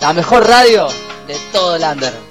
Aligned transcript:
La 0.00 0.14
mejor 0.14 0.48
radio 0.48 0.88
de 1.26 1.36
todo 1.52 1.76
el 1.76 1.82
under. 1.82 2.30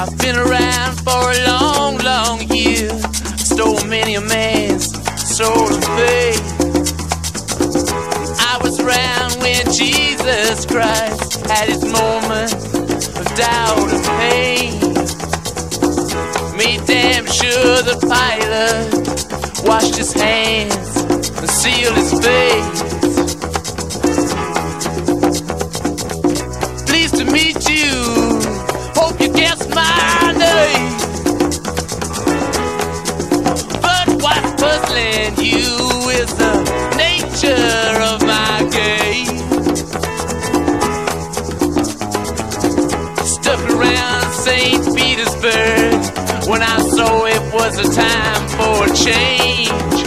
I've 0.00 0.16
been 0.18 0.36
around 0.36 0.96
for 1.00 1.32
a 1.32 1.46
long, 1.48 1.98
long 1.98 2.40
year. 2.54 2.88
Stole 3.36 3.84
many 3.86 4.14
a 4.14 4.20
man's 4.20 4.92
soul 5.36 5.74
of 5.74 5.84
faith. 5.98 6.40
I 8.38 8.60
was 8.62 8.78
around 8.78 9.32
when 9.42 9.64
Jesus 9.72 10.66
Christ 10.66 11.44
had 11.48 11.68
his 11.68 11.82
moment 11.82 12.54
of 13.18 13.26
doubt 13.34 13.90
and 13.90 14.04
pain. 14.22 14.78
Made 16.56 16.86
damn 16.86 17.26
sure 17.26 17.82
the 17.82 17.98
pilot 18.06 19.66
washed 19.66 19.96
his 19.96 20.12
hands 20.12 20.96
and 21.40 21.50
sealed 21.50 21.96
his 21.96 22.12
fate. 22.24 22.97
puzzling 34.58 35.34
you 35.38 35.70
is 36.18 36.30
the 36.34 36.54
nature 36.96 37.94
of 38.12 38.18
my 38.26 38.58
game. 38.78 39.38
Stuck 43.34 43.62
around 43.70 44.26
St. 44.32 44.82
Petersburg 44.96 45.94
when 46.50 46.62
I 46.62 46.78
saw 46.96 47.24
it 47.26 47.44
was 47.54 47.74
a 47.78 47.88
time 47.94 48.42
for 48.58 48.76
a 48.84 48.92
change. 49.06 49.98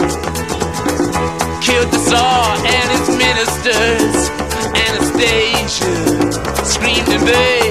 Killed 1.64 1.90
the 1.94 2.00
Tsar 2.08 2.56
and 2.76 2.88
his 2.94 3.06
ministers, 3.24 4.16
Anastasia 4.86 5.94
uh, 6.40 6.64
screamed 6.64 7.08
in 7.08 7.20
vain. 7.26 7.61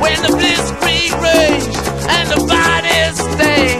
when 0.00 0.16
the 0.22 0.28
blitzkrieg 0.28 1.12
rage 1.20 1.76
and 2.08 2.28
the 2.30 2.46
bodies 2.46 3.18
stay. 3.34 3.79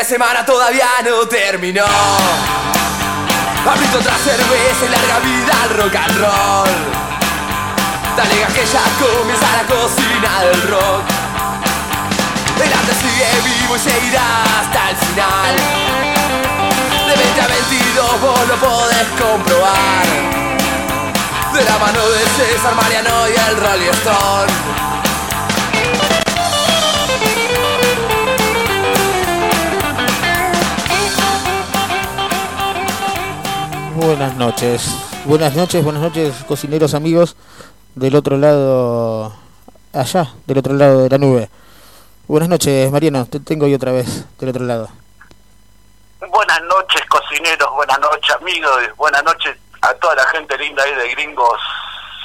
De 0.00 0.04
semana 0.06 0.46
todavía 0.46 0.88
no 1.04 1.28
terminó. 1.28 1.84
Abrito 3.70 3.98
otra 3.98 4.16
cerveza 4.16 4.86
y 4.86 4.88
larga 4.88 5.18
vida 5.18 5.52
al 5.62 5.70
rock 5.76 5.94
and 5.94 6.16
roll. 6.16 6.70
Dale 8.16 8.46
que 8.54 8.64
ya 8.64 8.80
comienza 8.98 9.46
la 9.58 9.64
cocina 9.68 10.40
del 10.44 10.62
rock. 10.70 11.04
El 12.64 12.72
arte 12.72 12.94
sigue 12.94 13.28
vivo 13.44 13.76
y 13.76 13.78
seguirá 13.78 14.42
hasta 14.60 14.90
el 14.90 14.96
final. 14.96 15.56
De 17.06 17.16
20 17.16 17.40
a 17.42 17.46
22 17.46 18.20
vos 18.22 18.48
lo 18.48 18.56
podés 18.56 19.06
comprobar. 19.20 20.06
De 21.52 21.62
la 21.62 21.78
mano 21.78 22.08
de 22.08 22.20
César 22.38 22.74
Mariano 22.74 23.28
y 23.28 23.50
el 23.50 23.56
Rolling 23.60 23.90
Stone. 23.90 24.89
Buenas 34.00 34.34
noches, 34.36 34.96
buenas 35.26 35.54
noches, 35.54 35.84
buenas 35.84 36.00
noches, 36.00 36.34
cocineros 36.48 36.94
amigos 36.94 37.36
del 37.94 38.16
otro 38.16 38.38
lado, 38.38 39.30
allá, 39.92 40.26
del 40.46 40.56
otro 40.56 40.72
lado 40.72 41.02
de 41.02 41.10
la 41.10 41.18
nube. 41.18 41.50
Buenas 42.26 42.48
noches, 42.48 42.90
Mariano, 42.90 43.26
te 43.26 43.40
tengo 43.40 43.66
hoy 43.66 43.74
otra 43.74 43.92
vez 43.92 44.24
del 44.38 44.48
otro 44.48 44.64
lado. 44.64 44.88
Buenas 46.18 46.62
noches, 46.62 47.02
cocineros, 47.10 47.70
buenas 47.74 48.00
noches, 48.00 48.34
amigos, 48.36 48.80
buenas 48.96 49.22
noches 49.22 49.58
a 49.82 49.92
toda 49.92 50.14
la 50.14 50.26
gente 50.28 50.56
linda 50.56 50.82
ahí 50.82 50.94
de 50.94 51.10
Gringos 51.10 51.60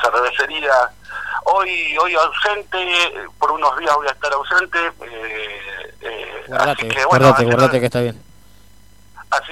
Cervecería. 0.02 0.72
Hoy 1.44 1.98
hoy 1.98 2.16
ausente, 2.16 2.88
por 3.38 3.52
unos 3.52 3.78
días 3.78 3.94
voy 3.98 4.08
a 4.08 4.12
estar 4.12 4.32
ausente. 4.32 4.80
Eh, 5.02 5.94
eh, 6.02 6.44
Guardate, 6.48 6.72
así 6.72 6.88
que, 6.88 7.06
bueno, 7.06 7.26
guardate, 7.26 7.44
guardate 7.44 7.80
que 7.82 7.86
está 7.86 8.00
bien. 8.00 8.25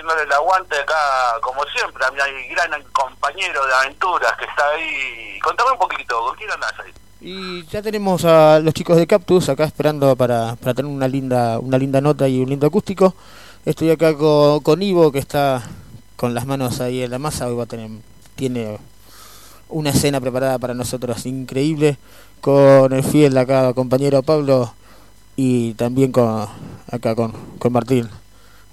Haciéndole 0.03 0.23
el 0.23 0.31
aguante 0.31 0.75
acá, 0.75 0.95
como 1.41 1.63
siempre, 1.65 2.03
a 2.05 2.11
mi 2.11 2.47
gran 2.49 2.83
compañero 2.91 3.65
de 3.65 3.73
aventuras 3.73 4.33
que 4.37 4.45
está 4.45 4.67
ahí. 4.69 5.39
Contame 5.39 5.71
un 5.71 5.77
poquito, 5.77 6.19
¿con 6.19 6.35
quién 6.35 6.51
andás 6.51 6.73
ahí? 6.79 6.93
Y 7.21 7.65
ya 7.67 7.81
tenemos 7.81 8.25
a 8.25 8.59
los 8.59 8.73
chicos 8.73 8.97
de 8.97 9.07
Cactus 9.07 9.47
acá 9.49 9.63
esperando 9.63 10.15
para, 10.15 10.55
para 10.57 10.73
tener 10.73 10.91
una 10.91 11.07
linda, 11.07 11.57
una 11.59 11.77
linda 11.77 12.01
nota 12.01 12.27
y 12.27 12.41
un 12.41 12.49
lindo 12.49 12.67
acústico. 12.67 13.15
Estoy 13.65 13.91
acá 13.91 14.15
con, 14.17 14.59
con 14.59 14.81
Ivo 14.81 15.11
que 15.11 15.19
está 15.19 15.63
con 16.17 16.33
las 16.33 16.45
manos 16.45 16.81
ahí 16.81 17.01
en 17.01 17.11
la 17.11 17.19
masa. 17.19 17.47
Hoy 17.47 17.55
va 17.55 17.63
a 17.63 17.67
tener, 17.67 17.89
tiene 18.35 18.77
una 19.69 19.91
escena 19.91 20.19
preparada 20.19 20.59
para 20.59 20.73
nosotros 20.73 21.25
increíble. 21.25 21.97
Con 22.41 22.91
el 22.91 23.03
fiel 23.03 23.37
acá 23.37 23.73
compañero 23.73 24.21
Pablo 24.21 24.73
y 25.37 25.75
también 25.75 26.11
con 26.11 26.45
acá 26.91 27.15
con, 27.15 27.31
con 27.57 27.71
Martín. 27.71 28.09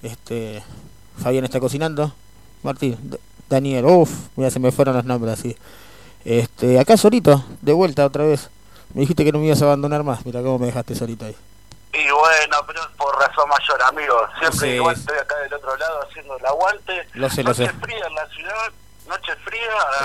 Este 0.03 0.65
Fabián 1.23 1.45
está 1.45 1.61
cocinando. 1.61 2.13
Martín, 2.63 2.99
Daniel, 3.49 3.85
uff, 3.87 4.11
mira 4.37 4.51
se 4.51 4.59
me 4.59 4.73
fueron 4.73 4.95
los 4.97 5.05
nombres 5.05 5.39
así. 5.39 5.57
Este, 6.25 6.79
acá 6.79 6.97
solito, 6.97 7.45
de 7.63 7.73
vuelta 7.73 8.05
otra 8.05 8.25
vez. 8.25 8.51
Me 8.95 9.03
dijiste 9.03 9.25
que 9.25 9.33
no 9.33 9.39
me 9.39 9.47
ibas 9.47 9.63
a 9.63 9.67
abandonar 9.67 10.03
más. 10.03 10.25
Mira 10.27 10.43
cómo 10.43 10.59
me 10.59 10.67
dejaste 10.67 10.95
solito 10.95 11.25
ahí. 11.25 11.37
Y 11.93 12.11
bueno, 12.11 12.57
pero 12.67 12.81
por 12.97 13.17
razón 13.19 13.49
mayor, 13.49 13.83
amigo. 13.83 14.15
Siempre 14.39 14.59
Sí. 14.71 14.75
igual 14.77 14.95
estoy 14.97 15.19
acá 15.19 15.37
del 15.39 15.55
otro 15.55 15.77
lado 15.77 16.03
haciendo 16.09 16.37
el 16.37 16.47
aguante. 16.47 17.09
Lo 17.15 17.31
sé, 17.31 17.43
lo 17.43 17.51
noche 17.51 17.67
sé. 17.67 17.73
fría 17.75 18.07
en 18.07 18.15
la 18.15 18.27
ciudad, 18.29 18.73
noche 19.09 19.33
fría. 19.45 19.63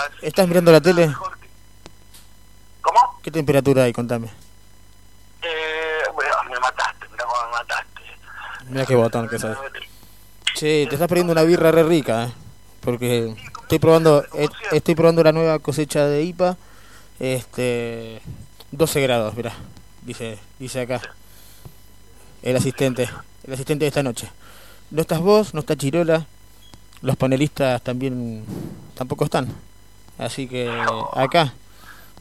así 0.07 0.25
¿Estás 0.27 0.47
mirando 0.47 0.71
la 0.71 0.81
tele? 0.81 1.07
que- 1.07 1.45
¿Cómo? 2.81 3.19
¿Qué 3.23 3.31
temperatura 3.31 3.83
hay? 3.83 3.93
Contame. 3.93 4.27
Eh, 5.41 6.03
bueno, 6.13 6.31
me 6.49 6.59
mataste, 6.59 7.07
mirá 7.11 7.23
cómo 7.25 7.45
me 7.45 7.51
mataste. 7.51 8.01
Mira 8.69 8.85
qué 8.85 8.95
botón 8.95 9.27
que 9.29 9.37
soy. 9.39 9.55
Che, 10.55 10.87
te 10.87 10.95
estás 10.95 11.09
perdiendo 11.09 11.33
una 11.33 11.43
birra 11.43 11.69
re 11.69 11.83
rica, 11.83 12.27
¿eh? 12.27 12.31
Porque 12.79 13.35
estoy 13.63 13.77
probando 13.77 14.23
estoy 14.71 14.95
probando 14.95 15.21
la 15.21 15.33
nueva 15.33 15.59
cosecha 15.59 16.07
de 16.07 16.23
IPA. 16.23 16.55
Este 17.19 18.21
12 18.71 19.01
grados, 19.01 19.35
mira. 19.35 19.51
Dice 20.03 20.37
dice 20.57 20.79
acá. 20.79 21.01
El 22.41 22.55
asistente, 22.55 23.09
el 23.45 23.53
asistente 23.53 23.83
de 23.83 23.89
esta 23.89 24.01
noche. 24.01 24.29
No 24.91 25.01
estás 25.01 25.19
vos, 25.19 25.53
no 25.53 25.59
está 25.59 25.75
Chirola. 25.75 26.25
Los 27.01 27.17
panelistas 27.17 27.81
también 27.81 28.45
tampoco 28.93 29.25
están. 29.25 29.53
Así 30.17 30.47
que 30.47 30.71
acá 31.15 31.53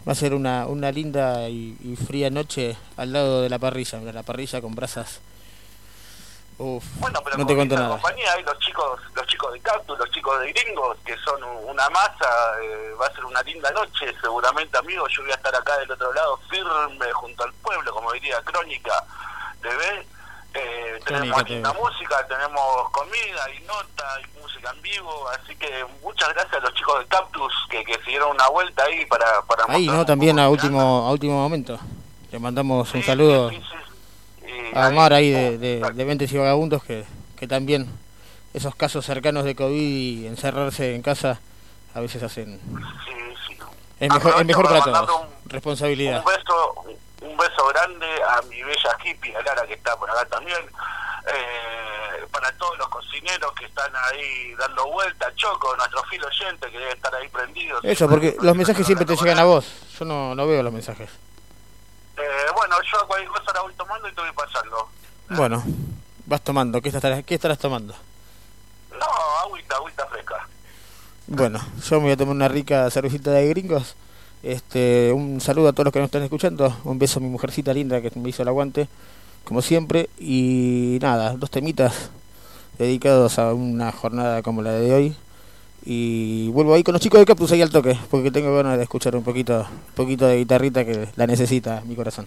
va 0.08 0.10
a 0.10 0.16
ser 0.16 0.34
una, 0.34 0.66
una 0.66 0.90
linda 0.90 1.48
y, 1.48 1.96
fría 2.04 2.30
noche 2.30 2.76
al 2.96 3.12
lado 3.12 3.42
de 3.42 3.48
la 3.48 3.60
parrilla. 3.60 4.00
Mira, 4.00 4.12
la 4.12 4.24
parrilla 4.24 4.60
con 4.60 4.74
brasas. 4.74 5.20
Uf, 6.56 6.84
Bueno, 7.00 7.20
pero 7.24 7.36
no 7.36 7.46
te 7.46 7.56
con 7.56 7.66
esta 7.70 7.88
compañía 7.88 8.32
hay 8.32 8.42
los 8.44 8.58
chicos, 8.60 9.00
los 9.14 9.26
chicos 9.26 9.52
de 9.52 9.60
Cactus, 9.60 9.98
los 9.98 10.10
chicos 10.10 10.40
de 10.40 10.52
Gringos, 10.52 10.96
que 11.04 11.16
son 11.18 11.42
una 11.42 11.90
masa, 11.90 12.28
eh, 12.62 12.94
va 13.00 13.06
a 13.06 13.12
ser 13.12 13.24
una 13.24 13.42
linda 13.42 13.70
noche, 13.72 14.14
seguramente 14.20 14.78
amigos, 14.78 15.10
yo 15.16 15.22
voy 15.22 15.32
a 15.32 15.34
estar 15.34 15.54
acá 15.54 15.76
del 15.78 15.90
otro 15.90 16.12
lado 16.12 16.38
firme 16.48 17.12
junto 17.12 17.42
al 17.42 17.52
pueblo, 17.54 17.92
como 17.92 18.12
diría 18.12 18.40
Crónica 18.42 19.04
TV. 19.62 20.06
Eh, 20.56 21.00
tenemos 21.04 21.50
linda 21.50 21.72
música, 21.72 22.24
tenemos 22.28 22.88
comida 22.92 23.50
y 23.58 23.60
nota 23.64 24.06
y 24.20 24.40
música 24.40 24.70
en 24.70 24.82
vivo, 24.82 25.28
así 25.30 25.56
que 25.56 25.84
muchas 26.04 26.32
gracias 26.32 26.54
a 26.54 26.60
los 26.60 26.74
chicos 26.74 27.00
de 27.00 27.06
Cactus 27.06 27.52
que, 27.68 27.84
que 27.84 27.94
se 27.94 28.10
dieron 28.10 28.30
una 28.30 28.48
vuelta 28.50 28.84
ahí 28.84 29.04
para... 29.06 29.42
para 29.42 29.64
Ahí, 29.68 29.88
¿no? 29.88 30.06
También 30.06 30.38
a 30.38 30.48
último, 30.48 31.08
a 31.08 31.10
último 31.10 31.34
momento. 31.34 31.76
Le 32.30 32.38
mandamos 32.38 32.94
un 32.94 33.02
saludo 33.02 33.50
sí, 33.50 33.56
sí, 33.56 33.73
sí. 34.70 34.70
Y 34.74 34.78
a 34.78 34.88
Omar 34.88 35.12
ahí 35.12 35.30
de, 35.30 35.58
de, 35.58 35.92
de 35.92 36.04
Ventes 36.04 36.32
y 36.32 36.38
Vagabundos 36.38 36.84
que, 36.84 37.04
que 37.36 37.46
también 37.46 37.88
esos 38.52 38.74
casos 38.74 39.04
cercanos 39.04 39.44
de 39.44 39.54
COVID 39.54 40.22
y 40.22 40.26
encerrarse 40.26 40.94
en 40.94 41.02
casa 41.02 41.40
a 41.94 42.00
veces 42.00 42.22
hacen... 42.22 42.60
Sí, 43.04 43.12
sí. 43.48 43.58
Es 44.00 44.12
mejor, 44.12 44.34
es 44.38 44.46
mejor 44.46 44.68
para 44.68 44.80
todos. 44.80 45.26
Responsabilidad. 45.46 46.18
Un 46.18 46.24
beso, 46.24 46.84
un 47.22 47.36
beso 47.36 47.66
grande 47.68 48.06
a 48.28 48.42
mi 48.42 48.62
bella 48.62 48.96
hippie, 49.04 49.36
a 49.36 49.42
Lara 49.42 49.66
que 49.66 49.74
está 49.74 49.96
por 49.96 50.10
acá 50.10 50.24
también. 50.26 50.58
Eh, 51.26 52.26
para 52.30 52.52
todos 52.58 52.76
los 52.76 52.88
cocineros 52.88 53.52
que 53.52 53.64
están 53.64 53.90
ahí 53.94 54.54
dando 54.58 54.86
vuelta, 54.90 55.32
Choco, 55.36 55.74
nuestro 55.76 56.02
filo 56.04 56.26
oyente 56.26 56.70
que 56.70 56.78
debe 56.78 56.92
estar 56.92 57.14
ahí 57.14 57.28
prendido. 57.28 57.78
Eso, 57.82 58.08
porque 58.08 58.36
los 58.42 58.56
mensajes 58.56 58.84
siempre 58.84 59.06
te 59.06 59.16
llegan 59.16 59.38
a 59.38 59.44
vos. 59.44 59.66
Yo 59.98 60.04
no, 60.04 60.34
no 60.34 60.46
veo 60.46 60.62
los 60.62 60.72
mensajes. 60.72 61.08
Eh, 62.16 62.46
bueno, 62.54 62.76
yo 62.92 63.06
cualquier 63.06 63.30
cosa 63.30 63.52
la 63.52 63.62
voy 63.62 63.74
tomando 63.74 64.08
y 64.08 64.12
te 64.12 64.20
voy 64.20 64.30
pasando. 64.32 64.88
Bueno, 65.30 65.62
vas 66.26 66.40
tomando. 66.42 66.80
¿Qué 66.80 66.90
estarás, 66.90 67.24
qué 67.24 67.34
estarás 67.34 67.58
tomando? 67.58 67.94
No, 68.90 69.06
agüita, 69.42 69.76
agüita 69.76 70.06
fresca. 70.06 70.48
Bueno, 71.26 71.60
yo 71.82 71.96
me 71.96 72.04
voy 72.04 72.12
a 72.12 72.16
tomar 72.16 72.34
una 72.36 72.48
rica 72.48 72.88
cervecita 72.90 73.30
de 73.30 73.48
gringos. 73.48 73.96
Este, 74.42 75.10
un 75.12 75.40
saludo 75.40 75.68
a 75.68 75.72
todos 75.72 75.86
los 75.86 75.92
que 75.92 75.98
nos 75.98 76.06
están 76.06 76.22
escuchando. 76.22 76.76
Un 76.84 76.98
beso 76.98 77.18
a 77.18 77.22
mi 77.22 77.28
mujercita 77.28 77.72
linda 77.72 78.00
que 78.00 78.12
me 78.18 78.28
hizo 78.28 78.42
el 78.42 78.48
aguante, 78.48 78.88
como 79.44 79.62
siempre. 79.62 80.10
Y 80.18 80.98
nada, 81.00 81.34
dos 81.36 81.50
temitas 81.50 82.10
dedicados 82.78 83.38
a 83.38 83.54
una 83.54 83.90
jornada 83.90 84.42
como 84.42 84.62
la 84.62 84.72
de 84.72 84.92
hoy. 84.92 85.16
Y 85.86 86.48
vuelvo 86.48 86.74
ahí 86.74 86.82
con 86.82 86.92
los 86.94 87.02
chicos 87.02 87.20
de 87.20 87.26
Cactus 87.26 87.52
ahí 87.52 87.60
al 87.60 87.70
toque, 87.70 87.98
porque 88.10 88.30
tengo 88.30 88.54
ganas 88.56 88.78
de 88.78 88.84
escuchar 88.84 89.14
un 89.16 89.22
poquito, 89.24 89.60
un 89.70 89.94
poquito 89.94 90.26
de 90.26 90.36
guitarrita 90.38 90.84
que 90.84 91.08
la 91.16 91.26
necesita 91.26 91.82
mi 91.84 91.94
corazón. 91.94 92.26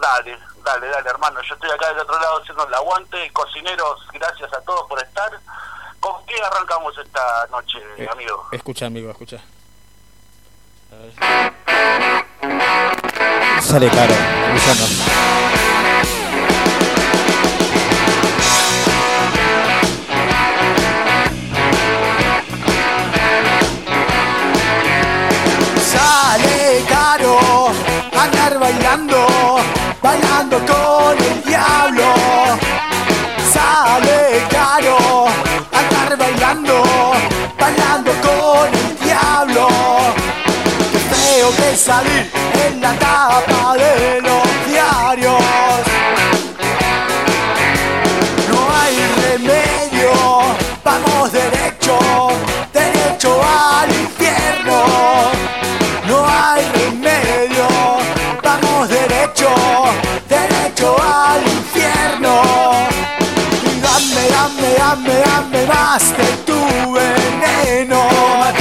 Dale, 0.00 0.36
dale, 0.64 0.86
dale, 0.88 1.10
hermano. 1.10 1.40
Yo 1.46 1.54
estoy 1.54 1.70
acá 1.70 1.88
del 1.88 1.98
otro 1.98 2.18
lado 2.18 2.40
haciendo 2.40 2.66
el 2.66 2.72
aguante. 2.74 3.30
Cocineros, 3.32 4.00
gracias 4.14 4.50
a 4.54 4.60
todos 4.62 4.88
por 4.88 4.98
estar. 5.02 5.30
¿Con 6.00 6.24
qué 6.26 6.34
arrancamos 6.42 6.96
esta 6.96 7.46
noche, 7.50 7.78
Eh, 7.98 8.08
amigo? 8.10 8.46
Escucha, 8.52 8.86
amigo, 8.86 9.10
escucha. 9.10 9.42
Sale 13.60 13.90
caro, 13.90 14.14
Luciano. 14.52 16.27
Sale 26.38 26.84
caro 26.88 27.68
andar 28.12 28.58
bailando, 28.60 29.26
bailando 30.00 30.58
con 30.58 31.18
el 31.18 31.42
diablo. 31.42 32.14
Sale 33.52 34.46
caro 34.48 35.26
andar 35.72 36.16
bailando, 36.16 36.82
bailando 37.58 38.12
con 38.22 38.68
el 38.72 38.98
diablo. 39.00 39.68
Qué 40.92 40.98
feo 40.98 41.50
que 41.56 41.76
salir 41.76 42.30
en 42.66 42.80
la 42.82 42.92
tapa 42.94 43.74
de 43.74 44.20
llevaste 65.68 66.24
tu 66.46 66.92
veneno. 66.92 68.00
No 68.00 68.54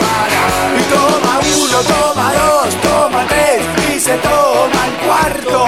parar. 0.00 0.50
Y 0.78 0.82
toma 0.94 1.34
uno, 1.62 1.78
toma 1.94 2.32
dos, 2.32 2.74
toma 2.82 3.26
tres 3.28 3.62
y 3.94 4.00
se 4.00 4.16
toma 4.18 4.80
el 4.88 4.94
cuarto. 5.06 5.66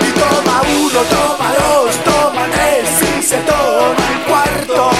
Y 0.00 0.10
toma 0.20 0.62
uno, 0.82 1.00
toma 1.16 1.48
dos, 1.60 1.96
toma 2.04 2.46
tres 2.54 2.88
y 3.18 3.22
se 3.22 3.38
toma 3.38 4.04
el 4.12 4.20
cuarto. 4.28 4.97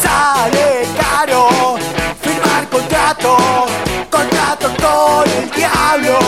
Sale 0.00 0.86
caro 0.96 1.76
firmar 2.22 2.68
contrato, 2.70 3.36
contrato 4.08 4.68
con 4.80 5.28
el 5.28 5.50
diablo. 5.50 6.18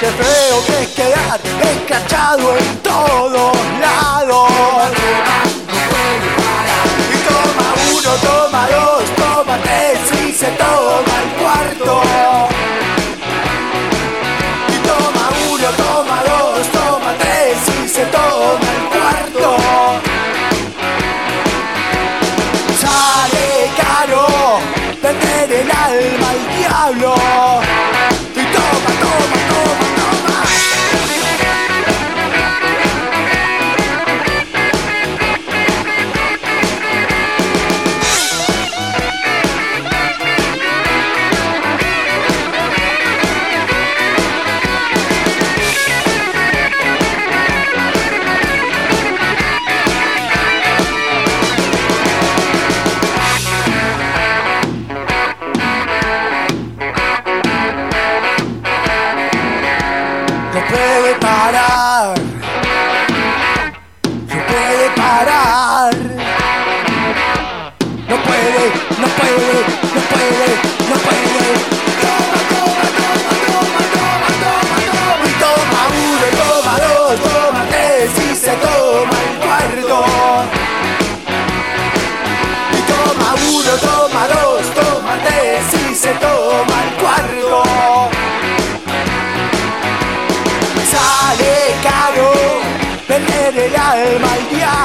Qué 0.00 0.06
feo 0.06 0.66
que 0.66 0.82
es 0.82 0.88
quedar 0.88 1.40
escrachado 1.62 2.56
en 2.56 2.78
todos 2.82 3.56
lados. 3.80 4.27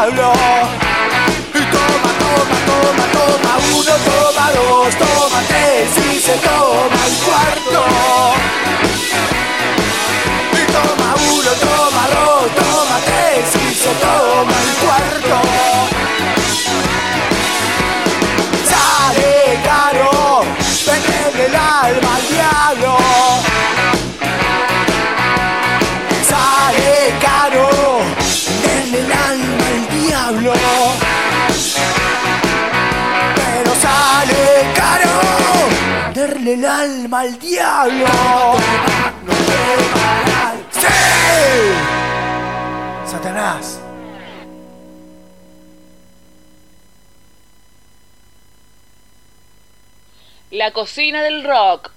Y 0.03 0.05
toma, 0.05 0.19
toma, 2.19 2.57
toma, 2.67 3.05
toma 3.13 3.53
uno, 3.73 3.95
toma 4.03 4.45
dos, 4.51 4.91
toma 4.97 5.39
tres 5.47 5.87
y 5.97 6.19
se 6.19 6.35
toma 6.39 7.01
el 7.07 7.15
cuarto. 7.23 7.81
Y 10.51 10.63
toma 10.73 11.09
uno, 11.31 11.51
toma 11.67 12.03
dos, 12.15 12.45
toma 12.53 12.97
tres 13.05 13.47
y 13.55 13.73
se 13.73 13.93
toma 14.03 14.55
el 14.65 14.71
cuarto. 14.83 15.35
Sale 18.67 19.35
caro 19.63 20.11
vender 20.85 21.33
el 21.47 21.55
alma 21.55 22.15
al 22.15 22.23
diablo. 22.27 22.72
El 36.53 36.65
alma 36.65 37.21
al 37.21 37.39
diablo. 37.39 38.05
¡Sí! 40.71 40.87
Satanás. 43.09 43.79
La 50.51 50.71
cocina 50.71 51.23
del 51.23 51.43
rock. 51.43 51.91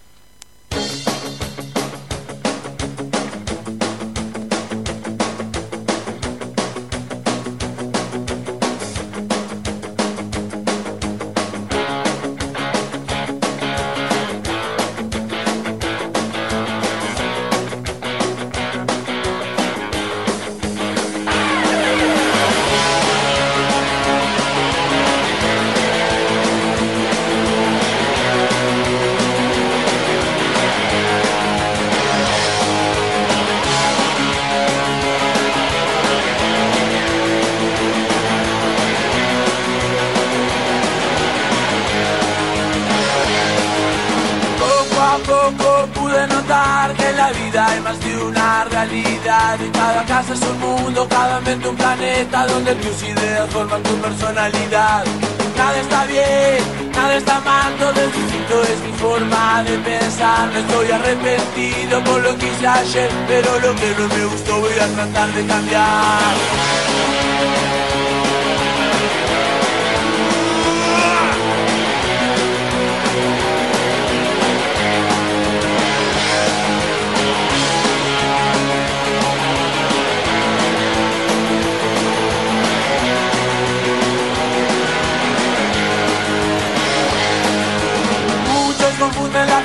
Cada 49.72 50.04
casa 50.04 50.34
es 50.34 50.40
un 50.42 50.58
mundo, 50.60 51.06
cada 51.08 51.40
mente 51.40 51.68
un 51.68 51.76
planeta 51.76 52.46
donde 52.46 52.74
tus 52.76 53.02
ideas 53.02 53.48
forman 53.50 53.82
tu 53.82 53.94
personalidad. 53.96 55.04
Nada 55.56 55.80
está 55.80 56.04
bien, 56.04 56.92
nada 56.92 57.16
está 57.16 57.40
mal, 57.40 57.74
todo 57.76 57.90
es 57.90 58.12
distinto, 58.14 58.62
es 58.62 58.80
mi 58.80 58.92
forma 58.98 59.62
de 59.64 59.78
pensar. 59.78 60.48
No 60.52 60.58
estoy 60.58 60.90
arrepentido 60.90 62.04
por 62.04 62.20
lo 62.22 62.36
que 62.36 62.46
hice 62.46 62.66
ayer, 62.66 63.10
pero 63.26 63.58
lo 63.60 63.74
que 63.74 63.94
no 63.98 64.08
me 64.08 64.24
gustó 64.26 64.60
voy 64.60 64.78
a 64.78 64.86
tratar 64.88 65.32
de 65.32 65.46
cambiar. 65.46 67.25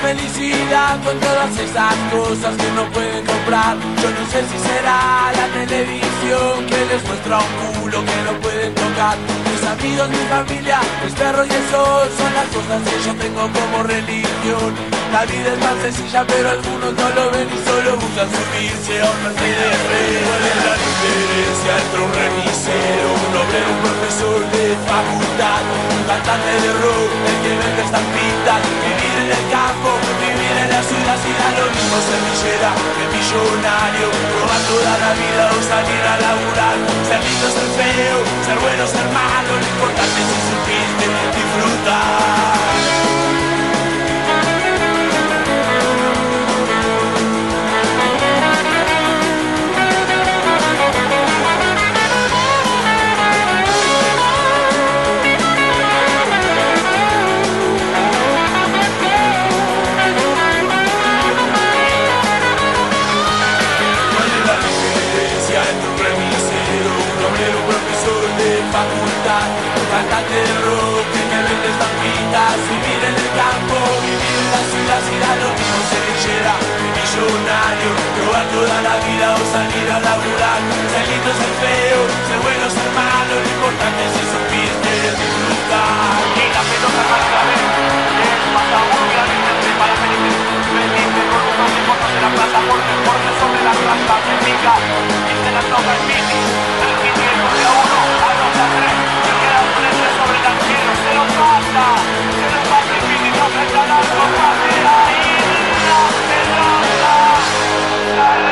Felicidad 0.01 1.01
con 1.03 1.19
todas 1.19 1.57
esas 1.57 1.95
cosas 2.11 2.55
que 2.57 2.71
no 2.71 2.89
pueden 2.91 3.25
comprar. 3.25 3.77
Yo 4.01 4.09
no 4.09 4.25
sé 4.31 4.41
si 4.49 4.57
será 4.57 5.31
la 5.31 5.47
televisión 5.53 6.65
que 6.67 6.85
les 6.85 7.03
muestra 7.07 7.39
un 7.39 7.80
culo 7.91 8.05
que 8.05 8.21
no 8.23 8.33
pueden 8.39 8.73
tocar. 8.73 9.17
Mis 9.51 9.63
amigos, 9.63 10.09
mi 10.09 10.23
familia, 10.29 10.79
mis 11.03 11.13
perros 11.13 11.47
y 11.47 11.53
el 11.53 11.65
sol 11.69 12.07
son 12.17 12.33
las 12.33 12.47
cosas 12.47 12.79
que 12.87 12.97
yo 13.05 13.13
tengo 13.15 13.41
como 13.51 13.83
religión. 13.83 14.71
La 15.11 15.25
vida 15.25 15.53
es 15.53 15.59
más 15.59 15.75
sencilla, 15.81 16.25
pero 16.25 16.49
algunos 16.49 16.93
no 16.93 17.07
lo 17.09 17.31
ven 17.31 17.47
y 17.51 17.59
solo 17.67 17.97
buscan 17.99 18.29
subirse 18.31 18.93
a 19.01 19.07
una 19.11 19.31
CDR. 19.35 19.91
¿Cuál 20.23 20.43
es 20.51 20.59
la 20.67 20.75
diferencia 20.79 21.71
entre 21.83 21.99
un 21.99 22.13
remisero, 22.15 23.07
un 23.11 23.33
obrero, 23.35 23.69
un 23.75 23.81
profesor 23.83 24.39
de 24.55 24.63
facultad, 24.87 25.61
un 25.91 26.03
cantante 26.07 26.53
de 26.63 26.71
rock, 26.79 27.11
el 27.27 27.37
que 27.43 27.51
vende 27.59 27.81
estampitas, 27.83 28.59
vivir 28.87 29.15
en 29.19 29.29
el 29.35 29.45
campo, 29.51 29.89
vivir 29.99 30.30
la 30.71 30.83
ciudad, 30.83 31.17
da 31.39 31.49
lo 31.59 31.65
mismo 31.71 31.97
ser 32.07 32.21
millera 32.27 32.71
que 32.95 33.05
millonario, 33.15 34.07
robar 34.35 34.61
toda 34.71 34.93
la 35.03 35.11
vida 35.19 35.43
o 35.51 35.59
salir 35.71 36.03
a 36.13 36.15
laburar, 36.23 36.77
ser 37.07 37.21
lindo, 37.23 37.47
ser 37.51 37.69
feo, 37.77 38.17
ser 38.45 38.57
bueno, 38.59 38.87
ser 38.87 39.07
malo, 39.11 39.51
lo 39.59 39.67
importante 39.73 40.17
es 40.21 40.29
si 40.47 40.55
disfrutar. 41.37 42.90
Salir 79.45 79.87
a 79.89 79.99
laburar, 79.99 80.61
ser 80.91 81.05
lindo, 81.09 81.31
ser 81.33 81.53
feo, 81.61 81.99
ser 82.29 82.39
bueno, 82.45 82.65
ser 82.69 82.89
malo, 82.93 83.33
lo 83.41 83.49
importante 83.49 84.01
es 84.05 84.13
supiste 84.29 84.91
disfrutar. 85.17 86.21
Y 86.37 86.45
la 86.53 86.61
pelota 86.61 87.01
para 87.09 87.27
la 87.31 87.41
vez, 87.49 87.65
es 88.21 88.41
Patagonia, 88.53 89.23
de 89.25 89.71
para 89.81 89.95
felices, 89.97 90.35
felices, 90.77 91.25
con 91.31 91.41
un 91.41 91.81
fotos 91.89 92.11
de 92.13 92.21
la 92.21 92.31
plata, 92.37 92.57
por 92.69 92.79
deporte 92.85 93.29
sobre 93.41 93.61
la 93.65 93.73
plata, 93.81 94.13
se 94.21 94.35
pica, 94.45 94.73
y 94.77 95.35
la 95.41 95.63
toca 95.73 95.91
el 95.97 96.03
mini, 96.05 96.41
el 96.85 96.95
mini 97.01 97.25
el 97.25 97.39
de 97.41 97.63
a 97.65 97.71
uno, 97.81 97.99
al 98.21 98.35
dos 98.41 98.55
a 98.61 98.67
tres, 98.77 98.95
se 99.25 99.33
queda 99.41 99.57
un 99.65 99.71
frente 99.73 100.07
sobre 100.21 100.37
el 100.37 100.45
arquero, 100.51 100.91
se 101.01 101.11
lo 101.17 101.23
pasa, 101.39 101.85
se 102.37 102.47
lo 102.53 102.61
pasa 102.69 102.91
el 102.93 103.03
mini, 103.09 103.29
no 103.33 103.45
se 103.49 103.61
está 103.65 103.81
pase 104.37 104.75
ahí, 104.85 105.33
la 105.89 106.01
pelota, 106.29 107.15
sale 108.15 108.50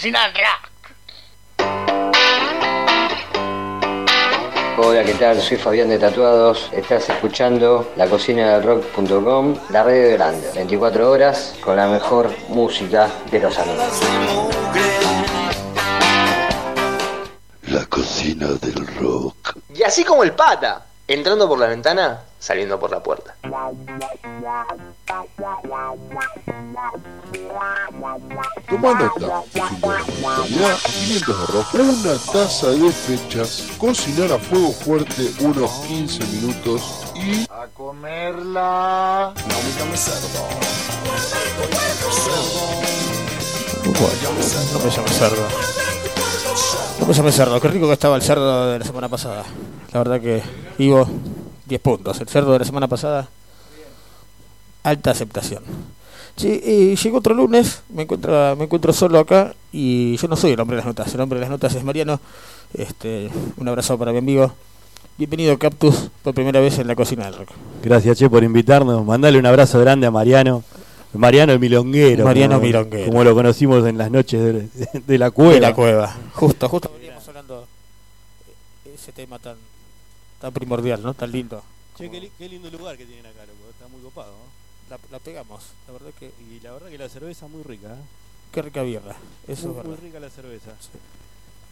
cocina 0.00 0.30
del 0.30 0.34
rock. 0.34 0.70
Hola, 4.78 5.04
¿qué 5.04 5.12
tal? 5.12 5.42
Soy 5.42 5.58
Fabián 5.58 5.90
de 5.90 5.98
Tatuados. 5.98 6.70
Estás 6.72 7.10
escuchando 7.10 7.92
la 7.96 8.06
cocina 8.06 8.54
del 8.54 8.62
rock.com, 8.62 9.56
la 9.68 9.82
red 9.82 10.14
grande. 10.14 10.52
24 10.54 11.10
horas 11.10 11.54
con 11.60 11.76
la 11.76 11.86
mejor 11.86 12.34
música 12.48 13.10
de 13.30 13.40
los 13.40 13.58
amigos. 13.58 14.00
La 17.68 17.84
cocina 17.84 18.46
del 18.46 18.86
rock. 18.96 19.58
Y 19.74 19.82
así 19.82 20.02
como 20.02 20.24
el 20.24 20.32
pata, 20.32 20.86
entrando 21.06 21.46
por 21.46 21.58
la 21.58 21.66
ventana, 21.66 22.22
saliendo 22.38 22.80
por 22.80 22.90
la 22.90 23.02
puerta. 23.02 23.19
Toma 28.70 28.94
nota. 28.94 29.42
Calidad 29.52 30.78
500 30.78 31.40
de 31.40 31.46
rock. 31.46 31.74
Una 31.74 32.14
taza 32.32 32.68
de 32.68 32.92
fechas. 32.92 33.66
Cocinar 33.78 34.32
a 34.32 34.38
fuego 34.38 34.70
fuerte 34.70 35.32
unos 35.40 35.68
15 35.88 36.24
minutos 36.26 37.02
y 37.16 37.44
A 37.50 37.66
comerla. 37.74 39.32
Bueno, 39.34 39.58
no 39.58 39.64
me 39.64 39.72
llame 39.76 39.96
cerdo. 39.96 40.28
No 47.00 47.06
me 47.06 47.12
llame 47.12 47.32
cerdo. 47.32 47.60
Qué 47.60 47.68
rico 47.68 47.88
que 47.88 47.94
estaba 47.94 48.14
el 48.14 48.22
cerdo 48.22 48.70
de 48.70 48.78
la 48.78 48.84
semana 48.84 49.08
pasada. 49.08 49.42
La 49.92 49.98
verdad 49.98 50.20
que 50.20 50.44
Ivo, 50.78 51.08
10 51.66 51.80
puntos. 51.80 52.20
El 52.20 52.28
cerdo 52.28 52.52
de 52.52 52.60
la 52.60 52.64
semana 52.64 52.86
pasada, 52.86 53.28
alta 54.84 55.10
aceptación. 55.10 55.64
Sí, 56.36 56.60
y 56.64 56.96
llegó 56.96 57.18
otro 57.18 57.34
lunes, 57.34 57.82
me 57.90 58.02
encuentro, 58.02 58.56
me 58.56 58.64
encuentro 58.64 58.92
solo 58.92 59.18
acá 59.18 59.54
y 59.72 60.16
yo 60.16 60.28
no 60.28 60.36
soy 60.36 60.52
el 60.52 60.60
hombre 60.60 60.76
de 60.76 60.82
las 60.82 60.86
notas. 60.86 61.14
El 61.14 61.20
hombre 61.20 61.38
de 61.38 61.42
las 61.42 61.50
notas 61.50 61.74
es 61.74 61.84
Mariano. 61.84 62.20
Este, 62.72 63.30
un 63.56 63.68
abrazo 63.68 63.98
para 63.98 64.12
mi 64.12 64.18
amigo. 64.18 64.52
Bienvenido 65.18 65.58
Cactus 65.58 66.08
por 66.22 66.32
primera 66.32 66.60
vez 66.60 66.78
en 66.78 66.86
la 66.86 66.94
cocina 66.94 67.26
del 67.26 67.34
rock. 67.34 67.50
Gracias, 67.82 68.16
Che, 68.16 68.30
por 68.30 68.42
invitarnos. 68.42 69.04
Mandale 69.04 69.38
un 69.38 69.44
abrazo 69.44 69.78
grande 69.80 70.06
a 70.06 70.10
Mariano. 70.10 70.64
Mariano 71.12 71.52
el 71.52 71.58
Milonguero. 71.58 72.24
Mariano 72.24 72.54
como, 72.54 72.66
Milonguero. 72.66 73.06
Como 73.06 73.24
lo 73.24 73.34
conocimos 73.34 73.86
en 73.86 73.98
las 73.98 74.10
noches 74.10 74.40
de, 74.40 75.00
de 75.06 75.18
la 75.18 75.30
cueva. 75.30 75.52
De 75.52 75.60
la 75.60 75.74
cueva. 75.74 76.16
Justo, 76.34 76.68
justo 76.68 76.90
veníamos 76.94 77.26
hablando 77.28 77.66
de 78.84 78.94
ese 78.94 79.12
tema 79.12 79.38
tan, 79.38 79.56
tan 80.40 80.52
primordial, 80.52 81.02
¿no? 81.02 81.12
Tan 81.12 81.30
lindo. 81.30 81.62
Che, 81.98 82.08
qué 82.08 82.48
lindo 82.48 82.70
lugar 82.70 82.96
que 82.96 83.04
tienen 83.04 83.26
acá, 83.26 83.40
loco. 83.40 83.68
Está 83.70 83.88
muy 83.88 84.00
copado. 84.00 84.30
¿no? 84.30 84.49
La, 84.90 84.98
la 85.10 85.18
pegamos, 85.20 85.62
la 85.86 85.92
verdad 85.92 86.10
que 86.18 86.32
Y 86.50 86.60
la 86.60 86.72
verdad 86.72 86.88
que 86.88 86.98
la 86.98 87.08
cerveza 87.08 87.46
muy 87.46 87.62
rica. 87.62 87.94
¿eh? 87.94 88.02
qué 88.52 88.62
rica 88.62 88.82
birra. 88.82 89.16
Eso 89.46 89.68
muy, 89.68 89.78
es 89.78 89.86
muy 89.86 89.96
rica 89.96 90.20
la 90.20 90.30
cerveza. 90.30 90.72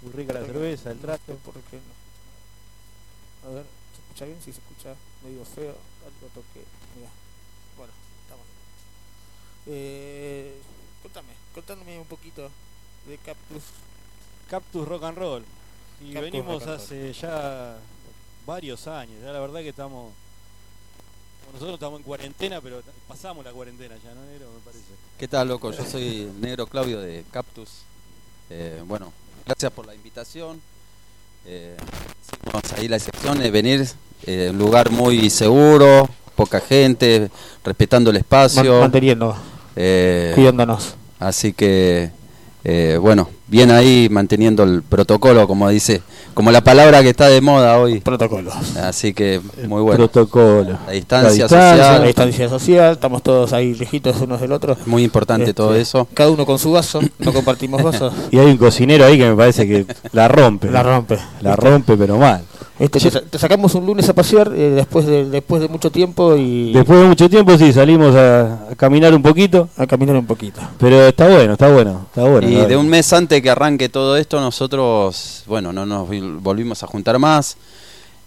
Muy 0.02 0.12
rica 0.12 0.33
la 0.33 0.44
cerveza, 0.46 0.90
el 0.92 0.98
trato. 0.98 1.35
¿Por 1.44 1.54
qué 1.54 1.76
no? 1.76 3.50
A 3.50 3.54
ver, 3.54 3.64
¿se 3.94 4.00
escucha 4.02 4.24
bien? 4.24 4.38
Si 4.38 4.52
se 4.52 4.61
escucha 4.61 4.94
medio 5.24 5.44
feo, 5.44 5.74
algo 6.04 6.28
toque. 6.35 6.64
Mira. 6.96 7.11
Bueno, 7.76 7.92
estamos 8.22 8.46
bien. 8.46 9.76
Eh, 9.76 10.61
contame, 11.02 11.33
contándome 11.54 11.98
un 11.98 12.07
poquito 12.07 12.48
de 13.07 13.18
Cactus. 13.18 13.64
Cactus 14.48 14.87
Rock 14.87 15.02
and 15.04 15.18
Roll. 15.18 15.44
Y 16.00 16.12
Cactus 16.12 16.31
venimos 16.31 16.66
hace 16.66 17.12
ya 17.12 17.78
varios 18.46 18.87
años. 18.87 19.20
Ya 19.22 19.33
la 19.33 19.40
verdad 19.40 19.61
que 19.61 19.70
estamos. 19.70 20.12
Nosotros 21.52 21.74
estamos 21.74 21.98
en 22.00 22.04
cuarentena, 22.04 22.61
pero 22.61 22.80
pasamos 23.08 23.44
la 23.44 23.50
cuarentena 23.52 23.94
ya, 24.04 24.14
¿no, 24.14 24.24
negro? 24.30 24.46
Me 24.54 24.61
parece. 24.64 24.84
¿Qué 25.18 25.26
tal, 25.28 25.48
loco? 25.48 25.72
Yo 25.72 25.84
soy 25.84 26.30
Negro 26.40 26.66
Claudio 26.66 27.00
de 27.00 27.24
Cactus. 27.30 27.68
Eh, 28.50 28.82
bueno, 28.87 29.12
gracias 29.46 29.72
por 29.72 29.87
la 29.87 29.94
invitación. 29.94 30.61
Eh, 31.46 31.76
hicimos 32.22 32.72
ahí 32.74 32.88
la 32.88 32.96
excepción 32.96 33.38
de 33.38 33.50
venir, 33.50 33.88
eh, 34.26 34.48
un 34.50 34.58
lugar 34.58 34.90
muy 34.90 35.30
seguro, 35.30 36.08
poca 36.37 36.61
gente, 36.61 37.30
respetando 37.64 38.11
el 38.11 38.16
espacio. 38.16 38.62
Man- 38.64 38.80
manteniendo, 38.82 39.37
Eh, 39.76 40.32
cuidándonos. 40.34 40.94
Así 41.18 41.52
que 41.52 42.11
eh, 42.70 42.98
bueno, 42.98 43.31
bien 43.46 43.70
ahí 43.70 44.09
manteniendo 44.11 44.62
el 44.62 44.83
protocolo, 44.83 45.48
como 45.48 45.70
dice, 45.70 46.02
como 46.35 46.50
la 46.50 46.61
palabra 46.62 47.00
que 47.02 47.09
está 47.09 47.26
de 47.28 47.40
moda 47.40 47.78
hoy. 47.78 48.00
Protocolo. 48.00 48.52
Así 48.83 49.14
que 49.14 49.40
muy 49.66 49.81
bueno. 49.81 49.96
Protocolo. 49.96 50.78
La 50.87 50.92
distancia, 50.92 51.44
La 51.44 51.48
social. 51.48 52.04
distancia 52.04 52.48
social, 52.50 52.92
estamos 52.92 53.22
todos 53.22 53.54
ahí 53.54 53.72
lejitos 53.72 54.20
unos 54.20 54.42
del 54.42 54.52
otro. 54.52 54.76
Muy 54.85 55.02
importante 55.02 55.44
Este, 55.44 55.54
todo 55.54 55.74
eso. 55.74 56.07
Cada 56.12 56.28
uno 56.28 56.44
con 56.44 56.59
su 56.59 56.72
vaso, 56.72 57.00
no 57.18 57.33
compartimos 57.33 57.83
vasos. 57.88 58.12
Y 58.31 58.38
hay 58.38 58.46
un 58.48 58.59
cocinero 58.59 59.07
ahí 59.07 59.16
que 59.16 59.31
me 59.31 59.35
parece 59.35 59.66
que 59.66 59.87
la 60.12 60.28
rompe. 60.28 60.70
La 60.70 60.83
rompe. 60.83 61.18
La 61.40 61.57
rompe, 61.57 61.96
pero 61.96 62.18
mal. 62.18 62.44
Este, 62.79 63.01
te, 63.01 63.11
sa- 63.11 63.21
te 63.23 63.38
sacamos 63.38 63.75
un 63.75 63.85
lunes 63.87 64.09
a 64.09 64.12
pasear 64.14 64.53
eh, 64.55 64.71
después 64.71 65.05
de 65.05 65.29
después 65.29 65.61
de 65.61 65.69
mucho 65.69 65.91
tiempo 65.91 66.37
y 66.37 66.73
Después 66.73 67.01
de 67.01 67.07
mucho 67.09 67.29
tiempo 67.29 67.59
sí 67.59 67.73
salimos 67.73 68.14
a, 68.14 68.69
a 68.71 68.75
caminar 68.77 69.12
un 69.14 69.23
poquito. 69.23 69.69
a 69.77 69.87
caminar 69.87 70.14
un 70.17 70.27
poquito. 70.27 70.61
Pero 70.79 71.07
está 71.09 71.27
bueno, 71.29 71.55
está 71.55 71.69
bueno, 71.73 72.07
está 72.07 72.23
bueno. 72.25 72.49
Y 72.49 72.55
de 72.67 72.77
un 72.77 72.88
mes 72.88 73.12
antes 73.12 73.43
que 73.43 73.51
arranque 73.51 73.88
todo 73.88 74.17
esto, 74.17 74.41
nosotros, 74.41 75.43
bueno, 75.47 75.73
no 75.73 75.87
nos 75.87 76.09
vol- 76.09 76.38
volvimos 76.41 76.83
a 76.83 76.87
juntar 76.87 77.19
más. 77.19 77.57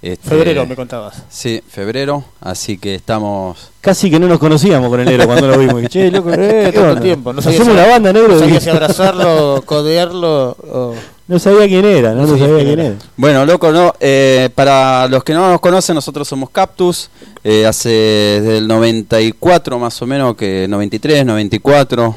Este, 0.01 0.29
Febrero 0.29 0.65
me 0.65 0.75
contabas. 0.75 1.21
Sí, 1.29 1.61
febrero, 1.69 2.23
así 2.39 2.77
que 2.79 2.95
estamos... 2.95 3.69
Casi 3.81 4.09
que 4.09 4.19
no 4.19 4.27
nos 4.27 4.39
conocíamos 4.39 4.89
con 4.89 4.99
el 4.99 5.05
negro 5.05 5.27
cuando 5.27 5.47
lo 5.47 5.57
vimos. 5.59 5.83
Y, 5.83 5.87
Che, 5.87 6.09
loco, 6.09 6.29
Eh, 6.33 6.63
¿qué 6.65 6.71
tanto 6.71 6.89
onda? 6.89 7.01
tiempo, 7.01 7.33
no 7.33 7.41
sabía 7.41 7.59
Hacemos 7.59 7.77
una 7.77 7.87
banda 7.87 8.11
negro. 8.11 8.29
No 8.33 8.39
sabía 8.39 8.59
si 8.61 8.69
abrazarlo, 8.69 9.61
codearlo 9.65 10.57
o... 10.71 10.95
No 11.27 11.37
sabía 11.39 11.67
quién 11.67 11.85
era, 11.85 12.11
no, 12.13 12.15
No 12.15 12.21
lo 12.23 12.27
sabía 12.29 12.47
sabía 12.47 12.63
quién 12.65 12.79
era. 12.79 12.89
era. 12.89 12.95
Bueno, 13.15 13.45
loco, 13.45 13.71
no, 13.71 13.93
eh, 13.99 14.49
para 14.55 15.07
los 15.07 15.23
que 15.23 15.33
no 15.33 15.49
nos 15.51 15.61
conocen, 15.61 15.93
nosotros 15.95 16.27
somos 16.27 16.49
Cactus, 16.49 17.09
eh, 17.43 17.65
hace 17.67 17.89
desde 17.89 18.57
el 18.57 18.67
94 18.67 19.77
más 19.79 20.01
o 20.01 20.07
menos, 20.07 20.35
que 20.35 20.65
93, 20.67 21.25
94. 21.25 22.15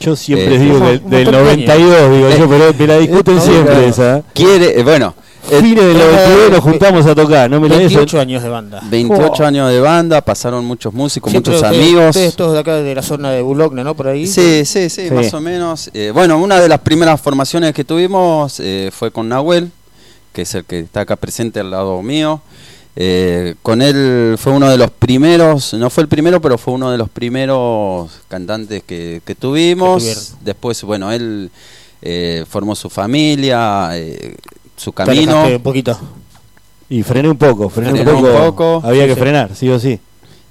Yo 0.00 0.16
siempre 0.16 0.54
Eh, 0.54 0.58
digo 0.58 0.78
del 0.78 1.04
de 1.10 1.24
92, 1.30 2.10
digo 2.12 2.28
Eh, 2.28 2.36
yo, 2.38 2.48
pero 2.48 2.72
me 2.78 2.86
la 2.86 2.98
discuten 2.98 3.36
eh, 3.36 3.40
siempre 3.40 3.74
no, 3.74 3.80
esa. 3.82 4.22
Quiere, 4.32 4.80
eh, 4.80 4.82
bueno, 4.84 5.14
eh, 5.18 5.29
Fines 5.58 5.84
del 5.84 5.96
eh, 5.96 6.00
92 6.00 6.50
nos 6.50 6.58
eh, 6.58 6.60
juntamos 6.62 7.06
a 7.06 7.14
tocar, 7.14 7.50
no 7.50 7.60
me 7.60 7.68
la 7.68 7.76
28 7.78 8.20
años 8.20 8.42
de 8.42 8.48
banda. 8.48 8.80
28 8.90 9.44
años 9.46 9.70
de 9.70 9.80
banda, 9.80 10.20
pasaron 10.20 10.64
muchos 10.64 10.92
músicos, 10.94 11.30
Siempre 11.30 11.54
muchos 11.54 11.66
ustedes- 11.68 11.84
amigos. 11.84 12.06
Ustedes 12.08 12.36
todos 12.36 12.52
de 12.54 12.58
acá 12.60 12.76
de 12.76 12.94
la 12.94 13.02
zona 13.02 13.30
de 13.30 13.42
Boulogne, 13.42 13.82
¿no? 13.84 13.94
Por 13.94 14.08
ahí. 14.08 14.26
Sí, 14.26 14.64
sí, 14.64 14.88
sí, 14.90 15.08
Sí. 15.08 15.14
más 15.14 15.32
o 15.34 15.40
menos. 15.40 15.90
Eh, 15.94 16.10
bueno, 16.14 16.38
una 16.38 16.60
de 16.60 16.68
las 16.68 16.80
primeras 16.80 17.20
formaciones 17.20 17.72
que 17.74 17.84
tuvimos 17.84 18.60
eh, 18.60 18.90
fue 18.92 19.10
con 19.10 19.28
Nahuel, 19.28 19.70
que 20.32 20.42
es 20.42 20.54
el 20.54 20.64
que 20.64 20.80
está 20.80 21.00
acá 21.00 21.16
presente 21.16 21.60
al 21.60 21.70
lado 21.70 22.00
mío. 22.02 22.40
Eh, 22.96 23.54
con 23.62 23.82
él 23.82 24.36
fue 24.36 24.52
uno 24.52 24.68
de 24.68 24.76
los 24.76 24.90
primeros, 24.90 25.74
no 25.74 25.90
fue 25.90 26.02
el 26.02 26.08
primero, 26.08 26.40
pero 26.40 26.58
fue 26.58 26.74
uno 26.74 26.90
de 26.90 26.98
los 26.98 27.08
primeros 27.08 28.10
cantantes 28.28 28.82
que, 28.84 29.22
que 29.24 29.34
tuvimos. 29.34 30.34
Después, 30.42 30.82
bueno, 30.82 31.10
él 31.12 31.50
eh, 32.02 32.44
formó 32.48 32.74
su 32.74 32.90
familia, 32.90 33.90
eh, 33.94 34.34
su 34.80 34.92
camino. 34.92 35.46
un 35.46 35.60
poquito. 35.62 35.98
Y 36.88 37.02
frené 37.02 37.28
un 37.30 37.36
poco, 37.36 37.68
frené, 37.68 37.90
Frené 38.02 38.12
un, 38.12 38.24
un 38.24 38.32
poco, 38.32 38.80
Había 38.84 39.02
sí, 39.02 39.08
que 39.10 39.14
sí. 39.14 39.20
frenar, 39.20 39.50
sí 39.54 39.68
o 39.68 39.78
sí. 39.78 40.00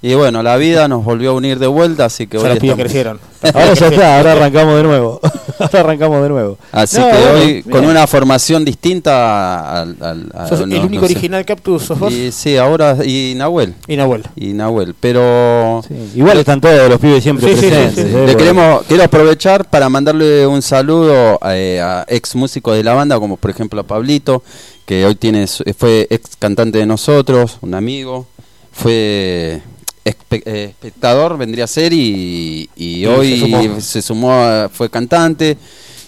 Y 0.02 0.14
bueno, 0.14 0.42
la 0.42 0.56
vida 0.56 0.88
nos 0.88 1.04
volvió 1.04 1.30
a 1.30 1.34
unir 1.34 1.58
de 1.58 1.66
vuelta, 1.66 2.06
así 2.06 2.26
que 2.26 2.38
hoy 2.38 2.44
los 2.44 2.54
estamos- 2.54 2.76
crecieron. 2.76 3.20
Ahora 3.42 3.74
ya 3.74 3.88
está, 3.88 4.16
ahora 4.18 4.32
arrancamos 4.32 4.76
de 4.76 4.82
nuevo. 4.84 5.20
Ahora 5.60 5.80
arrancamos 5.80 6.22
de 6.22 6.28
nuevo. 6.28 6.58
Así 6.72 6.98
No, 6.98 7.06
que 7.10 7.12
bueno, 7.16 7.32
hoy 7.40 7.62
con 7.62 7.84
una 7.86 8.06
formación 8.06 8.64
distinta 8.64 9.82
al... 9.82 9.96
al- 10.00 10.30
a- 10.34 10.48
¿Sos 10.48 10.66
no- 10.66 10.74
el 10.74 10.80
único 10.84 11.02
no 11.02 11.08
sé. 11.08 11.14
original 11.14 11.44
Cactus 11.44 11.82
sos 11.84 11.98
vos? 11.98 12.12
Y, 12.12 12.32
sí, 12.32 12.56
ahora 12.56 12.96
y 13.04 13.34
Nahuel. 13.36 13.74
Y 13.86 13.96
Nahuel. 13.96 14.24
Y 14.36 14.52
Nahuel, 14.52 14.94
pero 14.98 15.82
Sí, 15.86 16.12
Igual 16.16 16.38
están 16.38 16.60
todos 16.60 16.88
los 16.88 16.98
pibes 16.98 17.22
siempre 17.22 17.48
Sí, 17.54 17.60
presentes. 17.60 17.94
sí. 18.06 18.12
¿eh? 18.16 18.26
le 18.26 18.36
queremos 18.36 18.82
quiero 18.86 19.04
aprovechar 19.04 19.68
para 19.68 19.88
mandarle 19.88 20.46
un 20.46 20.62
saludo 20.62 21.38
eh, 21.50 21.80
a 21.82 22.04
ex 22.08 22.34
músicos 22.34 22.76
de 22.76 22.82
la 22.84 22.94
banda, 22.94 23.18
como 23.18 23.36
por 23.36 23.50
ejemplo 23.50 23.80
a 23.80 23.84
Pablito, 23.84 24.42
que 24.86 25.04
hoy 25.06 25.14
tiene 25.14 25.46
fue 25.76 26.06
ex 26.10 26.36
cantante 26.38 26.78
de 26.78 26.86
nosotros, 26.86 27.58
un 27.60 27.74
amigo, 27.74 28.26
fue 28.72 29.62
espectador, 30.04 31.36
vendría 31.38 31.64
a 31.64 31.66
ser, 31.68 31.92
y, 31.92 32.68
y 32.76 33.06
hoy 33.06 33.32
se 33.32 33.40
sumó. 33.40 33.80
se 33.80 34.02
sumó, 34.02 34.32
a- 34.32 34.68
fue 34.72 34.88
cantante. 34.90 35.56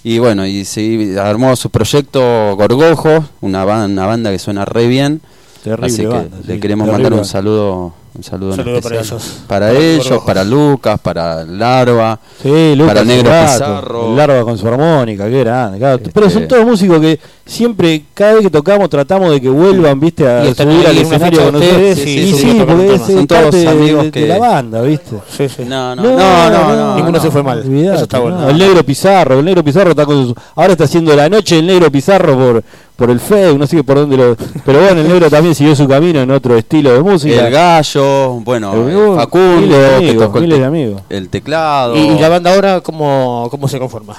Y 0.04 0.18
bueno, 0.18 0.44
y 0.46 0.64
se 0.64 1.16
armó 1.20 1.54
su 1.54 1.70
proyecto 1.70 2.56
Gorgojo, 2.56 3.24
una, 3.40 3.64
ba- 3.64 3.84
una 3.84 4.06
banda 4.06 4.30
que 4.32 4.38
suena 4.38 4.64
re 4.64 4.88
bien. 4.88 5.20
Terrible 5.62 5.86
Así 5.86 5.98
que 6.02 6.06
banda, 6.08 6.36
le 6.46 6.54
sí, 6.54 6.60
queremos 6.60 6.86
terrible 6.86 6.92
mandar 7.04 7.12
un 7.12 7.18
banda. 7.18 7.24
saludo, 7.24 7.94
un 8.14 8.22
saludo, 8.22 8.50
en 8.50 8.56
Saludo 8.56 8.80
para 8.82 8.96
ellos. 9.00 9.22
Para 9.46 9.66
Para 9.68 9.78
ellos, 9.78 10.22
para 10.26 10.44
Lucas, 10.44 11.00
para 11.00 11.44
Larva. 11.44 12.18
Sí, 12.42 12.74
Lucas 12.76 12.94
para 12.94 13.04
Negro 13.06 13.30
Gato, 13.30 13.52
Pizarro. 13.52 14.14
Larva 14.16 14.42
con 14.44 14.58
su 14.58 14.68
armónica, 14.68 15.28
qué 15.30 15.40
grande. 15.40 15.78
claro. 15.78 15.98
Pero 16.12 16.26
Este- 16.26 16.38
son 16.38 16.48
todos 16.48 16.64
músicos 16.66 17.00
que 17.00 17.18
siempre, 17.46 18.04
cada 18.12 18.34
vez 18.34 18.42
que 18.42 18.50
tocamos, 18.50 18.90
tratamos 18.90 19.30
de 19.30 19.40
que 19.40 19.48
vuelvan, 19.48 19.98
viste, 19.98 20.28
a 20.28 20.44
Y 20.44 20.54
subir 20.54 20.86
al 20.86 20.98
escenario 20.98 21.44
con 21.46 21.54
ustedes 21.56 21.98
Sí, 21.98 22.10
y 22.18 22.32
sí, 22.32 22.34
sí, 22.34 22.50
sí, 22.52 22.64
porque 22.66 22.94
es, 22.94 23.02
Son 23.02 23.26
todos 23.26 23.54
amigos 23.66 24.04
de, 24.04 24.10
que- 24.10 24.20
de 24.20 24.28
la 24.28 24.38
banda, 24.38 24.82
viste. 24.82 25.16
Sí, 25.34 25.48
sí. 25.48 25.64
No, 25.66 25.96
no, 25.96 26.02
no, 26.02 26.50
no, 26.50 26.76
no, 26.76 26.94
Ninguno 26.96 27.16
no. 27.16 27.22
se 27.22 27.30
fue 27.30 27.42
mal. 27.42 27.60
Olvidate, 27.60 27.94
Eso 27.94 28.02
está 28.04 28.16
no. 28.18 28.22
bueno. 28.24 28.48
El 28.48 28.58
negro 28.58 28.84
Pizarro, 28.84 29.38
el 29.38 29.44
negro 29.44 29.64
Pizarro 29.64 29.90
está 29.90 30.04
con 30.04 30.26
su- 30.28 30.34
ahora 30.54 30.72
está 30.72 30.84
haciendo 30.84 31.16
la 31.16 31.28
noche 31.30 31.58
el 31.58 31.66
negro 31.66 31.90
Pizarro 31.90 32.36
por 32.36 32.64
por 33.02 33.10
el 33.10 33.18
Facebook, 33.18 33.58
no 33.58 33.66
sé 33.66 33.82
por 33.82 33.96
dónde 33.96 34.16
lo 34.16 34.36
pero 34.64 34.80
bueno, 34.80 35.00
el 35.00 35.08
negro 35.08 35.28
también 35.28 35.56
siguió 35.56 35.74
su 35.74 35.88
camino 35.88 36.20
en 36.20 36.30
otro 36.30 36.56
estilo 36.56 36.92
de 36.92 37.00
música. 37.02 37.48
El 37.48 37.52
gallo, 37.52 38.34
bueno, 38.44 38.72
El- 38.72 38.78
eh, 38.80 38.84
miles 38.84 39.08
de 39.10 39.16
Facundo, 39.16 40.00
que 40.00 40.14
tocó 40.14 40.40
miles 40.40 40.58
de 40.60 40.64
amigos. 40.64 41.02
el 41.08 41.28
teclado. 41.28 41.96
¿Y, 41.96 42.00
y 42.00 42.18
la 42.20 42.28
banda 42.28 42.54
ahora 42.54 42.80
cómo, 42.80 43.48
cómo 43.50 43.66
se 43.66 43.80
conforma? 43.80 44.14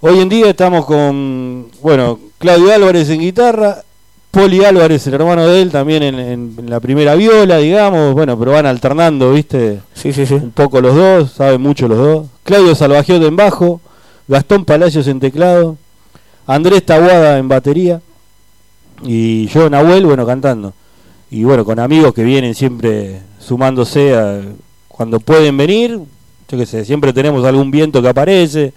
Hoy 0.00 0.20
en 0.20 0.28
día 0.30 0.48
estamos 0.48 0.86
con, 0.86 1.66
bueno, 1.82 2.18
Claudio 2.38 2.72
Álvarez 2.72 3.10
en 3.10 3.20
guitarra, 3.20 3.82
Poli 4.30 4.64
Álvarez, 4.64 5.06
el 5.06 5.14
hermano 5.14 5.46
de 5.46 5.60
él, 5.62 5.70
también 5.70 6.02
en, 6.02 6.18
en- 6.18 6.54
en 6.58 6.70
la 6.70 6.80
primera 6.80 7.14
viola, 7.16 7.58
digamos, 7.58 8.14
bueno, 8.14 8.38
pero 8.38 8.52
van 8.52 8.64
alternando, 8.64 9.32
viste, 9.32 9.80
Sí, 9.92 10.12
sí, 10.14 10.24
sí. 10.24 10.34
un 10.34 10.50
poco 10.50 10.80
los 10.80 10.94
dos, 10.96 11.30
saben 11.32 11.60
mucho 11.60 11.88
los 11.88 11.98
dos. 11.98 12.26
Claudio 12.42 12.74
Salvagiot 12.74 13.22
en 13.22 13.36
bajo, 13.36 13.80
Gastón 14.28 14.64
Palacios 14.64 15.06
en 15.08 15.20
teclado, 15.20 15.76
Andrés 16.46 16.84
Taguada 16.84 17.38
en 17.38 17.48
batería 17.48 18.00
y 19.02 19.46
yo, 19.48 19.68
Nahuel, 19.68 20.06
bueno, 20.06 20.26
cantando. 20.26 20.72
Y 21.30 21.44
bueno, 21.44 21.64
con 21.64 21.78
amigos 21.80 22.14
que 22.14 22.22
vienen 22.22 22.54
siempre 22.54 23.20
sumándose 23.40 24.14
a, 24.16 24.40
cuando 24.88 25.20
pueden 25.20 25.56
venir, 25.56 25.98
yo 26.48 26.58
qué 26.58 26.66
sé, 26.66 26.84
siempre 26.84 27.12
tenemos 27.12 27.44
algún 27.44 27.70
viento 27.70 28.00
que 28.00 28.08
aparece, 28.08 28.72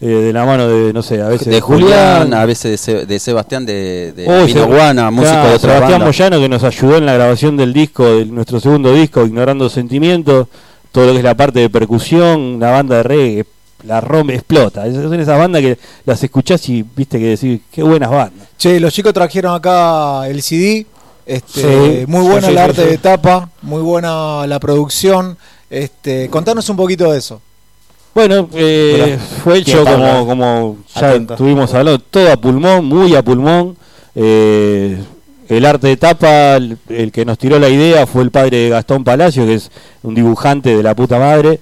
eh, 0.00 0.06
de 0.06 0.32
la 0.32 0.44
mano 0.44 0.68
de, 0.68 0.92
no 0.92 1.02
sé, 1.02 1.22
a 1.22 1.28
veces 1.28 1.46
de 1.46 1.60
Julián, 1.60 2.34
a 2.34 2.44
veces 2.44 2.84
de, 2.84 3.06
de 3.06 3.18
Sebastián 3.18 3.64
de, 3.64 4.12
de 4.12 4.26
Oh, 4.28 4.44
Pino 4.44 4.66
Guana, 4.66 5.10
músico 5.10 5.32
claro, 5.32 5.48
de 5.48 5.54
otra 5.54 5.70
Sebastián 5.74 5.90
banda. 6.00 6.06
Moyano 6.06 6.40
que 6.40 6.48
nos 6.48 6.64
ayudó 6.64 6.96
en 6.98 7.06
la 7.06 7.14
grabación 7.14 7.56
del 7.56 7.72
disco, 7.72 8.04
de 8.04 8.26
nuestro 8.26 8.60
segundo 8.60 8.92
disco, 8.92 9.24
Ignorando 9.24 9.68
Sentimientos, 9.70 10.48
todo 10.90 11.06
lo 11.06 11.12
que 11.12 11.18
es 11.18 11.24
la 11.24 11.36
parte 11.36 11.60
de 11.60 11.70
percusión, 11.70 12.40
una 12.40 12.70
banda 12.72 12.96
de 12.96 13.02
reggae, 13.04 13.46
la 13.84 14.00
rompe, 14.00 14.34
explota. 14.34 14.86
Es- 14.86 14.94
Son 14.94 15.14
esas 15.20 15.38
bandas 15.38 15.62
que 15.62 15.78
las 16.04 16.22
escuchás 16.22 16.68
y 16.68 16.84
viste 16.96 17.18
que 17.18 17.26
decís, 17.36 17.60
qué 17.70 17.82
buenas 17.82 18.10
bandas. 18.10 18.48
Che, 18.56 18.78
los 18.80 18.92
chicos 18.92 19.12
trajeron 19.12 19.54
acá 19.54 20.26
el 20.28 20.42
CD. 20.42 20.86
Este, 21.24 21.60
Sí, 22.00 22.04
muy 22.08 22.22
buena 22.26 22.40
sí, 22.48 22.52
el 22.52 22.54
sí, 22.54 22.58
arte 22.62 22.82
sí. 22.82 22.88
de 22.88 22.98
tapa, 22.98 23.48
muy 23.62 23.80
buena 23.82 24.46
la 24.46 24.58
producción. 24.58 25.36
Este, 25.70 26.28
contanos 26.28 26.68
un 26.68 26.76
poquito 26.76 27.10
de 27.12 27.18
eso. 27.18 27.40
Bueno, 28.14 28.48
eh, 28.52 29.18
fue 29.42 29.58
hecho 29.58 29.84
¿quién 29.84 30.00
está 30.00 30.12
como, 30.12 30.26
como 30.26 30.76
ya 30.94 31.08
Atento. 31.10 31.34
estuvimos 31.34 31.72
hablando, 31.72 31.98
todo 31.98 32.30
a 32.30 32.36
pulmón, 32.36 32.84
muy 32.84 33.14
a 33.14 33.22
pulmón. 33.22 33.76
Eh, 34.14 34.98
el 35.48 35.64
arte 35.64 35.86
de 35.88 35.96
tapa, 35.96 36.56
el, 36.56 36.76
el 36.88 37.10
que 37.12 37.24
nos 37.24 37.38
tiró 37.38 37.58
la 37.58 37.68
idea 37.70 38.06
fue 38.06 38.22
el 38.22 38.30
padre 38.30 38.56
de 38.58 38.68
Gastón 38.70 39.02
Palacio, 39.04 39.46
que 39.46 39.54
es 39.54 39.70
un 40.02 40.14
dibujante 40.14 40.76
de 40.76 40.82
la 40.82 40.94
puta 40.94 41.18
madre. 41.18 41.58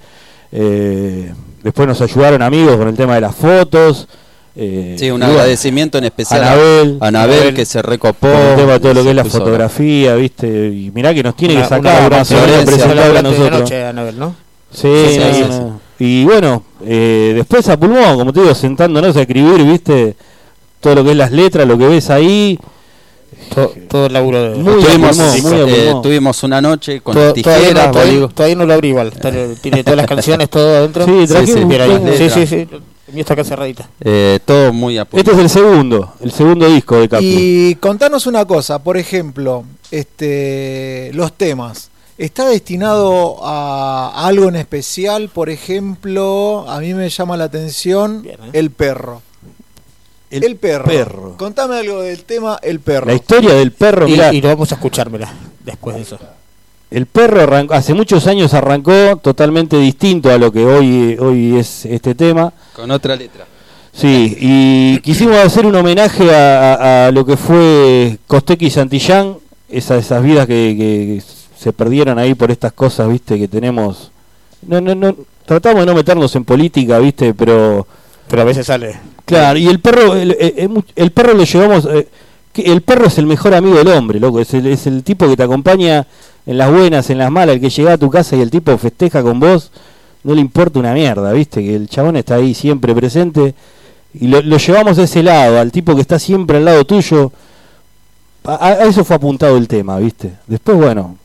Eh, 0.51 1.31
después 1.63 1.87
nos 1.87 2.01
ayudaron 2.01 2.41
amigos 2.41 2.77
con 2.77 2.87
el 2.87 2.95
tema 2.95 3.15
de 3.15 3.21
las 3.21 3.35
fotos. 3.35 4.07
Eh, 4.55 4.95
Sí, 4.99 5.09
un 5.09 5.23
agradecimiento 5.23 5.97
en 5.97 6.03
especial 6.05 6.43
a- 6.43 6.47
Anabel, 6.53 6.97
a 6.99 7.07
Anabel, 7.07 7.35
Anabel, 7.37 7.53
que 7.55 7.65
se 7.65 7.81
recopó. 7.81 8.27
con 8.27 8.37
el 8.41 8.55
tema 8.57 8.73
de 8.73 8.79
todo 8.81 8.93
lo 8.95 9.03
que 9.03 9.09
es 9.11 9.15
la 9.15 9.23
fotografía, 9.25 10.15
¿viste? 10.15 10.47
Y 10.67 10.91
mirá 10.93 11.13
que 11.13 11.23
nos 11.23 11.35
tiene 11.37 11.53
Una- 11.55 11.63
que 11.63 11.69
sacar 11.69 12.09
presentarla 12.65 13.19
a 13.19 13.21
nosotros. 13.23 13.59
noche, 13.61 13.85
Anabel, 13.85 14.19
¿no? 14.19 14.35
Sí, 14.73 14.81
Sí, 14.81 15.19
no, 15.19 15.33
sí, 15.33 15.41
no, 15.47 15.79
sí. 15.97 16.03
Y 16.03 16.25
bueno, 16.25 16.63
eh, 16.85 17.31
después 17.35 17.67
a 17.69 17.77
pulmón, 17.79 18.17
como 18.17 18.33
te 18.33 18.41
digo, 18.41 18.53
sentándonos 18.55 19.15
a 19.15 19.21
escribir, 19.21 19.63
viste, 19.63 20.15
todo 20.81 20.95
lo 20.95 21.03
que 21.03 21.11
es 21.11 21.17
las 21.17 21.31
letras, 21.31 21.67
lo 21.67 21.77
que 21.77 21.87
ves 21.87 22.09
ahí. 22.09 22.59
Todo, 23.53 23.73
todo 23.89 24.05
el 24.05 24.13
laburo 24.13 24.41
de... 24.51 24.57
Muy 24.57 24.81
Tuvimos, 24.83 25.19
eh, 25.19 25.93
tuvimos 26.01 26.43
una 26.43 26.61
noche 26.61 27.01
con 27.01 27.13
Todo- 27.15 27.33
tijeras, 27.33 27.59
todavía, 27.59 27.73
no, 27.73 27.91
todavía- 27.91 28.01
bolígrafos. 28.11 28.35
todavía 28.35 28.55
no 28.55 28.65
lo 28.65 28.73
abrí 28.73 28.87
igual. 28.89 29.07
Está- 29.09 29.31
tiene 29.61 29.83
todas 29.83 29.97
las 29.97 30.05
canciones, 30.07 30.49
todo 30.49 30.77
adentro. 30.77 31.05
Sí, 31.05 31.27
sí, 31.27 31.47
sí, 31.47 31.65
letra. 31.65 32.29
sí, 32.29 32.47
sí. 32.47 32.55
El 33.07 33.13
mío 33.15 33.21
está 33.21 33.33
acá 33.33 33.43
cerradita. 33.43 33.89
eh, 33.99 34.39
todo 34.45 34.71
muy 34.71 34.97
a 34.97 35.05
Este 35.11 35.31
es 35.31 35.37
el 35.37 35.49
segundo, 35.49 36.13
el 36.21 36.31
segundo 36.31 36.67
disco 36.69 36.97
de 36.97 37.09
Capri. 37.09 37.27
Y 37.27 37.75
contanos 37.75 38.25
una 38.25 38.45
cosa, 38.45 38.81
por 38.81 38.95
ejemplo, 38.97 39.65
este, 39.91 41.11
los 41.13 41.33
temas. 41.33 41.89
¿Está 42.17 42.47
destinado 42.47 43.39
a 43.43 44.27
algo 44.27 44.47
en 44.47 44.55
especial? 44.55 45.29
Por 45.29 45.49
ejemplo, 45.49 46.65
a 46.69 46.79
mí 46.79 46.93
me 46.93 47.09
llama 47.09 47.35
la 47.35 47.45
atención 47.45 48.25
el 48.53 48.69
perro. 48.71 49.21
El, 50.31 50.55
perro. 50.55 50.85
perro. 50.85 51.35
Contame 51.37 51.75
algo 51.79 52.01
del 52.01 52.23
tema 52.23 52.57
El 52.63 52.79
perro. 52.79 53.07
La 53.07 53.13
historia 53.13 53.53
del 53.53 53.71
perro, 53.71 54.07
y, 54.07 54.11
mirá. 54.11 54.33
y 54.33 54.41
lo 54.41 54.47
vamos 54.49 54.71
a 54.71 54.75
escuchármela 54.75 55.31
después 55.65 55.95
de 55.97 56.01
eso. 56.03 56.17
El 56.89 57.05
perro 57.05 57.41
arrancó- 57.41 57.73
hace 57.73 57.93
muchos 57.93 58.27
años 58.27 58.53
arrancó 58.53 59.17
totalmente 59.17 59.77
distinto 59.77 60.29
a 60.31 60.37
lo 60.37 60.51
que 60.51 60.65
hoy, 60.65 61.15
hoy 61.19 61.57
es 61.57 61.85
este 61.85 62.15
tema. 62.15 62.51
Con 62.75 62.91
otra 62.91 63.15
letra. 63.15 63.45
Sí, 63.93 64.37
y 64.39 64.99
quisimos 64.99 65.35
hacer 65.37 65.65
un 65.65 65.75
homenaje 65.75 66.33
a, 66.33 66.73
a- 66.75 67.07
a 67.07 67.11
lo 67.11 67.25
que 67.25 67.35
fue 67.37 68.17
Costequi 68.27 68.67
y 68.67 68.69
Santillán, 68.71 69.35
esa- 69.69 69.97
esas 69.97 70.23
vidas 70.23 70.47
que, 70.47 70.75
que 70.77 71.23
se 71.57 71.73
perdieron 71.73 72.17
ahí 72.19 72.33
por 72.35 72.51
estas 72.51 72.71
cosas, 72.73 73.07
viste, 73.09 73.37
que 73.37 73.47
tenemos. 73.47 74.11
No, 74.65 74.79
no, 74.81 74.95
no, 74.95 75.15
tratamos 75.45 75.81
de 75.81 75.85
no 75.87 75.93
meternos 75.95 76.33
en 76.35 76.45
política, 76.45 76.99
viste, 76.99 77.33
pero. 77.33 77.85
Pero 78.31 78.41
a 78.41 78.45
veces 78.45 78.65
sale. 78.65 78.95
Claro, 79.25 79.59
y 79.59 79.67
el 79.67 79.79
perro, 79.79 80.15
el, 80.15 80.69
mu- 80.69 80.81
el 80.95 81.11
perro 81.11 81.33
lo 81.33 81.43
llevamos. 81.43 81.85
eh, 81.85 82.07
el 82.55 82.81
perro 82.81 83.05
es 83.07 83.17
el 83.17 83.25
mejor 83.27 83.53
amigo 83.53 83.77
del 83.77 83.89
hombre, 83.89 84.19
loco. 84.19 84.39
Es 84.39 84.53
el, 84.53 85.03
tipo 85.03 85.27
que 85.27 85.37
te 85.37 85.43
acompaña 85.43 86.07
en 86.45 86.57
las 86.57 86.71
buenas, 86.71 87.09
en 87.09 87.17
las 87.19 87.29
malas, 87.29 87.55
el 87.55 87.61
que 87.61 87.69
llega 87.69 87.93
a 87.93 87.97
tu 87.97 88.09
casa 88.09 88.35
y 88.35 88.41
el 88.41 88.49
tipo 88.49 88.75
festeja 88.77 89.21
con 89.21 89.39
vos. 89.39 89.71
No 90.23 90.33
le 90.33 90.41
importa 90.41 90.79
una 90.79 90.93
mierda, 90.93 91.31
viste, 91.33 91.61
que 91.63 91.75
el 91.75 91.87
chabón 91.89 92.15
está 92.15 92.35
ahí 92.35 92.53
siempre 92.53 92.93
presente. 92.95 93.53
Y 94.13 94.27
lo, 94.27 94.39
llevamos 94.57 94.97
a 94.99 95.03
ese 95.03 95.23
lado, 95.23 95.59
al 95.59 95.71
tipo 95.71 95.95
que 95.95 96.01
está 96.01 96.17
siempre 96.19 96.57
al 96.57 96.65
lado 96.65 96.85
tuyo. 96.85 97.31
A- 98.43 98.67
a 98.67 98.85
eso 98.85 99.03
fue 99.05 99.15
apuntado 99.17 99.57
el 99.57 99.67
tema, 99.67 99.97
viste. 99.97 100.33
Después, 100.47 100.77
bueno, 100.77 101.17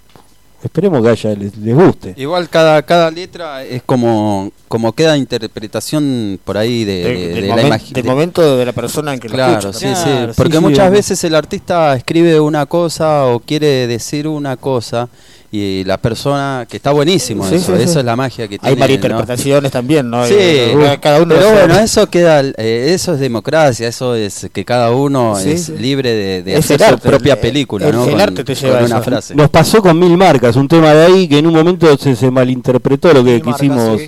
esperemos 0.67 1.03
que 1.03 1.09
haya, 1.09 1.35
les, 1.35 1.57
les 1.57 1.75
guste. 1.75 2.15
Igual 2.17 2.49
cada, 2.49 2.83
cada 2.83 3.11
letra 3.11 3.65
es 3.65 3.83
como, 3.83 4.51
como 4.69 4.93
queda 4.93 5.17
interpretación 5.17 6.39
por 6.45 6.57
ahí 6.59 6.85
de, 6.85 7.05
De- 7.05 7.15
de- 7.35 7.41
de 7.43 7.49
la 7.49 7.63
imagen. 7.63 7.93
del 7.93 8.03
de- 8.05 8.09
momento 8.11 8.57
de 8.57 8.65
la 8.65 8.73
persona 8.73 9.15
en 9.15 9.21
que 9.21 9.29
Claro, 9.29 9.53
lo 9.63 9.71
escucha. 9.71 9.79
sí, 9.79 9.87
sí. 9.95 10.03
Claro, 10.11 10.33
sí, 10.33 10.37
Porque 10.37 10.57
sí, 10.59 10.63
muchas 10.63 10.91
veces 10.91 11.25
el 11.25 11.35
artista 11.35 11.95
escribe 11.97 12.39
una 12.41 12.67
cosa 12.67 13.27
o 13.27 13.41
quiere 13.41 13.87
decir 13.87 14.29
una 14.29 14.57
cosa 14.57 15.09
y 15.53 15.85
la 15.85 15.97
persona, 15.97 16.67
que 16.69 16.77
está 16.77 16.91
buenísimo 16.93 17.49
Sí, 17.49 17.55
eso, 17.57 17.73
sí, 17.73 17.79
sí. 17.79 17.85
eso 17.91 17.99
es 18.01 18.05
la 18.05 18.17
magia 18.17 18.49
que 18.49 18.59
tiene. 18.59 18.69
Hay 18.69 18.75
¿no? 18.75 18.81
malinterpretaciones 18.81 19.71
también, 19.73 20.11
¿no? 20.11 20.27
Sí, 20.27 20.35
Eh, 20.37 20.99
cada 21.01 21.23
uno 21.23 21.35
pero 21.35 21.51
bueno, 21.53 21.79
eso 21.79 22.09
queda, 22.11 22.41
eh, 22.57 22.91
eso 22.93 23.15
es 23.15 23.21
democracia, 23.21 23.87
eso 23.89 24.15
es 24.15 24.49
que 24.53 24.65
cada 24.65 24.91
uno 24.91 25.37
Sí, 25.37 25.51
es 25.53 25.65
sí. 25.67 25.75
libre 25.79 26.11
de, 26.13 26.43
de 26.43 26.55
Es 26.57 26.71
hacer 26.71 26.81
su 26.91 26.99
propia 26.99 27.35
el- 27.35 27.39
película, 27.41 27.87
el- 27.89 27.95
¿no? 27.95 28.05
el 28.05 28.11
Con- 28.11 28.21
arte 28.21 28.45
te 28.45 28.55
lleva 28.55 28.79
una 28.79 28.97
eso. 28.97 29.03
frase. 29.03 29.35
Nos 29.35 29.49
pasó 29.51 29.81
con 29.81 29.99
Mil 29.99 30.17
Marcas, 30.17 30.57
un 30.57 30.67
tema 30.69 30.93
de 30.93 31.07
ahí 31.07 31.29
que 31.29 31.39
en 31.39 31.47
un 31.47 31.55
momento 31.55 31.97
se, 31.97 32.17
se 32.17 32.31
malinterpretó 32.31 33.13
lo 33.15 33.23
que 33.25 33.35
Mil 33.35 33.45
Marcas, 33.45 33.61
quisimos 33.61 34.01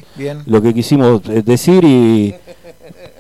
lo 0.47 0.63
que 0.63 0.75
quisimos 0.75 1.21
eh, 1.29 1.43
decir 1.45 1.85
y 1.85 2.35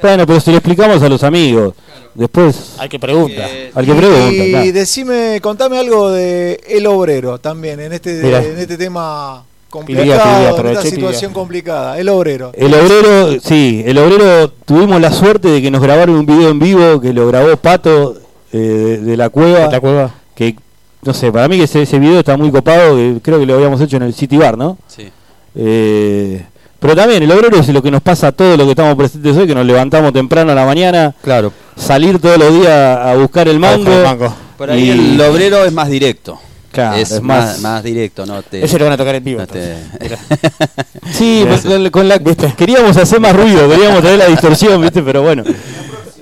bueno, 0.01 0.27
pero 0.27 0.41
se 0.41 0.51
lo 0.53 0.59
explicamos 0.59 1.03
a 1.03 1.09
los 1.09 1.23
amigos. 1.25 1.75
Después 2.19 2.75
Hay 2.79 2.89
que 2.89 2.99
preguntar. 2.99 3.49
al 3.75 3.87
que 3.87 3.95
pregunta, 3.95 4.33
Y 4.33 4.51
claro. 4.51 4.73
decime, 4.73 5.39
contame 5.41 5.79
algo 5.79 6.11
de 6.11 6.61
El 6.69 6.87
Obrero 6.89 7.39
también, 7.39 7.79
en 7.81 7.93
este, 7.93 8.21
Mirá. 8.23 8.43
en 8.43 8.59
este 8.59 8.77
tema 8.77 9.45
Pidía, 9.45 9.71
complicado, 9.71 10.23
pidía, 10.25 10.33
en 10.35 10.41
esta 10.43 10.51
aproveché 10.61 10.89
y 10.89 10.91
situación 10.91 11.33
complicada. 11.33 11.99
El 11.99 12.09
Obrero. 12.09 12.51
El 12.55 12.75
obrero, 12.75 13.39
sí, 13.41 13.83
el 13.87 13.99
obrero 13.99 14.51
tuvimos 14.65 15.01
la 15.01 15.13
suerte 15.13 15.49
de 15.49 15.63
que 15.63 15.71
nos 15.71 15.81
grabaron 15.83 16.17
un 16.17 16.27
video 16.27 16.49
en 16.49 16.59
vivo 16.59 17.01
que 17.01 17.13
lo 17.13 17.27
grabó 17.29 17.57
Pato 17.57 18.17
eh, 18.53 18.59
de, 18.59 18.99
de 18.99 19.17
la 19.17 19.29
cueva. 19.29 19.67
¿De 19.67 19.73
la 19.73 19.81
cueva? 19.81 20.15
Que 20.35 20.57
no 21.03 21.15
sé, 21.15 21.31
para 21.31 21.47
mí 21.49 21.57
que 21.59 21.65
ese, 21.65 21.83
ese 21.83 21.99
video 22.01 22.19
está 22.19 22.37
muy 22.37 22.51
copado, 22.51 22.97
que 22.97 23.19
creo 23.23 23.39
que 23.39 23.47
lo 23.47 23.55
habíamos 23.55 23.81
hecho 23.81 23.97
en 23.99 24.03
el 24.03 24.15
City 24.15 24.37
Bar, 24.39 24.59
¿no? 24.59 24.77
Sí. 24.89 25.09
Eh, 25.55 26.45
pero 26.81 26.95
también 26.97 27.23
el 27.23 27.31
obrero 27.33 27.59
es 27.59 27.69
lo 27.69 27.83
que 27.83 27.91
nos 27.91 28.03
pasa 28.03 28.29
a 28.29 28.33
todos 28.33 28.57
los 28.57 28.65
que 28.67 28.71
estamos 28.71 28.95
presentes 28.97 29.37
hoy, 29.37 29.47
que 29.47 29.55
nos 29.55 29.67
levantamos 29.67 30.13
temprano 30.13 30.53
a 30.53 30.55
la 30.55 30.65
mañana, 30.65 31.15
Claro. 31.23 31.53
Salir 31.79 32.19
todos 32.21 32.39
los 32.39 32.53
días 32.55 32.99
a 32.99 33.15
buscar 33.17 33.49
el 33.49 33.59
mango. 33.59 33.79
buscar 33.79 33.99
el 33.99 34.05
mango. 34.05 34.35
Por 34.57 34.71
ahí 34.71 34.85
y- 34.85 34.91
el 35.15 35.21
obrero 35.21 35.65
es 35.65 35.73
más 35.73 35.89
directo. 35.89 36.39
Claro, 36.73 36.97
es, 36.99 37.11
es 37.13 37.23
más, 37.23 37.45
más- 37.47 37.61
más 37.61 37.83
directo, 37.83 38.27
¿no? 38.27 38.43
Te, 38.43 38.63
Ese 38.63 38.79
lo 38.79 38.85
van 38.85 38.93
a 38.95 38.97
tocar 38.99 39.15
en 39.15 39.25
vivo. 39.25 39.41
no 39.41 39.47
te- 39.47 39.77
Sí, 41.13 41.45
con, 41.65 41.91
con 41.91 42.09
la, 42.09 42.19
queríamos 42.19 42.97
hacer 42.97 43.21
más 43.21 43.35
ruido, 43.35 43.69
queríamos 43.69 44.03
tener 44.03 44.19
la 44.19 44.27
distorsión, 44.27 44.81
¿viste? 44.83 45.03
Pero 45.03 45.23
bueno. 45.23 45.45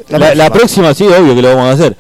La, 0.09 0.35
la 0.37 0.51
próxima 0.51 0.95
sí, 0.95 1.05
obvio 1.05 1.35
que 1.35 1.43
lo 1.43 1.49
vamos 1.57 1.71
a 1.71 1.73
hacer. 1.73 1.97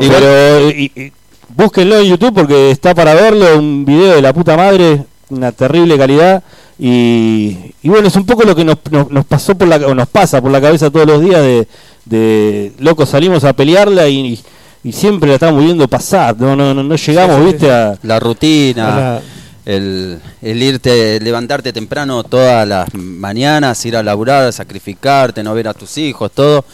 Y, 0.00 0.08
pero 0.08 0.70
y- 0.70 0.92
y 0.94 1.12
búsquenlo 1.48 1.98
en 1.98 2.04
YouTube 2.04 2.34
porque 2.34 2.70
está 2.70 2.94
para 2.94 3.14
verlo, 3.14 3.58
un 3.58 3.84
video 3.84 4.14
de 4.16 4.22
la 4.22 4.32
puta 4.34 4.56
madre, 4.56 5.04
una 5.30 5.50
terrible 5.52 5.96
calidad. 5.96 6.42
Y, 6.78 7.56
y 7.82 7.88
bueno, 7.88 8.08
es 8.08 8.16
un 8.16 8.26
poco 8.26 8.42
lo 8.42 8.54
que 8.54 8.64
nos, 8.64 8.76
nos, 8.90 9.10
nos 9.10 9.24
pasó 9.24 9.54
por 9.56 9.66
la 9.68 9.76
o 9.76 9.94
nos 9.94 10.08
pasa 10.08 10.40
por 10.42 10.50
la 10.50 10.60
cabeza 10.60 10.90
todos 10.90 11.06
los 11.06 11.20
días 11.22 11.40
de, 11.40 11.66
de 12.04 12.72
loco, 12.78 13.06
salimos 13.06 13.44
a 13.44 13.52
pelearla 13.52 14.08
y, 14.08 14.40
y 14.84 14.92
siempre 14.92 15.28
la 15.28 15.34
estamos 15.34 15.62
viendo 15.64 15.86
pasar, 15.88 16.38
no, 16.40 16.56
no, 16.56 16.74
no, 16.74 16.82
no 16.82 16.96
llegamos, 16.96 17.36
Sí, 17.36 17.42
sí, 17.44 17.52
viste, 17.52 17.70
a 17.70 17.96
la 18.02 18.18
rutina, 18.20 19.20
el, 19.64 20.18
el 20.42 20.62
irte, 20.62 21.20
levantarte 21.20 21.72
temprano 21.72 22.24
todas 22.24 22.66
las 22.66 22.92
mañanas, 22.94 23.84
ir 23.86 23.96
a 23.96 24.02
laburar, 24.02 24.52
sacrificarte, 24.52 25.42
no 25.42 25.54
ver 25.54 25.68
a 25.68 25.74
tus 25.74 25.96
hijos, 25.98 26.32
todo, 26.32 26.64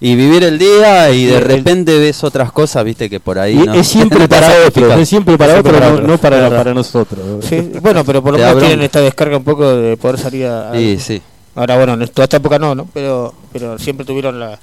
y 0.00 0.14
vivir 0.14 0.44
el 0.44 0.58
día 0.58 1.10
y 1.10 1.26
de 1.26 1.40
repente 1.40 1.98
ves 1.98 2.22
otras 2.24 2.50
cosas, 2.52 2.84
viste 2.84 3.10
que 3.10 3.20
por 3.20 3.38
ahí 3.38 3.56
no, 3.56 3.74
es 3.74 3.86
siempre 3.86 4.26
para 4.28 4.48
otros, 4.66 4.98
es 4.98 5.08
siempre 5.08 5.36
para 5.36 5.58
otros, 5.58 5.78
no, 5.78 6.00
no 6.00 6.18
para, 6.18 6.48
para 6.48 6.72
nosotros. 6.72 7.44
Sí, 7.44 7.72
bueno, 7.82 8.02
pero 8.04 8.22
por 8.22 8.32
lo 8.32 8.38
menos 8.38 8.58
tienen 8.60 8.80
esta 8.82 9.00
descarga 9.00 9.36
un 9.36 9.44
poco 9.44 9.76
de 9.76 9.96
poder 9.98 10.18
salir 10.18 10.46
a... 10.46 10.70
a- 10.70 10.74
Sí, 10.74 10.98
sí. 10.98 11.20
Ahora, 11.54 11.76
bueno, 11.76 11.94
en 11.94 12.06
toda 12.08 12.24
esta 12.24 12.36
época 12.36 12.56
no, 12.60 12.76
¿no? 12.76 12.88
Pero, 12.94 13.34
pero 13.52 13.76
siempre 13.80 14.06
tuvieron 14.06 14.38
la, 14.38 14.56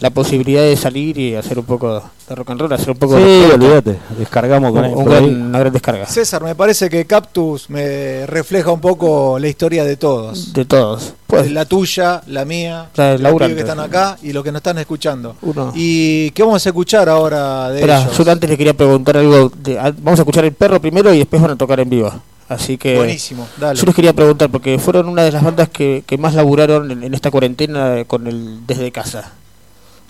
la 0.00 0.10
posibilidad 0.10 0.62
de 0.62 0.76
salir 0.76 1.18
y 1.18 1.34
hacer 1.34 1.58
un 1.58 1.64
poco 1.64 2.02
de 2.28 2.34
rock 2.34 2.50
and 2.50 2.60
roll, 2.60 2.72
hacer 2.72 2.90
un 2.90 2.96
poco 2.98 3.16
Sí, 3.16 3.22
de... 3.24 3.52
olvídate, 3.52 3.96
descargamos 4.18 4.70
con 4.72 4.84
Un- 4.84 4.94
un 4.98 5.04
por 5.04 5.12
ahí. 5.14 5.24
gran- 5.26 5.42
una 5.46 5.58
gran 5.58 5.72
descarga. 5.72 6.06
César, 6.06 6.42
me 6.44 6.54
parece 6.54 6.88
que 6.88 7.04
Cactus 7.04 7.68
me 7.68 8.24
refleja 8.26 8.70
un 8.70 8.80
poco 8.80 9.38
la 9.38 9.48
historia 9.48 9.84
de 9.84 9.96
todos. 9.96 10.52
De 10.52 10.64
todos. 10.64 11.14
Pues, 11.26 11.50
la 11.50 11.64
tuya, 11.64 12.22
la 12.28 12.44
mía, 12.44 12.88
La 12.94 13.04
los 13.04 13.16
pibes 13.16 13.20
laburante. 13.22 13.54
que 13.56 13.60
están 13.62 13.80
acá 13.80 14.16
y 14.22 14.32
los 14.32 14.44
que 14.44 14.52
nos 14.52 14.60
están 14.60 14.78
escuchando. 14.78 15.36
Uno. 15.42 15.72
¿Y 15.74 16.30
qué 16.30 16.42
vamos 16.42 16.64
a 16.64 16.68
escuchar 16.68 17.08
ahora 17.08 17.68
de 17.70 17.80
Espera, 17.80 18.02
ellos? 18.02 18.16
yo 18.18 18.30
antes 18.32 18.48
le 18.48 18.56
quería 18.56 18.74
preguntar 18.74 19.16
algo. 19.16 19.50
de- 19.62 19.78
a- 19.78 19.90
vamos 19.90 20.18
a 20.20 20.22
escuchar 20.22 20.44
el 20.44 20.52
perro 20.52 20.80
primero 20.80 21.12
y 21.12 21.18
después 21.18 21.42
van 21.42 21.50
a 21.50 21.56
tocar 21.56 21.80
en 21.80 21.90
vivo. 21.90 22.12
Así 22.48 22.78
que. 22.78 22.96
Buenísimo, 22.96 23.46
dale. 23.60 23.78
Yo 23.78 23.84
les 23.84 23.94
quería 23.94 24.14
preguntar, 24.14 24.48
porque 24.48 24.78
fueron 24.78 25.06
una 25.08 25.22
de 25.22 25.32
las 25.32 25.42
bandas 25.42 25.68
que, 25.68 26.02
que 26.06 26.16
más 26.16 26.32
laburaron 26.34 26.90
en, 26.90 27.02
en 27.02 27.12
esta 27.12 27.30
cuarentena 27.30 28.04
con 28.06 28.26
el 28.26 28.66
desde 28.66 28.90
casa. 28.90 29.32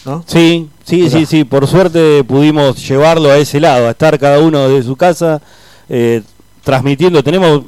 ¿No? 0.09 0.25
Sí, 0.27 0.69
sí, 0.85 0.97
Mirá. 1.03 1.11
sí, 1.11 1.27
sí, 1.27 1.45
por 1.45 1.67
suerte 1.67 2.25
pudimos 2.25 2.87
llevarlo 2.89 3.31
a 3.31 3.37
ese 3.37 3.61
lado, 3.61 3.87
a 3.89 3.91
estar 3.91 4.19
cada 4.19 4.39
uno 4.41 4.69
de 4.69 4.83
su 4.83 4.97
casa 4.97 5.41
eh, 5.89 6.23
transmitiendo. 6.65 7.23
Tenemos, 7.23 7.63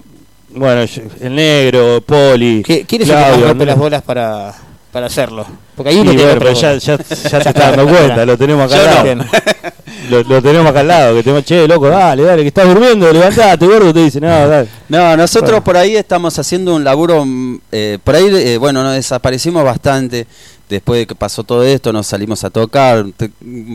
bueno, 0.55 0.83
el 1.21 1.35
negro, 1.35 2.01
Poli, 2.05 2.63
¿Qué- 2.65 2.85
¿Quién 2.87 3.03
es 3.03 3.09
el 3.09 3.15
que 3.17 3.21
Claudio, 3.23 3.47
rompe 3.49 3.65
¿no? 3.65 3.71
las 3.71 3.79
bolas 3.79 4.03
para, 4.03 4.55
para 4.93 5.07
hacerlo? 5.07 5.47
Porque 5.77 5.93
Sí, 5.93 5.99
bueno, 5.99 6.13
pero 6.39 6.45
las 6.51 6.61
ya, 6.61 6.69
bolas. 6.71 6.85
ya, 6.85 6.97
ya 6.99 7.05
se 7.17 7.49
está 7.49 7.53
dando 7.53 7.87
cuenta, 7.87 8.25
lo 8.27 8.37
tenemos 8.39 8.73
acá 8.73 8.83
Yo 8.83 8.89
al 8.89 8.95
lado. 8.95 9.15
no. 9.17 9.25
Lo, 10.11 10.23
lo 10.25 10.43
tenemos 10.43 10.67
acá 10.69 10.81
al 10.81 10.89
lado, 10.89 11.15
que 11.15 11.23
tenemos, 11.23 11.45
che, 11.45 11.69
loco, 11.69 11.89
dale, 11.89 12.25
dale, 12.25 12.43
que 12.43 12.49
estás 12.49 12.67
durmiendo, 12.67 13.13
levantate, 13.13 13.65
gordo, 13.65 13.93
te 13.93 14.03
dice, 14.05 14.21
no, 14.21 14.27
dale. 14.49 14.67
No, 14.89 15.17
nosotros 15.17 15.51
Bueno. 15.51 15.65
por 15.65 15.77
ahí 15.77 15.95
estamos 15.95 16.37
haciendo 16.37 16.75
un 16.75 16.83
laburo, 16.83 17.25
mm, 17.25 17.59
eh, 17.71 17.99
por 18.03 18.17
ahí, 18.17 18.25
eh, 18.33 18.57
bueno, 18.59 18.83
nos 18.83 18.95
desaparecimos 18.95 19.63
bastante. 19.63 20.27
Después 20.71 21.01
de 21.01 21.07
que 21.07 21.15
pasó 21.15 21.43
todo 21.45 21.65
esto, 21.65 21.93
nos 21.93 22.07
salimos 22.07 22.45
a 22.45 22.51
tocar. 22.51 23.05
Te- 23.17 23.31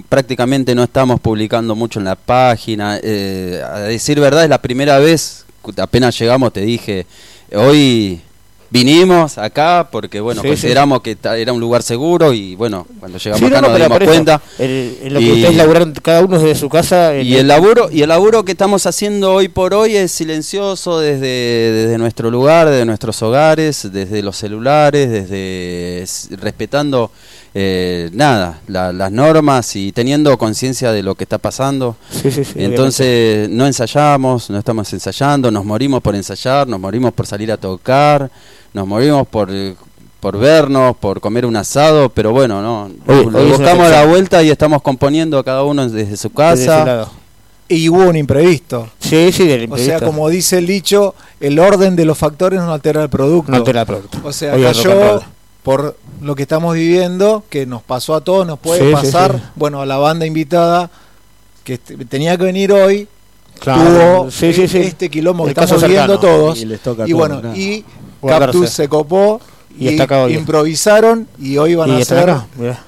prácticamente 0.10 0.74
no 0.74 0.84
estamos 0.84 1.20
publicando 1.20 1.76
mucho 1.76 2.00
en 2.00 2.06
la 2.06 2.16
página. 2.16 3.00
eh, 3.04 3.62
a 3.64 3.80
decir 3.82 4.20
verdad, 4.20 4.44
es 4.46 4.50
la 4.50 4.62
primera 4.62 4.98
vez, 5.00 5.46
apenas 5.78 6.18
llegamos, 6.18 6.54
te 6.54 6.62
dije, 6.62 7.06
hoy 7.54 8.22
vinimos 8.76 9.38
acá 9.38 9.88
porque, 9.92 10.20
bueno, 10.20 10.42
Sí, 10.42 10.48
consideramos 10.50 11.02
que 11.02 11.18
era 11.38 11.54
un 11.54 11.60
lugar 11.60 11.82
seguro 11.84 12.34
y, 12.34 12.56
bueno, 12.56 12.86
cuando 13.00 13.18
llegamos 13.18 13.40
Sí, 13.40 13.46
acá 13.46 13.62
no, 13.62 13.70
nos 13.70 13.78
dimos 13.82 14.00
cuenta. 14.00 14.42
el- 14.60 14.98
en 15.04 15.14
lo 15.14 15.20
que 15.20 15.26
Y- 15.26 15.32
ustedes 15.34 15.56
laburaron 15.56 15.94
cada 16.02 16.24
uno 16.26 16.38
desde 16.40 16.56
su 16.60 16.70
casa. 16.70 17.16
y 17.18 17.36
el 17.36 17.48
laburo 17.48 17.90
y 17.92 18.02
el 18.02 18.10
laburo 18.10 18.44
que 18.46 18.52
estamos 18.52 18.86
haciendo 18.86 19.34
hoy 19.34 19.48
por 19.48 19.74
hoy 19.74 19.96
es 19.96 20.12
silencioso 20.12 21.00
desde, 21.00 21.26
desde 21.28 21.98
nuestro 21.98 22.30
lugar, 22.32 22.70
desde 22.70 22.86
nuestros 22.86 23.22
hogares, 23.22 23.90
desde 23.92 24.22
los 24.22 24.36
celulares, 24.38 25.10
desde 25.10 26.06
respetando 26.38 27.12
eh, 27.58 28.10
nada 28.12 28.60
la- 28.68 28.92
las 28.92 29.12
normas 29.14 29.78
y 29.78 29.94
teniendo 29.94 30.38
conciencia 30.38 30.92
de 30.92 31.02
lo 31.02 31.16
que 31.16 31.24
está 31.24 31.38
pasando. 31.38 31.96
Entonces 32.56 33.50
no 33.50 33.66
ensayamos, 33.66 34.50
no 34.50 34.58
estamos 34.60 34.92
ensayando, 34.94 35.50
nos 35.52 35.64
morimos 35.66 36.02
por 36.02 36.16
ensayar, 36.16 36.68
nos 36.68 36.80
morimos 36.80 37.14
por 37.14 37.26
salir 37.28 37.52
a 37.52 37.58
tocar, 37.58 38.30
nos 38.76 38.86
morimos 38.88 39.26
por 39.28 39.50
por 40.20 40.40
vernos, 40.40 40.96
por 40.98 41.20
comer 41.22 41.46
un 41.46 41.56
asado, 41.56 42.10
pero 42.10 42.32
bueno, 42.32 42.60
no, 42.62 42.86
Hoy- 43.06 43.26
lo 43.30 43.38
hoy 43.40 43.50
buscamos 43.52 43.90
la 43.92 44.06
vuelta 44.06 44.42
y 44.42 44.50
estamos 44.50 44.82
componiendo 44.82 45.44
cada 45.44 45.64
uno 45.64 45.88
desde 45.88 46.18
su 46.18 46.30
Desde 46.30 46.36
casa. 46.36 46.84
lado. 46.86 47.10
Y 47.68 47.90
hubo 47.90 48.06
un 48.10 48.16
imprevisto. 48.16 48.90
Sí, 49.00 49.32
sí, 49.32 49.46
del 49.48 49.62
O 49.62 49.64
imprevisto. 49.66 50.00
sea, 50.00 50.08
como 50.08 50.28
dice 50.30 50.58
el 50.58 50.66
dicho, 50.66 51.14
el 51.40 51.60
orden 51.60 51.96
de 51.96 52.06
los 52.06 52.18
factores 52.18 52.60
no 52.60 52.74
altera 52.74 53.04
el 53.04 53.10
producto. 53.10 53.52
No 53.52 53.58
altera 53.58 53.82
el 53.82 53.88
producto. 53.88 54.18
O 54.24 54.32
sea, 54.34 54.54
cayó 54.54 55.22
por 55.62 55.96
lo 56.22 56.36
que 56.36 56.42
estamos 56.44 56.74
viviendo, 56.74 57.44
que 57.50 57.66
nos 57.68 57.84
pasó 57.84 58.16
a 58.16 58.22
todos, 58.22 58.48
nos 58.48 58.58
puede 58.60 58.88
Sí, 58.88 58.94
pasar. 58.94 59.34
sí. 59.36 59.42
Bueno, 59.56 59.82
a 59.82 59.86
la 59.86 59.98
banda 59.98 60.26
invitada 60.26 60.90
que 61.64 61.78
tenía 61.78 62.36
que 62.38 62.44
venir 62.46 62.72
hoy, 62.72 63.08
Claro. 63.60 63.84
tuvo 64.22 64.32
Sí, 64.32 64.54
sí, 64.54 64.68
sí. 64.68 64.80
este 64.80 65.10
quilombo 65.10 65.44
que 65.46 65.52
El 65.52 65.58
estamos 65.60 65.82
cercano. 65.82 66.20
todos. 66.20 66.60
Y 66.60 66.66
les 66.66 66.80
toca 66.82 67.08
y 67.08 67.14
bueno, 67.14 67.42
claro. 67.42 67.56
y 67.56 67.84
Cactus 68.26 68.70
se 68.70 68.88
copó 68.88 69.40
Y 69.78 70.00
acá 70.00 70.30
improvisaron 70.30 71.28
y 71.40 71.58
hoy 71.58 71.76
van 71.76 71.90
Y 71.90 71.94
a 71.94 71.98
hacer 71.98 72.34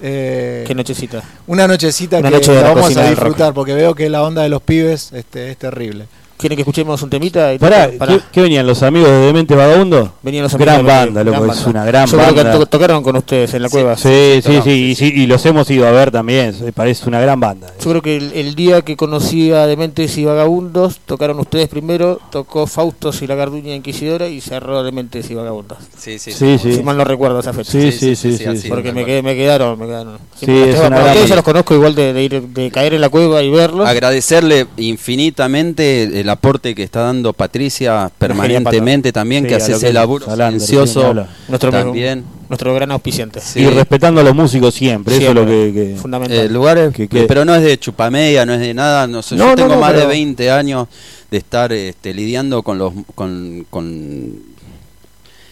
eh, 0.01 0.63
Qué 0.65 0.73
nochecita. 0.75 1.23
una 1.47 1.67
nochecita 1.67 2.19
Una 2.19 2.29
que 2.29 2.35
noche 2.35 2.55
la 2.55 2.73
vamos 2.73 2.95
a 2.95 3.09
disfrutar 3.09 3.53
porque 3.53 3.73
veo 3.73 3.93
que 3.95 4.09
la 4.09 4.23
onda 4.23 4.43
de 4.43 4.49
los 4.49 4.61
pibes 4.61 5.11
este, 5.13 5.51
es 5.51 5.57
terrible. 5.57 6.07
¿Quieren 6.37 6.55
que 6.55 6.61
escuchemos 6.61 7.01
un 7.01 7.09
temita? 7.09 7.51
Y 7.53 7.57
Pará, 7.57 7.89
pará. 7.97 8.13
¿qué, 8.13 8.21
qué 8.31 8.41
venían 8.41 8.67
los 8.67 8.83
amigos 8.83 9.09
de 9.09 9.17
Demente 9.21 9.55
Vagabundo? 9.55 10.13
Venían 10.21 10.43
los 10.43 10.53
gran 10.55 10.75
amigos 10.81 10.93
de- 10.93 10.99
banda, 11.05 11.23
loco, 11.23 11.37
gran 11.41 11.49
es 11.49 11.55
banda. 11.63 11.69
una 11.71 11.85
gran 11.85 12.05
Yo 12.07 12.17
creo 12.17 12.29
que 12.29 12.43
banda. 12.43 12.59
to- 12.59 12.65
tocaron 12.67 13.03
con 13.03 13.15
ustedes 13.15 13.53
en 13.55 13.61
la 13.63 13.69
cueva. 13.69 13.97
Sí, 13.97 14.39
sí, 14.45 14.59
sí, 14.63 14.69
y, 14.69 14.95
sí, 14.95 15.11
y 15.15 15.25
los 15.25 15.43
hemos 15.47 15.69
ido 15.71 15.87
a 15.87 15.91
ver 15.91 16.11
también, 16.11 16.53
parece 16.75 17.07
una 17.09 17.19
gran 17.19 17.39
banda. 17.39 17.67
Yo 17.83 17.89
creo 17.89 18.01
que 18.03 18.17
el, 18.17 18.31
el 18.33 18.53
día 18.53 18.83
que 18.83 18.95
conocí 18.95 19.51
a 19.51 19.65
Dementes 19.65 20.15
y 20.19 20.25
Vagabundos, 20.25 20.99
tocaron 21.07 21.39
ustedes 21.39 21.69
primero, 21.69 22.19
tocó 22.31 22.67
Faustos 22.67 23.19
y 23.23 23.27
la 23.27 23.33
Garduña 23.33 23.73
Inquisidora 23.73 24.27
y 24.27 24.39
cerró 24.39 24.83
Dementes 24.83 25.29
y 25.31 25.33
Vagabundos. 25.33 25.79
Sí, 25.97 26.19
sí, 26.19 26.31
Sí, 26.33 26.59
sí. 26.59 26.73
Si 26.75 26.83
mal 26.83 26.97
no 26.97 27.03
recuerdo 27.03 27.39
esa 27.39 27.51
fecha. 27.51 27.71
Sí, 27.71 27.91
sí, 27.91 28.15
sí, 28.15 28.37
sí, 28.37 28.45
sí. 28.57 28.69
Porque 28.69 28.91
me, 28.93 29.05
quedé- 29.05 29.23
me 29.23 29.35
quedaron, 29.35 29.79
me 29.79 29.87
quedaron. 29.87 30.19
Sí, 30.39 30.45
es 30.51 30.75
una 30.77 30.85
a 30.85 30.89
gran 31.01 31.15
banda. 31.15 31.35
los 31.35 31.43
conozco 31.43 31.73
igual 31.73 31.95
de, 31.95 32.13
de 32.13 32.23
ir, 32.23 32.41
de 32.43 32.69
caer 32.69 32.93
en 32.93 33.01
la 33.01 33.09
cueva 33.09 33.41
y 33.41 33.49
verlos. 33.49 33.87
Agradecerle 33.87 34.67
infinitamente 34.77 36.03
el 36.19 36.26
aporte 36.29 36.73
que 36.75 36.83
está 36.83 37.01
dando 37.01 37.33
Patricia 37.33 38.11
permanentemente 38.17 39.11
también, 39.11 39.43
Sí, 39.43 39.49
que 39.49 39.55
hace 39.55 39.73
ese 39.73 39.93
laburo 39.93 40.25
Salander, 40.25 40.59
silencioso. 40.61 41.13
Nuestro, 41.47 41.71
también. 41.71 42.23
nuestro 42.49 42.73
gran 42.73 42.91
auspiciante. 42.91 43.39
Sí. 43.41 43.59
Y 43.61 43.67
respetando 43.69 44.21
a 44.21 44.23
los 44.23 44.33
músicos 44.35 44.73
siempre, 44.73 45.17
eso 45.17 45.29
es 45.29 45.35
lo 45.35 45.45
Siempre. 45.47 45.73
que... 45.73 45.93
que- 45.93 45.95
Fundamental. 46.01 46.37
Eh, 46.37 46.49
lugares, 46.49 46.93
Que- 46.93 47.07
que- 47.07 47.23
pero 47.23 47.45
no 47.45 47.53
es 47.55 47.61
de 47.63 47.77
chupamedia, 47.77 48.45
no 48.45 48.53
es 48.53 48.59
de 48.59 48.73
nada. 48.73 49.07
No, 49.07 49.21
sé, 49.21 49.35
No, 49.35 49.45
yo 49.45 49.49
no, 49.51 49.55
tengo 49.55 49.75
no, 49.75 49.81
más 49.81 49.91
de 49.93 49.97
pero- 49.99 50.09
20 50.09 50.51
años 50.51 50.87
de 51.29 51.37
estar 51.37 51.71
este, 51.73 52.13
lidiando 52.13 52.63
con 52.63 52.77
los 52.77 52.93
con, 53.15 53.65
con 53.69 54.33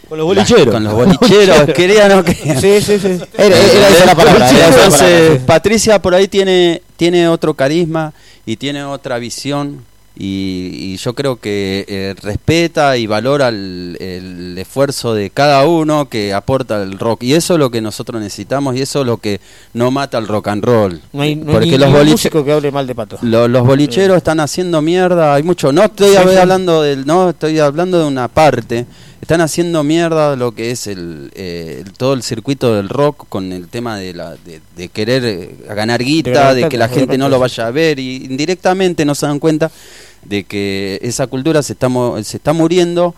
Con 0.07 0.17
los 0.19 0.25
bolicheros. 0.27 0.73
con 0.73 0.83
los 0.83 0.93
bolicheros, 0.93 1.65
quería 1.75 2.07
no 2.07 2.23
que 2.23 2.33
Sí, 2.33 2.79
sí, 2.81 2.99
sí. 2.99 3.19
Era, 3.37 3.57
era 3.57 3.89
esa 3.89 4.05
la 4.05 4.15
palabra. 4.15 4.49
era 4.49 4.49
esa 4.49 4.59
la 4.59 4.67
Entonces, 4.85 4.99
palabra, 5.01 5.33
sí. 5.39 5.43
Patricia 5.45 6.01
por 6.01 6.13
ahí 6.15 6.27
tiene, 6.27 6.81
tiene 6.95 7.27
otro 7.27 7.53
carisma 7.55 8.13
y 8.45 8.55
tiene 8.57 8.83
otra 8.83 9.17
visión. 9.17 9.83
Y, 10.17 10.69
y 10.93 10.97
yo 10.97 11.13
creo 11.13 11.35
que 11.35 11.83
eh, 11.89 12.15
respeta 12.21 12.95
y 12.97 13.05
valora 13.05 13.49
el, 13.49 13.97
el 13.99 14.57
esfuerzo 14.57 15.13
de 15.13 15.29
cada 15.29 15.65
uno 15.67 16.07
que 16.07 16.33
aporta 16.33 16.81
el 16.81 16.97
rock. 16.97 17.23
Y 17.23 17.33
eso 17.33 17.53
es 17.55 17.59
lo 17.59 17.69
que 17.69 17.81
nosotros 17.81 18.21
necesitamos 18.21 18.75
y 18.77 18.81
eso 18.81 19.01
es 19.01 19.07
lo 19.07 19.17
que 19.17 19.41
no 19.73 19.91
mata 19.91 20.17
el 20.17 20.27
rock 20.27 20.47
and 20.47 20.63
roll. 20.63 21.01
No 21.11 21.21
hay, 21.21 21.35
no 21.35 21.51
Porque 21.51 21.77
los 21.77 21.89
músico 22.05 22.45
que 22.45 22.53
hable 22.53 22.71
mal 22.71 22.87
de 22.87 22.95
pato. 22.95 23.17
lo- 23.23 23.47
los 23.49 23.65
bolicheros 23.67 24.15
están 24.17 24.39
haciendo 24.39 24.81
mierda, 24.81 25.33
hay 25.33 25.43
mucho. 25.43 25.71
No 25.73 25.83
estoy 25.83 26.11
Sí, 26.11 26.15
hab- 26.15 26.31
sí. 26.31 26.37
hablando 26.37 26.81
del, 26.81 27.05
no 27.05 27.29
estoy 27.31 27.59
hablando 27.59 27.99
de 27.99 28.05
una 28.05 28.29
parte. 28.29 28.85
Están 29.21 29.41
haciendo 29.41 29.83
mierda 29.83 30.35
lo 30.35 30.53
que 30.53 30.69
es 30.71 30.85
el, 30.85 31.31
eh, 31.35 31.81
el- 31.85 31.93
todo 31.93 32.13
el 32.13 32.21
circuito 32.21 32.75
del 32.75 32.89
rock 32.89 33.25
con 33.27 33.51
el 33.53 33.67
tema 33.69 33.97
de 33.97 34.13
la 34.13 34.35
de, 34.45 34.61
de 34.77 34.87
querer 34.89 35.25
eh, 35.25 35.55
ganar 35.75 36.03
guita, 36.03 36.53
de 36.53 36.69
que 36.69 36.77
la 36.77 36.87
gente 36.89 37.17
no 37.17 37.27
lo 37.27 37.39
vaya 37.39 37.65
a 37.67 37.71
ver 37.71 37.97
y 37.99 38.17
indirectamente 38.17 39.03
no 39.03 39.15
se 39.15 39.25
dan 39.25 39.39
cuenta 39.39 39.71
de 40.25 40.43
que 40.43 40.99
esa 41.01 41.27
cultura 41.27 41.63
se 41.63 41.73
está 41.73 41.87
se 42.23 42.37
está 42.37 42.53
muriendo 42.53 43.15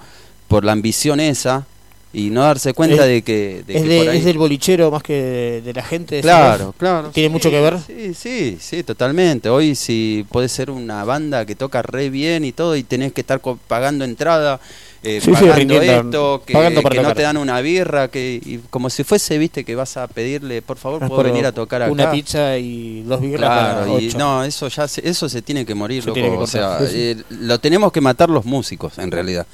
por 0.48 0.64
la 0.64 0.72
ambición 0.74 1.20
esa 1.20 1.66
y 2.14 2.30
no 2.30 2.42
darse 2.42 2.74
cuenta 2.74 3.04
Es- 3.04 3.10
de 3.10 3.22
que, 3.22 3.64
de 3.68 3.76
es, 3.78 3.82
que 3.84 3.88
de- 3.90 3.98
por 4.00 4.10
ahí- 4.10 4.18
es 4.20 4.26
del 4.26 4.38
bolichero 4.38 4.90
más 4.92 5.04
que 5.04 5.14
de, 5.14 5.62
de 5.62 5.74
la 5.74 5.84
gente. 5.84 6.22
Claro, 6.22 6.74
claro. 6.78 7.10
¿Tiene 7.12 7.30
mucho 7.30 7.50
que 7.50 7.60
ver? 7.62 7.78
Sí, 7.86 8.14
sí, 8.14 8.58
sí, 8.60 8.84
totalmente. 8.84 9.50
Hoy 9.50 9.76
si 9.76 10.26
puede 10.32 10.48
ser 10.50 10.72
una 10.72 11.04
banda 11.04 11.46
que 11.46 11.56
toca 11.56 11.82
re 11.82 12.10
bien 12.10 12.46
y 12.46 12.52
todo 12.54 12.76
y 12.76 12.84
tenés 12.84 13.12
que 13.14 13.22
estar 13.22 13.42
pagando 13.68 14.06
entrada, 14.06 14.60
eh, 15.04 15.20
Sí, 15.22 15.32
sí, 15.36 15.46
pagando 15.46 15.82
esto, 15.82 16.44
que, 16.46 16.54
pagando 16.54 16.82
que 16.82 17.02
no 17.02 17.14
te 17.14 17.22
dan 17.22 17.38
una 17.38 17.62
birra, 17.62 18.08
que 18.08 18.42
y 18.44 18.58
como 18.70 18.90
si 18.90 19.04
fuese, 19.04 19.38
viste, 19.38 19.64
que 19.64 19.76
vas 19.76 19.96
a 19.98 20.08
pedirle, 20.08 20.62
por 20.64 20.78
favor, 20.78 21.04
Es 21.04 21.10
puedo 21.10 21.24
venir 21.24 21.46
a 21.46 21.52
tocar 21.52 21.84
acá. 21.84 21.92
Una 21.92 22.10
pizza 22.10 22.58
y 22.58 23.04
dos 23.04 23.22
birras 23.22 23.50
Claro, 23.50 23.80
para 23.92 24.02
y 24.02 24.08
no, 24.18 24.44
eso 24.44 24.68
ya 24.70 24.88
se, 24.88 25.08
eso 25.08 25.30
se 25.30 25.42
tiene 25.44 25.66
que 25.66 25.76
morir, 25.76 26.04
loco. 26.06 26.14
tiene 26.14 26.30
que 26.32 26.38
o 26.38 26.48
sea, 26.48 26.80
sí, 26.80 26.86
sí. 26.88 26.94
eh, 26.96 27.18
lo 27.30 27.60
tenemos 27.60 27.92
que 27.92 28.02
matar 28.02 28.30
los 28.30 28.44
músicos, 28.46 28.98
en 28.98 29.12
realidad. 29.12 29.46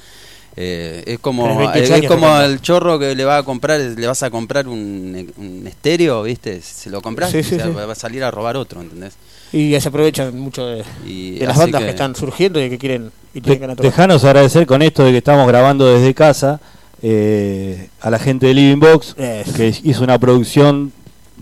Eh, 0.56 1.02
es 1.06 1.18
como 1.18 1.56
28 1.58 1.94
es 1.96 2.06
como 2.06 2.38
el 2.40 2.60
chorro 2.60 2.96
que 2.98 3.14
le 3.16 3.24
va 3.24 3.38
a 3.38 3.42
comprar 3.42 3.80
le 3.80 4.06
vas 4.06 4.22
a 4.22 4.30
comprar 4.30 4.68
un, 4.68 5.32
un 5.36 5.66
estéreo 5.66 6.22
viste 6.22 6.62
se 6.62 6.90
lo 6.90 7.02
compras 7.02 7.32
Sí, 7.32 7.42
sí, 7.42 7.56
o 7.56 7.58
sea, 7.58 7.66
sí. 7.66 7.72
va 7.72 7.90
a 7.90 7.94
salir 7.96 8.22
a 8.22 8.30
robar 8.30 8.56
otro 8.56 8.80
¿entendés? 8.80 9.14
Y 9.52 9.78
se 9.80 9.88
aprovechan 9.88 10.38
mucho 10.38 10.64
de, 10.66 10.84
Y 11.06 11.38
de 11.40 11.46
las 11.46 11.58
bandas 11.58 11.80
que... 11.80 11.86
que- 11.86 11.90
están 11.90 12.14
surgiendo 12.14 12.64
y 12.64 12.70
que 12.70 12.78
quieren 12.78 13.10
y 13.34 13.40
de 13.40 13.56
tocar. 13.56 13.76
Dejanos 13.76 14.22
agradecer 14.24 14.64
con 14.64 14.80
esto 14.82 15.02
de 15.04 15.10
que 15.10 15.18
estamos 15.18 15.46
grabando 15.48 15.92
desde 15.92 16.14
casa 16.14 16.60
eh, 17.02 17.88
a 18.00 18.10
la 18.10 18.18
gente 18.18 18.46
de 18.46 18.54
Living 18.54 18.78
Box 18.80 19.14
que 19.14 19.74
hizo 19.82 20.04
una 20.04 20.18
producción 20.18 20.92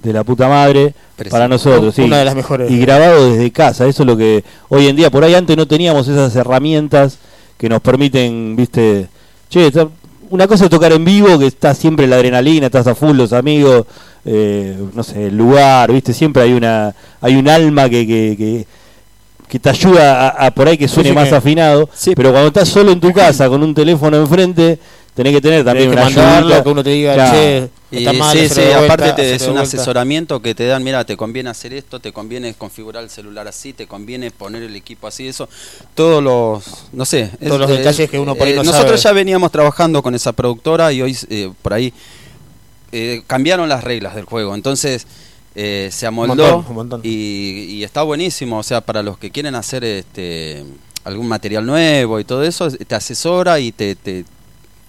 de 0.02 0.12
la 0.12 0.24
puta 0.24 0.48
madre 0.48 0.94
para 1.30 1.46
nosotros. 1.48 1.94
sí. 1.94 2.02
Una 2.02 2.18
de 2.18 2.24
las 2.24 2.34
mejores. 2.34 2.70
Y 2.70 2.78
grabado 2.80 3.30
desde 3.30 3.50
casa. 3.52 3.86
Eso 3.86 4.02
es 4.02 4.06
lo 4.06 4.16
que 4.16 4.42
hoy 4.70 4.88
en 4.88 4.96
día, 4.96 5.10
por 5.10 5.22
ahí 5.22 5.34
antes 5.34 5.56
no 5.56 5.66
teníamos 5.68 6.08
esas 6.08 6.34
herramientas 6.34 7.18
que 7.62 7.68
nos 7.68 7.80
permiten, 7.80 8.56
viste, 8.56 9.06
che, 9.48 9.68
está- 9.68 9.86
una 10.30 10.48
cosa 10.48 10.64
es 10.64 10.70
tocar 10.70 10.90
en 10.90 11.04
vivo, 11.04 11.38
que 11.38 11.46
está 11.46 11.74
siempre 11.76 12.08
la 12.08 12.16
adrenalina, 12.16 12.66
estás 12.66 12.88
a 12.88 12.96
full 12.96 13.16
los 13.16 13.32
amigos, 13.32 13.86
eh, 14.24 14.76
no 14.92 15.04
sé, 15.04 15.28
el 15.28 15.36
lugar, 15.36 15.92
viste, 15.92 16.12
siempre 16.12 16.42
hay 16.42 16.54
una 16.54 16.92
hay 17.20 17.36
un 17.36 17.48
alma 17.48 17.88
que, 17.88 18.04
que, 18.04 18.34
que, 18.36 18.66
que 19.48 19.58
te 19.60 19.70
ayuda 19.70 20.26
a, 20.30 20.46
a 20.46 20.50
por 20.50 20.66
ahí 20.66 20.76
que 20.76 20.88
suene 20.88 21.10
sí, 21.10 21.14
más 21.14 21.28
que- 21.28 21.36
afinado, 21.36 21.88
pero 22.16 22.32
cuando 22.32 22.48
estás 22.48 22.68
solo 22.68 22.90
en 22.90 22.98
tu 22.98 23.12
casa 23.12 23.48
con 23.48 23.62
un 23.62 23.72
teléfono 23.74 24.16
enfrente, 24.16 24.76
tenés 25.14 25.34
que 25.34 25.40
tener 25.40 25.64
también 25.64 25.90
Tenés 25.90 26.12
que 26.14 26.18
una 26.20 26.38
ayudita. 26.38 26.62
que 26.64 26.68
uno 26.68 26.82
te 26.82 26.90
diga, 26.90 27.14
Claro. 27.14 27.32
che, 27.32 27.68
Y 27.92 27.98
está 27.98 28.12
mal, 28.14 28.36
sí, 28.36 28.48
sí, 28.48 28.60
vuelta, 28.60 28.84
aparte 28.84 29.34
es 29.34 29.42
un 29.42 29.48
vuelta. 29.54 29.62
asesoramiento 29.62 30.40
que 30.40 30.54
te 30.54 30.66
dan, 30.66 30.82
mira, 30.82 31.04
te 31.04 31.16
conviene 31.16 31.50
hacer 31.50 31.74
esto, 31.74 32.00
te 32.00 32.12
conviene 32.12 32.54
configurar 32.54 33.04
el 33.04 33.10
celular 33.10 33.46
así, 33.46 33.72
te 33.74 33.86
conviene 33.86 34.30
poner 34.30 34.62
el 34.62 34.74
equipo 34.74 35.06
así, 35.06 35.28
eso, 35.28 35.48
todos 35.94 36.22
los, 36.22 36.86
no 36.92 37.04
sé, 37.04 37.30
Todos 37.46 37.60
los 37.60 37.68
detalles 37.68 38.10
que 38.10 38.18
uno 38.18 38.34
por 38.34 38.46
ahí 38.46 38.54
no 38.54 38.64
Nosotros 38.64 39.00
sabe. 39.00 39.14
ya 39.14 39.20
veníamos 39.20 39.52
trabajando 39.52 40.02
con 40.02 40.14
esa 40.14 40.32
productora 40.32 40.92
y 40.92 41.02
hoy 41.02 41.16
eh, 41.28 41.52
por 41.60 41.74
ahí 41.74 41.92
eh, 42.92 43.22
cambiaron 43.26 43.68
las 43.68 43.84
reglas 43.84 44.14
del 44.14 44.24
juego, 44.24 44.54
entonces 44.54 45.06
eh, 45.54 45.90
se 45.92 46.06
amoldó 46.06 46.34
montón, 46.34 46.64
un 46.68 46.74
montón. 46.74 47.00
y, 47.04 47.64
y 47.68 47.84
está 47.84 48.02
buenísimo, 48.02 48.58
o 48.58 48.62
sea, 48.62 48.80
para 48.80 49.02
los 49.02 49.18
que 49.18 49.30
quieren 49.30 49.54
hacer 49.54 49.84
este 49.84 50.64
algún 51.04 51.26
material 51.28 51.66
nuevo 51.66 52.20
y 52.20 52.24
todo 52.24 52.44
eso, 52.44 52.70
te 52.70 52.94
asesora 52.94 53.58
y 53.60 53.72
te, 53.72 53.96
te, 53.96 54.24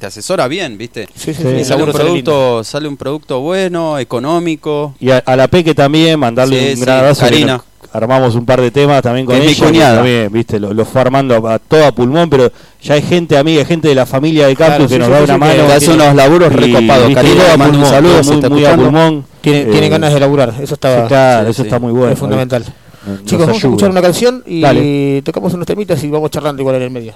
te 0.03 0.07
asesora 0.07 0.49
bien, 0.49 0.77
¿viste? 0.77 1.07
Sí, 1.15 1.33
sí, 1.33 1.41
sí, 1.41 1.63
sale 1.63 1.83
un 1.83 1.91
producto, 1.93 2.61
sale 2.65 2.89
un 2.89 2.97
producto 2.97 3.39
bueno, 3.39 3.97
económico. 3.97 4.95
Y 4.99 5.09
a, 5.11 5.19
a 5.19 5.37
la 5.37 5.47
Peque 5.47 5.73
también, 5.73 6.19
mandarle 6.19 6.59
Sí, 6.59 6.69
un 6.71 6.75
sí, 6.75 6.81
gran 6.83 6.97
abrazo. 6.99 7.21
Karina. 7.21 7.63
Armamos 7.93 8.35
un 8.35 8.45
par 8.45 8.59
de 8.59 8.69
temas 8.69 9.01
también 9.01 9.25
con 9.25 9.35
Es 9.35 9.41
mi 9.45 9.47
ella. 9.51 9.59
que 9.61 9.65
cuñada. 9.71 9.95
También, 9.97 10.29
viste, 10.33 10.59
lo, 10.59 10.73
lo 10.73 10.83
fue 10.83 10.99
armando 10.99 11.47
a, 11.47 11.53
a 11.53 11.59
todo 11.59 11.85
a 11.85 11.93
pulmón, 11.93 12.29
pero 12.29 12.51
ya 12.81 12.95
hay 12.95 13.01
gente 13.01 13.37
amiga, 13.37 13.63
gente 13.63 13.87
de 13.87 13.95
la 13.95 14.05
familia 14.05 14.47
de 14.47 14.57
Campus 14.57 14.75
Claro, 14.75 14.89
que 14.89 14.93
sí, 14.95 14.99
nos 14.99 15.09
da 15.09 15.23
una 15.23 15.37
mano. 15.37 15.67
que 15.67 15.71
hace 15.73 15.91
unos 15.91 16.15
laburos 16.15 16.51
Y, 16.51 16.55
recopados. 16.57 17.13
Karina, 17.13 17.43
mando 17.57 17.79
un 17.79 17.85
saludo, 17.85 18.23
muy, 18.23 18.35
está 18.35 18.49
muy 18.49 18.65
a 18.65 18.75
pulmón. 18.75 19.25
Tienen, 19.39 19.67
Eh, 19.69 19.71
tienen 19.71 19.89
ganas 19.89 20.13
de 20.13 20.19
laburar, 20.19 20.53
eso 20.61 20.73
está, 20.73 21.03
sí, 21.03 21.07
claro, 21.07 21.45
sí, 21.45 21.51
eso 21.51 21.63
sí. 21.63 21.67
está 21.69 21.79
muy 21.79 21.93
bueno. 21.93 22.11
es 22.11 22.19
fundamental. 22.19 22.65
Nos 23.07 23.23
Chicos, 23.23 23.45
vamos 23.47 23.63
a 23.63 23.67
escuchar 23.67 23.89
una 23.89 24.01
canción 24.01 24.43
y 24.45 24.59
Dale. 24.59 25.21
tocamos 25.21 25.53
unos 25.53 25.65
temitas 25.65 26.03
y 26.03 26.09
vamos 26.09 26.29
charlando 26.29 26.61
igual 26.61 26.75
en 26.75 26.81
el 26.81 26.89
medio. 26.91 27.13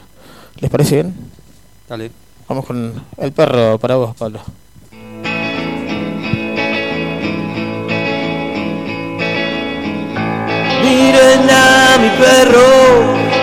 ¿Les 0.62 0.72
parece 0.72 0.96
bien? 0.96 1.14
Dale. 1.90 2.27
Vamos 2.48 2.66
con 2.66 3.04
el 3.18 3.32
perro 3.34 3.78
para 3.78 3.96
vos, 3.98 4.16
Pablo. 4.16 4.40
Miren 10.82 11.50
a 11.50 11.98
mi 12.00 12.10
perro, 12.12 12.70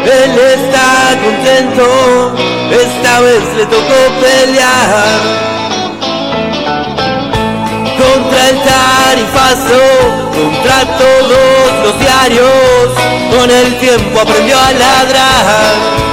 él 0.04 0.38
está 0.56 1.20
contento, 1.22 2.34
esta 2.70 3.20
vez 3.20 3.42
le 3.58 3.66
tocó 3.66 3.98
pelear 4.22 5.20
contra 7.98 8.48
el 8.48 8.56
tarifazo, 8.62 9.82
contra 10.32 10.96
todos 10.96 11.84
los 11.84 12.00
diarios, 12.00 12.88
con 13.36 13.50
el 13.50 13.78
tiempo 13.78 14.20
aprendió 14.20 14.58
a 14.58 14.72
ladrar. 14.72 16.04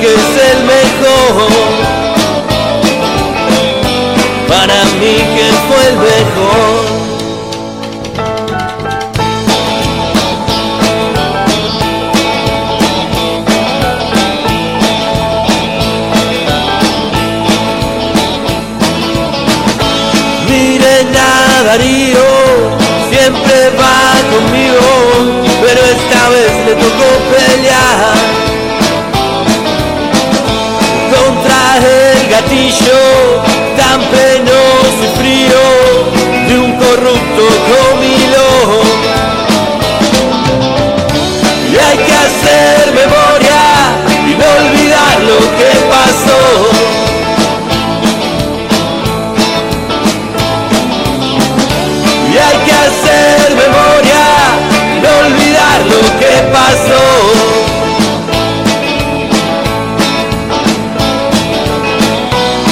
que 0.00 0.06
es 0.06 0.30
el 0.52 0.64
mejor. 0.64 1.48
Para 4.48 4.84
mí 5.00 5.16
que 5.34 5.46
fue 5.66 5.88
el 5.88 5.96
mejor. 5.96 6.37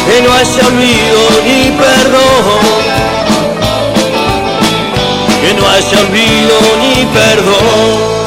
Que 0.06 0.22
no 0.22 0.32
haya 0.32 0.66
olvido 0.66 1.20
ni 1.44 1.70
perdón. 1.76 2.62
Que 5.40 5.54
no 5.54 5.68
haya 5.68 5.98
olvido 6.00 6.56
ni 6.80 7.06
perdón. 7.06 8.25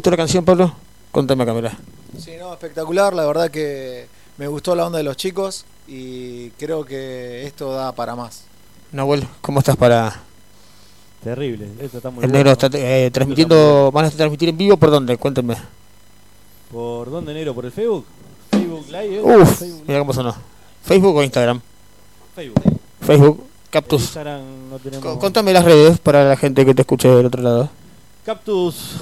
Gustó 0.00 0.10
la 0.10 0.16
canción, 0.16 0.42
Pablo? 0.46 0.72
Contame 1.12 1.44
mirá. 1.44 1.76
Sí, 2.18 2.32
no, 2.38 2.54
espectacular. 2.54 3.12
La 3.12 3.26
verdad 3.26 3.50
que 3.50 4.06
me 4.38 4.46
gustó 4.48 4.74
la 4.74 4.86
onda 4.86 4.96
de 4.96 5.04
los 5.04 5.14
chicos 5.14 5.66
y 5.86 6.48
creo 6.50 6.86
que 6.86 7.44
esto 7.46 7.70
da 7.72 7.92
para 7.92 8.16
más. 8.16 8.44
Nahuel, 8.92 9.26
¿cómo 9.42 9.58
estás 9.58 9.76
para...? 9.76 10.22
Terrible, 11.22 11.68
esto 11.82 11.98
está 11.98 12.08
muy 12.08 12.24
El 12.24 12.30
bueno. 12.30 12.44
negro 12.44 12.52
está 12.52 12.70
eh, 12.72 13.10
transmitiendo, 13.12 13.90
van 13.92 14.06
a 14.06 14.10
transmitir 14.10 14.48
en 14.48 14.56
vivo, 14.56 14.78
¿por 14.78 14.90
dónde? 14.90 15.18
Cuéntenme. 15.18 15.54
¿Por 16.72 17.10
dónde, 17.10 17.34
negro? 17.34 17.54
¿Por 17.54 17.66
el 17.66 17.72
Facebook? 17.72 18.06
Facebook 18.50 18.86
Live. 18.86 19.16
¿eh? 19.16 19.22
Uf, 19.22 19.58
Facebook, 19.58 19.84
mira 19.86 19.98
cómo 20.00 20.14
sonó. 20.14 20.34
¿Facebook 20.82 21.14
o 21.16 21.22
Instagram? 21.22 21.60
Facebook. 22.34 22.62
Facebook, 23.02 23.44
Cactus. 23.68 24.00
Instagram 24.00 24.40
no 24.70 24.78
tenemos. 24.78 25.04
Co- 25.04 25.18
Contame 25.18 25.52
las 25.52 25.64
redes 25.66 25.98
para 25.98 26.26
la 26.26 26.36
gente 26.38 26.64
que 26.64 26.72
te 26.74 26.80
escuche 26.82 27.06
del 27.08 27.26
otro 27.26 27.42
lado. 27.42 27.68
Cactus 28.24 28.96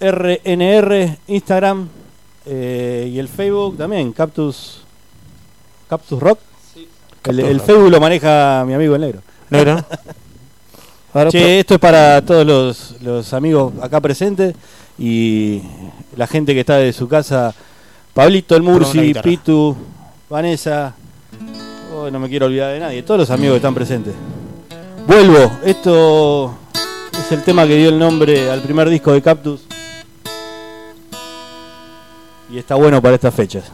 RNR, 0.00 1.18
Instagram 1.28 1.88
eh, 2.46 3.10
y 3.12 3.18
el 3.18 3.28
Facebook 3.28 3.76
también, 3.76 4.12
Cactus 4.12 4.82
Cactus 5.88 6.18
Rock. 6.18 6.38
El, 6.74 6.86
Cactus 7.22 7.44
el 7.44 7.58
Rock. 7.58 7.66
Facebook 7.66 7.90
lo 7.90 8.00
maneja 8.00 8.64
mi 8.66 8.74
amigo 8.74 8.94
el 8.94 9.00
negro. 9.02 9.20
Negro. 9.50 9.84
Ahora, 11.12 11.30
Che, 11.30 11.60
esto 11.60 11.74
es 11.74 11.80
para 11.80 12.24
todos 12.24 12.46
los, 12.46 13.02
los 13.02 13.32
amigos 13.32 13.72
acá 13.82 14.00
presentes 14.00 14.54
y 14.96 15.60
la 16.16 16.26
gente 16.26 16.54
que 16.54 16.60
está 16.60 16.76
de 16.76 16.92
su 16.92 17.08
casa. 17.08 17.52
Pablito, 18.14 18.54
el 18.54 18.62
Murci. 18.62 19.14
Pitu, 19.14 19.76
Vanessa. 20.28 20.94
Oh, 21.92 22.10
no 22.10 22.20
me 22.20 22.28
quiero 22.28 22.46
olvidar 22.46 22.72
de 22.72 22.80
nadie. 22.80 23.02
Todos 23.02 23.20
los 23.20 23.30
amigos 23.30 23.54
que 23.54 23.56
están 23.56 23.74
presentes. 23.74 24.14
Vuelvo. 25.06 25.50
Esto 25.64 26.54
es 27.12 27.32
el 27.32 27.42
tema 27.42 27.66
que 27.66 27.76
dio 27.76 27.88
el 27.88 27.98
nombre 27.98 28.50
al 28.50 28.60
primer 28.60 28.88
disco 28.88 29.12
de 29.12 29.20
Cactus. 29.20 29.62
Y 32.52 32.58
está 32.58 32.74
bueno 32.74 33.00
para 33.00 33.14
estas 33.14 33.32
fechas. 33.32 33.64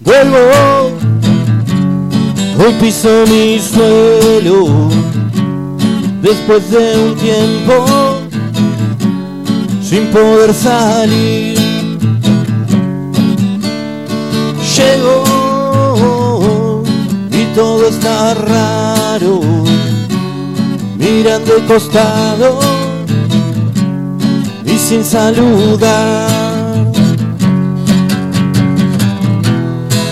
Vuelvo, 0.00 0.38
hoy 2.60 2.72
piso 2.80 3.24
mi 3.26 3.58
suelo, 3.58 4.88
después 6.22 6.70
de 6.70 6.96
un 6.98 7.16
tiempo 7.16 7.84
sin 9.82 10.06
poder 10.12 10.54
salir. 10.54 11.55
Llego 14.76 15.24
y 17.30 17.44
todo 17.54 17.88
está 17.88 18.34
raro, 18.34 19.40
miran 20.98 21.44
de 21.44 21.64
costado 21.66 22.58
y 24.66 24.78
sin 24.78 25.04
saludar. 25.04 26.46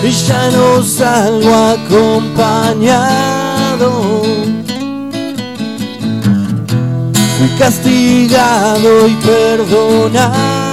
y 0.05 0.11
ya 0.11 0.51
no 0.51 0.83
salgo 0.83 1.53
acompañado. 1.75 3.01
Fui 7.37 7.49
castigado 7.57 9.07
y 9.07 9.13
perdonado. 9.25 10.65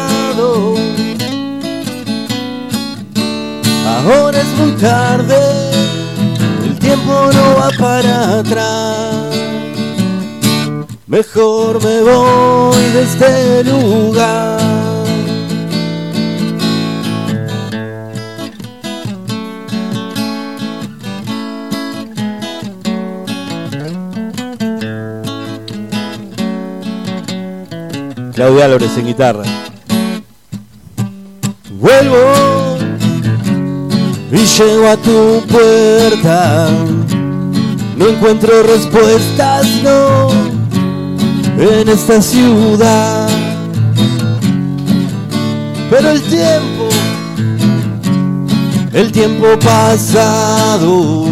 Ahora 4.04 4.40
es 4.40 4.48
muy 4.58 4.72
tarde, 4.72 5.36
el 6.64 6.78
tiempo 6.78 7.30
no 7.32 7.56
va 7.56 7.70
para 7.78 8.40
atrás. 8.40 9.26
Mejor 11.06 11.82
me 11.84 12.00
voy 12.02 12.82
de 12.94 13.02
este 13.02 13.64
lugar. 13.64 14.60
Claudia 28.34 28.64
Álvarez 28.64 28.96
en 28.96 29.06
guitarra. 29.06 29.61
Llego 34.64 34.88
a 34.88 34.96
tu 34.96 35.42
puerta. 35.48 36.68
No 37.96 38.08
encuentro 38.08 38.62
respuestas, 38.62 39.66
no, 39.82 40.30
en 41.58 41.88
esta 41.88 42.20
ciudad. 42.20 43.28
Pero 45.90 46.10
el 46.10 46.22
tiempo, 46.22 46.88
el 48.92 49.12
tiempo 49.12 49.46
pasado, 49.58 51.26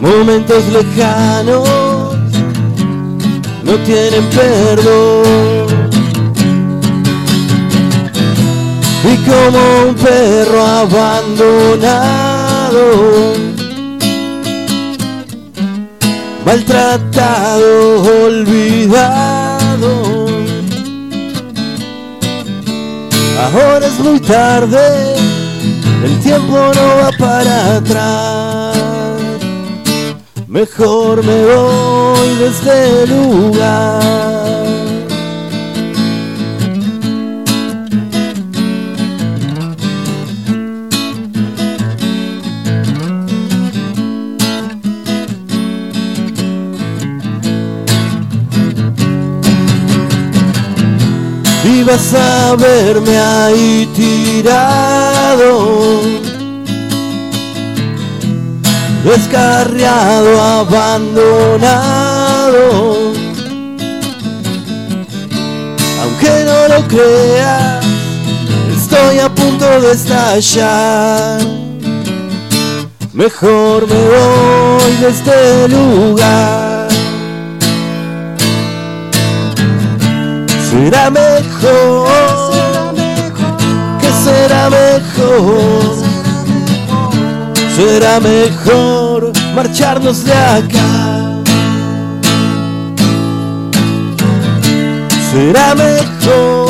momentos 0.00 0.64
lejanos, 0.72 2.16
no 3.64 3.74
tienen 3.84 4.24
perdón. 4.30 5.67
Y 9.04 9.16
como 9.18 9.88
un 9.88 9.94
perro 9.94 10.60
abandonado, 10.60 11.92
maltratado, 16.44 18.02
olvidado. 18.26 19.92
Ahora 23.40 23.86
es 23.86 23.98
muy 24.00 24.18
tarde, 24.20 25.14
el 26.04 26.18
tiempo 26.20 26.56
no 26.74 26.96
va 27.02 27.10
para 27.18 27.76
atrás. 27.76 28.76
Mejor 30.48 31.22
me 31.22 31.44
voy 31.44 32.34
de 32.40 32.48
este 32.48 33.06
lugar. 33.06 34.57
Y 51.88 51.90
vas 51.90 52.14
a 52.14 52.54
verme 52.56 53.18
ahí 53.18 53.88
tirado, 53.94 55.52
descarriado, 59.04 60.40
abandonado. 60.40 61.52
Aunque 66.02 66.44
no 66.44 66.68
lo 66.74 66.80
creas, 66.88 67.84
estoy 68.76 69.18
a 69.20 69.28
punto 69.34 69.80
de 69.80 69.92
estallar. 69.92 71.40
Mejor 73.12 73.86
me 73.88 73.94
voy 73.94 74.96
de 75.00 75.08
este 75.08 75.68
lugar. 75.68 76.88
Será 80.70 81.10
mejor, 81.60 82.94
que 84.00 84.12
será 84.24 84.70
mejor, 84.70 85.96
será 87.74 88.20
mejor 88.20 89.32
marcharnos 89.54 90.24
de 90.24 90.32
acá. 90.32 91.42
Será 95.30 95.74
mejor, 95.74 96.68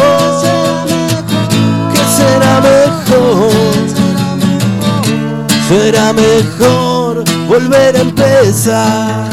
que 1.93 2.05
será 2.17 2.61
mejor, 2.61 3.53
será 5.69 6.13
mejor 6.13 7.25
volver 7.49 7.97
a 7.97 8.01
empezar. 8.01 9.29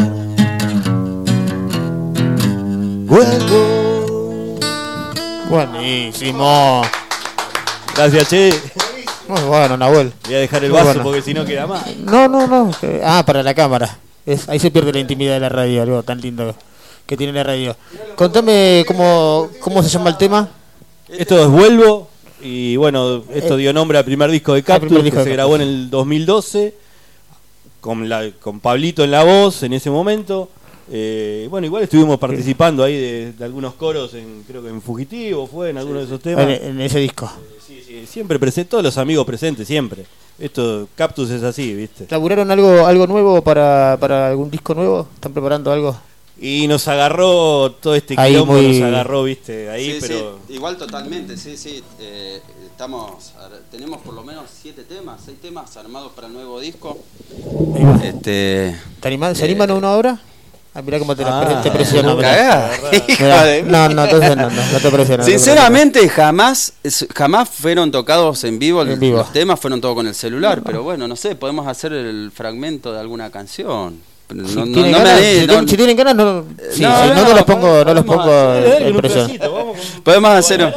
Vuelvo. 3.08 3.75
Buenísimo. 5.50 6.82
Gracias, 7.96 8.30
Che. 8.30 8.54
Muy 9.28 9.42
bueno, 9.42 9.78
Nahuel. 9.78 10.14
Voy 10.26 10.36
a 10.36 10.40
dejar 10.40 10.64
el 10.64 10.70
Muy 10.72 10.78
vaso 10.80 10.88
bueno. 10.90 11.04
porque 11.04 11.22
si 11.22 11.34
no 11.34 11.46
queda 11.46 11.66
más. 11.68 11.96
No, 11.98 12.28
no, 12.28 12.46
no. 12.48 12.72
Ah, 13.04 13.24
para 13.26 13.42
la 13.44 13.54
cámara. 13.54 13.98
Es- 14.26 14.50
ahí 14.50 14.60
se 14.60 14.72
pierde 14.72 14.92
la 14.94 15.00
intimidad 15.00 15.34
de 15.34 15.40
la 15.40 15.50
radio, 15.50 15.82
algo 15.84 16.04
tan 16.04 16.20
lindo 16.22 16.56
que 17.06 17.16
tiene 17.18 17.34
la 17.34 17.44
radio. 17.44 17.76
Contame 18.16 18.84
cómo, 18.88 19.50
cómo 19.60 19.82
se 19.84 19.90
llama 19.90 20.10
el 20.10 20.18
tema. 20.18 20.50
Esto 21.10 21.40
es 21.40 21.48
Vuelvo. 21.48 22.10
Y 22.42 22.76
bueno, 22.76 23.24
esto 23.34 23.56
Eh, 23.56 23.58
dio 23.58 23.74
nombre 23.74 23.98
al 23.98 24.06
primer 24.06 24.30
disco 24.30 24.54
de 24.54 24.62
Cactus 24.64 24.90
disco 24.90 24.98
que 25.00 25.04
de 25.04 25.10
se 25.12 25.16
Cactus. 25.18 25.34
grabó 25.34 25.56
en 25.56 25.62
el 25.62 25.90
2012. 25.90 26.76
Con, 27.82 28.10
la, 28.10 28.30
con 28.42 28.60
Pablito 28.60 29.04
en 29.04 29.12
la 29.12 29.24
voz 29.24 29.62
en 29.64 29.74
ese 29.74 29.90
momento. 29.92 30.50
Eh, 30.92 31.48
bueno, 31.50 31.66
igual 31.66 31.84
estuvimos 31.84 32.20
participando 32.20 32.84
ahí 32.84 32.96
de, 33.00 33.34
de 33.34 33.46
algunos 33.46 33.74
coros, 33.74 34.14
en, 34.14 34.44
creo 34.48 34.62
que 34.62 34.70
en 34.70 34.82
Fugitivo 34.82 35.48
fue, 35.48 35.70
en 35.72 35.78
alguno 35.78 36.00
de 36.00 36.06
esos 36.06 36.20
temas. 36.22 36.44
En, 36.46 36.52
en 36.64 36.82
ese 36.82 37.00
disco. 37.00 37.32
Sí, 37.66 37.82
sí, 37.86 38.06
siempre 38.06 38.38
presente, 38.40 38.70
todos 38.70 38.84
los 38.84 38.98
amigos 38.98 39.26
presentes, 39.26 39.68
siempre. 39.68 40.06
Esto, 40.38 40.88
Cactus 40.96 41.30
es 41.32 41.42
así, 41.44 41.74
¿viste? 41.74 42.06
¿Laburaron 42.10 42.52
algo, 42.52 42.86
algo 42.86 43.08
nuevo 43.08 43.42
para, 43.42 43.98
para 44.00 44.28
algún 44.28 44.52
disco 44.52 44.74
nuevo? 44.76 45.08
¿Están 45.16 45.32
preparando 45.34 45.72
algo? 45.72 45.98
Y 46.40 46.68
nos 46.68 46.86
agarró 46.90 47.72
todo 47.72 47.96
este 47.96 48.14
Ahí 48.18 48.34
quilombo, 48.34 48.54
muy- 48.56 48.80
nos 48.80 48.88
agarró, 48.90 49.24
¿viste? 49.24 49.70
Ahí, 49.70 49.94
Sí, 49.94 49.98
pero... 50.02 50.40
sí, 50.48 50.54
igual 50.56 50.76
totalmente, 50.78 51.38
sí, 51.38 51.56
sí. 51.56 51.82
eh, 52.02 52.42
estamos, 52.70 53.32
tenemos 53.72 54.02
por 54.02 54.14
lo 54.14 54.22
menos 54.24 54.44
siete 54.62 54.84
temas, 54.84 55.22
seis 55.26 55.38
temas 55.42 55.76
armados 55.78 56.12
para 56.12 56.28
el 56.28 56.34
nuevo 56.34 56.60
disco. 56.60 56.98
Este, 58.04 58.76
¿Te 59.00 59.08
animan- 59.10 59.34
¿Se 59.36 59.46
animan 59.46 59.72
a 59.72 59.76
una 59.76 59.92
obra? 59.96 60.20
Ah, 60.78 60.82
mirá 60.82 61.00
cómo 61.00 61.16
te, 61.16 61.24
Ah, 61.26 61.62
te 61.64 61.72
presiono. 61.72 62.16
no 62.16 62.22
No, 62.22 64.04
entonces 64.04 64.36
no, 64.36 64.50
no, 64.50 64.62
no 64.74 64.80
te 64.82 64.92
presiono. 64.92 65.18
no 65.20 65.26
te 65.26 65.32
Sinceramente, 65.32 66.10
jamás 66.10 66.74
jamás 67.16 67.48
fueron 67.50 67.92
tocados 67.92 68.44
en 68.44 68.60
vivo, 68.60 68.82
En 68.82 69.00
vivo. 69.00 69.20
los 69.20 69.32
temas 69.32 69.58
fueron 69.58 69.80
todos 69.80 69.96
con 69.96 70.06
el 70.06 70.14
celular, 70.14 70.62
pero 70.66 70.84
bueno, 70.84 71.08
no 71.08 71.16
sé, 71.16 71.36
podemos 71.36 71.66
hacer 71.68 71.94
el 71.94 72.30
fragmento 72.36 72.92
de 72.92 73.00
alguna 73.00 73.30
canción. 73.32 74.02
No, 74.28 74.48
Si 74.50 74.56
no- 74.56 74.64
tienen 74.66 74.92
no 74.92 74.98
me 74.98 75.04
ganas, 75.06 75.14
animo, 75.20 75.32
si, 75.32 75.40
no- 75.40 75.48
tienen- 75.48 75.70
si 75.70 75.78
tienen 75.78 75.96
ganas, 75.98 76.16
no, 76.16 76.44
sí, 76.74 76.82
no, 76.82 77.14
no, 77.14 77.34
los 77.36 77.44
pongo, 77.44 77.86
no 77.86 77.94
los 77.94 78.04
pongo 78.04 78.24
hacer- 78.24 78.82
en- 78.82 78.98
presión. 78.98 79.32
Podemos 80.04 80.32
hacer 80.32 80.76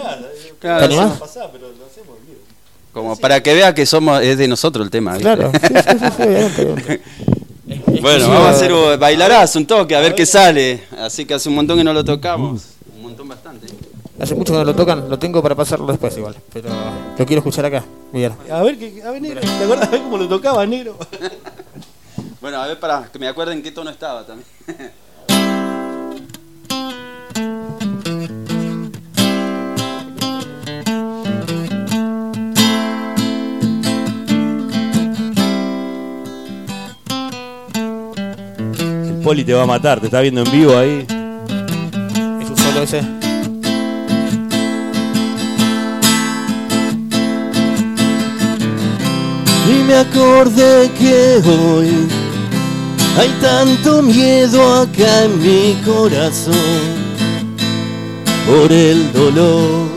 claro, 0.60 0.78
¿Te 0.78 0.84
animás? 0.84 1.12
Como 2.92 3.16
para 3.16 3.42
que 3.42 3.52
vea 3.54 3.74
que 3.74 3.84
somos 3.86 4.22
es 4.22 4.38
de 4.38 4.46
nosotros 4.48 4.84
el 4.84 4.90
tema. 4.90 5.16
Claro, 5.16 5.50
Bueno, 8.00 8.28
vamos 8.28 8.46
a 8.46 8.50
hacer 8.50 8.98
bailarás 8.98 9.54
un 9.56 9.66
toque, 9.66 9.94
a 9.94 10.00
ver 10.00 10.14
qué 10.14 10.26
sale. 10.26 10.84
Así 10.98 11.24
que 11.24 11.34
hace 11.34 11.48
un 11.48 11.54
montón 11.54 11.78
que 11.78 11.84
no 11.84 11.92
lo 11.92 12.04
tocamos. 12.04 12.62
Un 12.96 13.02
montón 13.02 13.28
bastante. 13.28 13.66
Hace 14.20 14.34
mucho 14.34 14.52
que 14.52 14.58
no 14.58 14.64
lo 14.64 14.74
tocan, 14.74 15.08
lo 15.08 15.18
tengo 15.18 15.40
para 15.42 15.54
pasarlo 15.54 15.86
después 15.86 16.16
igual, 16.16 16.34
pero 16.52 16.68
lo 17.16 17.26
quiero 17.26 17.38
escuchar 17.38 17.66
acá. 17.66 17.84
Bien. 18.12 18.32
A 18.50 18.62
ver, 18.62 18.76
que, 18.78 19.02
a 19.02 19.10
ver, 19.12 19.22
negro, 19.22 19.40
¿te 19.40 19.64
acuerdas 19.64 19.90
de 19.90 19.98
cómo 19.98 20.18
lo 20.18 20.28
tocaba, 20.28 20.66
negro? 20.66 20.96
Bueno, 22.40 22.62
a 22.62 22.68
ver, 22.68 22.78
para 22.78 23.10
que 23.12 23.18
me 23.18 23.26
acuerden 23.26 23.62
qué 23.62 23.72
tono 23.72 23.90
estaba 23.90 24.24
también. 24.24 24.48
poli 39.28 39.44
te 39.44 39.52
va 39.52 39.64
a 39.64 39.66
matar, 39.66 40.00
te 40.00 40.06
está 40.06 40.22
viendo 40.22 40.42
en 40.42 40.50
vivo 40.50 40.74
ahí. 40.74 41.06
Es 42.40 42.48
un 42.48 42.56
solo 42.56 42.82
ese. 42.82 43.02
Y 49.70 49.82
me 49.86 49.96
acordé 49.96 50.90
que 50.98 51.42
hoy 51.46 52.08
hay 53.18 53.28
tanto 53.42 54.00
miedo 54.00 54.60
acá 54.80 55.24
en 55.24 55.42
mi 55.42 55.74
corazón 55.84 56.54
por 58.46 58.72
el 58.72 59.12
dolor. 59.12 59.88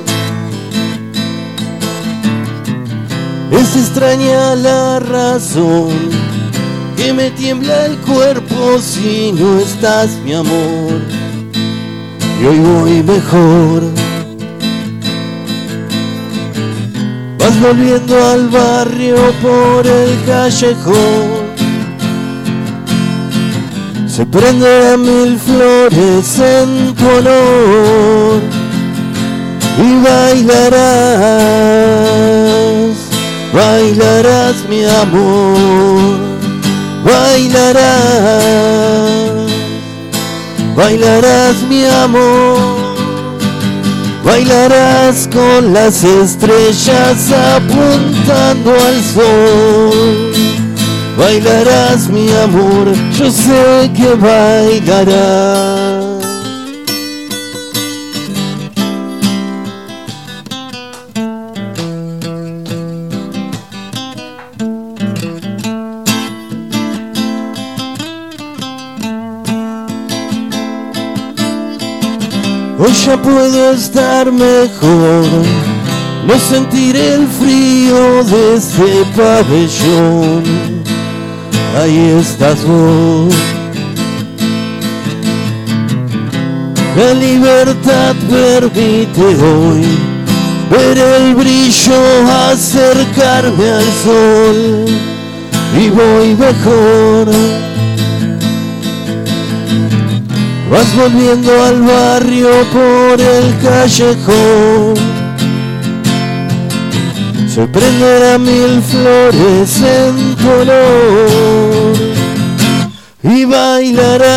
Es 3.50 3.78
extraña 3.78 4.56
la 4.56 5.00
razón 5.00 6.21
que 6.96 7.14
me 7.14 7.32
tiembla 7.32 7.86
el 7.86 7.98
cuerpo 7.98 8.80
si 8.80 9.32
no 9.32 9.60
estás 9.60 10.12
mi 10.24 10.34
amor. 10.34 11.02
Y 12.42 12.46
hoy 12.46 12.60
voy 12.60 13.04
mejor. 13.04 13.84
Vas 17.38 17.62
volviendo 17.62 18.26
al 18.26 18.50
barrio 18.50 19.16
por 19.42 19.88
el 19.88 20.24
callejón. 20.26 21.52
Se 24.08 24.26
prenden 24.26 25.02
mil 25.02 25.40
flores 25.40 26.40
en 26.40 26.94
tu 26.96 27.08
honor. 27.08 28.42
y 29.78 30.04
bailarás, 30.04 30.82
bailarás 33.54 34.56
mi 34.70 34.84
amor, 34.84 36.31
bailarás, 37.04 37.82
bailarás 40.76 41.64
mi 41.70 41.86
amor. 41.86 42.82
Bailarás 44.24 45.28
con 45.34 45.74
las 45.74 46.04
estrellas 46.04 47.32
apuntando 47.56 48.72
al 48.72 49.04
sol. 49.04 50.32
Bailarás 51.18 52.08
mi 52.08 52.30
amor, 52.32 52.94
yo 53.18 53.32
sé 53.32 53.92
que 53.96 54.14
bailarás. 54.16 56.11
Puedo 73.24 73.74
estar 73.74 74.32
mejor, 74.32 75.26
no 76.28 76.40
sentiré 76.50 77.16
el 77.16 77.28
frío 77.28 78.24
de 78.24 78.56
este 78.56 79.06
pabellón. 79.16 80.44
Ahí 81.82 82.18
estás 82.20 82.64
vos. 82.66 83.34
La 86.98 87.14
libertad 87.14 88.16
permite 88.30 89.22
hoy 89.22 89.86
ver 90.70 90.98
el 90.98 91.36
brillo 91.36 91.94
acercarme 92.52 93.70
al 93.70 93.86
sol 94.04 94.86
y 95.80 95.90
voy 95.90 96.36
mejor. 96.36 97.71
Vas 100.72 100.96
volviendo 100.96 101.52
al 101.66 101.82
barrio 101.82 102.50
por 102.72 103.20
el 103.20 103.58
callejón. 103.62 104.94
Se 107.54 107.68
prenderán 107.68 108.42
mil 108.44 108.82
flores 108.82 109.82
en 109.82 110.34
color 110.36 111.94
y 113.22 113.44
bailarás, 113.44 114.30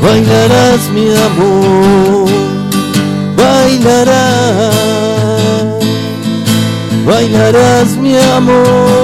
bailarás 0.00 0.88
mi 0.94 1.10
amor, 1.16 2.30
bailarás, 3.36 4.74
bailarás 7.04 7.96
mi 7.96 8.16
amor. 8.16 8.99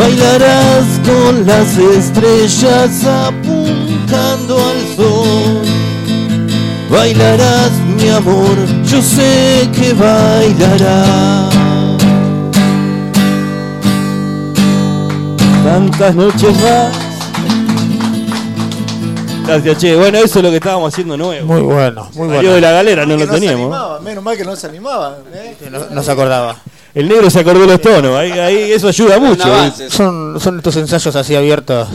Bailarás 0.00 0.86
con 1.04 1.44
las 1.44 1.76
estrellas 1.76 3.04
apuntando 3.04 4.56
al 4.56 4.96
sol. 4.96 5.60
Bailarás 6.90 7.70
mi 7.98 8.08
amor, 8.08 8.56
yo 8.82 9.02
sé 9.02 9.68
que 9.74 9.92
bailarás. 9.92 11.52
Tantas 15.64 16.14
noches 16.14 16.62
más. 16.62 16.96
Gracias, 19.46 19.78
che. 19.78 19.96
Bueno, 19.96 20.16
eso 20.16 20.38
es 20.38 20.44
lo 20.44 20.50
que 20.50 20.56
estábamos 20.56 20.94
haciendo 20.94 21.18
nuevo. 21.18 21.46
Muy 21.46 21.60
bueno, 21.60 22.08
muy 22.14 22.28
Salió 22.28 22.52
bueno. 22.52 22.54
de 22.54 22.60
la 22.62 22.70
galera, 22.70 23.04
no 23.04 23.18
lo 23.18 23.26
se 23.26 23.32
teníamos. 23.32 23.66
animaba, 23.66 24.00
menos 24.00 24.24
mal 24.24 24.34
que 24.34 24.44
no 24.46 24.56
se 24.56 24.66
animaba. 24.66 25.18
¿eh? 25.34 25.56
No, 25.70 25.90
no 25.90 26.02
se 26.02 26.10
acordaba. 26.10 26.56
El 26.94 27.08
negro 27.08 27.30
se 27.30 27.40
acordó 27.40 27.66
los 27.66 27.80
tonos. 27.80 28.16
Ahí, 28.16 28.32
ahí 28.32 28.72
eso 28.72 28.88
ayuda 28.88 29.18
mucho. 29.18 29.46
¿eh? 29.64 29.72
Son, 29.90 30.40
son 30.40 30.56
estos 30.58 30.76
ensayos 30.76 31.14
así 31.14 31.36
abiertos, 31.36 31.88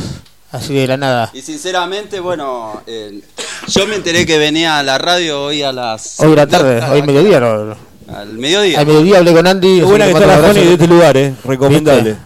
así 0.52 0.74
de 0.74 0.88
la 0.88 0.98
nada. 0.98 1.30
Y 1.34 1.41
sinceramente, 1.41 2.20
bueno, 2.20 2.82
eh, 2.88 3.22
yo 3.68 3.88
me 3.88 3.96
enteré 3.96 4.26
que 4.26 4.38
venía 4.38 4.80
a 4.80 4.84
la 4.84 4.98
radio 4.98 5.43
hoy 5.43 5.64
a 5.64 5.72
las... 5.74 6.20
Hoy 6.20 6.32
era 6.32 6.48
tarde, 6.48 6.82
hoy 6.89 7.02
mediodía. 7.02 7.39
No, 7.41 7.76
Al 8.14 8.34
mediodía. 8.34 8.80
al 8.80 8.86
mediodía 8.88 9.18
hablé 9.18 9.34
con 9.34 9.48
Andy. 9.48 9.80
Qué 9.80 9.84
buena 9.86 10.06
que 10.06 10.12
está 10.12 10.26
la 10.28 10.36
abrazo. 10.36 10.54
de 10.60 10.74
este 10.74 10.88
lugar, 10.88 11.18
eh. 11.18 11.34
Recomendable. 11.43 12.12
¿Viste? 12.12 12.20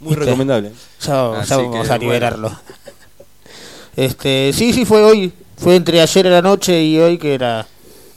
Muy 0.00 0.08
¿Viste? 0.10 0.24
recomendable. 0.24 0.72
Ya, 1.00 1.06
ya 1.06 1.12
vamos 1.22 1.48
que, 1.48 1.56
a 1.56 1.60
bueno. 1.86 1.98
liberarlo. 1.98 2.52
Este, 3.96 4.50
sí, 4.52 4.72
sí, 4.72 4.84
fue 4.84 5.02
hoy. 5.02 5.32
Fue 5.56 5.76
entre 5.76 6.00
ayer 6.00 6.26
a 6.26 6.30
la 6.30 6.42
noche 6.42 6.82
y 6.82 6.98
hoy 6.98 7.18
que 7.18 7.34
era. 7.34 7.66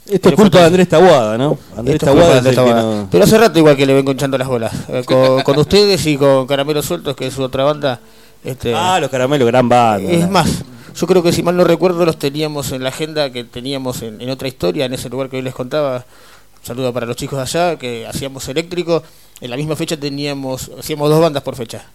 Esto 0.10 0.30
es 0.30 0.36
culpa 0.36 0.60
de 0.60 0.66
Andrés 0.66 0.88
Tabuada, 0.90 1.38
¿no? 1.38 1.58
Andrés 1.76 2.02
no... 2.04 3.08
Pero 3.12 3.24
hace 3.24 3.38
rato 3.38 3.60
igual 3.60 3.76
que 3.76 3.86
le 3.86 3.94
vengo 3.94 4.12
hinchando 4.12 4.38
las 4.38 4.48
bolas. 4.48 4.74
Eh, 4.90 5.04
Con, 5.06 5.42
con 5.44 5.58
ustedes 5.60 6.06
y 6.06 6.18
con 6.18 6.48
Caramelos 6.48 6.86
Sueltos, 6.86 7.16
que 7.16 7.28
es 7.28 7.34
su 7.34 7.44
otra 7.44 7.64
banda. 7.64 8.00
Este, 8.44 8.74
Ah, 8.74 9.00
los 9.00 9.10
caramelos, 9.10 9.48
gran 9.48 9.68
banda. 9.68 10.10
es 10.10 10.30
más, 10.30 10.64
yo 10.96 11.08
creo 11.08 11.22
que 11.22 11.34
si 11.34 11.44
mal 11.44 11.58
no 11.58 11.64
recuerdo 11.64 12.06
los 12.06 12.18
teníamos 12.18 12.72
en 12.72 12.84
la 12.84 12.90
agenda 12.90 13.30
que 13.32 13.44
teníamos 13.44 14.02
en, 14.02 14.22
en 14.22 14.30
otra 14.30 14.48
historia, 14.48 14.86
en 14.86 14.94
ese 14.94 15.10
lugar 15.10 15.30
que 15.30 15.38
hoy 15.38 15.42
les 15.42 15.54
contaba. 15.54 15.98
Un 15.98 16.66
saludo 16.66 16.92
para 16.94 17.06
los 17.06 17.16
chicos 17.16 17.38
de 17.38 17.44
allá, 17.44 17.78
que 17.78 18.08
hacíamos 18.08 18.48
eléctrico. 18.48 19.04
En 19.42 19.50
la 19.50 19.58
misma 19.58 19.76
fecha 19.76 19.98
teníamos, 19.98 20.72
hacíamos 20.80 21.10
dos 21.10 21.22
bandas 21.22 21.44
por 21.44 21.56
fecha. 21.56 21.86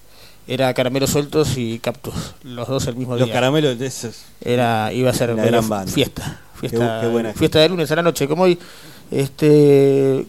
Era 0.47 0.75
Caramelos 0.75 1.11
Sueltos 1.11 1.57
y 1.57 1.79
Cactus, 1.79 2.15
los 2.43 2.67
dos 2.69 2.87
el 2.89 2.97
mismo 2.97 3.17
Los 3.17 3.27
día. 3.27 3.33
caramelos 3.35 3.79
de 3.79 3.87
esos. 3.87 4.23
Era, 4.41 4.93
iba 4.93 5.11
a 5.11 5.15
ser 5.15 5.31
Una 5.31 5.43
medio 5.43 5.53
gran 5.53 5.69
banda. 5.69 5.93
fiesta. 5.93 6.41
Fiesta, 6.61 6.79
bu- 6.79 7.01
qué 7.01 7.07
buena 7.09 7.33
fiesta 7.33 7.59
de 7.61 7.69
lunes 7.69 7.91
a 7.91 7.97
la 7.97 8.03
noche, 8.03 8.27
como 8.29 8.43
hoy. 8.45 8.59
Este, 9.11 10.27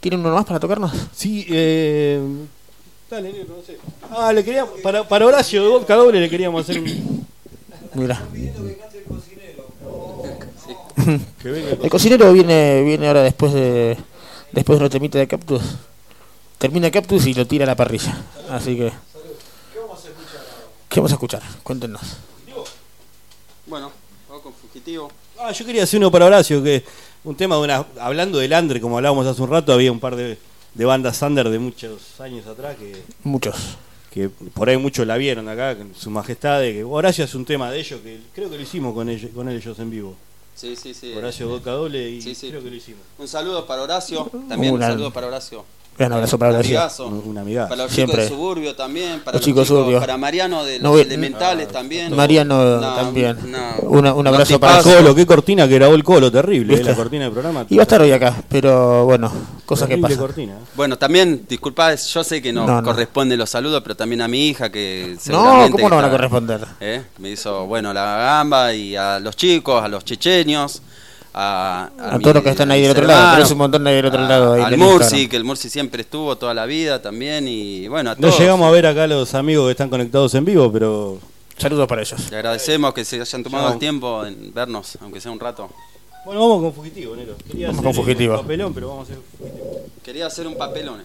¿Tienen 0.00 0.20
uno 0.20 0.34
más 0.34 0.44
para 0.44 0.60
tocarnos? 0.60 0.92
Sí, 1.14 1.46
eh. 1.48 2.20
Dale, 3.10 3.30
no 3.48 3.54
sé. 3.66 3.78
Ah, 4.10 4.32
le 4.32 4.44
queríamos. 4.44 4.80
Para, 4.82 5.06
para 5.08 5.26
Horacio 5.26 5.62
de 5.62 5.68
Vodka 5.68 5.94
Doble 5.94 6.20
le 6.20 6.28
queríamos 6.28 6.62
hacer 6.62 6.80
un. 6.80 7.24
Mira. 7.94 8.20
El 11.82 11.90
cocinero 11.90 12.32
viene 12.32 12.82
viene 12.82 13.06
ahora 13.08 13.22
después 13.22 13.52
de 13.52 13.96
después 14.52 14.78
de 14.78 14.84
una 14.84 14.90
temita 14.90 15.18
de 15.18 15.26
Cactus. 15.26 15.62
Termina 16.58 16.90
Cactus 16.90 17.26
y 17.26 17.34
lo 17.34 17.46
tira 17.46 17.64
a 17.64 17.66
la 17.66 17.76
parrilla. 17.76 18.16
Así 18.50 18.76
que 18.76 18.92
¿Qué 20.94 21.00
vamos 21.00 21.10
a 21.10 21.14
escuchar? 21.16 21.42
Cuéntenos. 21.64 22.00
Bueno, 23.66 23.90
vamos 24.28 24.42
con 24.44 24.52
Fugitivo. 24.54 25.10
Ah, 25.40 25.50
yo 25.50 25.66
quería 25.66 25.82
hacer 25.82 25.98
uno 25.98 26.08
para 26.08 26.26
Horacio, 26.26 26.62
que 26.62 26.84
un 27.24 27.34
tema 27.34 27.56
de 27.56 27.62
una. 27.62 27.84
Hablando 28.00 28.38
del 28.38 28.52
Andre, 28.52 28.80
como 28.80 28.96
hablábamos 28.96 29.26
hace 29.26 29.42
un 29.42 29.50
rato, 29.50 29.72
había 29.72 29.90
un 29.90 29.98
par 29.98 30.14
de, 30.14 30.38
de 30.72 30.84
bandas 30.84 31.20
under 31.22 31.48
de 31.48 31.58
muchos 31.58 32.20
años 32.20 32.46
atrás 32.46 32.76
que, 32.76 33.02
Muchos. 33.24 33.56
que 34.12 34.28
por 34.28 34.68
ahí 34.68 34.76
muchos 34.76 35.04
la 35.04 35.16
vieron 35.16 35.48
acá, 35.48 35.76
con 35.76 35.92
su 35.96 36.10
majestad, 36.10 36.60
de 36.60 36.72
que 36.74 36.84
Horacio 36.84 37.24
hace 37.24 37.36
un 37.36 37.44
tema 37.44 37.72
de 37.72 37.80
ellos, 37.80 38.00
que 38.00 38.20
creo 38.32 38.48
que 38.48 38.56
lo 38.56 38.62
hicimos 38.62 38.94
con 38.94 39.08
ellos, 39.08 39.32
con 39.34 39.48
ellos 39.48 39.76
en 39.80 39.90
vivo. 39.90 40.14
Sí, 40.54 40.76
sí, 40.76 40.94
sí. 40.94 41.12
Horacio 41.14 41.48
Boca 41.48 41.72
Doble 41.72 42.08
y 42.08 42.22
Sí, 42.22 42.36
sí. 42.36 42.50
creo 42.50 42.62
que 42.62 42.70
lo 42.70 42.76
hicimos. 42.76 43.00
Un 43.18 43.26
saludo 43.26 43.66
para 43.66 43.82
Horacio. 43.82 44.30
También 44.48 44.74
un 44.74 44.80
saludo 44.80 45.10
para 45.12 45.26
Horacio. 45.26 45.64
Gran 45.96 46.12
abrazo 46.12 46.38
para 46.38 46.52
Horacio. 46.58 47.06
Un, 47.06 47.38
amigazo. 47.38 47.68
Para 47.68 47.84
los 47.84 47.92
Siempre. 47.92 48.16
chicos 48.24 48.30
de 48.30 48.36
Suburbio 48.36 48.74
también. 48.74 49.20
Para 49.20 49.36
Los 49.36 49.44
chicos 49.44 49.68
Suburbio. 49.68 50.00
Para 50.00 50.16
Mariano 50.16 50.64
de 50.64 50.80
No 50.80 50.92
los 50.92 51.00
Elementales 51.02 51.68
también. 51.68 52.14
Mariano 52.16 52.80
también. 52.96 53.36
una- 53.82 54.12
un 54.14 54.26
abrazo 54.26 54.58
para. 54.58 54.82
Colo, 54.82 55.14
qué 55.14 55.24
cortina 55.24 55.68
que 55.68 55.74
grabó 55.74 55.94
el 55.94 56.02
Colo, 56.02 56.32
terrible, 56.32 56.74
eh, 56.74 56.82
la 56.84 56.94
cortina 56.94 57.24
del 57.24 57.32
programa. 57.32 57.64
Iba 57.70 57.82
a 57.82 57.84
estar 57.84 58.00
hoy 58.00 58.10
acá, 58.10 58.42
pero 58.48 59.04
bueno, 59.04 59.30
cosas 59.64 59.88
que 59.88 59.96
pasan. 59.98 60.18
cortina. 60.18 60.54
Bueno, 60.74 60.98
también, 60.98 61.44
disculpa, 61.48 61.94
yo 61.94 62.24
sé 62.24 62.42
que 62.42 62.52
no, 62.52 62.66
No, 62.66 62.80
no. 62.80 62.86
corresponde 62.88 63.36
los 63.36 63.48
saludos, 63.50 63.80
pero 63.82 63.94
también 63.96 64.20
a 64.22 64.26
mi 64.28 64.48
hija 64.48 64.70
que 64.72 65.12
No, 65.14 65.20
seguramente 65.20 65.72
¿cómo 65.72 65.88
no 65.90 65.96
van 65.96 66.04
a 66.06 66.10
corresponder? 66.10 66.66
¿eh? 66.80 67.02
Me 67.18 67.30
hizo, 67.30 67.66
bueno, 67.66 67.92
la 67.94 68.16
gamba 68.16 68.72
y 68.74 68.96
a 68.96 69.20
los 69.20 69.36
chicos, 69.36 69.82
a 69.82 69.86
los 69.88 70.04
checheños, 70.04 70.82
a, 71.34 71.90
A 71.98 72.18
todos 72.20 72.34
los 72.36 72.42
que 72.44 72.50
están 72.50 72.70
ahí 72.70 72.82
del 72.82 72.92
otro 72.92 73.06
lado, 73.06 73.34
tenés 73.36 73.50
un 73.50 73.58
montón 73.58 73.86
ahí 73.86 73.96
del 73.96 74.06
otro 74.06 74.20
lado 74.20 74.52
ahí 74.54 74.62
Al 74.62 74.70
del 74.70 74.78
Mursi, 74.80 75.02
Instagram. 75.04 75.28
que 75.30 75.36
el 75.36 75.44
Mursi 75.44 75.68
siempre 75.70 76.02
estuvo 76.02 76.36
toda 76.36 76.54
la 76.54 76.64
vida 76.66 77.02
también, 77.02 77.46
y 77.48 77.88
bueno, 77.88 78.10
a 78.10 78.14
No 78.14 78.20
todos. 78.20 78.38
llegamos 78.38 78.66
a 78.68 78.70
ver 78.70 78.86
acá 78.86 79.04
a 79.04 79.06
los 79.08 79.34
amigos 79.34 79.66
que 79.66 79.72
están 79.72 79.90
conectados 79.90 80.34
en 80.34 80.44
vivo, 80.44 80.70
pero 80.72 81.18
Saludos 81.56 81.86
para 81.86 82.02
ellos. 82.02 82.30
Le 82.30 82.36
agradecemos 82.36 82.92
que 82.94 83.04
se 83.04 83.20
hayan 83.20 83.42
tomado 83.44 83.72
el 83.72 83.78
tiempo 83.78 84.24
en 84.26 84.52
vernos, 84.52 84.98
aunque 85.00 85.20
sea 85.20 85.30
un 85.30 85.38
rato. 85.38 85.70
Bueno, 86.24 86.40
vamos 86.40 86.62
con 86.62 86.72
Fugitivo, 86.72 87.14
Nero. 87.14 87.34
Quería 87.46 87.66
Vamos 87.68 87.80
hacer 87.80 87.94
con 87.94 88.04
Fugitivo. 88.04 88.34
un 88.34 88.40
papelón, 88.40 88.74
pero 88.74 88.88
vamos 88.88 89.08
a 89.08 89.12
hacer 89.12 89.22
Fugitivo. 89.38 89.80
Quería 90.02 90.26
hacer 90.26 90.46
un 90.48 90.56
papelón. 90.56 91.02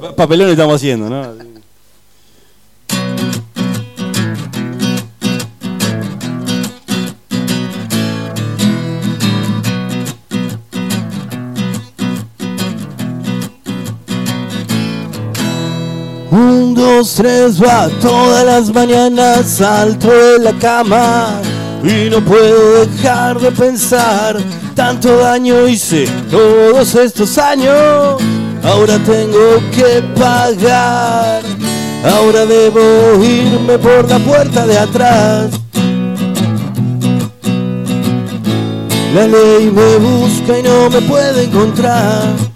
Pa- 0.00 0.14
Papelón 0.14 0.50
estamos 0.50 0.76
haciendo, 0.76 1.08
¿no? 1.10 1.22
Un, 16.62 16.74
dos, 16.74 17.14
tres, 17.16 17.60
va 17.60 17.88
todas 18.00 18.44
las 18.44 18.72
mañanas, 18.72 19.48
salto 19.48 20.08
de 20.08 20.38
la 20.38 20.52
cama, 20.52 21.40
y 21.82 22.08
no 22.08 22.20
puedo 22.24 22.86
dejar 22.86 23.40
de 23.40 23.50
pensar. 23.50 24.36
Tanto 24.76 25.16
daño 25.16 25.66
hice 25.66 26.06
todos 26.30 26.94
estos 26.94 27.36
años. 27.36 28.22
Ahora 28.62 28.96
tengo 28.98 29.60
que 29.74 30.02
pagar. 30.16 31.42
Ahora 32.04 32.46
debo 32.46 33.24
irme 33.24 33.76
por 33.78 34.08
la 34.08 34.20
puerta 34.20 34.64
de 34.64 34.78
atrás. 34.78 35.50
La 39.14 39.26
ley 39.26 39.68
me 39.68 39.96
busca 39.96 40.58
y 40.60 40.62
no 40.62 40.88
me 40.90 41.00
puede 41.02 41.44
encontrar. 41.44 42.51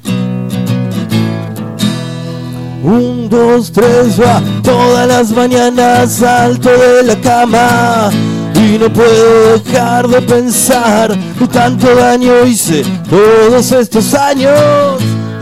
Un, 2.86 3.28
dos, 3.28 3.72
tres, 3.72 4.20
va. 4.20 4.40
Todas 4.62 5.08
las 5.08 5.32
mañanas 5.32 6.12
salto 6.12 6.70
de 6.70 7.02
la 7.02 7.16
cama 7.20 8.10
y 8.54 8.78
no 8.78 8.92
puedo 8.92 9.58
dejar 9.58 10.06
de 10.06 10.22
pensar. 10.22 11.18
Tanto 11.52 11.92
daño 11.96 12.46
hice 12.46 12.84
todos 13.10 13.72
estos 13.72 14.14
años. 14.14 14.56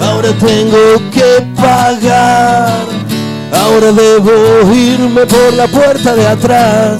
Ahora 0.00 0.30
tengo 0.40 1.10
que 1.12 1.44
pagar. 1.54 2.86
Ahora 3.52 3.92
debo 3.92 4.72
irme 4.74 5.26
por 5.26 5.52
la 5.52 5.66
puerta 5.66 6.14
de 6.14 6.26
atrás. 6.26 6.98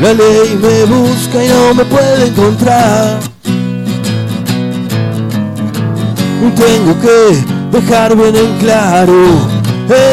La 0.00 0.12
ley 0.14 0.58
me 0.60 0.84
busca 0.86 1.44
y 1.44 1.48
no 1.48 1.74
me 1.74 1.84
puede 1.84 2.26
encontrar. 2.26 3.20
Tengo 6.50 6.98
que 7.00 7.78
dejar 7.78 8.16
bien 8.16 8.34
en 8.34 8.58
claro. 8.58 9.12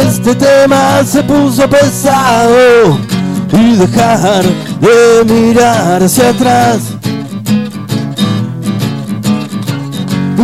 Este 0.03 0.36
tema 0.36 1.03
se 1.03 1.23
puso 1.23 1.67
pesado. 1.69 2.99
Y 3.51 3.75
dejar 3.75 4.43
de 4.80 5.34
mirar 5.34 6.03
hacia 6.03 6.30
atrás. 6.30 6.80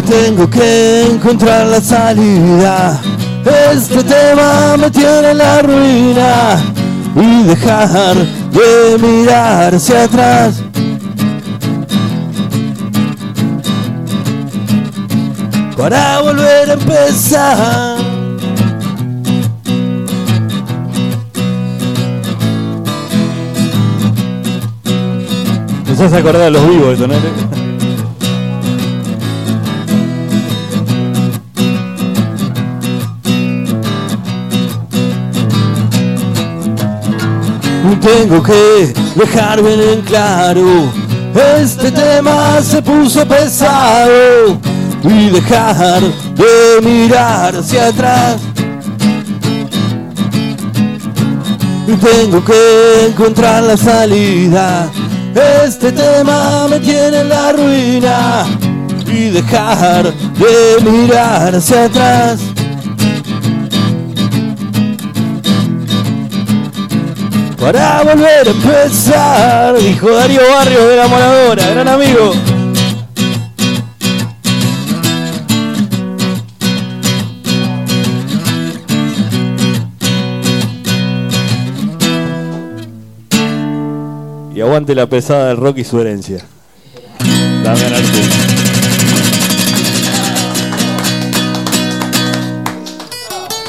Tengo 0.08 0.48
que 0.48 1.08
encontrar 1.12 1.66
la 1.68 1.82
salida. 1.82 3.02
Este 3.74 4.04
tema 4.04 4.78
me 4.78 4.92
tiene 4.92 5.32
en 5.32 5.38
la 5.38 5.62
ruina. 5.62 6.64
Y 7.16 7.44
dejar 7.44 8.16
de 8.16 8.98
mirar 9.00 9.74
hacia 9.74 10.04
atrás. 10.04 10.62
Para 15.78 16.22
volver 16.22 16.70
a 16.70 16.74
empezar. 16.74 17.98
Nos 25.88 26.00
hace 26.00 26.18
acordar 26.18 26.44
a 26.44 26.50
los 26.50 26.68
vivos 26.68 26.94
esto, 26.94 27.08
¿no? 27.08 27.16
Tengo 38.06 38.44
que 38.44 38.94
dejar 39.16 39.64
bien 39.64 39.82
en 39.82 40.02
claro. 40.02 40.92
Este 41.60 41.92
tema 41.92 42.62
se 42.62 42.80
puso 42.84 43.26
pesado. 43.28 44.75
Y 45.08 45.30
dejar 45.30 46.02
de 46.02 46.82
mirar 46.82 47.56
hacia 47.56 47.88
atrás. 47.88 48.42
Tengo 52.02 52.44
que 52.44 53.08
encontrar 53.08 53.64
la 53.64 53.78
salida. 53.78 54.90
Este 55.64 55.92
tema 55.92 56.68
me 56.68 56.80
tiene 56.80 57.20
en 57.20 57.30
la 57.30 57.52
ruina. 57.52 58.46
Y 59.06 59.30
dejar 59.30 60.12
de 60.12 60.90
mirar 60.90 61.56
hacia 61.56 61.86
atrás. 61.86 62.40
Para 67.60 68.04
volver 68.04 68.48
a 68.48 68.52
empezar, 68.52 69.78
dijo 69.78 70.12
Darío 70.12 70.42
Barrios 70.54 70.88
de 70.88 70.96
la 70.98 71.08
Moradora, 71.08 71.70
gran 71.70 71.88
amigo. 71.88 72.55
Aguante 84.76 84.94
la 84.94 85.08
pesada 85.08 85.48
del 85.48 85.58
rock 85.58 85.78
y 85.78 85.84
su 85.86 86.02
herencia. 86.02 86.44
Damián 87.64 87.94
Arce. 87.94 89.26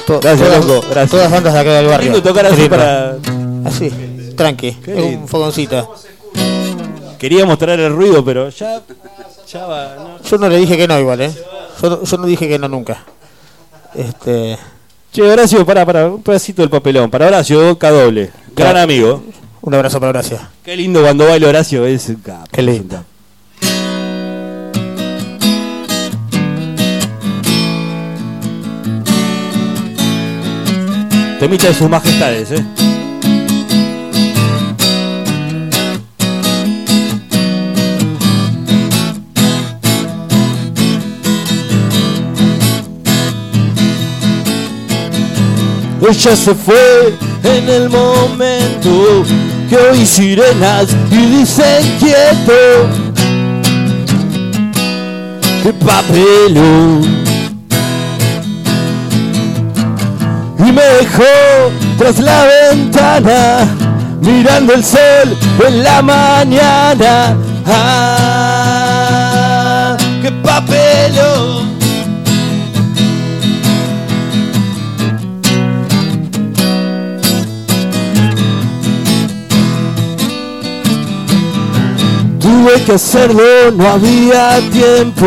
To- 0.07 0.21
Gracias, 0.21 0.49
todas, 0.49 0.65
loco, 0.67 0.87
gracias. 0.89 1.11
Todas 1.11 1.31
bandas 1.33 1.53
de 1.55 1.61
acá 1.61 1.73
del 1.75 1.87
barrio. 1.87 2.13
lindo 2.13 2.23
tocar 2.29 2.47
así 2.47 2.69
para- 2.69 3.17
Así, 3.65 3.91
tranqui. 4.37 4.77
Un 4.87 5.27
fogoncito. 5.27 5.95
Quería 7.19 7.45
mostrar 7.45 7.81
el 7.81 7.93
ruido, 7.93 8.25
pero 8.25 8.49
ya, 8.51 8.83
ya 9.53 9.67
va. 9.67 9.95
no. 9.97 10.23
Yo 10.23 10.39
no 10.39 10.49
le 10.49 10.59
dije 10.59 10.77
que 10.77 10.87
no 10.87 10.99
igual, 11.01 11.21
¿eh? 11.23 11.33
Yo, 11.83 11.91
no- 11.91 12.05
yo 12.05 12.19
no 12.19 12.27
dije 12.27 12.49
que 12.49 12.59
no 12.59 12.69
nunca. 12.69 13.05
Este... 13.95 14.57
Che, 15.13 15.23
Horacio, 15.23 15.65
para, 15.65 15.85
para, 15.87 16.07
un 16.09 16.23
pedacito 16.23 16.63
del 16.63 16.69
papelón. 16.71 17.11
Para 17.11 17.27
Horacio, 17.27 17.77
K 17.79 17.91
doble. 17.91 18.31
Gran 18.55 18.77
amigo. 18.77 19.23
Un 19.67 19.75
abrazo 19.75 19.99
para 19.99 20.11
Horacio. 20.11 20.39
Qué 20.65 20.77
lindo 20.77 21.03
cuando 21.03 21.27
baila 21.27 21.49
Horacio, 21.49 21.85
es 21.87 22.09
un 22.09 22.15
capo. 22.17 22.47
Qué 22.53 22.63
lindo. 22.63 23.05
Temita 31.41 31.67
de 31.67 31.75
sus 31.75 31.91
majestades, 31.91 32.53
eh. 32.53 32.65
Ella 46.09 46.37
se 46.37 46.55
fue 46.55 47.19
en 47.43 47.69
el 47.69 47.89
momento 47.91 49.25
que 49.69 49.77
oí 49.77 50.07
sirenas 50.07 50.89
y 51.11 51.17
dicen 51.39 51.99
quieto. 51.99 52.87
¡Qué 55.63 55.73
papelón! 55.73 57.27
Y 60.59 60.73
me 60.73 60.83
dejó 60.83 61.71
tras 61.99 62.19
la 62.19 62.45
ventana, 62.71 63.67
mirando 64.21 64.75
el 64.75 64.85
sol 64.85 65.37
en 65.67 65.83
la 65.83 66.03
mañana. 66.03 67.37
¡Ah! 67.67 68.87
¡Qué 70.23 70.31
papelón! 70.31 71.76
Tuve 82.67 82.83
que 82.83 82.95
hacerlo, 82.95 83.71
no 83.77 83.89
había 83.89 84.59
tiempo. 84.73 85.25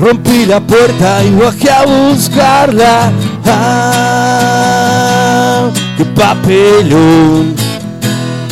Rompí 0.00 0.46
la 0.46 0.60
puerta 0.60 1.22
y 1.22 1.34
bajé 1.34 1.70
a 1.70 1.84
buscarla. 1.84 3.12
Ah, 3.44 4.64
qué 5.98 6.06
papelón. 6.06 7.54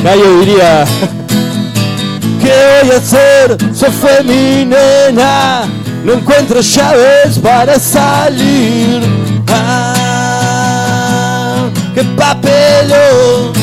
Gallo 0.05 0.41
diría, 0.41 0.85
¿Qué 2.43 2.53
voy 2.83 2.91
a 2.91 2.97
hacer? 2.99 3.57
Se 3.75 3.91
fue 3.91 4.23
mi 4.25 4.67
nena. 4.67 5.65
No 6.05 6.13
encuentro 6.13 6.61
llaves 6.61 7.39
para 7.39 7.79
salir. 7.79 9.01
Ah, 9.49 10.85
qué 11.95 12.05
papelón. 12.05 13.62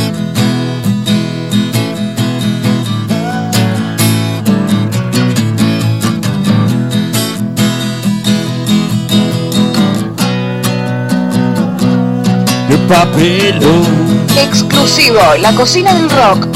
papelón. 12.89 14.25
Exclusivo, 14.35 15.19
la 15.39 15.53
cocina 15.53 15.93
del 15.93 16.09
rock. 16.09 16.47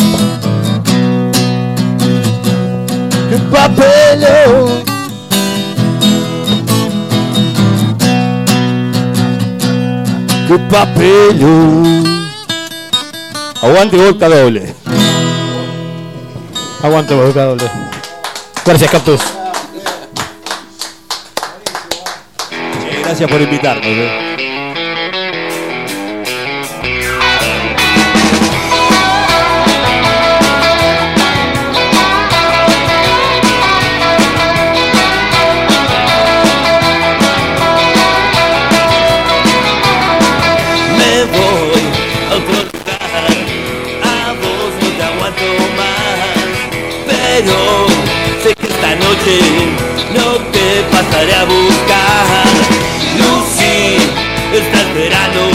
El 3.32 3.42
papelón. 3.52 4.84
¡Qué 10.48 10.58
papelón! 10.72 12.04
Aguante 13.62 13.98
boca 13.98 14.28
doble. 14.28 14.76
Aguante 16.82 17.14
boca 17.14 17.46
doble. 17.46 17.72
Gracias, 18.66 18.92
Cactus. 18.92 19.22
Gracias 23.04 23.30
por 23.30 23.40
invitarnos. 23.40 23.86
¿eh? 23.86 24.23
no 49.26 50.38
te 50.52 50.84
pasaré 50.92 51.34
a 51.34 51.46
buscar. 51.46 52.46
Lucy, 53.18 53.96
está 54.54 54.82
esperando 54.82 55.50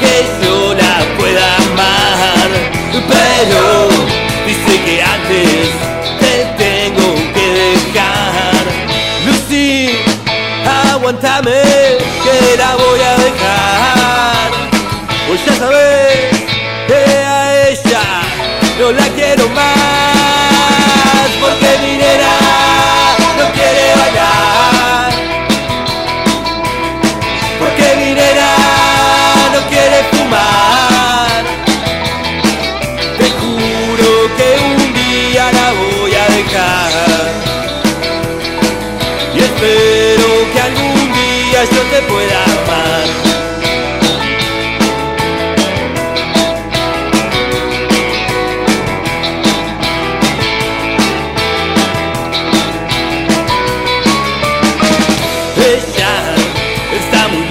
que 0.00 0.44
yo 0.44 0.74
la 0.74 1.16
pueda 1.16 1.56
amar, 1.56 2.48
pero 2.92 3.88
dice 4.46 4.82
que 4.84 5.02
antes 5.02 5.70
te 6.18 6.34
tengo 6.56 7.14
que 7.34 7.46
dejar. 7.62 8.64
Lucy, 9.26 9.90
aguántame. 10.90 11.77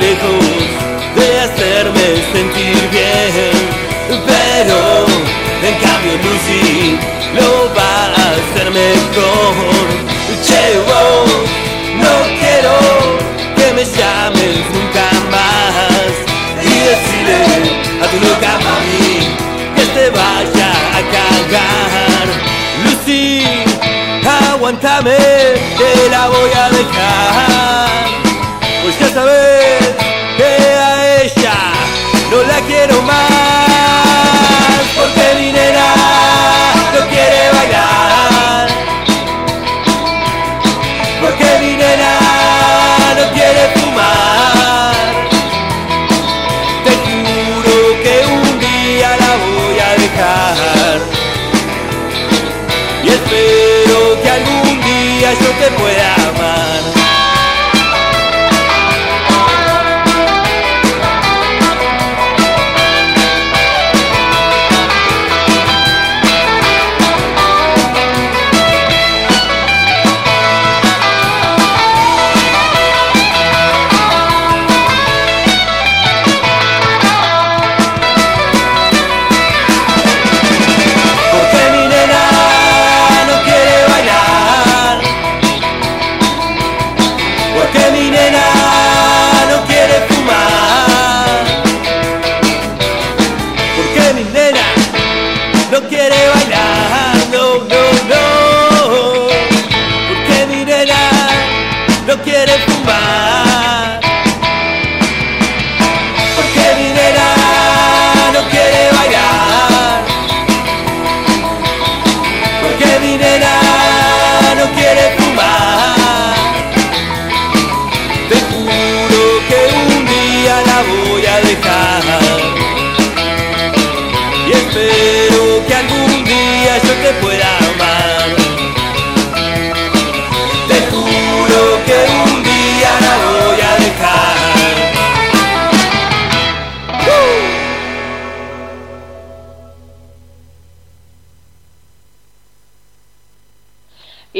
de 0.08 1.39
hacerme 1.41 2.05
sentir 2.32 2.89
bien. 2.91 3.78
Pero 4.08 5.05
en 5.68 5.76
cambio 5.84 6.14
Lucy 6.24 6.97
lo 7.36 7.74
va 7.76 8.05
a 8.05 8.32
hacer 8.32 8.72
mejor. 8.72 9.88
Che, 10.45 10.80
wow, 10.88 11.26
no 11.99 12.14
quiero 12.39 12.76
que 13.58 13.74
me 13.74 13.84
llames 13.84 14.60
nunca 14.72 15.08
más. 15.30 16.14
Y 16.64 16.74
decirle 16.89 17.41
a 18.01 18.08
tu 18.08 18.18
loca 18.26 18.53
mami 18.64 19.28
que 19.76 19.86
te 19.93 20.10
vaya 20.10 20.72
a 20.95 21.01
cagar. 21.16 22.28
Lucy, 22.86 23.43
aguántame, 24.51 25.18
te 25.78 26.10
la 26.10 26.28
voy 26.30 26.51
a 26.55 26.70
dejar. 26.70 27.88
Pues 28.84 28.99
ya 28.99 29.14
sabes. 29.14 29.37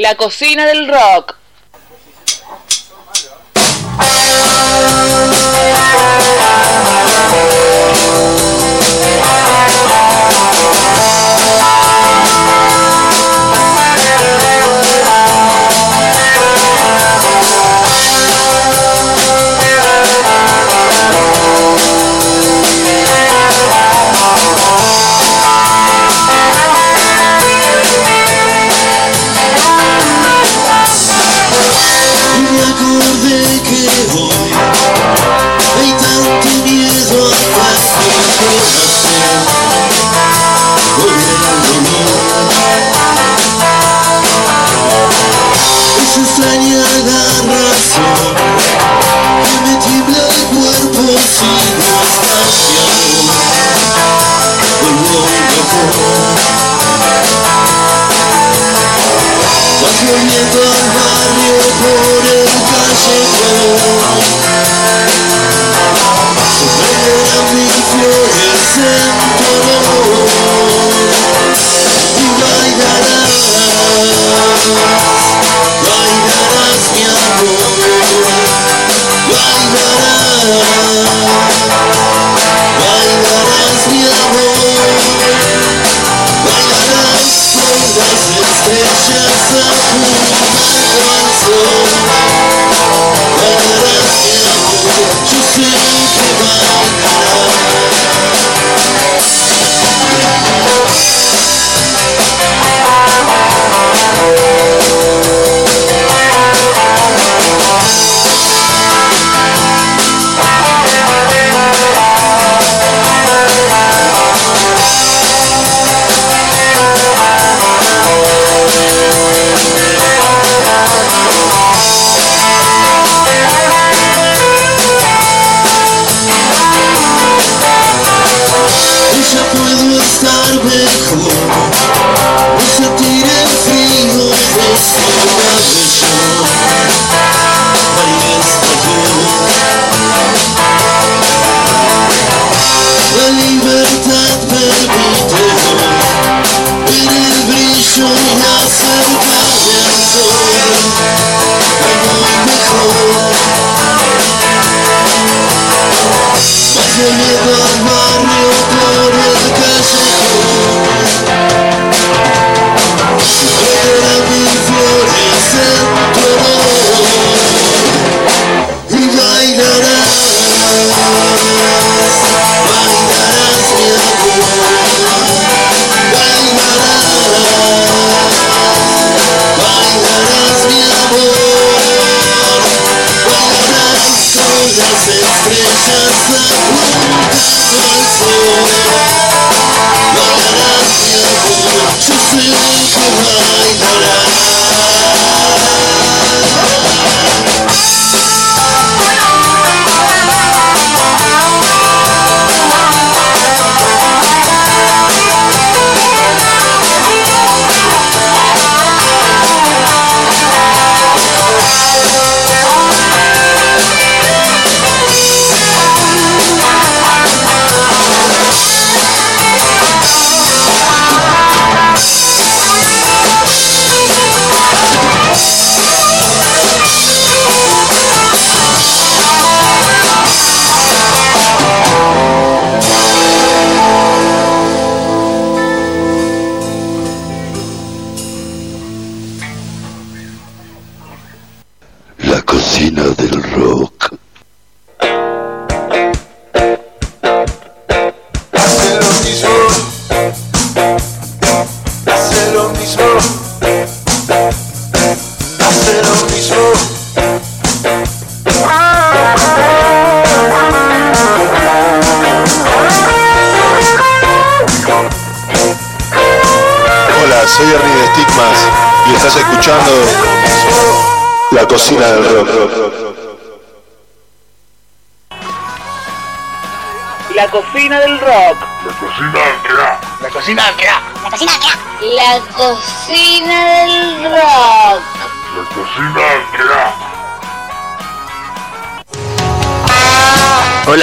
la 0.08 0.14
cocina 0.14 0.64
del 0.64 0.88
rock. 0.88 1.36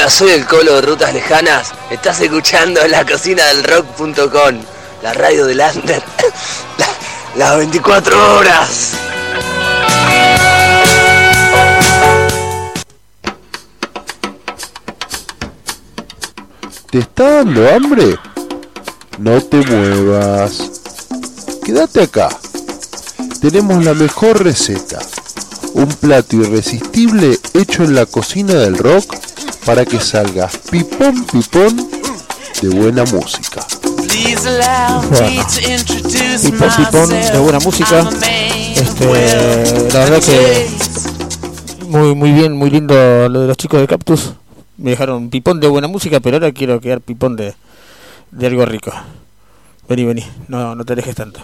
Soy 0.10 0.30
el 0.32 0.46
Colo 0.46 0.76
de 0.76 0.82
Rutas 0.82 1.14
Lejanas. 1.14 1.74
Estás 1.90 2.22
escuchando 2.22 2.86
la 2.88 3.06
cocina 3.06 3.44
del 3.48 3.64
rock.com, 3.64 4.62
la 5.04 5.14
radio 5.14 5.46
del 5.46 5.60
Under. 5.60 6.02
La- 6.78 6.88
las 7.36 7.58
24 7.58 8.38
horas. 8.38 8.92
¿Te 16.92 17.00
está 17.00 17.44
dando 17.44 17.70
hambre? 17.70 18.18
No 19.20 19.42
te 19.42 19.58
muevas. 19.58 20.72
Quédate 21.64 22.04
acá. 22.04 22.30
Tenemos 23.42 23.84
la 23.84 23.94
mejor 23.94 24.44
receta. 24.44 25.00
Un 25.74 25.88
plato 25.88 26.38
irresistible 26.38 27.38
hecho 27.54 27.84
en 27.84 27.96
la 27.96 28.06
cocina 28.06 28.54
del 28.54 28.78
rock 28.78 29.15
para 29.66 29.86
que 29.86 30.00
salgas 30.00 30.58
pipón 30.70 31.26
pipón 31.26 31.90
de 32.62 32.70
buena 32.70 33.04
música. 33.06 33.66
Please 34.08 34.48
allow 34.48 35.02
me 35.12 35.44
to 35.44 35.72
introduce 35.72 36.50
Pipón, 36.50 36.70
pipón 36.78 37.10
de 37.10 37.40
buena 37.40 37.60
música. 37.60 38.08
Este, 38.76 39.92
la 39.92 40.00
verdad 40.00 40.22
que 40.22 40.70
muy 41.88 42.16
muy 42.16 42.32
bien, 42.32 42.54
muy 42.54 42.70
lindo 42.70 42.94
lo 43.30 43.42
de 43.42 43.48
los 43.48 43.58
chicos 43.58 43.82
de 43.82 43.88
Cactus. 43.88 44.34
Me 44.78 44.92
dejaron 44.92 45.30
pipón 45.30 45.60
de 45.60 45.68
buena 45.68 45.88
música, 45.88 46.20
pero 46.20 46.38
ahora 46.38 46.52
quiero 46.52 46.80
quedar 46.80 47.02
pipón 47.02 47.36
de, 47.36 47.56
de 48.32 48.48
algo 48.48 48.66
rico. 48.66 48.92
Vení, 49.88 50.06
vení, 50.06 50.26
no, 50.48 50.76
no 50.76 50.86
te 50.86 50.94
alejes 50.94 51.16
tanto. 51.16 51.40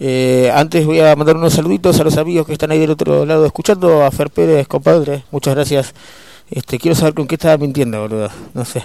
Eh, 0.00 0.50
antes 0.54 0.86
voy 0.86 1.00
a 1.00 1.16
mandar 1.16 1.36
unos 1.36 1.54
saluditos 1.54 1.98
a 1.98 2.04
los 2.04 2.16
amigos 2.16 2.46
que 2.46 2.52
están 2.52 2.70
ahí 2.70 2.78
del 2.78 2.90
otro 2.90 3.26
lado 3.26 3.44
escuchando, 3.46 4.04
a 4.04 4.10
Fer 4.10 4.30
Pérez, 4.30 4.68
compadre, 4.68 5.24
muchas 5.30 5.54
gracias. 5.54 5.94
Este, 6.50 6.78
quiero 6.78 6.94
saber 6.94 7.14
con 7.14 7.26
qué 7.26 7.34
estaba 7.34 7.56
mintiendo, 7.58 8.00
boludo, 8.00 8.30
no 8.54 8.64
sé. 8.64 8.82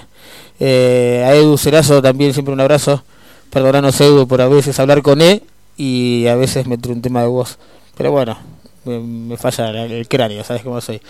Eh, 0.59 1.23
a 1.25 1.33
Edu 1.33 1.57
Cerazo 1.57 2.01
también 2.01 2.33
siempre 2.33 2.53
un 2.53 2.59
abrazo. 2.59 3.03
Perdonanos 3.49 3.99
Edu 4.01 4.27
por 4.27 4.41
a 4.41 4.47
veces 4.47 4.79
hablar 4.79 5.01
con 5.01 5.21
E 5.21 5.43
y 5.77 6.27
a 6.27 6.35
veces 6.35 6.67
meter 6.67 6.91
un 6.91 7.01
tema 7.01 7.21
de 7.21 7.27
voz. 7.27 7.57
Pero 7.95 8.11
bueno, 8.11 8.37
me, 8.85 9.37
falla 9.37 9.69
el, 9.85 10.07
cráneo, 10.07 10.43
¿sabes 10.43 10.63
cómo 10.63 10.81
soy? 10.81 11.01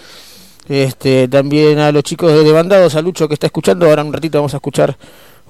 Este, 0.68 1.28
también 1.28 1.80
a 1.80 1.92
los 1.92 2.04
chicos 2.04 2.32
de 2.32 2.52
Bandados, 2.52 2.96
a 2.96 3.02
Lucho 3.02 3.28
que 3.28 3.34
está 3.34 3.48
escuchando, 3.48 3.88
ahora 3.88 4.04
un 4.04 4.14
ratito 4.14 4.38
vamos 4.38 4.54
a 4.54 4.58
escuchar 4.58 4.96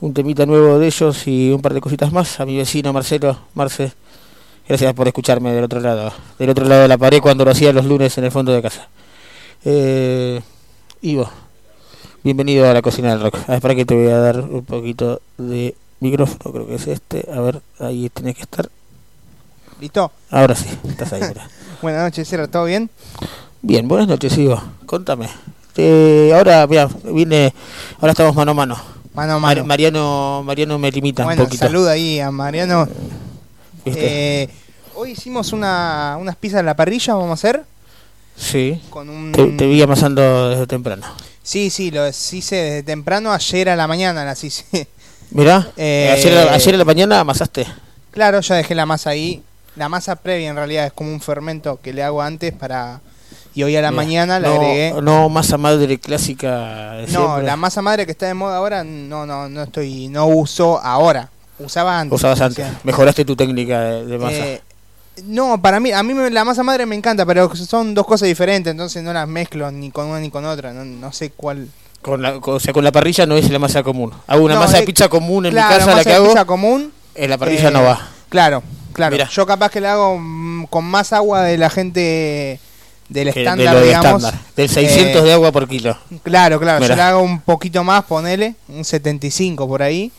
un 0.01 0.13
temita 0.13 0.45
nuevo 0.45 0.79
de 0.79 0.87
ellos 0.87 1.27
y 1.27 1.51
un 1.51 1.61
par 1.61 1.73
de 1.73 1.81
cositas 1.81 2.11
más. 2.11 2.39
A 2.39 2.45
mi 2.45 2.57
vecino 2.57 2.93
Marcelo, 2.93 3.37
Marce, 3.53 3.93
gracias 4.67 4.93
por 4.93 5.07
escucharme 5.07 5.51
del 5.51 5.65
otro 5.65 5.79
lado, 5.79 6.13
del 6.39 6.49
otro 6.49 6.65
lado 6.65 6.83
de 6.83 6.87
la 6.87 6.97
pared 6.97 7.19
cuando 7.21 7.45
lo 7.45 7.51
hacía 7.51 7.73
los 7.73 7.85
lunes 7.85 8.17
en 8.17 8.23
el 8.23 8.31
fondo 8.31 8.51
de 8.53 8.61
casa. 8.61 8.87
Eh, 9.65 10.41
Ivo, 11.03 11.29
bienvenido 12.23 12.65
a 12.69 12.73
la 12.73 12.81
cocina 12.81 13.09
del 13.09 13.21
rock. 13.21 13.35
A 13.47 13.51
ver, 13.53 13.61
para 13.61 13.75
que 13.75 13.85
te 13.85 13.93
voy 13.93 14.07
a 14.07 14.17
dar 14.19 14.39
un 14.39 14.63
poquito 14.63 15.21
de 15.37 15.75
micrófono, 15.99 16.51
creo 16.53 16.65
que 16.67 16.75
es 16.75 16.87
este. 16.87 17.27
A 17.33 17.41
ver, 17.41 17.61
ahí 17.79 18.09
tiene 18.09 18.33
que 18.33 18.41
estar. 18.43 18.69
¿Listo? 19.81 20.11
Ahora 20.29 20.55
sí, 20.55 20.69
estás 20.87 21.11
ahí. 21.11 21.21
mira. 21.27 21.49
Buenas 21.81 22.03
noches, 22.03 22.25
Sierra, 22.27 22.47
¿todo 22.47 22.63
bien? 22.65 22.89
Bien, 23.61 23.85
buenas 23.87 24.07
noches, 24.07 24.37
Ivo. 24.37 24.61
Contame. 24.85 25.27
Eh, 25.75 26.31
ahora, 26.33 26.65
mira, 26.67 26.87
vine, 27.03 27.53
ahora 27.99 28.11
estamos 28.11 28.33
mano 28.33 28.51
a 28.51 28.53
mano. 28.53 28.77
Mano 29.13 29.33
a 29.33 29.39
Mar- 29.39 29.57
mano. 29.57 29.67
Mariano, 29.67 30.41
Mariano 30.45 30.79
me 30.79 30.89
limita 30.89 31.25
Bueno, 31.25 31.41
un 31.43 31.47
poquito. 31.49 31.65
saluda 31.65 31.91
ahí 31.91 32.19
a 32.21 32.31
Mariano. 32.31 32.87
Eh, 33.85 34.47
hoy 34.95 35.11
hicimos 35.11 35.51
una, 35.51 36.17
unas 36.17 36.37
pizzas 36.37 36.61
en 36.61 36.67
la 36.67 36.75
parrilla, 36.77 37.13
vamos 37.15 37.31
a 37.31 37.33
hacer. 37.33 37.65
Sí. 38.37 38.81
Con 38.89 39.09
un... 39.09 39.31
Te, 39.31 39.45
te 39.47 39.65
vi 39.67 39.81
amasando 39.81 40.49
desde 40.49 40.67
temprano. 40.67 41.05
Sí, 41.43 41.69
sí, 41.69 41.91
lo 41.91 42.07
hice 42.07 42.55
desde 42.55 42.83
temprano, 42.83 43.31
ayer 43.33 43.69
a 43.69 43.75
la 43.75 43.87
mañana 43.87 44.23
las 44.25 44.43
hice. 44.43 44.87
Mirá, 45.31 45.67
Eh, 45.77 46.09
ayer, 46.13 46.37
a- 46.37 46.53
ayer 46.53 46.75
a 46.75 46.77
la 46.77 46.85
mañana 46.85 47.19
amasaste. 47.19 47.65
Claro, 48.11 48.39
ya 48.41 48.55
dejé 48.55 48.75
la 48.75 48.85
masa 48.85 49.09
ahí. 49.11 49.41
La 49.75 49.89
masa 49.89 50.15
previa 50.15 50.49
en 50.49 50.55
realidad 50.55 50.85
es 50.85 50.93
como 50.93 51.11
un 51.11 51.19
fermento 51.19 51.79
que 51.81 51.93
le 51.93 52.03
hago 52.03 52.21
antes 52.21 52.53
para... 52.53 53.01
Y 53.55 53.61
hoy 53.63 53.75
a 53.75 53.81
la 53.81 53.91
Mirá, 53.91 54.03
mañana 54.03 54.39
no, 54.39 54.47
agregué... 54.53 54.93
No, 55.01 55.29
masa 55.29 55.57
madre 55.57 55.99
clásica. 55.99 56.93
de 56.93 57.07
No, 57.07 57.19
siempre. 57.25 57.43
la 57.43 57.55
masa 57.55 57.81
madre 57.81 58.05
que 58.05 58.11
está 58.11 58.25
de 58.27 58.33
moda 58.33 58.57
ahora 58.57 58.83
no, 58.83 59.25
no, 59.25 59.47
no 59.49 59.63
estoy, 59.63 60.07
no 60.09 60.25
uso 60.27 60.79
ahora. 60.79 61.29
Usaba 61.59 61.99
antes. 61.99 62.15
Usabas 62.15 62.39
o 62.41 62.43
antes. 62.45 62.65
sea, 62.65 62.79
Mejoraste 62.83 63.25
tu 63.25 63.35
técnica 63.35 63.79
de, 63.81 64.05
de 64.05 64.17
masa. 64.17 64.37
eh, 64.37 64.61
no, 65.25 65.61
para 65.61 65.79
mí, 65.79 65.91
a 65.91 66.01
mí 66.03 66.13
me- 66.13 66.29
la 66.29 66.43
masa 66.43 66.63
madre 66.63 66.85
me 66.85 66.95
encanta, 66.95 67.25
pero 67.25 67.55
son 67.55 67.93
dos 67.93 68.05
cosas 68.05 68.27
diferentes, 68.27 68.71
entonces 68.71 69.03
no 69.03 69.13
las 69.13 69.27
mezclo 69.27 69.71
ni 69.71 69.91
con 69.91 70.07
una 70.07 70.19
ni 70.19 70.29
con 70.29 70.45
otra. 70.45 70.73
No, 70.73 70.83
no 70.85 71.11
sé 71.13 71.31
cuál. 71.31 71.67
Con 72.01 72.21
la, 72.21 72.35
o 72.37 72.59
sea, 72.59 72.73
con 72.73 72.83
la 72.83 72.91
parrilla 72.91 73.25
no 73.25 73.35
es 73.37 73.49
la 73.49 73.59
masa 73.59 73.81
común. 73.83 74.11
Hago 74.27 74.43
una 74.43 74.55
No, 74.55 74.59
masa 74.61 74.77
de 74.77 74.83
eh, 74.83 74.85
pizza 74.85 75.07
común 75.07 75.45
en 75.45 75.51
claro, 75.53 75.69
mi 75.69 75.73
casa, 75.75 75.89
la 75.89 75.95
masa 75.95 76.03
que 76.03 76.09
de 76.09 76.15
hago. 76.15 76.27
pizza 76.27 76.45
común. 76.45 76.91
En 77.15 77.29
la 77.29 77.37
parrilla 77.37 77.69
eh, 77.69 77.71
no 77.71 77.83
va. 77.83 78.09
Claro, 78.29 78.63
claro. 78.91 79.11
Mirá. 79.13 79.29
Yo 79.29 79.45
capaz 79.45 79.69
que 79.69 79.79
la 79.79 79.93
hago 79.93 80.17
mm, 80.19 80.65
con 80.65 80.83
más 80.83 81.13
agua 81.13 81.43
de 81.43 81.57
la 81.57 81.69
gente 81.69 82.59
del 83.07 83.25
de 83.31 83.39
estándar, 83.41 83.75
del 83.75 83.83
digamos. 83.85 84.23
estándar. 84.23 84.41
Del 84.55 84.69
600 84.69 85.21
Eh, 85.21 85.25
de 85.25 85.33
agua 85.33 85.51
por 85.51 85.67
kilo. 85.67 85.97
Claro, 86.23 86.59
claro. 86.59 86.81
Mirá. 86.81 86.95
Yo 86.95 86.97
la 86.97 87.09
hago 87.09 87.21
un 87.21 87.39
poquito 87.39 87.83
más, 87.85 88.03
ponele, 88.03 88.55
un 88.67 88.83
75 88.83 89.67
por 89.67 89.81
ahí. 89.83 90.11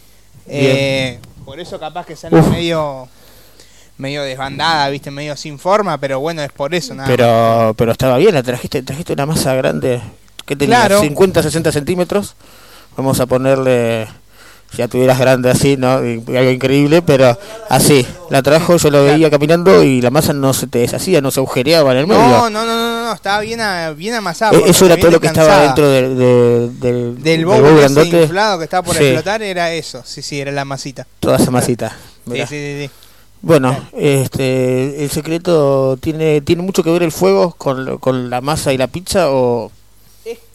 Eh, 0.46 1.18
por 1.44 1.58
eso 1.60 1.78
capaz 1.78 2.06
que 2.06 2.16
sale 2.16 2.36
Uf. 2.38 2.48
medio 2.48 3.08
medio 3.98 4.22
desbandada, 4.22 4.88
viste, 4.88 5.10
medio 5.10 5.36
sin 5.36 5.58
forma, 5.58 5.98
pero 5.98 6.20
bueno, 6.20 6.42
es 6.42 6.52
por 6.52 6.74
eso 6.74 6.94
nada. 6.94 7.08
más. 7.08 7.16
Pero, 7.16 7.74
pero 7.76 7.92
estaba 7.92 8.16
bien, 8.18 8.34
la 8.34 8.42
trajiste, 8.42 8.82
trajiste 8.82 9.12
una 9.12 9.26
masa 9.26 9.54
grande. 9.54 10.00
que 10.46 10.56
tenía? 10.56 10.80
Claro. 10.86 11.00
50, 11.00 11.42
60 11.42 11.72
centímetros. 11.72 12.34
Vamos 12.96 13.18
a 13.20 13.26
ponerle, 13.26 14.06
si 14.70 14.78
ya 14.78 14.88
tuvieras 14.88 15.18
grande 15.18 15.50
así, 15.50 15.76
¿no? 15.76 15.94
Algo 15.94 16.50
increíble, 16.50 17.02
pero 17.02 17.36
así. 17.68 18.06
La 18.30 18.42
trajo, 18.42 18.76
yo 18.76 18.90
lo 18.90 19.04
veía 19.04 19.30
caminando 19.30 19.82
y 19.82 20.00
la 20.00 20.10
masa 20.10 20.32
no 20.32 20.52
se 20.54 20.66
te 20.68 20.78
deshacía, 20.80 21.20
no 21.20 21.30
se 21.30 21.40
agujereaba 21.40 21.92
en 21.92 21.98
el 21.98 22.06
medio. 22.06 22.20
No, 22.22 22.50
no, 22.50 22.64
no, 22.64 22.76
no, 22.76 23.04
no, 23.06 23.12
estaba 23.12 23.40
bien, 23.40 23.60
a- 23.60 23.90
bien 23.92 24.14
amasada. 24.14 24.52
Porque 24.52 24.70
Eso 24.70 24.86
era 24.86 24.96
todo 24.96 25.10
lo 25.12 25.20
que 25.20 25.26
estaba 25.28 25.60
dentro 25.62 25.88
del, 25.88 26.16
de- 26.18 26.68
del, 26.80 27.22
Del 27.22 27.46
bowl 27.46 27.60
bowl 27.62 27.70
ese 27.72 27.80
grandote. 27.80 28.22
inflado 28.22 28.58
que 28.58 28.64
estaba 28.64 28.82
por 28.84 28.96
Sí, 28.96 29.04
explotar 29.04 29.42
era 29.42 29.72
eso. 29.72 30.02
Sí, 30.04 30.22
sí, 30.22 30.40
era 30.40 30.52
la 30.52 30.64
masita. 30.64 31.06
Toda 31.20 31.36
esa 31.38 31.50
masita. 31.50 31.96
Sí, 32.26 32.38
sí, 32.38 32.46
sí, 32.46 32.84
sí. 32.86 32.90
Bueno, 33.44 33.76
este, 33.92 35.04
el 35.04 35.10
secreto 35.10 35.98
tiene 36.00 36.40
tiene 36.40 36.62
mucho 36.62 36.82
que 36.82 36.90
ver 36.90 37.02
el 37.02 37.12
fuego 37.12 37.54
con, 37.58 37.98
con 37.98 38.30
la 38.30 38.40
masa 38.40 38.72
y 38.72 38.78
la 38.78 38.86
pizza 38.86 39.30
o, 39.30 39.66
o 39.66 39.70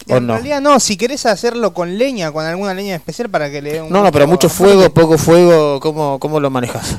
En 0.08 0.26
no. 0.26 0.34
realidad 0.34 0.60
no, 0.60 0.80
si 0.80 0.98
querés 0.98 1.28
hacerlo 1.28 1.72
con 1.74 2.00
leña, 2.00 2.32
con 2.32 2.46
alguna 2.46 2.74
leña 2.74 2.96
especial 2.96 3.30
para 3.30 3.52
que 3.52 3.62
le 3.62 3.74
dé 3.74 3.82
un 3.84 3.92
No, 3.92 4.02
no, 4.04 4.12
pero 4.12 4.28
mucho 4.28 4.50
fuego, 4.50 4.90
poco 4.92 5.20
fuego, 5.20 5.80
¿cómo, 5.80 6.18
cómo 6.20 6.40
lo 6.40 6.50
manejas? 6.50 6.98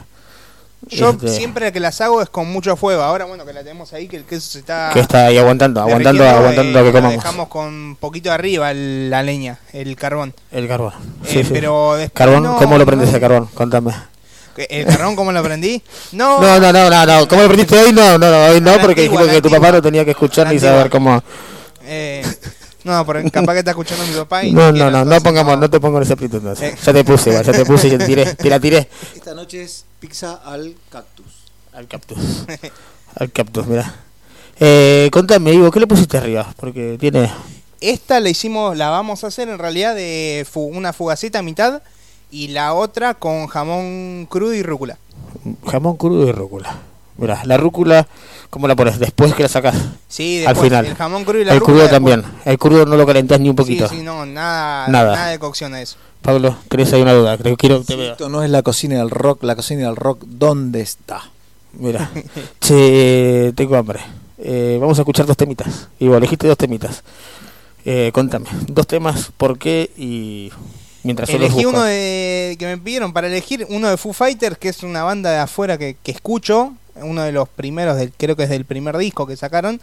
Yo 0.88 1.10
Este, 1.10 1.28
siempre 1.28 1.72
que 1.72 1.80
las 1.80 2.00
hago 2.00 2.22
es 2.22 2.30
con 2.30 2.50
mucho 2.50 2.74
fuego. 2.76 3.02
Ahora, 3.02 3.24
bueno, 3.26 3.44
que 3.44 3.52
la 3.52 3.62
tenemos 3.62 3.92
ahí, 3.92 4.06
que 4.08 4.16
el 4.16 4.24
queso 4.24 4.48
se 4.52 4.60
está. 4.60 4.90
Que 4.94 5.00
está 5.00 5.26
ahí 5.26 5.36
aguantando, 5.38 5.80
aguantando, 5.82 6.24
aguantando 6.24 6.78
lo 6.78 6.84
que 6.86 6.92
la 6.92 6.98
comamos. 7.00 7.22
dejamos 7.24 7.48
con 7.48 7.96
poquito 8.00 8.32
arriba 8.32 8.70
el- 8.70 9.10
la 9.10 9.22
leña, 9.22 9.58
el 9.72 9.94
carbón. 9.96 10.32
El 10.52 10.68
carbón. 10.68 10.92
Eh, 11.24 11.26
Sí, 11.28 11.44
sí. 11.44 11.50
pero 11.52 11.94
después 11.96 12.12
Carbón, 12.16 12.44
no- 12.44 12.56
¿cómo 12.56 12.78
lo 12.78 12.86
prendes 12.86 13.10
no- 13.10 13.14
el 13.16 13.20
carbón? 13.20 13.46
Contame. 13.54 13.92
¿El 14.56 14.86
carbón 14.86 15.16
cómo 15.16 15.32
lo 15.32 15.42
prendí? 15.42 15.82
No, 16.12 16.40
No, 16.40 16.58
no, 16.60 16.72
no, 16.72 16.90
no, 16.90 17.06
no. 17.06 17.28
¿Cómo 17.28 17.42
lo 17.42 17.48
prendiste 17.48 17.78
hoy? 17.78 17.92
No, 17.92 18.18
no, 18.18 18.30
no, 18.30 18.44
hoy 18.46 18.60
no, 18.60 18.78
porque 18.80 19.02
dijimos 19.02 19.28
que 19.28 19.40
tu 19.42 19.50
papá 19.50 19.72
no 19.72 19.82
tenía 19.82 20.04
que 20.04 20.10
escuchar 20.12 20.48
ni 20.52 20.58
saber 20.58 20.90
cómo. 20.90 21.22
eh, 21.84 22.24
no, 22.84 23.04
porque 23.04 23.30
capaz 23.30 23.52
que 23.52 23.58
está 23.60 23.70
escuchando 23.72 24.04
mi 24.06 24.14
papá 24.14 24.44
y 24.44 24.52
No, 24.52 24.72
no, 24.72 24.90
no, 24.90 25.04
no 25.04 25.20
pongamos, 25.20 25.58
no 25.58 25.68
te 25.68 25.78
pongo 25.80 25.98
en 25.98 26.02
ese 26.04 26.14
aprieto 26.14 26.38
entonces. 26.38 26.72
Eh. 26.74 26.78
Ya 26.84 26.92
te 26.92 27.04
puse, 27.04 27.30
igual, 27.30 27.44
ya 27.44 27.52
te 27.52 27.64
puse 27.66 27.88
y 27.88 27.90
te 27.98 28.04
tiré, 28.06 28.34
te 28.34 28.48
la 28.48 28.58
tiré. 28.58 28.88
Esta 29.14 29.34
noche 29.34 29.62
es 29.62 29.84
pizza 29.98 30.40
al 30.44 30.74
cactus. 30.90 31.26
Al 31.72 31.86
cactus. 31.86 32.18
Al 33.16 33.30
cactus, 33.32 33.66
mira. 33.66 33.94
Eh, 34.58 35.08
contame, 35.12 35.52
Ivo, 35.52 35.70
¿qué 35.70 35.80
le 35.80 35.86
pusiste 35.86 36.18
arriba? 36.18 36.52
Porque 36.56 36.96
tiene. 36.98 37.30
Esta 37.80 38.20
la 38.20 38.28
hicimos, 38.28 38.76
la 38.76 38.90
vamos 38.90 39.24
a 39.24 39.28
hacer 39.28 39.48
en 39.48 39.58
realidad 39.58 39.94
de 39.94 40.46
fu- 40.50 40.66
una 40.66 40.92
fugaceta 40.92 41.38
a 41.38 41.42
mitad 41.42 41.82
y 42.30 42.48
la 42.48 42.74
otra 42.74 43.14
con 43.14 43.46
jamón 43.46 44.26
crudo 44.30 44.54
y 44.54 44.62
rúcula. 44.62 44.98
Jamón 45.66 45.96
crudo 45.96 46.28
y 46.28 46.32
rúcula. 46.32 46.76
Mira, 47.16 47.42
la 47.44 47.56
rúcula, 47.58 48.06
¿cómo 48.48 48.66
la 48.66 48.74
pones? 48.74 48.98
Después 48.98 49.34
que 49.34 49.42
la 49.42 49.48
sacas. 49.50 49.76
Sí, 50.08 50.38
Al 50.40 50.54
después, 50.54 50.68
final. 50.70 50.86
el 50.86 50.94
jamón 50.94 51.24
crudo 51.24 51.40
y 51.42 51.44
la 51.44 51.52
El 51.52 51.60
rúcula 51.60 51.74
crudo 51.86 51.88
después. 51.98 52.14
también. 52.14 52.40
El 52.46 52.58
crudo 52.58 52.86
no 52.86 52.96
lo 52.96 53.06
calentás 53.06 53.40
ni 53.40 53.50
un 53.50 53.56
poquito. 53.56 53.88
Sí, 53.88 53.96
sí, 53.98 54.02
no, 54.02 54.24
nada, 54.24 54.88
Nada. 54.88 55.14
nada. 55.16 55.28
de 55.28 55.38
cocción 55.38 55.74
a 55.74 55.82
eso. 55.82 55.96
Pablo, 56.22 56.56
tenés 56.68 56.92
ahí 56.92 57.02
una 57.02 57.12
duda. 57.12 57.36
Te 57.36 57.56
quiero, 57.56 57.82
te 57.82 57.96
veo. 57.96 58.12
Esto 58.12 58.28
no 58.30 58.42
es 58.42 58.50
la 58.50 58.62
cocina 58.62 58.96
del 58.96 59.10
rock, 59.10 59.42
la 59.44 59.54
cocina 59.56 59.86
del 59.86 59.96
rock, 59.96 60.22
¿dónde 60.26 60.80
está? 60.80 61.22
Mira, 61.74 62.10
che, 62.60 63.52
tengo 63.54 63.76
hambre. 63.76 64.00
Eh, 64.38 64.78
vamos 64.80 64.98
a 64.98 65.02
escuchar 65.02 65.26
dos 65.26 65.36
temitas. 65.36 65.88
Ivo, 65.98 66.16
elegiste 66.16 66.46
dos 66.48 66.56
temitas. 66.58 67.02
Eh, 67.84 68.10
contame, 68.14 68.46
dos 68.66 68.86
temas, 68.86 69.30
por 69.36 69.58
qué 69.58 69.90
y 69.96 70.50
mientras 71.02 71.28
Elegí 71.30 71.64
uno 71.64 71.82
de, 71.82 72.56
que 72.58 72.66
me 72.66 72.78
pidieron 72.78 73.12
para 73.12 73.26
elegir, 73.26 73.66
uno 73.68 73.88
de 73.88 73.96
Foo 73.96 74.12
Fighters, 74.12 74.58
que 74.58 74.68
es 74.68 74.82
una 74.82 75.02
banda 75.02 75.30
de 75.30 75.38
afuera 75.38 75.78
que, 75.78 75.96
que 76.02 76.12
escucho, 76.12 76.74
uno 76.96 77.22
de 77.22 77.32
los 77.32 77.48
primeros, 77.48 77.96
del, 77.96 78.12
creo 78.12 78.36
que 78.36 78.44
es 78.44 78.50
del 78.50 78.64
primer 78.64 78.96
disco 78.98 79.26
que 79.26 79.36
sacaron. 79.36 79.80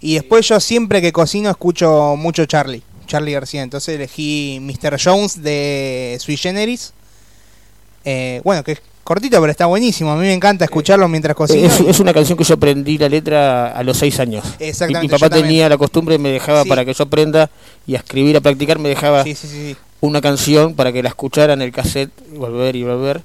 Y 0.00 0.14
después 0.14 0.46
yo 0.48 0.60
siempre 0.60 1.00
que 1.02 1.12
cocino 1.12 1.50
escucho 1.50 2.14
mucho 2.16 2.46
Charlie, 2.46 2.82
Charlie 3.06 3.32
García. 3.32 3.62
Entonces 3.62 3.96
elegí 3.96 4.58
Mr. 4.60 4.98
Jones 5.02 5.42
de 5.42 6.16
Sui 6.20 6.36
Generis. 6.36 6.92
Eh, 8.04 8.40
bueno, 8.44 8.62
que 8.62 8.72
es 8.72 8.82
cortito, 9.02 9.40
pero 9.40 9.50
está 9.50 9.66
buenísimo. 9.66 10.12
A 10.12 10.16
mí 10.16 10.22
me 10.22 10.32
encanta 10.32 10.64
escucharlo 10.64 11.08
mientras 11.08 11.34
cocino. 11.34 11.68
Es, 11.88 11.98
una 11.98 12.14
canción 12.14 12.38
que 12.38 12.44
yo 12.44 12.54
aprendí 12.54 12.96
la 12.98 13.08
letra 13.08 13.72
a 13.72 13.82
los 13.82 13.96
seis 13.96 14.20
años. 14.20 14.44
Exactamente, 14.60 15.08
Mi, 15.08 15.12
mi 15.12 15.18
papá 15.18 15.34
tenía 15.34 15.68
la 15.68 15.76
costumbre, 15.76 16.18
me 16.18 16.30
dejaba 16.30 16.62
Sí. 16.62 16.68
para 16.68 16.84
que 16.84 16.92
yo 16.92 17.04
aprenda 17.04 17.50
y 17.86 17.94
a 17.96 17.98
escribir, 17.98 18.36
a 18.36 18.40
practicar, 18.40 18.78
me 18.78 18.88
dejaba 18.88 19.24
sí, 19.24 19.34
sí, 19.34 19.48
sí. 19.48 19.76
Una 20.00 20.20
canción 20.20 20.74
para 20.74 20.92
que 20.92 21.02
la 21.02 21.08
escuchara 21.08 21.52
en 21.52 21.62
el 21.62 21.72
cassette, 21.72 22.10
y 22.32 22.36
volver 22.38 22.76
y 22.76 22.84
volver. 22.84 23.22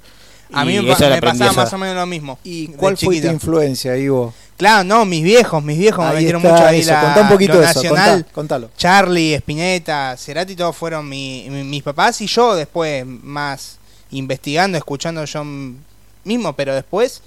A 0.52 0.64
mí 0.64 0.78
me, 0.80 0.94
pa- 0.94 1.08
me 1.08 1.20
pasaba 1.22 1.50
esa. 1.50 1.60
más 1.62 1.72
o 1.72 1.78
menos 1.78 1.96
lo 1.96 2.06
mismo. 2.06 2.38
¿Y 2.44 2.68
cuál 2.68 2.96
fue 2.96 3.20
tu 3.20 3.26
influencia, 3.28 3.96
Ivo? 3.96 4.32
Claro, 4.56 4.84
no, 4.84 5.04
mis 5.04 5.24
viejos, 5.24 5.64
mis 5.64 5.76
viejos 5.78 6.04
me 6.04 6.10
Ahí 6.12 6.16
metieron 6.18 6.42
está 6.42 6.52
mucho 6.54 6.66
ahí 6.66 6.80
eso, 6.80 6.92
la, 6.92 7.00
contá 7.00 7.20
un 7.22 7.28
poquito 7.28 7.54
lo 7.54 7.60
de 7.60 7.64
eso, 7.66 7.82
nacional. 7.82 8.10
contá, 8.22 8.32
contalo. 8.32 8.70
Charlie, 8.76 9.34
Spinetta, 9.34 10.16
Cerati, 10.16 10.54
todos 10.54 10.76
fueron 10.76 11.08
mi- 11.08 11.46
mi- 11.50 11.64
mis 11.64 11.82
papás 11.82 12.20
y 12.20 12.26
yo 12.28 12.54
después 12.54 13.04
más 13.04 13.78
investigando, 14.12 14.78
escuchando 14.78 15.24
yo 15.24 15.42
mismo, 16.22 16.52
pero 16.52 16.72
después 16.74 17.20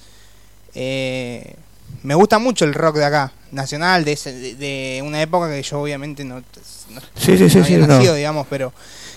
eh, 0.74 1.56
me 2.04 2.16
gusta 2.16 2.40
mucho 2.40 2.66
el 2.66 2.74
rock 2.74 2.98
de 2.98 3.06
acá, 3.06 3.32
nacional, 3.52 4.06
de, 4.06 4.12
ese- 4.14 4.34
de, 4.34 4.56
de 4.56 5.02
una 5.06 5.22
época 5.22 5.50
que 5.50 5.62
yo 5.64 5.80
obviamente 5.82 6.24
no, 6.24 6.36
no- 6.40 7.02
Sí, 7.16 7.38
sí, 7.38 7.50
sí, 7.50 7.58
no 7.60 7.66
sí, 7.66 7.74
había 7.76 7.88
no. 7.88 7.94
nacido, 7.96 8.16
digamos, 8.16 8.48
pero 8.50 8.74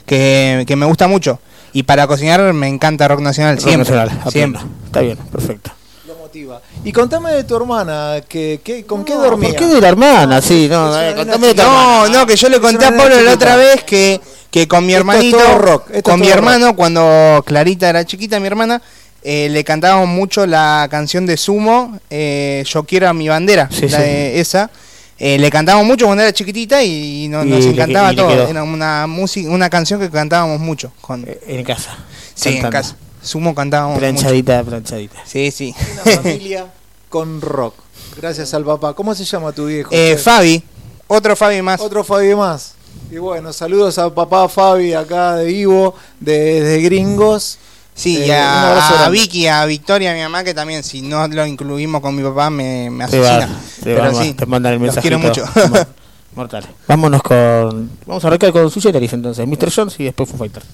que, 0.07 0.65
que 0.67 0.77
me 0.77 0.87
gusta 0.87 1.07
mucho. 1.09 1.39
Y 1.73 1.85
para 1.85 2.07
cocinar 2.07 2.53
me 2.53 2.67
encanta 2.69 3.07
rock 3.07 3.21
nacional, 3.21 3.57
Rock 3.57 3.65
siempre. 3.65 3.91
nacional, 3.97 4.31
siempre. 4.33 4.63
Está 4.87 5.01
bien, 5.01 5.17
perfecto. 5.17 5.71
Lo 6.07 6.17
motiva. 6.17 6.61
Y 6.85 6.91
contame 6.93 7.31
de 7.33 7.45
tu 7.45 7.55
hermana, 7.57 8.17
que, 8.29 8.61
que- 8.65 8.85
¿con 8.85 9.05
qué 9.05 9.15
No, 9.15 9.23
dormía? 9.23 9.51
¿Por 9.51 9.59
qué 9.59 9.67
de 9.67 9.81
la 9.81 9.89
hermana? 9.89 10.43
Sí, 10.43 10.67
no, 10.69 11.01
eh, 11.01 11.15
contame 11.15 11.49
de 11.49 11.55
tu 11.55 11.63
No, 11.63 12.05
hermana. 12.07 12.19
no, 12.21 12.27
que 12.27 12.37
yo 12.37 12.49
le 12.49 12.61
conté 12.61 12.85
a 12.87 12.97
Pablo 12.97 13.21
la 13.21 13.33
otra 13.35 13.55
vez 13.57 13.85
que, 13.85 14.21
que 14.51 14.67
con 14.67 14.85
mi 14.85 14.95
hermanito, 14.95 15.39
rock, 15.59 16.01
con 16.03 16.19
mi 16.19 16.29
hermano, 16.29 16.75
cuando 16.75 17.45
Clarita 17.47 17.89
era 17.89 18.05
chiquita, 18.05 18.41
mi 18.41 18.49
hermana, 18.49 18.83
eh, 19.23 19.49
le 19.51 19.65
cantábamos 19.65 20.09
mucho 20.09 20.47
la 20.47 20.87
canción 20.91 21.27
de 21.27 21.37
Sumo, 21.37 21.99
eh, 22.11 22.65
Yo 22.67 22.85
quiero 22.85 23.09
a 23.09 23.13
mi 23.15 23.29
bandera, 23.29 23.69
Sí, 23.71 23.89
la 23.89 23.99
sí. 23.99 24.03
de 24.05 24.41
esa. 24.41 24.71
Eh, 25.19 25.39
le 25.39 25.51
cantábamos 25.51 25.87
mucho 25.87 26.07
cuando 26.07 26.23
era 26.23 26.33
chiquitita 26.33 26.83
y, 26.83 27.29
no- 27.29 27.45
Y 27.45 27.49
nos 27.51 27.65
encantaba 27.67 28.11
le 28.13 28.17
todo. 28.17 28.49
Era 28.49 28.63
una 28.63 29.07
música, 29.07 29.51
una 29.51 29.69
canción 29.69 30.01
que 30.01 30.09
cantábamos 30.11 30.59
mucho. 30.61 30.93
Con, 31.03 31.27
En 31.47 31.63
casa. 31.65 31.97
sí, 32.35 32.57
en 32.57 32.71
casa. 32.71 32.97
Sumo 33.23 33.55
cantábamos 33.55 33.97
mucho. 33.97 34.01
Planchadita, 34.01 34.65
planchadita. 34.65 35.19
Sí, 35.27 35.51
sí. 35.51 35.75
Una 35.93 36.17
familia 36.17 36.67
con 37.11 37.43
rock. 37.43 37.75
Gracias 38.17 38.55
al 38.55 38.65
papá. 38.65 38.95
¿Cómo 38.95 39.15
se 39.15 39.25
llama 39.25 39.53
tu 39.53 39.67
viejo? 39.67 39.91
Eh? 39.93 40.17
Fabi, 40.17 40.63
otro 41.07 41.37
Fabi 41.37 41.61
más. 41.61 41.81
Otro 41.83 42.03
Fabi 42.03 42.35
más. 42.35 42.73
Y 43.11 43.19
bueno, 43.19 43.53
saludos 43.53 43.99
a 43.99 44.13
papá 44.15 44.49
Fabi 44.49 44.95
acá 44.95 45.37
de 45.37 45.51
Ivo, 45.53 45.95
de, 46.19 46.63
de 46.63 46.81
Gringos. 46.81 47.59
Sí, 48.01 48.17
Eh, 48.23 48.27
y 48.29 48.31
a, 48.31 49.05
a. 49.05 49.09
Vicky, 49.11 49.47
a 49.47 49.65
Victoria, 49.67 50.15
mi 50.15 50.21
mamá, 50.23 50.43
que 50.43 50.55
también 50.55 50.83
si 50.83 51.03
no 51.03 51.29
lo 51.29 51.45
incluimos 51.45 52.01
con 52.01 52.17
mi 52.17 52.23
papá 52.23 52.49
me, 52.49 52.89
me 52.91 53.07
Te, 53.09 53.21
va- 53.21 53.37
asesina. 53.37 53.61
te, 53.77 53.83
Pero 53.85 54.03
vamos- 54.05 54.23
sí, 54.25 54.33
te 54.33 54.47
mandan 54.47 54.73
el 54.73 54.79
los 54.79 54.87
mensaje. 54.87 55.03
quiero 55.03 55.19
mucho. 55.19 55.45
Mortal. 56.35 56.67
Vámonos 56.87 57.23
con. 57.23 57.91
Vamos 58.07 58.25
a 58.25 58.29
arrancar 58.29 58.53
con 58.53 58.71
su 58.71 58.81
Generis 58.81 59.13
entonces. 59.13 59.47
Mr. 59.47 59.71
Jones 59.75 59.97
y 59.99 60.05
después 60.05 60.31
Foo 60.31 60.39
Fighters. 60.39 60.65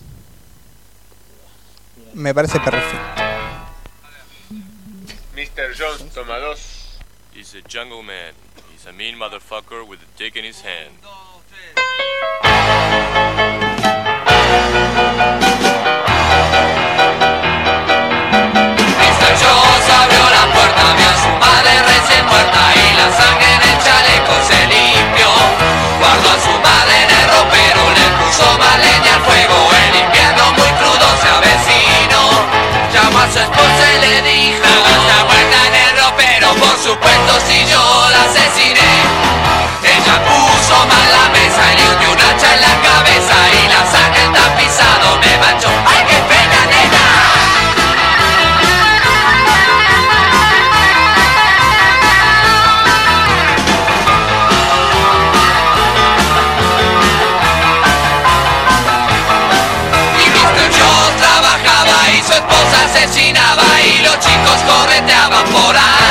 me 2.14 2.32
parece 2.32 2.60
perfecto. 2.60 2.96
Mr. 5.34 5.74
Jones, 5.76 6.12
toma 6.14 6.38
dos. 6.38 6.60
He's 7.34 7.54
a 7.54 7.58
jungle 7.68 8.02
man. 8.04 8.34
He's 8.72 8.86
a 8.86 8.92
mean 8.92 9.18
motherfucker 9.18 9.82
with 9.88 9.98
a 9.98 10.18
dick 10.18 10.36
in 10.36 10.44
his 10.44 10.62
hand. 10.62 10.94
Mr. 13.42 14.05
macho. 45.38 45.68
¡Ay, 45.86 46.04
qué 46.08 46.18
pena, 46.30 46.60
nena! 46.72 47.04
Y 60.18 60.28
Mr. 60.30 60.68
Jones 60.76 61.16
trabajaba 61.18 62.10
y 62.10 62.22
su 62.22 62.32
esposa 62.32 62.84
asesinaba 62.84 63.64
y 63.82 63.98
los 64.02 64.18
chicos 64.20 64.58
correteaban 64.66 65.44
por 65.46 65.76
ahí. 65.76 66.05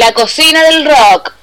La 0.00 0.14
cocina 0.14 0.62
del 0.62 0.86
rock. 0.86 1.39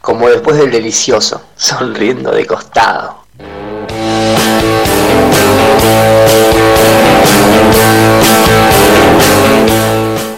Como 0.00 0.28
después 0.28 0.56
del 0.56 0.70
delicioso, 0.70 1.42
sonriendo 1.56 2.30
de 2.30 2.46
costado. 2.46 3.24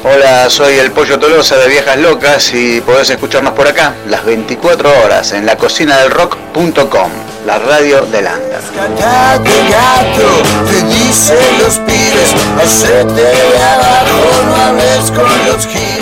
Hola, 0.04 0.48
soy 0.48 0.76
el 0.76 0.90
Pollo 0.92 1.18
Tolosa 1.18 1.56
de 1.56 1.68
Viejas 1.68 1.98
Locas 1.98 2.54
y 2.54 2.80
podés 2.80 3.10
escucharnos 3.10 3.52
por 3.52 3.68
acá 3.68 3.92
las 4.08 4.24
24 4.24 4.88
horas 5.04 5.32
en 5.32 5.44
la 5.44 5.52
lacocinadelrock.com, 5.52 7.10
la 7.46 7.58
radio 7.58 8.06
del 8.06 8.26
Ander. 8.26 8.58
Rescatate 8.58 9.50
gato, 9.68 10.28
te 10.66 11.62
los 11.62 11.78
pibes, 11.80 12.34
hacete 12.56 13.52
abajo, 13.60 14.44
no 14.46 14.56
hables 14.56 15.10
con 15.10 15.46
los 15.46 15.66
giros. 15.66 15.97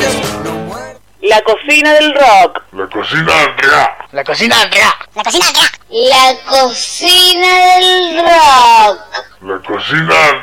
La 1.29 1.43
cocina 1.43 1.93
del 1.95 2.15
rock. 2.15 2.63
La 2.73 2.87
cocina 2.87 3.33
del 3.35 3.57
rock. 3.59 4.13
La 4.13 4.23
cocina 4.23 4.57
del 4.59 4.71
rock. 4.71 5.09
La 5.15 5.23
cocina 5.25 5.47
del 5.47 5.57
rock. 5.57 5.81
La 5.91 6.37
cocina 6.47 7.49
del 7.81 8.19
rock. 8.19 9.01
La 9.41 9.59
cocina 9.67 10.15
del 10.15 10.36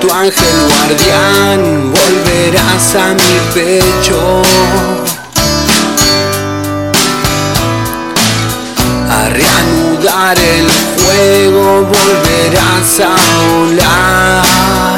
tu 0.00 0.10
ángel 0.12 0.58
guardián, 0.68 1.92
volverás 1.92 2.94
a 2.94 3.14
mi 3.14 3.38
pecho. 3.54 4.42
A 9.10 9.28
reanudar 9.28 10.38
el 10.38 10.68
juego, 10.94 11.86
volverás 11.86 13.00
a 13.00 13.16
volar. 13.50 14.97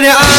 Yeah. 0.00 0.37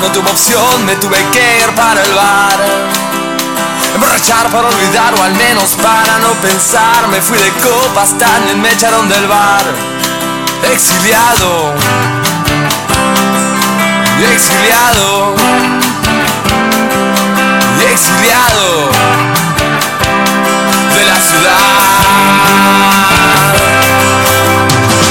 No 0.00 0.12
tuve 0.12 0.30
opción, 0.30 0.84
me 0.84 0.94
tuve 0.96 1.18
que 1.32 1.58
ir 1.58 1.74
para 1.74 2.00
el 2.00 2.12
bar. 2.12 2.58
Emborrachar 3.92 4.48
para 4.50 4.68
olvidar 4.68 5.14
o 5.18 5.22
al 5.22 5.34
menos 5.34 5.74
para 5.82 6.18
no 6.18 6.32
pensar. 6.34 7.08
Me 7.08 7.20
fui 7.20 7.36
de 7.36 7.50
copas, 7.54 8.16
también 8.18 8.62
me 8.62 8.70
echaron 8.70 9.08
del 9.08 9.26
bar. 9.26 9.64
Exiliado. 10.72 11.74
Exiliado. 14.32 15.34
Exiliado. 17.90 18.90
De 20.94 21.04
la 21.04 21.16
ciudad. 21.16 21.56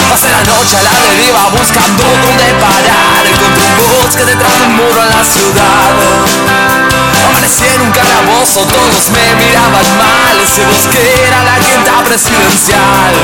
Pasé 0.09 0.29
la 0.31 0.43
noche 0.53 0.77
a 0.77 0.83
la 0.83 0.91
deriva 1.09 1.49
buscando 1.49 2.03
dónde 2.03 2.53
parar 2.61 2.74
Bosque 4.05 4.23
detrás 4.23 4.59
de 4.59 4.65
un 4.67 4.75
muro 4.75 5.01
en 5.01 5.09
la 5.09 5.23
ciudad. 5.23 5.95
Amanecí 7.27 7.65
en 7.73 7.81
un 7.81 7.91
calabozo, 7.91 8.59
todos 8.67 9.09
me 9.09 9.35
miraban 9.43 9.97
mal 9.97 10.39
Ese 10.43 10.63
bosque 10.63 11.25
era 11.27 11.43
la 11.43 11.57
quinta 11.57 12.03
presidencial. 12.03 13.15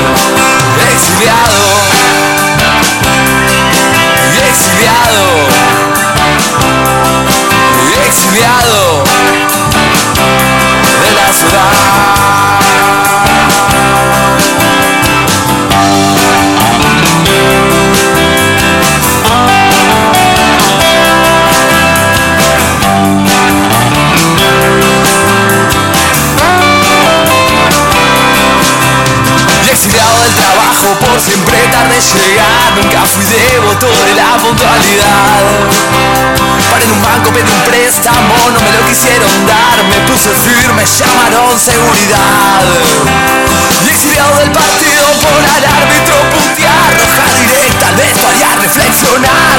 Exiliado. 0.92 1.62
Exiliado. 4.50 5.24
Exiliado. 8.04 9.04
De 11.00 11.10
la 11.14 11.32
ciudad 11.32 12.01
por 30.82 31.20
siempre 31.20 31.58
tarde 31.70 31.94
llegar 31.94 32.74
Nunca 32.74 33.06
fui 33.06 33.24
devoto 33.24 33.86
de 33.86 34.14
la 34.14 34.36
puntualidad. 34.38 35.42
Paré 36.70 36.84
en 36.84 36.90
un 36.90 37.02
banco, 37.02 37.30
pedí 37.30 37.50
un 37.50 37.64
préstamo, 37.64 38.34
no 38.50 38.60
me 38.60 38.72
lo 38.72 38.86
quisieron 38.86 39.46
dar. 39.46 39.78
Me 39.84 39.98
puse 40.10 40.30
firme, 40.30 40.82
llamaron 40.84 41.58
seguridad. 41.58 42.64
Y 43.84 43.90
exiliado 43.90 44.36
del 44.38 44.50
partido 44.50 45.06
por 45.22 45.38
al 45.38 45.64
árbitro 45.64 46.16
putear 46.34 46.90
Roja 46.98 47.26
directa, 47.38 47.86
esto 48.02 48.26
haría 48.26 48.56
reflexionar. 48.56 49.58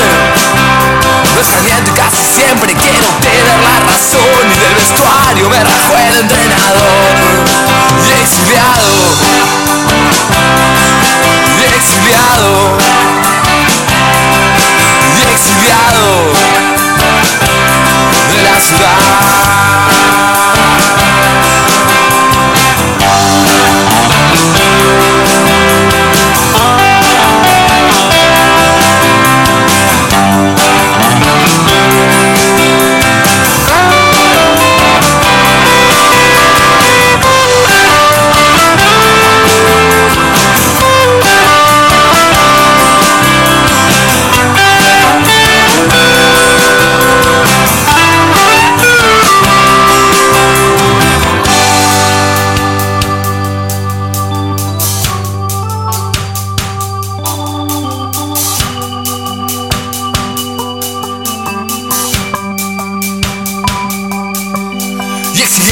No 1.34 1.40
extrañando 1.40 1.92
y 1.92 1.94
casi 1.94 2.24
siempre 2.36 2.74
quiero 2.74 3.08
tener 3.22 3.60
la 3.64 3.80
razón. 3.88 4.44
Y 4.52 4.60
del 4.60 4.76
vestuario 4.76 5.50
me 5.50 5.60
rajó 5.64 5.94
el 6.10 6.18
entrenador. 6.20 7.14
Y 8.04 8.22
exiliado 8.22 9.83
exiliado. 11.84 12.78
Y 15.16 15.22
exiliado 15.34 16.34
de 18.32 18.42
la 18.42 18.56
y 18.60 19.63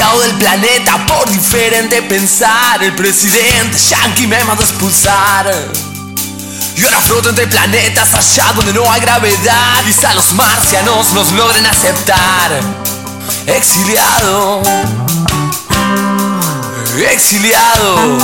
del 0.01 0.35
planeta 0.37 1.05
por 1.05 1.29
diferente 1.29 2.01
pensar. 2.01 2.81
El 2.83 2.93
presidente 2.95 3.77
yankee 3.77 4.25
me 4.25 4.43
mandó 4.43 4.63
expulsar. 4.63 5.49
Y 6.75 6.83
ahora 6.83 6.99
floto 7.01 7.29
entre 7.29 7.45
planetas 7.47 8.13
allá 8.15 8.51
donde 8.53 8.73
no 8.73 8.91
hay 8.91 8.99
gravedad. 8.99 9.83
Quizá 9.85 10.13
los 10.15 10.33
marcianos 10.33 11.13
nos 11.13 11.31
logren 11.33 11.65
aceptar. 11.67 12.59
Exiliado. 13.45 14.61
Exiliado. 17.11 18.17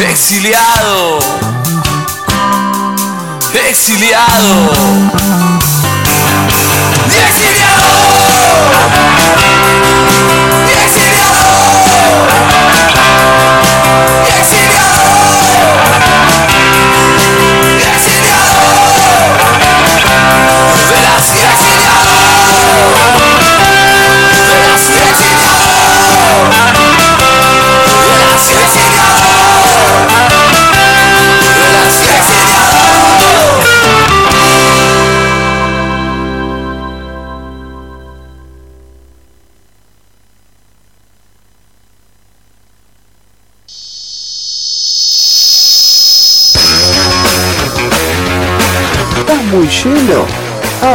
exiliado, 0.00 1.18
exiliado, 3.54 4.70
exiliado, 7.08 7.96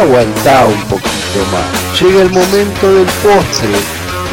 Aguantá 0.01 0.65
un 0.65 0.81
poquito 0.85 1.39
más. 1.51 2.01
Llega 2.01 2.23
el 2.23 2.31
momento 2.31 2.91
del 2.91 3.05
postre. 3.05 3.69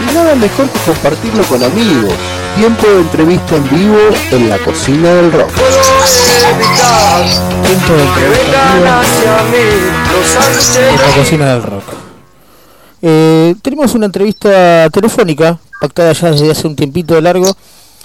Y 0.01 0.15
nada 0.15 0.35
mejor 0.35 0.67
que 0.71 0.79
compartirlo 0.79 1.43
con 1.45 1.63
amigos. 1.63 2.15
Tiempo 2.57 2.87
de 2.87 3.01
entrevista 3.01 3.57
en 3.57 3.69
vivo 3.69 3.99
en 4.31 4.49
la 4.49 4.57
cocina 4.59 5.13
del 5.13 5.31
rock. 5.31 5.51
Tiempo 7.65 7.93
de 7.93 8.03
entrevista 8.03 8.59
en 8.73 9.53
vivo 9.53 9.79
en 10.79 10.97
la 10.97 11.15
cocina 11.15 11.53
del 11.53 11.63
rock. 11.63 11.85
Eh, 13.03 13.55
tenemos 13.61 13.95
una 13.95 14.07
entrevista 14.07 14.89
telefónica 14.89 15.59
pactada 15.83 16.13
ya 16.15 16.31
desde 16.31 16.51
hace 16.51 16.67
un 16.67 16.77
tiempito 16.77 17.21
largo 17.21 17.55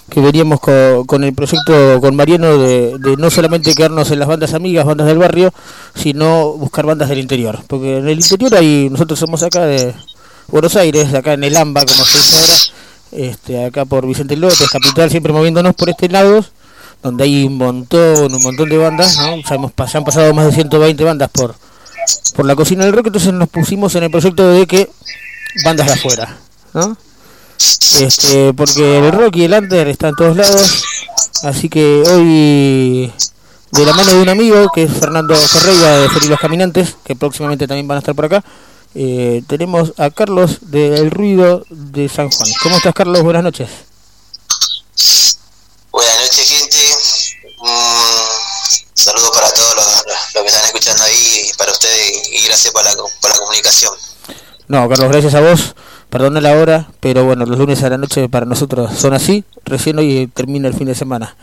que 0.10 0.20
veníamos 0.20 0.60
co- 0.60 1.06
con, 1.06 1.24
el 1.24 1.34
proyecto 1.34 2.00
con 2.02 2.16
Mariano 2.16 2.58
de, 2.58 2.98
de 3.00 3.18
no 3.18 3.30
solamente 3.30 3.74
quedarnos 3.74 4.12
en 4.12 4.20
las 4.20 4.28
bandas 4.28 4.54
amigas, 4.54 4.86
bandas 4.86 5.08
del 5.08 5.18
barrio, 5.18 5.54
sino 5.96 6.54
buscar 6.54 6.86
bandas 6.86 7.10
del 7.10 7.20
interior. 7.20 7.60
Porque 7.68 7.98
en 7.98 8.08
el 8.08 8.20
interior 8.20 8.54
hay, 8.56 8.90
nosotros 8.92 9.18
somos 9.20 9.42
acá 9.44 9.66
de 9.66 9.94
Buenos 10.50 10.76
Aires, 10.76 11.14
acá 11.14 11.34
en 11.34 11.44
el 11.46 11.56
AMBA, 11.56 11.86
como 11.86 12.06
se 12.06 12.18
dice 12.18 12.38
ahora, 12.38 12.54
este, 13.30 13.66
acá 13.66 13.86
por 13.86 14.06
Vicente 14.06 14.36
López, 14.36 14.70
capital, 14.70 15.10
siempre 15.10 15.32
moviéndonos 15.34 15.74
por 15.76 15.90
este 15.90 16.10
lado, 16.10 16.44
donde 17.02 17.24
hay 17.24 17.46
un 17.46 17.58
montón, 17.58 18.34
un 18.34 18.42
montón 18.44 18.70
de 18.70 18.78
bandas, 18.78 19.18
¿no? 19.18 19.38
ya, 19.38 19.56
hemos, 19.56 19.72
ya 19.78 19.98
han 20.00 20.04
pasado 20.04 20.34
más 20.34 20.46
de 20.48 20.52
120 20.54 21.04
bandas 21.04 21.30
por, 21.30 21.56
por 22.36 22.46
la 22.46 22.56
cocina 22.56 22.84
del 22.86 22.94
rock, 22.94 23.08
entonces 23.08 23.34
nos 23.34 23.50
pusimos 23.50 23.96
en 23.96 24.04
el 24.04 24.12
proyecto 24.12 24.48
de 24.50 24.68
que 24.68 24.90
bandas 25.66 25.88
de 25.88 25.94
afuera, 25.94 26.38
¿no? 26.74 26.98
Este, 28.00 28.54
porque 28.54 28.98
el 28.98 29.12
rock 29.12 29.38
y 29.38 29.44
el 29.46 29.54
under 29.54 29.88
están 29.88 30.10
en 30.10 30.16
todos 30.16 30.36
lados, 30.36 30.84
así 31.44 31.70
que 31.70 32.04
hoy 32.08 33.14
de 33.72 33.86
la 33.86 33.94
mano 33.94 34.14
de 34.14 34.22
un 34.22 34.30
amigo 34.30 34.68
que 34.74 34.84
es 34.84 34.92
Fernando 34.92 35.36
Ferreira 35.36 36.00
de 36.00 36.10
Feliz 36.10 36.30
Los 36.30 36.40
Caminantes, 36.40 36.96
que 37.04 37.16
próximamente 37.16 37.68
también 37.68 37.88
van 37.88 37.98
a 37.98 38.00
estar 38.00 38.16
por 38.16 38.26
acá, 38.26 38.44
eh, 38.96 39.44
tenemos 39.48 39.94
a 39.98 40.10
Carlos 40.12 40.72
del 40.72 41.10
Ruido 41.10 41.66
de 41.70 42.10
San 42.10 42.30
Juan. 42.30 42.50
¿Cómo 42.62 42.78
estás 42.78 42.94
Carlos? 42.94 43.24
Buenas 43.24 43.44
noches. 43.44 43.70
Buenas 45.92 46.20
noches, 46.20 46.50
gente. 46.50 46.78
Un 47.60 47.70
saludo 48.94 49.32
para 49.32 49.52
todos 49.52 49.76
los, 49.76 50.44
que 50.44 50.48
están 50.48 50.66
escuchando 50.66 51.04
ahí 51.04 51.52
para 51.58 51.72
ustedes 51.72 52.30
y 52.32 52.46
gracias 52.46 52.74
por 52.74 52.84
la, 52.84 52.94
por 52.96 53.32
la 53.32 53.38
comunicación. 53.38 53.94
No, 54.68 54.90
Carlos, 54.90 55.10
gracias 55.10 55.34
a 55.34 55.42
vos. 55.42 55.76
Perdona 56.14 56.42
la 56.42 56.52
hora, 56.54 56.92
pero 57.00 57.26
bueno, 57.26 57.44
los 57.48 57.58
lunes 57.58 57.82
a 57.82 57.90
la 57.90 57.98
noche 57.98 58.30
para 58.30 58.46
nosotros 58.46 58.92
son 58.96 59.16
así. 59.16 59.44
Recién 59.66 59.98
hoy 59.98 60.30
termina 60.32 60.68
el 60.68 60.76
fin 60.76 60.86
de 60.86 60.94
semana. 60.94 61.36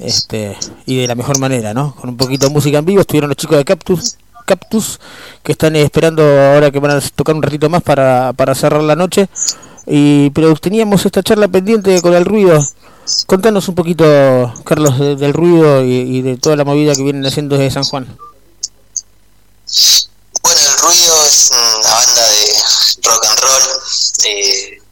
Este, 0.00 0.56
y 0.86 0.96
de 1.00 1.06
la 1.06 1.14
mejor 1.14 1.38
manera, 1.38 1.72
¿no? 1.72 1.94
Con 1.94 2.10
un 2.10 2.16
poquito 2.16 2.48
de 2.48 2.52
música 2.52 2.78
en 2.78 2.84
vivo. 2.84 3.00
Estuvieron 3.00 3.28
los 3.28 3.36
chicos 3.36 3.56
de 3.58 3.64
Cactus, 3.64 4.16
Cactus 4.44 4.98
que 5.44 5.52
están 5.52 5.76
esperando 5.76 6.22
ahora 6.24 6.72
que 6.72 6.80
van 6.80 6.96
a 6.96 7.00
tocar 7.14 7.36
un 7.36 7.42
ratito 7.42 7.68
más 7.70 7.80
para, 7.84 8.32
para 8.32 8.56
cerrar 8.56 8.82
la 8.82 8.96
noche. 8.96 9.28
Y, 9.86 10.30
pero 10.30 10.52
teníamos 10.56 11.06
esta 11.06 11.22
charla 11.22 11.46
pendiente 11.46 12.02
con 12.02 12.12
el 12.12 12.24
ruido. 12.24 12.58
Contanos 13.26 13.68
un 13.68 13.76
poquito, 13.76 14.52
Carlos, 14.64 14.98
de- 14.98 15.14
del 15.14 15.32
ruido 15.32 15.84
y, 15.84 16.22
de 16.22 16.36
toda 16.38 16.56
la 16.56 16.64
movida 16.64 16.92
que 16.96 17.04
vienen 17.04 17.24
haciendo 17.24 17.56
desde 17.56 17.70
San 17.70 17.84
Juan. 17.84 18.04
Bueno, 20.42 20.60
El 20.60 20.78
Ruido 20.82 21.14
es 21.26 21.50
banda 21.84 22.22
de 22.28 23.08
rock 23.08 23.26
and 23.26 23.40
roll, 23.40 23.62
eh, 24.28 24.82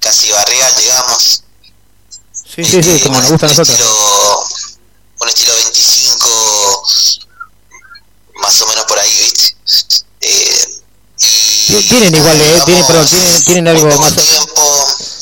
casi 0.00 0.30
barrial, 0.30 0.74
digamos. 0.76 1.42
Sí, 2.32 2.64
sí, 2.64 2.82
sí, 2.82 3.00
como 3.02 3.20
nos 3.20 3.30
gusta 3.30 3.46
a 3.46 3.48
nosotros. 3.50 3.78
un 5.20 5.28
estilo 5.28 5.52
25 5.54 6.84
más 8.40 8.60
o 8.62 8.66
menos 8.68 8.84
por 8.84 8.98
ahí 8.98 9.10
viste 9.18 9.54
Eh, 10.20 10.72
Ti- 11.18 11.88
Tienen 11.88 12.14
igual, 12.14 12.40
eh, 12.40 12.60
tienen, 12.66 12.86
perdón, 12.86 13.06
tienen, 13.08 13.44
tienen 13.44 13.68
algo 13.68 13.98
más. 13.98 14.14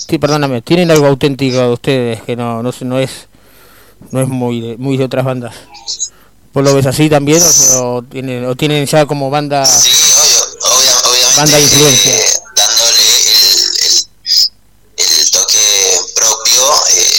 Sí, 0.09 0.19
perdóname, 0.19 0.61
tienen 0.63 0.91
algo 0.91 1.07
auténtico 1.07 1.57
de 1.59 1.69
ustedes 1.73 2.23
que 2.23 2.37
no, 2.37 2.63
no, 2.63 2.73
no 2.81 2.99
es, 2.99 3.11
no 4.11 4.21
es 4.21 4.29
muy, 4.29 4.61
de, 4.61 4.77
muy 4.77 4.97
de 4.97 5.05
otras 5.05 5.25
bandas. 5.25 5.55
¿Vos 6.53 6.63
lo 6.65 6.75
ves 6.75 6.87
así 6.87 7.09
también 7.09 7.43
o, 7.75 7.95
o 7.97 8.03
tienen, 8.03 8.45
o 8.45 8.55
tienen 8.55 8.87
ya 8.87 9.07
como 9.07 9.31
banda, 9.31 9.65
banda 11.37 11.57
de 11.57 11.63
influencia? 11.63 12.13
el 14.97 15.31
toque 15.31 16.01
propio 16.15 16.63
eh, 16.91 17.19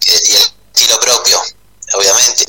que- 0.00 0.22
y 0.30 0.36
el 0.36 0.42
estilo 0.42 1.00
propio 1.00 1.42
obviamente 1.94 2.44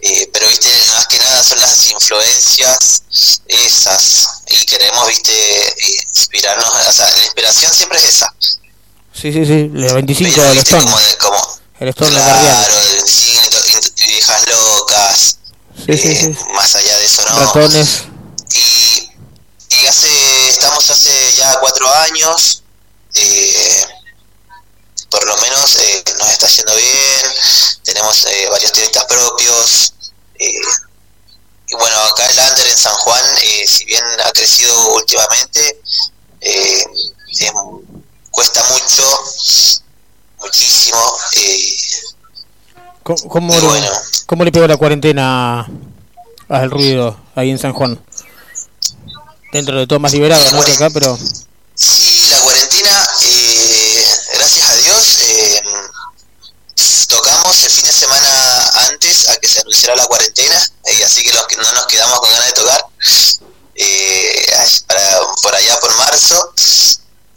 Eh, 0.00 0.30
pero 0.32 0.48
viste 0.48 0.68
más 0.94 1.06
que 1.08 1.18
nada 1.18 1.42
son 1.42 1.58
las 1.60 1.90
influencias 1.90 3.02
esas 3.48 4.28
y 4.48 4.64
queremos 4.64 5.08
viste 5.08 5.32
eh, 5.32 5.74
inspirarnos 6.14 6.68
o 6.68 6.92
sea 6.92 7.10
la 7.10 7.24
inspiración 7.24 7.72
siempre 7.74 7.98
es 7.98 8.04
esa 8.04 8.32
Sí, 9.20 9.32
sí, 9.32 9.44
sí, 9.44 9.52
el 9.52 9.92
25 9.94 10.40
del 10.42 10.58
Stone. 10.58 10.92
El 11.80 11.88
Stone 11.88 12.10
de 12.10 12.20
Barrial. 12.20 12.64
claro 12.66 12.80
el 12.80 13.50
to- 13.50 13.92
viejas 14.06 14.48
locas 14.48 15.38
Sí, 15.86 15.96
sí, 15.98 16.16
sí. 16.16 16.36
más 16.54 16.74
allá 16.76 16.98
de 16.98 17.04
eso 17.04 17.22
no 17.28 17.38
Ratones. 17.40 18.02
y 19.70 19.86
hace 19.86 20.48
estamos 20.50 20.88
hace 20.90 21.10
ya 21.36 21.58
cuatro 21.60 21.92
años 21.94 22.62
eh, 23.14 23.86
por 25.10 25.24
lo 25.26 25.36
menos 25.38 25.76
eh, 25.76 26.04
nos 26.18 26.28
está 26.30 26.48
yendo 26.48 26.74
bien 26.76 27.32
tenemos 27.84 28.24
eh, 28.26 28.48
varios 28.50 28.72
tenistas 28.72 29.04
propios 29.04 29.94
eh, 30.38 30.52
y 31.68 31.74
bueno 31.74 31.96
acá 32.02 32.26
el 32.26 32.38
under 32.50 32.66
en 32.66 32.78
San 32.78 32.94
Juan 32.94 33.24
eh, 33.42 33.64
si 33.68 33.84
bien 33.84 34.02
ha 34.24 34.32
crecido 34.32 34.94
últimamente 34.94 35.80
eh, 36.40 36.84
es- 37.30 37.52
cuesta 38.30 38.62
mucho 38.70 39.02
muchísimo 40.40 40.98
eh, 41.36 41.76
¿Cómo, 43.02 43.28
cómo, 43.28 43.54
le, 43.74 43.88
cómo 44.26 44.44
le 44.44 44.52
pegó 44.52 44.66
la 44.66 44.76
cuarentena 44.76 45.66
al 46.48 46.70
ruido 46.70 47.18
ahí 47.34 47.50
en 47.50 47.58
San 47.58 47.72
Juan? 47.72 47.98
Dentro 49.52 49.78
de 49.78 49.86
todo 49.86 49.98
más 49.98 50.12
liberado, 50.12 50.44
¿no? 50.52 50.62
Que 50.62 50.72
acá, 50.72 50.90
pero... 50.90 51.18
Sí, 51.74 52.26
la 52.30 52.38
cuarentena, 52.40 53.08
eh, 53.22 54.04
gracias 54.34 54.68
a 54.68 54.74
Dios, 54.74 55.18
eh, 55.22 55.62
tocamos 57.08 57.64
el 57.64 57.70
fin 57.70 57.84
de 57.86 57.92
semana 57.92 58.70
antes 58.88 59.28
a 59.30 59.36
que 59.38 59.48
se 59.48 59.60
anunciara 59.60 59.96
la 59.96 60.06
cuarentena, 60.06 60.62
eh, 60.84 61.04
así 61.04 61.22
que 61.22 61.32
los 61.32 61.46
que 61.46 61.56
no 61.56 61.62
nos 61.72 61.86
quedamos 61.86 62.20
con 62.20 62.30
ganas 62.30 62.46
de 62.46 62.52
tocar, 62.52 62.84
eh, 63.74 64.46
para- 64.86 65.20
por 65.42 65.54
allá 65.54 65.80
por 65.80 65.94
marzo, 65.96 66.52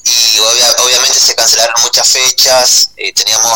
y 0.03 0.39
obvia- 0.39 0.75
obviamente 0.83 1.19
se 1.19 1.35
cancelaron 1.35 1.81
muchas 1.83 2.07
fechas, 2.07 2.89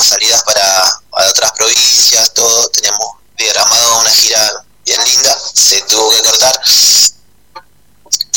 eh, 0.05 0.09
salidas 0.09 0.43
para, 0.43 0.99
para 1.11 1.29
otras 1.29 1.51
provincias, 1.53 2.33
todo, 2.33 2.69
teníamos 2.69 3.07
diagramado 3.37 3.99
una 4.01 4.09
gira 4.11 4.65
bien 4.85 4.99
linda, 5.03 5.37
se 5.53 5.81
tuvo 5.83 6.09
que 6.11 6.21
cortar. 6.23 6.59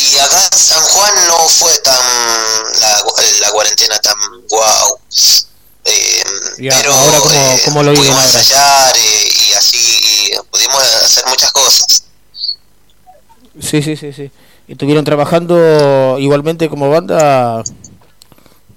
Y 0.00 0.18
acá 0.18 0.48
en 0.52 0.58
San 0.58 0.82
Juan 0.82 1.12
no 1.28 1.36
fue 1.48 1.76
tan 1.78 2.80
la, 2.80 3.04
la 3.40 3.50
cuarentena 3.50 3.98
tan 4.00 4.16
guau. 4.48 4.98
Eh, 5.84 6.70
a- 6.70 6.90
ahora, 7.00 7.18
¿cómo, 7.18 7.58
cómo 7.64 7.82
lo 7.82 7.94
pudimos 7.94 8.24
ensayar 8.24 8.96
eh, 8.96 9.28
y 9.48 9.52
así 9.54 9.78
y 10.32 10.38
pudimos 10.50 10.82
hacer 11.04 11.24
muchas 11.26 11.50
cosas. 11.52 12.04
Sí, 13.60 13.82
sí, 13.82 13.96
sí, 13.96 14.12
sí. 14.12 14.30
¿Y 14.68 14.72
estuvieron 14.72 15.04
trabajando 15.04 16.16
igualmente 16.18 16.68
como 16.68 16.90
banda 16.90 17.62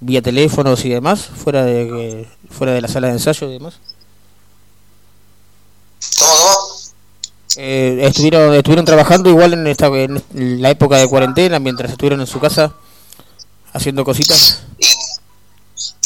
vía 0.02 0.20
teléfonos 0.22 0.84
y 0.84 0.88
demás? 0.90 1.20
Fuera 1.42 1.64
de 1.64 2.28
fuera 2.50 2.72
de 2.72 2.80
la 2.82 2.88
sala 2.88 3.06
de 3.08 3.14
ensayo 3.14 3.48
y 3.48 3.52
demás. 3.54 3.74
¿Cómo, 6.18 6.32
cómo? 6.36 6.72
Eh, 7.56 7.98
estuvieron, 8.02 8.54
estuvieron 8.54 8.84
trabajando 8.84 9.28
igual 9.28 9.52
en, 9.54 9.66
esta, 9.66 9.86
en 9.88 10.22
la 10.62 10.70
época 10.70 10.96
de 10.96 11.08
cuarentena, 11.08 11.58
mientras 11.58 11.90
estuvieron 11.90 12.20
en 12.20 12.26
su 12.26 12.40
casa 12.40 12.72
haciendo 13.72 14.04
cositas. 14.04 14.60
Y 14.78 14.86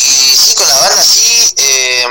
sí, 0.01 0.55
con 0.57 0.69
la 0.69 0.75
banda 0.79 1.03
sí. 1.03 1.55
eh, 1.57 2.05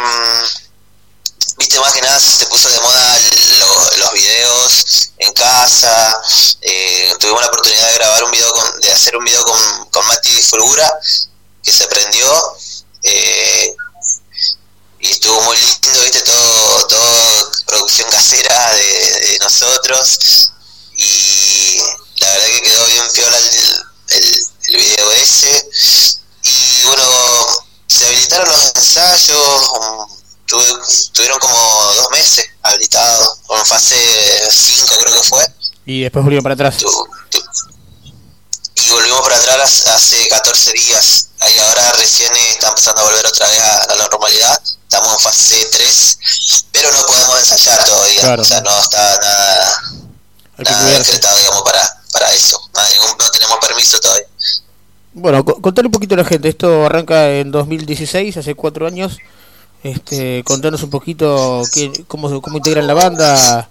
Viste, 1.58 1.80
más 1.80 1.94
que 1.94 2.02
nada 2.02 2.20
se 2.20 2.46
puso 2.48 2.68
de 2.70 2.80
moda 2.82 3.18
lo- 3.60 3.98
los 3.98 4.14
videos 4.14 5.12
en 5.18 5.32
casa. 5.34 6.22
eh, 6.62 7.14
tuvimos 7.20 7.42
la 7.42 7.48
oportunidad 7.48 7.88
de 7.88 7.94
grabar 7.96 8.24
un 8.26 8.32
video, 8.32 8.52
con, 8.52 8.82
de 8.82 8.92
hacer 8.92 9.16
un 9.16 9.24
video 9.24 9.42
con, 9.46 9.58
con 9.90 10.06
Mati 10.08 10.30
Fulgura, 10.30 10.92
que 11.66 11.72
se 11.72 11.88
prendió. 11.88 12.28
eh, 13.04 13.76
y 15.00 15.12
estuvo 15.12 15.40
muy 15.42 15.56
lindo, 15.58 16.02
viste, 16.02 16.22
todo, 16.22 16.88
todo 16.88 17.52
producción 17.68 18.10
casera 18.10 18.74
de, 18.74 19.28
de 19.32 19.40
nosotros. 19.40 20.52
Y 20.98 21.78
la 22.20 22.28
verdad 22.30 22.48
que 22.48 22.62
quedó 22.62 22.86
bien 22.88 23.04
piola 23.14 23.38
el, 23.38 23.86
el, 24.18 24.48
el 24.70 24.76
video 24.78 25.12
ese. 25.12 25.70
Y 26.44 26.84
bueno, 26.86 27.04
se 27.88 28.06
habilitaron 28.08 28.48
los 28.50 28.72
ensayos, 28.76 29.70
tuvieron 31.12 31.40
como 31.40 31.94
dos 31.96 32.10
meses 32.12 32.46
habilitados, 32.64 33.40
con 33.46 33.64
fase 33.66 33.96
5 34.52 34.96
creo 35.02 35.14
que 35.22 35.28
fue, 35.28 35.46
Y 35.86 36.02
después 36.04 36.24
volvieron 36.24 36.44
para 36.44 36.54
atrás. 36.54 36.78
Y 38.88 38.92
volvimos 38.92 39.22
para 39.22 39.36
atrás 39.38 39.88
hace 39.88 40.28
14 40.28 40.72
días. 40.74 41.30
Y 41.56 41.60
ahora 41.60 41.92
recién 42.00 42.32
está 42.52 42.70
empezando 42.70 43.02
a 43.02 43.04
volver 43.06 43.26
otra 43.26 43.48
vez 43.48 43.60
a, 43.60 43.78
a 43.84 43.96
la 43.96 44.08
normalidad. 44.08 44.62
Estamos 44.84 45.14
en 45.14 45.20
fase 45.20 45.68
3, 45.72 46.20
pero 46.72 46.92
no 46.92 47.06
podemos 47.06 47.40
ensayar 47.40 47.84
todavía. 47.86 48.22
Claro. 48.22 48.42
O 48.42 48.46
sea, 48.46 48.62
no 48.62 48.80
está 48.80 49.18
nada, 49.22 49.82
nada 50.58 50.90
decretado, 51.00 51.38
digamos, 51.38 51.62
para, 51.64 52.02
para 52.12 52.34
eso. 52.34 52.60
Nada, 52.74 52.90
ningún- 52.90 53.18
no 53.18 53.30
tenemos 53.32 53.58
permiso 53.68 54.00
todavía. 54.00 54.26
Bueno, 55.14 55.46
co- 55.46 55.62
contarle 55.62 55.88
un 55.88 55.92
poquito 55.92 56.16
a 56.16 56.18
la 56.18 56.26
gente. 56.26 56.50
Esto 56.50 56.86
arranca 56.86 57.30
en 57.30 57.52
2016, 57.52 58.38
hace 58.38 58.56
cuatro 58.56 58.88
años. 58.88 59.18
Este, 59.84 60.44
contanos 60.46 60.82
un 60.84 60.90
poquito 60.90 61.62
qué, 61.74 61.92
cómo, 62.08 62.42
cómo 62.42 62.58
integran 62.58 62.88
la 62.88 62.94
banda, 62.96 63.70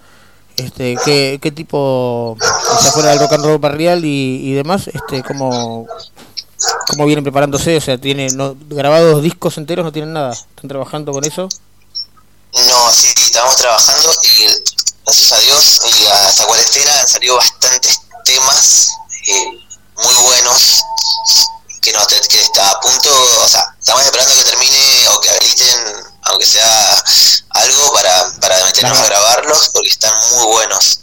este, 0.56 0.96
qué, 1.04 1.38
qué 1.42 1.50
tipo, 1.50 2.36
o 2.40 2.78
sea, 2.80 2.92
fuera 2.92 3.10
del 3.10 3.20
rock 3.20 3.32
and 3.32 3.44
roll 3.44 3.58
barrial 3.58 4.04
y, 4.04 4.40
y 4.42 4.52
demás, 4.52 4.88
este, 4.88 5.22
cómo, 5.22 5.86
cómo 6.88 7.06
vienen 7.06 7.24
preparándose. 7.24 7.76
O 7.76 7.80
sea, 7.80 7.98
tienen 7.98 8.36
no, 8.36 8.56
grabados 8.68 9.22
discos 9.22 9.58
enteros, 9.58 9.84
no 9.84 9.92
tienen 9.92 10.12
nada. 10.12 10.32
Están 10.32 10.68
trabajando 10.68 11.12
con 11.12 11.24
eso. 11.24 11.48
No, 12.68 12.92
sí, 12.92 13.08
estamos 13.16 13.56
trabajando 13.56 14.10
y 14.22 14.44
gracias 15.04 15.32
a 15.32 15.38
Dios 15.40 15.80
y 15.84 16.06
a 16.06 16.28
esta 16.28 16.46
cuarentena 16.46 17.00
han 17.00 17.08
salido 17.08 17.36
bastantes 17.36 18.00
temas 18.24 18.90
eh, 19.26 19.58
muy 19.96 20.14
buenos 20.14 20.80
que 21.84 21.92
no 21.92 22.06
que 22.06 22.40
está 22.40 22.70
a 22.70 22.80
punto, 22.80 23.10
o 23.44 23.48
sea, 23.48 23.62
estamos 23.78 24.02
esperando 24.04 24.34
que 24.34 24.42
termine 24.44 25.08
o 25.10 25.20
que 25.20 25.28
habiliten 25.30 26.04
aunque 26.22 26.46
sea 26.46 27.04
algo 27.50 27.92
para, 27.92 28.32
para 28.40 28.64
meternos 28.64 28.98
a 28.98 29.04
grabarlos 29.04 29.68
porque 29.74 29.90
están 29.90 30.14
muy 30.30 30.46
buenos. 30.46 31.00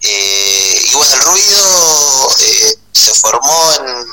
Eh, 0.00 0.84
y 0.88 0.94
bueno, 0.94 1.14
el 1.14 1.20
ruido 1.22 2.36
eh, 2.40 2.76
se 2.92 3.14
formó 3.14 3.72
en, 3.74 4.06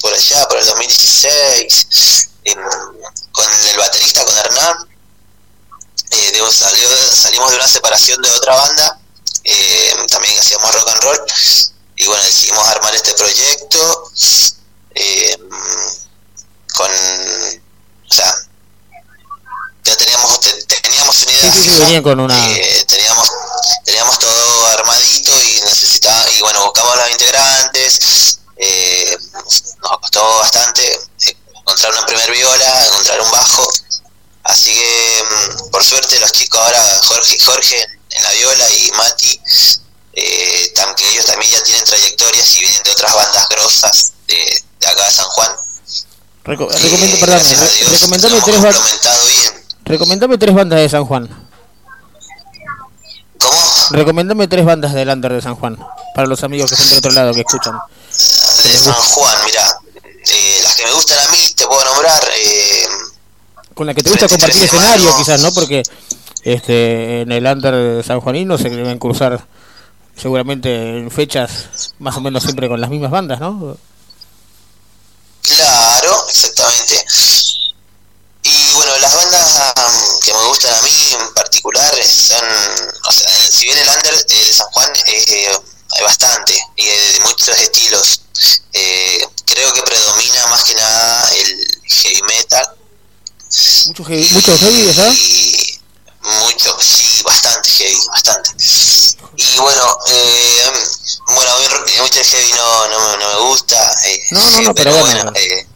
por 0.00 0.14
allá, 0.14 0.48
por 0.48 0.56
el 0.58 0.64
2016, 0.64 2.28
en- 2.44 2.58
con 3.32 3.52
el 3.68 3.76
baterista, 3.76 4.24
con 4.24 4.34
Hernán, 4.38 4.88
eh, 6.10 6.42
salió, 6.50 6.88
salimos 7.14 7.50
de 7.50 7.56
una 7.56 7.68
separación 7.68 8.22
de 8.22 8.30
otra 8.30 8.54
banda, 8.54 8.98
eh, 9.44 9.94
también 10.10 10.38
hacíamos 10.38 10.74
rock 10.74 10.88
and 10.88 11.02
roll, 11.02 11.20
y 11.96 12.06
bueno, 12.06 12.22
decidimos 12.24 12.66
armar 12.68 12.94
este 12.94 13.12
proyecto 13.12 14.10
eh, 14.96 15.36
con, 16.74 16.90
o 16.90 18.14
sea, 18.14 18.34
ya 19.84 19.96
teníamos, 19.96 20.40
te- 20.40 20.64
teníamos 20.80 21.22
una 21.22 21.32
idea 21.32 21.52
Sí, 21.52 21.62
sí, 21.62 21.70
fija, 21.70 22.02
con 22.02 22.20
una... 22.20 22.50
eh, 22.56 22.84
teníamos 22.88 23.30
teníamos 23.84 24.18
todo 24.18 24.66
armadito 24.68 25.32
y 25.42 25.60
necesitaba 25.60 26.24
y 26.36 26.40
bueno 26.40 26.64
buscamos 26.64 26.92
a 26.94 26.96
los 27.02 27.10
integrantes. 27.12 28.38
Eh, 28.56 29.16
nos 29.82 29.98
costó 30.00 30.38
bastante 30.38 30.98
encontrar 31.58 31.92
una 31.92 32.06
primer 32.06 32.30
viola 32.32 32.86
encontrar 32.86 33.20
un 33.20 33.30
bajo. 33.30 33.72
Así 34.44 34.72
que 34.74 35.24
mm, 35.24 35.70
por 35.70 35.84
suerte 35.84 36.18
los 36.20 36.32
chicos 36.32 36.60
ahora 36.60 37.00
Jorge 37.04 37.38
Jorge 37.44 37.86
en 38.10 38.22
la 38.24 38.30
viola 38.32 38.68
y 38.70 38.90
Mati 38.92 39.40
eh, 40.14 40.72
que 40.96 41.08
ellos 41.10 41.26
también 41.26 41.52
ya 41.52 41.62
tienen 41.62 41.84
trayectorias 41.84 42.56
y 42.56 42.60
vienen 42.60 42.82
de 42.82 42.90
otras 42.90 43.14
bandas 43.14 43.48
grosas 43.48 44.12
de, 44.26 44.64
de 44.86 44.92
acá 44.92 45.04
de 45.06 45.12
San 45.12 45.26
Juan 45.26 45.50
Reco- 46.44 46.68
Eh, 46.72 46.78
recomiendo, 46.78 47.16
perdón, 47.18 47.42
Dios, 47.48 47.90
recomendame 47.90 48.40
tres 48.40 48.60
bien 48.62 49.52
Recomendame 49.84 50.38
tres 50.38 50.54
bandas 50.54 50.80
de 50.80 50.88
San 50.88 51.04
Juan. 51.04 51.28
¿Cómo? 53.40 53.60
Recomendame 53.90 54.48
tres 54.48 54.64
bandas 54.64 54.92
del 54.94 55.08
under 55.08 55.32
de 55.32 55.42
San 55.42 55.54
Juan. 55.54 55.78
Para 56.14 56.26
los 56.26 56.42
amigos 56.42 56.68
que 56.70 56.74
están 56.74 56.88
del 56.88 56.98
otro 56.98 57.12
lado, 57.12 57.32
que 57.34 57.40
escuchan. 57.40 57.78
de 58.64 58.78
San 58.78 58.92
Juan, 58.94 59.36
mira, 59.44 59.78
eh, 60.28 60.60
las 60.62 60.74
que 60.74 60.84
me 60.86 60.92
gustan 60.92 61.18
a 61.26 61.30
mí, 61.30 61.38
te 61.54 61.66
puedo 61.66 61.84
nombrar, 61.84 62.20
eh, 62.36 62.86
Con 63.74 63.86
la 63.86 63.94
que 63.94 64.02
te 64.02 64.10
gusta 64.10 64.28
compartir 64.28 64.64
escenario, 64.64 65.16
quizás, 65.18 65.40
¿no? 65.40 65.52
Porque 65.52 65.82
este 66.42 67.20
en 67.22 67.30
el 67.32 67.46
under 67.46 67.74
de 67.74 68.02
San 68.02 68.20
Juanino 68.20 68.56
se 68.58 68.70
deben 68.70 68.98
cruzar 68.98 69.46
seguramente 70.16 70.98
en 70.98 71.10
fechas 71.10 71.92
más 71.98 72.16
o 72.16 72.20
menos 72.20 72.42
siempre 72.42 72.68
con 72.68 72.80
las 72.80 72.90
mismas 72.90 73.10
bandas, 73.10 73.38
¿no? 73.38 73.76
claro, 75.42 76.26
exactamente. 76.28 77.04
Y 78.42 78.72
bueno, 78.74 78.92
las 79.00 79.14
bandas 79.14 79.56
am, 79.76 79.92
que 80.24 80.32
me 80.32 80.44
gustan 80.46 80.72
a 80.74 80.82
mí 80.82 80.90
en 81.20 81.34
particular 81.34 81.92
eh, 81.98 82.04
son, 82.06 82.44
o 83.08 83.12
sea, 83.12 83.28
si 83.50 83.66
bien 83.66 83.78
el 83.78 83.88
under 83.88 84.14
eh, 84.14 84.24
de 84.28 84.52
San 84.52 84.66
Juan 84.70 84.90
eh, 85.06 85.48
hay 85.96 86.02
bastante 86.04 86.54
y 86.76 86.84
de, 86.84 87.12
de 87.14 87.20
muchos 87.20 87.48
estilos, 87.48 88.22
eh, 88.72 89.26
creo 89.46 89.72
que 89.72 89.82
predomina 89.82 90.46
más 90.48 90.62
que 90.64 90.74
nada 90.74 91.28
el 91.32 91.80
heavy 91.88 92.22
metal, 92.22 92.68
Mucho 93.86 94.04
heavy, 94.04 94.28
mucho 94.30 94.56
heavy, 94.58 94.82
¿verdad? 94.86 95.12
mucho, 96.22 96.76
sí, 96.80 97.22
bastante 97.22 97.68
heavy, 97.70 97.98
bastante. 98.08 98.50
Y 99.36 99.58
bueno, 99.58 99.98
eh, 100.08 100.72
bueno, 101.28 101.50
a 101.52 101.58
mí 101.60 101.92
mucho 102.00 102.20
heavy 102.24 102.52
no, 102.52 102.88
no, 102.88 102.98
me- 103.10 103.16
no 103.24 103.28
me 103.28 103.48
gusta, 103.48 103.94
eh, 104.06 104.22
No, 104.32 104.50
no, 104.50 104.60
no, 104.62 104.74
pero 104.74 104.96
bueno. 104.96 105.32
eh, 105.36 105.66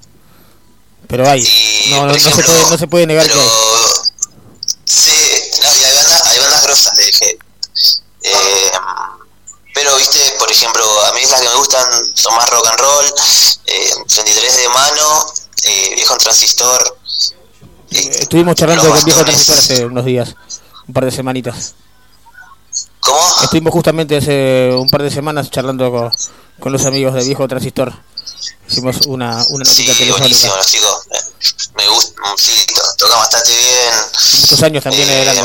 Pero 1.08 1.28
hay. 1.28 1.86
No, 1.90 2.06
no, 2.06 2.12
no 2.12 2.18
se 2.18 2.42
puede, 2.42 2.70
no 2.70 2.78
se 2.78 2.86
puede 2.88 3.06
negar 3.06 3.26
que 3.30 3.32
hay. 3.38 3.48
Sí, 4.84 5.10
hay 5.10 5.94
bandas, 5.94 6.26
hay 6.26 6.38
bandas 6.40 6.62
grosas 6.62 6.96
de 6.96 7.12
heavy. 7.12 7.38
Eh, 8.22 8.70
pero, 9.72 9.96
viste, 9.96 10.18
por 10.38 10.50
ejemplo, 10.50 10.84
a 11.06 11.12
mí 11.12 11.20
las 11.26 11.40
que 11.40 11.48
me 11.48 11.54
gustan 11.54 11.86
son 12.16 12.34
más 12.34 12.48
rock 12.50 12.66
and 12.66 12.78
roll, 12.80 13.14
eh, 13.66 13.94
33 14.08 14.56
de 14.56 14.68
mano, 14.68 15.32
eh, 15.62 15.92
viejo 15.94 16.12
en 16.14 16.18
transistor. 16.18 16.96
Estuvimos 17.90 18.54
charlando 18.54 18.88
con 18.88 19.04
Viejo 19.04 19.24
Transistor 19.24 19.58
hace 19.58 19.84
unos 19.86 20.04
días, 20.04 20.34
un 20.86 20.94
par 20.94 21.04
de 21.04 21.10
semanitas. 21.10 21.74
¿Cómo? 23.00 23.20
Estuvimos 23.42 23.72
justamente 23.72 24.16
hace 24.16 24.70
un 24.74 24.88
par 24.88 25.02
de 25.02 25.10
semanas 25.10 25.50
charlando 25.50 25.90
con, 25.90 26.10
con 26.60 26.72
los 26.72 26.84
amigos 26.86 27.14
de 27.14 27.24
Viejo 27.24 27.48
Transistor. 27.48 27.92
Hicimos 28.68 28.98
una, 29.06 29.44
una 29.50 29.64
notita 29.64 29.92
Sí, 29.94 30.08
buenísimo, 30.08 30.52
telefónica. 30.54 30.56
los 30.56 30.66
chicos. 30.66 31.06
eh, 31.10 31.70
Me 31.74 31.88
gusta, 31.88 32.22
sí, 32.38 32.66
to- 32.74 32.82
tocan 32.98 33.18
bastante 33.18 33.50
bien. 33.50 33.94
Muchos 34.40 34.62
años 34.62 34.84
también 34.84 35.08
Eh, 35.10 35.42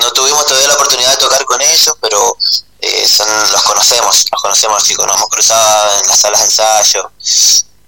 no 0.00 0.10
tuvimos 0.12 0.44
todavía 0.46 0.66
la 0.68 0.74
oportunidad 0.74 1.10
de 1.12 1.16
tocar 1.18 1.44
con 1.44 1.60
ellos, 1.62 1.96
pero 2.00 2.36
eh, 2.80 3.06
son, 3.06 3.28
los 3.52 3.62
conocemos, 3.62 4.24
los 4.32 4.42
conocemos 4.42 4.82
chicos, 4.82 5.06
nos 5.06 5.16
hemos 5.16 5.28
cruzado 5.28 6.00
en 6.02 6.08
las 6.08 6.18
salas 6.18 6.40
de 6.40 6.46
ensayo 6.46 7.10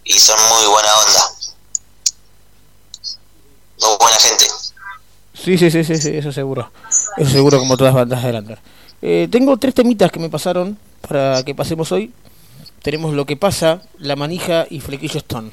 y 0.05 0.19
son 0.21 0.37
muy 0.51 0.67
buena 0.67 0.97
onda. 0.99 1.33
Muy 3.81 3.97
buena 3.99 4.17
gente. 4.19 4.47
Sí, 5.35 5.59
sí, 5.59 5.71
sí, 5.71 5.85
sí, 5.85 5.97
sí, 5.97 6.11
eso 6.17 6.33
seguro. 6.33 6.71
Eso 7.19 7.31
seguro 7.31 7.59
como 7.59 7.77
todas 7.77 7.95
bandas 7.95 8.23
de 8.23 8.31
under. 8.31 8.59
Eh, 9.03 9.29
tengo 9.31 9.57
tres 9.59 9.75
temitas 9.75 10.11
que 10.11 10.19
me 10.19 10.31
pasaron 10.31 10.79
para 11.07 11.43
que 11.45 11.55
pasemos 11.55 11.93
hoy. 11.93 12.13
Tenemos 12.83 13.15
lo 13.15 13.27
que 13.27 13.37
pasa, 13.37 13.83
La 13.99 14.17
Manija 14.17 14.67
y 14.71 14.81
Flequillo 14.81 15.19
Stone. 15.19 15.51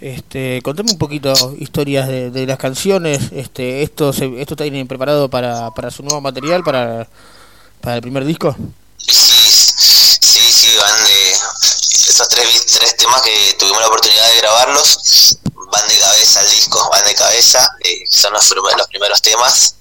Este, 0.00 0.60
contame 0.62 0.92
un 0.92 0.98
poquito 0.98 1.32
historias 1.58 2.06
de, 2.08 2.30
de 2.30 2.46
las 2.46 2.58
canciones. 2.58 3.32
Este, 3.32 3.82
esto 3.82 4.12
se, 4.12 4.40
esto 4.40 4.54
tienen 4.54 4.86
preparado 4.86 5.28
para, 5.28 5.70
para 5.70 5.90
su 5.90 6.02
nuevo 6.02 6.20
material, 6.20 6.62
para, 6.62 7.08
para 7.80 7.96
el 7.96 8.02
primer 8.02 8.24
disco. 8.24 8.54
Sí, 8.98 10.40
sí, 10.52 10.68
van 10.78 11.04
de 11.04 11.30
esos 12.08 12.28
tres, 12.28 12.66
tres 12.66 12.96
temas 12.96 13.22
que 13.22 13.56
tuvimos 13.58 13.80
la 13.80 13.88
oportunidad 13.88 14.28
de 14.28 14.38
grabarlos, 14.38 15.38
van 15.70 15.88
de 15.88 15.98
cabeza 15.98 16.40
al 16.40 16.50
disco, 16.50 16.88
van 16.90 17.04
de 17.04 17.14
cabeza, 17.14 17.68
eh, 17.84 18.04
son 18.10 18.32
los, 18.32 18.48
los 18.50 18.86
primeros 18.88 19.22
temas. 19.22 19.74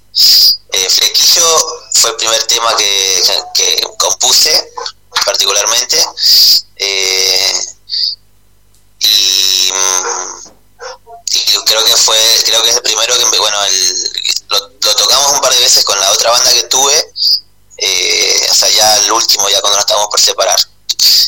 Eh, 0.71 0.89
Flequillo 0.89 1.45
fue 2.01 2.09
el 2.11 2.15
primer 2.17 2.43
tema 2.45 2.75
que, 2.75 3.23
que- 3.53 3.81
compuse 3.97 4.71
particularmente. 5.25 6.03
Eh, 6.77 7.53
y, 8.99 9.71
creo 11.65 11.83
que 11.85 11.95
fue, 11.97 12.17
creo 12.45 12.63
que 12.63 12.69
es 12.69 12.75
el 12.77 12.81
primero 12.81 13.15
que, 13.17 13.37
bueno, 13.37 13.63
el- 13.65 14.11
lo, 14.49 14.59
lo 14.81 14.95
tocamos 14.95 15.33
un 15.33 15.41
par 15.41 15.53
de 15.53 15.59
veces 15.59 15.83
con 15.83 15.99
la 15.99 16.11
otra 16.11 16.31
banda 16.31 16.51
que 16.53 16.63
tuve, 16.63 17.11
eh, 17.77 18.49
o 18.51 18.67
ya 18.67 18.97
el 18.97 19.11
último, 19.11 19.49
ya 19.49 19.59
cuando 19.61 19.77
nos 19.77 19.83
estábamos 19.85 20.09
por 20.09 20.19
separar. 20.19 20.59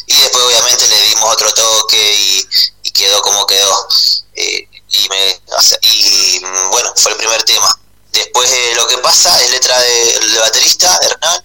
Y 0.08 0.16
después 0.16 0.44
obviamente 0.44 0.88
le 0.88 1.02
dimos 1.10 1.32
otro 1.34 1.54
toque 1.54 2.14
y, 2.16 2.48
y 2.90 2.92
quedó 2.92 3.22
como 3.22 3.46
quedó. 3.46 3.88
Eh, 4.36 4.68
y, 4.92 5.10
me, 5.10 5.42
y 5.82 6.40
mm, 6.44 6.70
bueno, 6.72 6.92
fue 6.96 7.12
el 7.12 7.18
primer 7.18 7.44
tema. 7.44 7.80
Después 8.12 8.50
eh, 8.52 8.74
lo 8.76 8.88
que 8.88 8.98
pasa 8.98 9.40
es 9.42 9.52
letra 9.52 9.80
de- 9.80 10.20
del 10.20 10.40
baterista, 10.40 11.00
Hernán. 11.04 11.44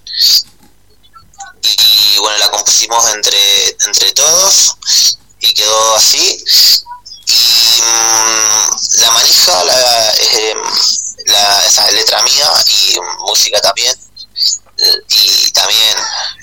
Y, 1.62 2.19
bueno, 2.19 2.39
la 2.39 2.51
compusimos 2.51 3.07
entre, 3.11 3.77
entre 3.87 4.12
todos 4.12 4.77
y 5.41 5.53
quedó 5.53 5.95
así. 5.97 6.43
Y 7.27 7.83
mm, 7.83 9.01
la 9.01 9.11
manija 9.12 9.65
la, 9.65 10.09
es, 10.11 10.35
em, 10.39 10.59
la, 11.27 11.66
esa 11.66 11.87
es 11.89 11.95
letra 11.95 12.23
mía 12.23 12.51
y 12.66 12.99
música 13.27 13.61
también. 13.61 13.95
Eh, 14.79 15.03
Y 15.09 15.51
también 15.53 15.97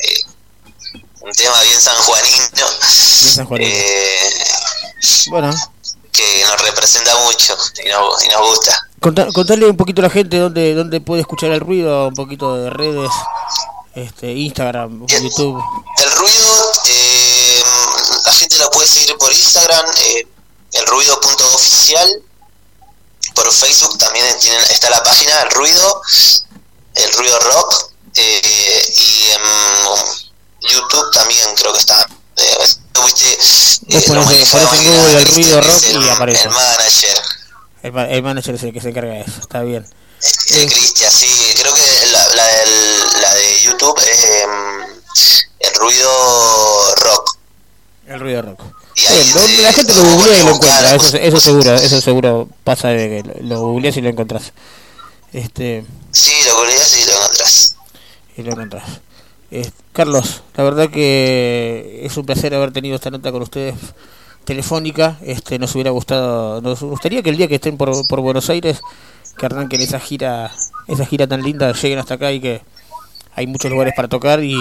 eh, 0.03 0.23
un 1.21 1.33
tema 1.33 1.61
bien 1.63 1.81
sanjuanino. 1.81 2.47
Bien 3.21 3.33
sanjuanino. 3.35 3.75
Bueno, 5.29 5.53
que 6.11 6.43
nos 6.45 6.61
representa 6.61 7.15
mucho 7.25 7.57
y 7.85 7.89
nos, 7.89 8.23
y 8.23 8.27
nos 8.27 8.41
gusta. 8.49 8.87
conta- 8.99 9.27
contarle 9.33 9.69
un 9.69 9.77
poquito 9.77 10.01
a 10.01 10.03
la 10.03 10.09
gente 10.09 10.37
dónde, 10.37 10.73
dónde 10.75 11.01
puede 11.01 11.21
escuchar 11.21 11.51
el 11.51 11.59
ruido, 11.61 12.07
un 12.09 12.13
poquito 12.15 12.55
de 12.57 12.69
redes, 12.69 13.09
este, 13.95 14.31
Instagram, 14.33 15.05
YouTube. 15.07 15.61
El 16.03 16.11
ruido, 16.11 16.71
eh, 16.87 17.63
la 18.25 18.33
gente 18.33 18.57
lo 18.57 18.69
puede 18.71 18.87
seguir 18.87 19.17
por 19.17 19.31
Instagram, 19.31 19.85
eh, 19.97 20.27
el 20.73 20.85
ruido.oficial. 20.87 22.09
Por 23.35 23.51
Facebook 23.51 23.97
también 23.97 24.25
tienen, 24.39 24.61
está 24.71 24.89
la 24.89 25.01
página, 25.03 25.41
el 25.43 25.51
ruido, 25.51 26.01
el 26.95 27.13
ruido 27.13 27.39
rock. 27.39 27.91
eh, 28.15 28.93
y 28.97 29.31
en 29.31 30.69
YouTube 30.69 31.11
también 31.13 31.47
creo 31.55 31.71
que 31.71 31.79
está. 31.79 32.05
Eh, 32.35 32.57
viste, 33.05 33.97
eh, 33.97 34.03
Vanilla, 34.07 34.91
Google 34.91 35.17
el 35.19 35.25
ruido 35.27 35.61
rock 35.61 35.75
es 35.77 35.83
el, 35.95 36.03
y 36.03 36.09
aparece. 36.09 36.47
el 36.47 36.53
manager. 36.53 37.17
El, 37.83 37.91
ma- 37.93 38.05
el 38.09 38.23
manager 38.23 38.55
es 38.55 38.63
el 38.63 38.73
que 38.73 38.81
se 38.81 38.89
encarga 38.89 39.13
de 39.13 39.21
eso, 39.21 39.39
está 39.41 39.61
bien. 39.63 39.85
Eh, 40.51 40.67
Cristian, 40.67 41.11
sí, 41.11 41.27
creo 41.59 41.73
que 41.73 41.81
la, 42.11 42.27
la, 42.35 42.45
del- 42.45 43.21
la 43.21 43.33
de 43.33 43.61
YouTube 43.63 43.97
es 43.99 44.23
em, 44.23 44.99
el 45.59 45.73
ruido 45.79 46.95
rock. 46.97 47.37
El 48.07 48.19
ruido 48.19 48.41
rock. 48.43 48.61
Está 48.95 49.13
bien, 49.13 49.33
lo- 49.33 49.63
la 49.63 49.73
gente 49.73 49.93
lo 49.95 50.03
googlea 50.03 50.37
y 50.37 50.43
lo 50.43 50.51
encuentra, 50.55 50.95
eso, 50.95 51.17
eso 51.17 51.39
seguro, 51.39 51.73
eso 51.75 52.01
seguro 52.01 52.49
pasa 52.63 52.89
de 52.89 53.23
que 53.23 53.41
lo, 53.43 53.59
googleas 53.61 53.97
y 53.97 54.01
lo 54.01 54.09
encontrás. 54.09 54.53
Este, 55.33 55.85
Sí, 56.11 56.33
lo 56.45 56.57
googleas 56.57 56.97
y 56.97 57.05
lo 57.05 57.11
encontrás. 57.15 57.75
y 58.37 58.41
lo 58.43 58.51
encontrás. 58.51 58.83
Eh, 59.49 59.71
Carlos, 59.93 60.43
la 60.55 60.63
verdad 60.63 60.89
que 60.89 62.01
es 62.03 62.15
un 62.15 62.25
placer 62.25 62.55
haber 62.55 62.71
tenido 62.71 62.95
esta 62.95 63.09
nota 63.09 63.31
con 63.31 63.41
ustedes 63.41 63.75
telefónica. 64.45 65.17
Este, 65.21 65.59
nos 65.59 65.73
hubiera 65.75 65.91
gustado, 65.91 66.61
nos 66.61 66.81
gustaría 66.81 67.21
que 67.21 67.29
el 67.29 67.37
día 67.37 67.47
que 67.47 67.55
estén 67.55 67.77
por, 67.77 68.07
por 68.07 68.21
Buenos 68.21 68.49
Aires, 68.49 68.81
que 69.37 69.45
arranquen 69.45 69.81
esa 69.81 69.99
gira, 69.99 70.51
esa 70.87 71.05
gira 71.05 71.27
tan 71.27 71.41
linda, 71.41 71.71
lleguen 71.73 71.99
hasta 71.99 72.15
acá 72.15 72.31
y 72.31 72.39
que 72.39 72.61
hay 73.35 73.47
muchos 73.47 73.71
lugares 73.71 73.93
para 73.95 74.07
tocar 74.07 74.43
y, 74.43 74.55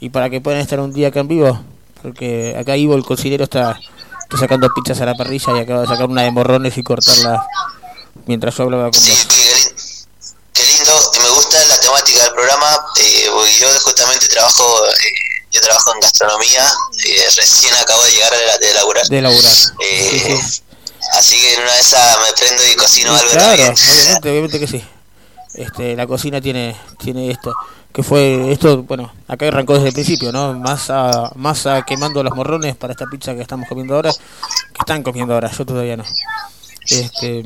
y 0.00 0.10
para 0.10 0.30
que 0.30 0.40
puedan 0.40 0.60
estar 0.60 0.80
un 0.80 0.92
día 0.92 1.08
acá 1.08 1.20
en 1.20 1.28
vivo, 1.28 1.60
porque 2.02 2.56
acá 2.58 2.76
Ivo 2.76 2.94
el 2.94 3.04
cocinero 3.04 3.44
está, 3.44 3.78
está 4.22 4.36
sacando 4.38 4.68
pizzas 4.74 5.00
a 5.00 5.06
la 5.06 5.14
parrilla 5.14 5.56
y 5.56 5.60
acaba 5.60 5.82
de 5.82 5.86
sacar 5.86 6.06
una 6.06 6.22
de 6.22 6.30
morrones 6.30 6.76
y 6.78 6.82
cortarla 6.82 7.44
mientras 8.26 8.56
yo 8.56 8.64
hablaba 8.64 8.90
con 8.90 9.00
vos. 9.00 9.28
Qué 10.52 10.64
lindo, 10.64 10.92
y 11.14 11.18
me 11.20 11.28
gusta 11.30 11.64
la 11.66 11.80
temática 11.80 12.24
del 12.24 12.32
programa, 12.32 12.66
eh, 12.66 12.78
porque 12.92 13.26
yo 13.46 13.68
justamente 13.80 14.26
trabajo, 14.28 14.64
eh, 14.86 15.44
yo 15.50 15.60
trabajo 15.60 15.94
en 15.94 16.00
gastronomía, 16.00 16.64
eh, 17.06 17.24
recién 17.36 17.74
acabo 17.74 18.02
de 18.04 18.10
llegar 18.12 18.32
de, 18.32 18.46
la- 18.46 18.58
de 18.58 18.74
laburar. 18.74 19.06
De 19.08 19.22
laburar. 19.22 19.52
Eh, 19.84 20.40
Así 21.14 21.36
que 21.40 21.54
en 21.54 21.62
una 21.62 21.72
de 21.72 21.80
esas 21.80 22.16
me 22.18 22.32
prendo 22.34 22.62
y 22.70 22.74
cocino 22.76 23.14
algo 23.16 23.30
Claro, 23.30 23.56
también. 23.56 23.72
obviamente, 23.72 24.30
obviamente 24.30 24.60
que 24.60 24.66
sí. 24.66 24.84
Este, 25.54 25.96
la 25.96 26.06
cocina 26.06 26.40
tiene 26.40 26.76
tiene 26.98 27.30
esto, 27.30 27.54
que 27.92 28.02
fue 28.02 28.52
esto, 28.52 28.82
bueno, 28.82 29.12
acá 29.26 29.48
arrancó 29.48 29.74
desde 29.74 29.88
el 29.88 29.94
principio, 29.94 30.30
¿no? 30.32 30.52
Más 30.54 30.90
a, 30.90 31.30
más 31.36 31.66
a 31.66 31.82
quemando 31.82 32.22
los 32.22 32.34
morrones 32.34 32.76
para 32.76 32.92
esta 32.92 33.06
pizza 33.06 33.34
que 33.34 33.40
estamos 33.42 33.66
comiendo 33.68 33.94
ahora, 33.94 34.12
que 34.12 34.78
están 34.78 35.02
comiendo 35.02 35.34
ahora, 35.34 35.50
yo 35.50 35.64
todavía 35.64 35.96
no. 35.96 36.04
Este, 36.90 37.44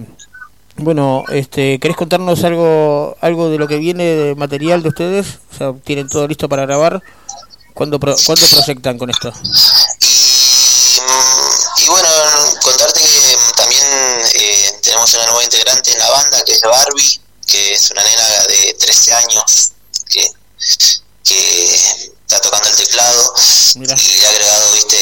bueno, 0.77 1.25
este, 1.31 1.79
¿querés 1.79 1.97
contarnos 1.97 2.43
algo 2.45 3.17
algo 3.21 3.49
de 3.51 3.59
lo 3.59 3.69
que 3.69 3.77
viene 3.77 4.05
de 4.05 4.35
material 4.35 4.83
de 4.83 4.89
ustedes? 4.89 5.27
O 5.55 5.57
sea, 5.57 5.73
tienen 5.85 6.09
todo 6.09 6.27
listo 6.27 6.49
para 6.49 6.63
grabar. 6.67 7.03
¿Cuándo 7.75 7.99
pro- 7.99 8.17
cuándo 8.27 8.47
proyectan 8.49 8.99
con 8.99 9.09
esto? 9.11 9.33
Y 11.79 11.89
bueno, 11.89 12.09
contarte 12.63 13.01
que 13.01 13.37
también 13.57 13.83
eh, 14.35 14.79
tenemos 14.83 15.13
una 15.15 15.27
nueva 15.27 15.45
integrante 15.45 15.93
en 15.93 15.99
la 15.99 16.11
banda 16.11 16.45
que 16.45 16.53
es 16.53 16.61
Barbie, 16.61 17.21
que 17.47 17.75
es 17.75 17.91
una 17.91 18.03
nena 18.03 18.47
de 18.49 18.75
13 18.79 19.13
años 19.15 19.73
que, 20.09 20.27
que 21.25 21.75
está 21.75 22.41
tocando 22.41 22.69
el 22.69 22.77
teclado 22.77 23.35
y 23.75 23.79
le 23.87 23.93
ha 23.93 24.31
agregado, 24.31 24.73
viste, 24.75 24.97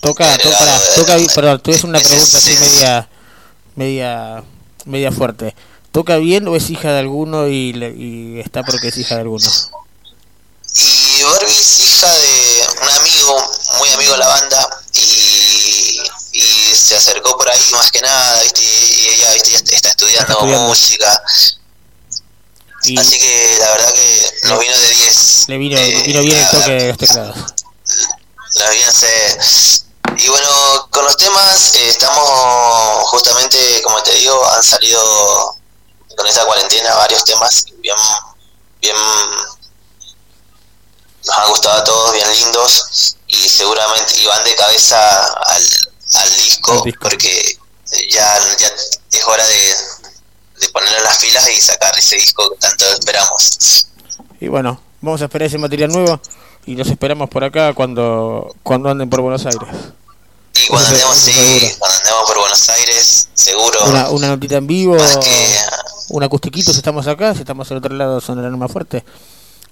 Toca, 0.00 0.38
toca, 0.38 0.80
toca, 0.94 1.16
perdón, 1.34 1.60
tú 1.60 1.70
es 1.72 1.84
una 1.84 1.98
pregunta 2.02 2.38
así 2.38 2.56
media, 2.58 3.08
media, 3.74 4.42
media 4.86 5.12
fuerte. 5.12 5.54
¿Toca 5.92 6.16
bien 6.16 6.46
o 6.48 6.56
es 6.56 6.70
hija 6.70 6.92
de 6.92 6.98
alguno 7.00 7.48
y, 7.48 7.72
le- 7.72 7.94
y 7.96 8.40
está 8.40 8.62
porque 8.62 8.88
es 8.88 8.96
hija 8.98 9.14
de 9.16 9.22
alguno? 9.22 9.50
Y 10.74 11.22
Barbie 11.22 11.46
es 11.50 11.80
hija 11.80 12.12
de 12.12 12.66
un 12.82 12.88
amigo, 13.00 13.50
muy 13.78 13.88
amigo 13.90 14.12
de 14.12 14.18
la 14.18 14.28
banda, 14.28 14.68
y, 14.92 16.00
y 16.32 16.42
se 16.74 16.96
acercó 16.96 17.36
por 17.38 17.48
ahí 17.50 17.60
más 17.72 17.90
que 17.90 18.00
nada, 18.02 18.42
¿viste? 18.42 18.60
y 18.62 19.06
ella 19.14 19.32
¿viste? 19.32 19.74
está 19.74 19.88
estudiando, 19.88 20.32
estudiando. 20.34 20.68
música. 20.68 21.22
Y 22.84 22.98
Así 22.98 23.18
que 23.18 23.56
la 23.58 23.70
verdad 23.72 23.94
que 23.94 24.30
nos 24.48 24.60
vino 24.60 24.78
de 24.78 24.88
10. 24.94 25.44
le 25.48 25.58
vino, 25.58 25.80
vino 26.04 26.20
bien 26.22 26.36
el 26.36 26.50
toque 26.50 26.70
de 26.72 26.88
los 26.88 26.98
teclados. 26.98 27.36
La 28.56 28.70
bien 28.70 28.92
se... 28.92 29.85
Y 30.14 30.28
bueno, 30.28 30.48
con 30.90 31.04
los 31.04 31.16
temas 31.16 31.74
eh, 31.74 31.88
estamos 31.88 33.08
justamente, 33.10 33.82
como 33.82 34.02
te 34.02 34.12
digo, 34.12 34.46
han 34.50 34.62
salido 34.62 35.56
con 36.16 36.26
esta 36.26 36.44
cuarentena 36.44 36.94
varios 36.94 37.24
temas 37.24 37.66
bien, 37.78 37.96
bien, 38.80 38.96
nos 41.26 41.36
han 41.36 41.48
gustado 41.48 41.80
a 41.80 41.84
todos, 41.84 42.12
bien 42.12 42.30
lindos 42.30 43.16
y 43.26 43.48
seguramente 43.48 44.20
y 44.20 44.26
van 44.26 44.44
de 44.44 44.54
cabeza 44.54 45.26
al, 45.26 45.62
al 46.14 46.36
disco, 46.36 46.84
porque 47.00 47.58
ya, 48.08 48.38
ya 48.58 48.70
es 49.12 49.24
hora 49.26 49.46
de, 49.46 49.76
de 50.60 50.68
ponerle 50.70 51.00
las 51.02 51.18
filas 51.18 51.48
y 51.50 51.60
sacar 51.60 51.96
ese 51.98 52.16
disco 52.16 52.50
que 52.50 52.56
tanto 52.58 52.86
esperamos. 52.86 53.86
Y 54.40 54.48
bueno, 54.48 54.80
vamos 55.00 55.20
a 55.20 55.24
esperar 55.24 55.48
ese 55.48 55.58
material 55.58 55.90
nuevo 55.90 56.20
y 56.66 56.76
los 56.76 56.88
esperamos 56.88 57.28
por 57.30 57.44
acá 57.44 57.72
cuando, 57.74 58.54
cuando 58.62 58.90
anden 58.90 59.08
por 59.08 59.20
Buenos 59.20 59.46
Aires. 59.46 59.68
Y 60.54 60.66
cuando 60.68 60.88
Eso 60.88 61.06
andemos, 61.06 61.28
eso 61.28 61.40
sí, 61.40 61.74
cuando 61.78 61.96
andemos 61.98 62.24
por 62.26 62.38
Buenos 62.38 62.68
Aires, 62.70 63.28
seguro. 63.34 63.78
Una, 63.86 64.10
una 64.10 64.28
notita 64.28 64.56
en 64.56 64.66
vivo, 64.66 64.96
un 66.08 66.22
acustiquito 66.22 66.72
si 66.72 66.78
estamos 66.78 67.06
acá, 67.06 67.34
si 67.34 67.40
estamos 67.40 67.70
al 67.70 67.76
otro 67.78 67.94
lado 67.94 68.20
sonarán 68.20 68.58
más 68.58 68.70
fuerte. 68.72 69.04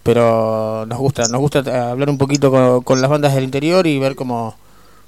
Pero 0.03 0.85
nos 0.87 0.99
gusta, 0.99 1.27
nos 1.29 1.41
gusta 1.41 1.61
eh, 1.61 1.71
hablar 1.75 2.11
un 2.11 2.19
poquito 2.19 2.51
con, 2.51 2.83
con 2.83 3.01
las 3.01 3.11
bandas 3.11 3.35
del 3.35 3.45
interior 3.45 3.87
y 3.87 3.99
ver 3.99 4.15
cómo, 4.15 4.55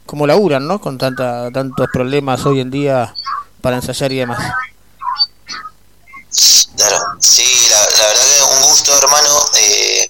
cómo 0.06 0.26
laburan, 0.26 0.66
¿no? 0.66 0.80
Con 0.80 0.96
tanta, 0.96 1.50
tantos 1.50 1.86
problemas 1.92 2.46
hoy 2.46 2.60
en 2.60 2.70
día 2.70 3.14
para 3.60 3.76
ensayar 3.76 4.10
y 4.12 4.16
demás. 4.16 4.38
Claro, 6.76 6.96
sí, 7.20 7.44
la, 7.70 7.76
la 7.76 8.08
verdad 8.08 8.22
que 8.22 8.56
un 8.56 8.70
gusto, 8.70 8.96
hermano. 8.96 9.28
eh, 9.60 10.08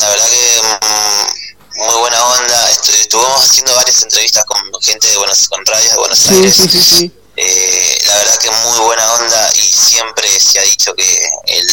la 0.00 0.08
verdad 0.08 0.26
que 0.26 0.62
mm, 0.62 1.86
muy 1.86 2.00
buena 2.00 2.24
onda. 2.24 2.70
Estu- 2.70 2.94
estuvimos 3.00 3.44
haciendo 3.44 3.74
varias 3.76 4.02
entrevistas 4.02 4.44
con 4.44 4.58
gente 4.82 5.08
de 5.08 5.16
Buenos 5.16 5.48
con 5.48 5.64
radios 5.66 5.90
de 5.92 5.98
Buenos 5.98 6.26
Aires. 6.28 6.54
sí, 6.56 6.68
sí, 6.68 6.82
sí. 6.82 7.12
Eh, 7.36 7.98
la 8.06 8.16
verdad 8.16 8.38
que 8.38 8.50
muy 8.50 8.78
buena 8.86 9.12
onda 9.14 9.50
y 9.54 9.60
siempre 9.60 10.28
se 10.40 10.58
ha 10.58 10.62
dicho 10.62 10.92
que 10.94 11.02
el, 11.46 11.66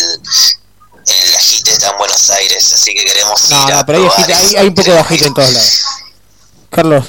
el 1.08 1.36
agite 1.36 1.72
está 1.72 1.90
en 1.90 1.98
Buenos 1.98 2.30
Aires, 2.30 2.74
así 2.74 2.94
que 2.94 3.04
queremos 3.04 3.50
No, 3.50 3.68
ir 3.68 3.74
a 3.74 3.86
pero 3.86 4.00
hay, 4.04 4.10
probar 4.24 4.32
hay, 4.32 4.56
hay 4.56 4.68
un 4.68 4.76
poco 4.76 4.92
de 4.92 5.00
agite 5.00 5.28
en 5.28 5.34
todos 5.34 5.50
lados. 5.52 5.82
Carlos, 6.70 7.06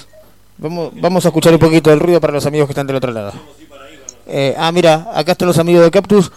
vamos, 0.57 0.91
vamos 0.95 1.25
a 1.25 1.29
escuchar 1.29 1.53
un 1.53 1.59
poquito 1.61 1.91
del 1.91 2.01
ruido 2.01 2.21
para 2.21 2.33
los 2.33 2.47
amigos 2.47 2.67
que 2.69 2.73
están 2.73 2.87
del 2.87 2.97
otro 2.97 3.13
lado. 3.13 3.33
Eh, 4.27 4.55
ah, 4.59 4.73
mira, 4.73 5.07
acá 5.15 5.33
están 5.33 5.49
los 5.49 5.59
amigos 5.59 5.85
de 5.85 5.91
Cactus 5.91 6.31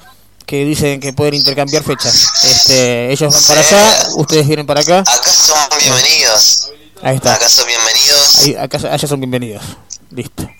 que 0.51 0.65
dicen 0.65 0.99
que 0.99 1.13
pueden 1.13 1.35
intercambiar 1.35 1.81
fechas. 1.81 2.29
Este, 2.43 3.09
ellos 3.09 3.33
van 3.33 3.43
para 3.47 3.61
allá, 3.61 4.09
ustedes 4.17 4.45
vienen 4.45 4.65
para 4.65 4.81
acá. 4.81 4.99
Acá 4.99 5.31
son 5.31 5.57
bienvenidos. 5.79 6.73
Ahí 7.01 7.15
está. 7.15 7.35
Acá 7.35 7.47
son 7.47 7.67
bienvenidos. 7.67 8.39
Ahí, 8.39 8.55
acá, 8.55 8.77
allá 8.77 9.07
son 9.07 9.21
bienvenidos. 9.21 9.63
Listo. 10.09 10.51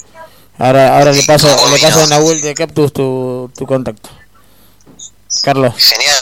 Ahora, 0.57 0.97
ahora 0.97 1.11
le 1.11 1.21
paso, 1.23 1.49
le 1.69 1.77
paso 1.77 2.03
a 2.03 2.07
Nahuel 2.07 2.39
de 2.39 2.53
Captus 2.53 2.93
tu, 2.93 3.51
tu 3.53 3.65
contacto. 3.65 4.09
Carlos. 5.43 5.73
Genial. 5.75 6.15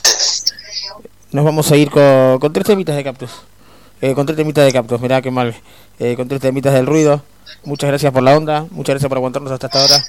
Nos 1.30 1.46
vamos 1.46 1.72
a 1.72 1.76
ir 1.78 1.92
con, 1.92 2.40
con 2.40 2.52
tres 2.52 2.66
temitas 2.66 2.96
de 2.96 3.04
Captus. 3.04 3.30
Eh, 4.02 4.16
con 4.16 4.26
tres 4.26 4.36
temitas 4.36 4.66
de 4.66 4.74
Captus, 4.74 5.00
mirá 5.00 5.22
qué 5.22 5.30
mal. 5.30 5.56
Eh, 6.00 6.16
con 6.16 6.28
tres 6.28 6.42
temitas 6.42 6.74
del 6.74 6.88
ruido. 6.88 7.22
Muchas 7.66 7.88
gracias 7.88 8.12
por 8.12 8.24
la 8.24 8.36
onda, 8.36 8.66
muchas 8.72 8.94
gracias 8.94 9.10
por 9.10 9.20
aguantarnos 9.20 9.52
hasta 9.52 9.68
esta 9.68 9.84
hora. 9.84 10.04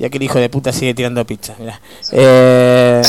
Y 0.00 0.06
aquel 0.06 0.22
hijo 0.22 0.38
de 0.38 0.48
puta 0.48 0.72
sigue 0.72 0.94
tirando 0.94 1.26
pizza, 1.26 1.54
mirá. 1.58 1.78
Eh, 2.10 3.02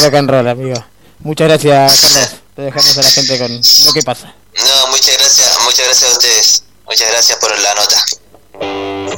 rock 0.00 0.14
and 0.14 0.30
roll, 0.30 0.46
amigo. 0.46 0.84
Muchas 1.18 1.48
gracias, 1.48 2.00
Carlos. 2.00 2.36
Te 2.54 2.62
dejamos 2.62 2.98
a 2.98 3.02
la 3.02 3.10
gente 3.10 3.38
con 3.38 3.60
lo 3.86 3.92
que 3.92 4.02
pasa. 4.02 4.32
No, 4.54 4.86
muchas 4.92 5.18
gracias, 5.18 5.58
muchas 5.64 5.86
gracias 5.86 6.08
a 6.08 6.12
ustedes. 6.12 6.62
Muchas 6.86 7.10
gracias 7.10 7.38
por 7.38 7.50
la 7.58 7.74
nota. 7.74 8.04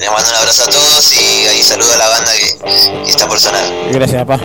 Les 0.00 0.10
mando 0.10 0.30
un 0.30 0.36
abrazo 0.36 0.62
a 0.62 0.66
todos 0.70 1.12
y 1.12 1.46
ahí 1.48 1.62
saludo 1.62 1.92
a 1.92 1.96
la 1.98 2.08
banda 2.08 2.32
que, 2.32 3.04
que 3.04 3.10
está 3.10 3.28
por 3.28 3.38
sonar. 3.38 3.62
Gracias, 3.92 4.24
papá. 4.24 4.42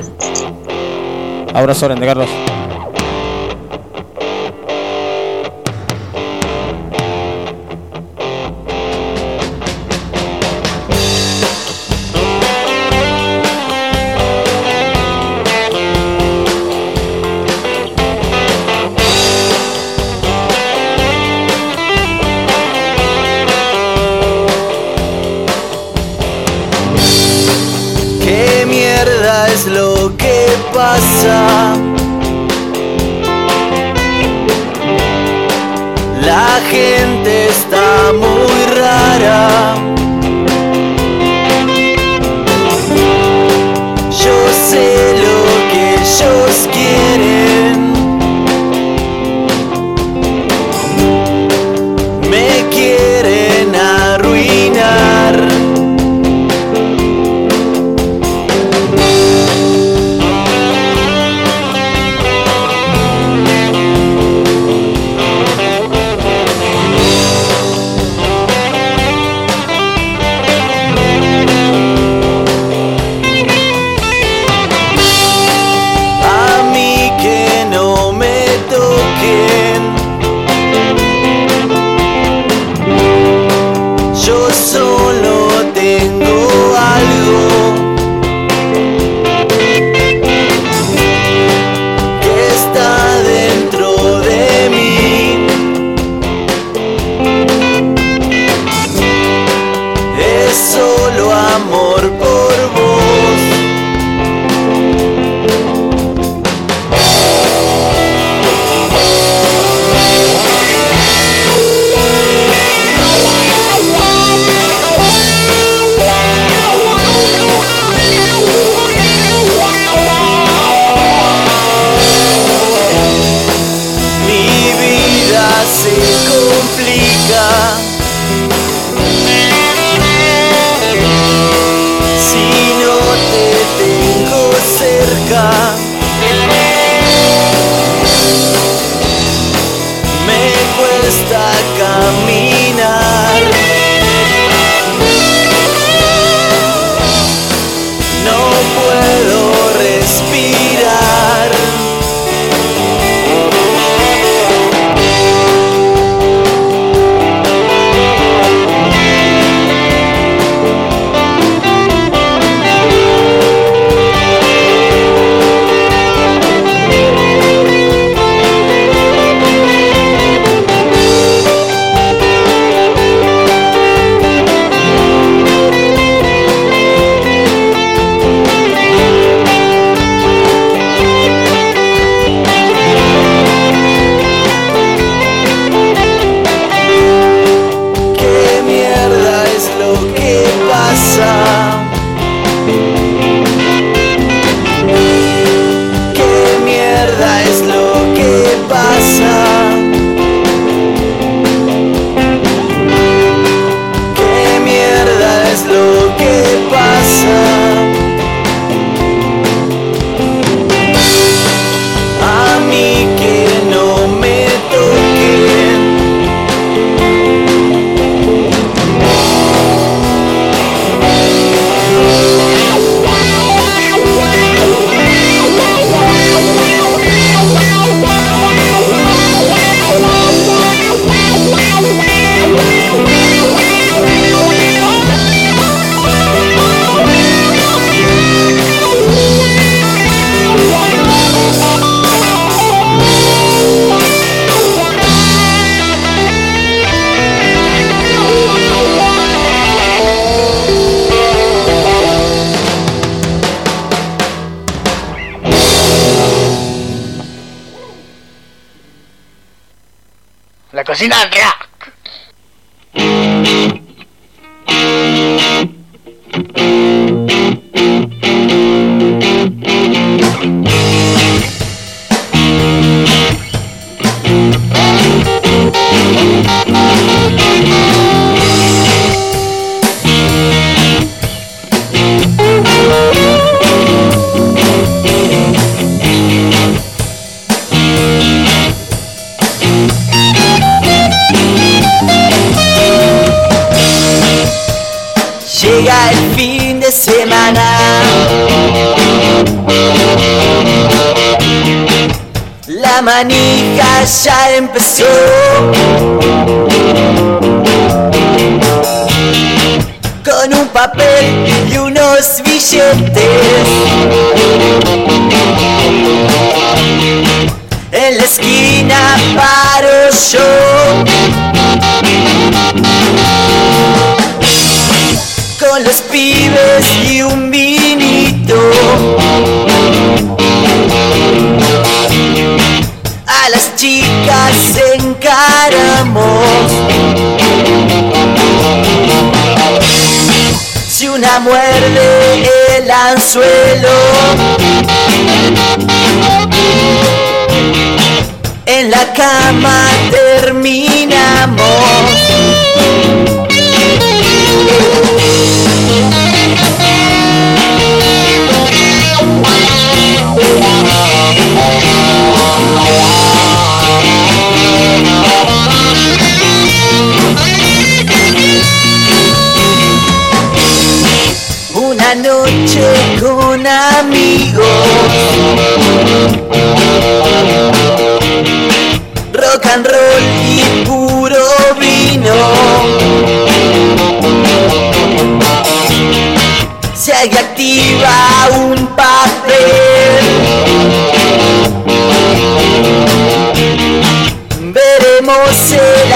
Abrazo 1.54 1.86
grande, 1.86 2.06
Carlos. 2.06 2.30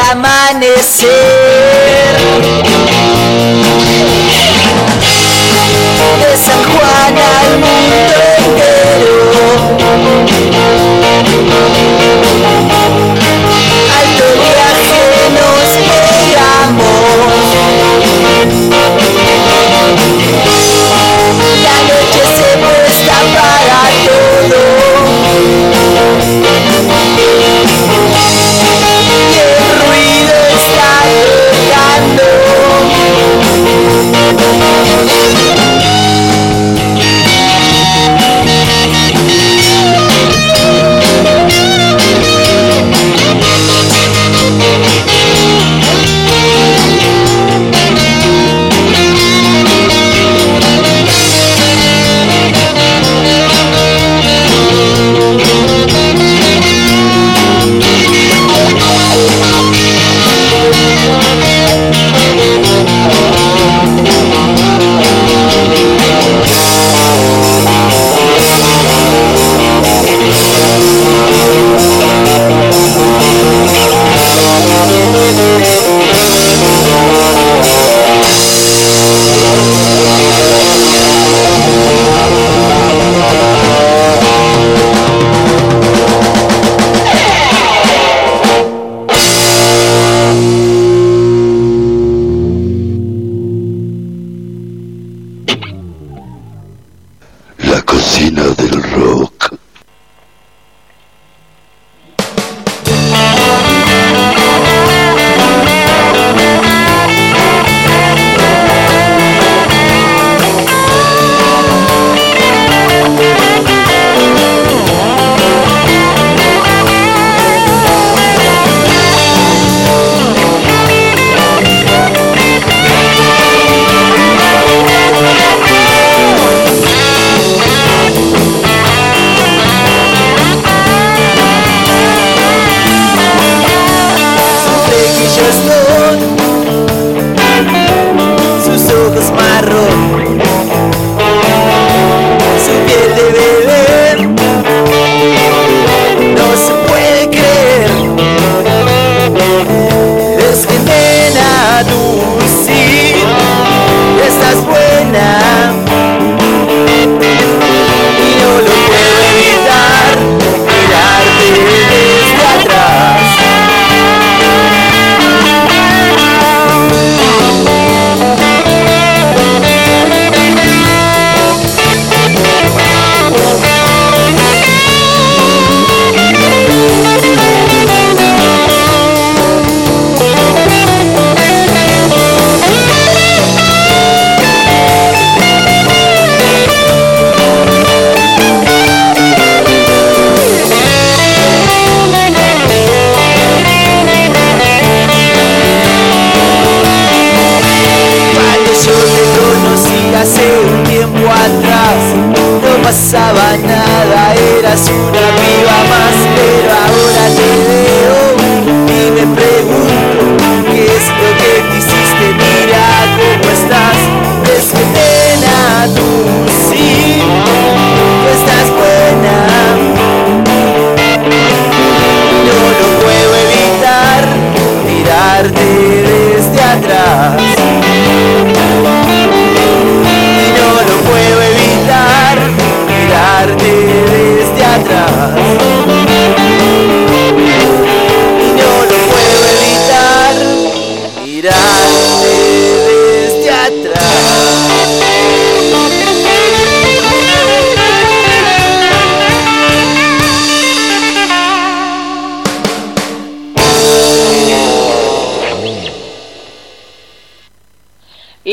El 0.10 0.78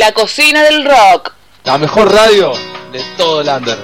La 0.05 0.13
cocina 0.13 0.63
del 0.65 0.85
rock. 0.85 1.33
La 1.65 1.79
mejor 1.79 2.13
radio 2.13 2.53
de 2.93 3.03
todo 3.17 3.41
el 3.41 3.49
under. 3.49 3.79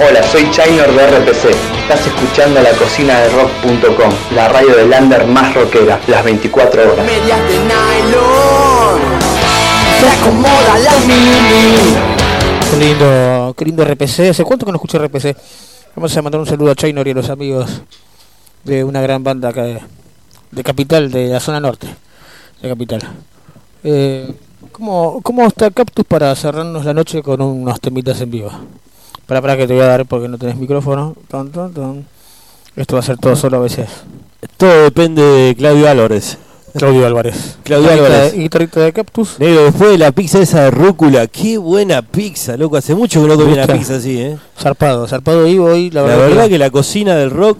Hola, 0.00 0.22
soy 0.22 0.50
Chainor 0.50 0.90
de 0.94 1.06
RPC. 1.06 1.50
Estás 1.82 2.06
escuchando 2.06 2.62
la 2.62 2.70
cocina 2.70 3.20
de 3.20 3.28
rock.com, 3.28 4.10
la 4.34 4.48
radio 4.48 4.76
del 4.76 4.90
under 4.98 5.26
más 5.26 5.54
rockera, 5.54 6.00
las 6.06 6.24
24 6.24 6.92
horas. 6.92 7.04
medias 7.04 7.48
de 7.48 7.58
nylon. 7.58 9.00
Se 10.00 10.08
acomoda 10.08 10.78
la 10.78 10.98
mini. 11.00 11.96
Qué 12.70 12.76
lindo, 12.78 13.54
qué 13.58 13.64
lindo 13.66 13.84
RPC. 13.84 14.30
¿Hace 14.30 14.42
cuánto 14.42 14.64
que 14.64 14.72
no 14.72 14.76
escuché 14.76 14.98
RPC? 14.98 15.36
Vamos 15.96 16.16
a 16.16 16.22
mandar 16.22 16.40
un 16.40 16.46
saludo 16.46 16.70
a 16.70 16.74
Chainor 16.74 17.06
y 17.06 17.10
a 17.10 17.14
los 17.14 17.28
amigos 17.28 17.82
de 18.64 18.84
una 18.84 19.02
gran 19.02 19.22
banda 19.22 19.50
acá 19.50 19.66
de, 20.54 20.62
Capital, 20.62 21.10
de 21.10 21.28
la 21.28 21.40
zona 21.40 21.60
norte 21.60 21.88
de 22.62 22.68
Capital. 22.68 23.00
Eh, 23.82 24.34
¿cómo, 24.72 25.20
¿Cómo 25.22 25.46
está 25.46 25.70
Cactus 25.70 26.04
para 26.04 26.34
cerrarnos 26.34 26.84
la 26.84 26.94
noche 26.94 27.22
con 27.22 27.40
unos 27.40 27.80
temitas 27.80 28.20
en 28.20 28.30
vivo? 28.30 28.50
Para, 29.26 29.40
para 29.40 29.56
que 29.56 29.66
te 29.66 29.74
voy 29.74 29.82
a 29.82 29.86
dar 29.86 30.06
porque 30.06 30.28
no 30.28 30.38
tenés 30.38 30.56
micrófono. 30.56 31.14
Ton, 31.28 31.50
ton, 31.50 31.72
ton. 31.72 32.06
Esto 32.76 32.96
va 32.96 33.00
a 33.00 33.04
ser 33.04 33.18
todo 33.18 33.36
solo 33.36 33.58
a 33.58 33.60
veces. 33.60 33.88
Todo 34.56 34.84
depende 34.84 35.22
de 35.22 35.54
Claudio 35.54 35.88
Álvarez. 35.88 36.38
Claudio 36.76 37.06
Álvarez. 37.06 37.56
Claudio 37.62 37.90
Álvarez. 37.92 38.34
Guitarrista 38.34 38.80
de 38.80 38.92
Cactus. 38.92 39.38
Negro, 39.38 39.64
después 39.64 39.90
de 39.92 39.98
la 39.98 40.10
pizza 40.10 40.40
esa 40.40 40.64
de 40.64 40.70
rúcula, 40.72 41.28
qué 41.28 41.56
buena 41.56 42.02
pizza, 42.02 42.56
loco. 42.56 42.76
Hace 42.76 42.96
mucho 42.96 43.22
que 43.22 43.28
no 43.28 43.36
comí 43.36 43.52
una 43.52 43.66
pizza 43.66 43.96
así, 43.96 44.20
¿eh? 44.20 44.36
Zarpado, 44.58 45.06
zarpado 45.06 45.44
vivo 45.44 45.66
hoy. 45.66 45.90
La, 45.90 46.02
La, 46.02 46.16
verdad 46.16 46.48
que 46.48 46.58
la 46.58 46.70
cocina 46.70 47.14
del 47.14 47.30
rock 47.30 47.58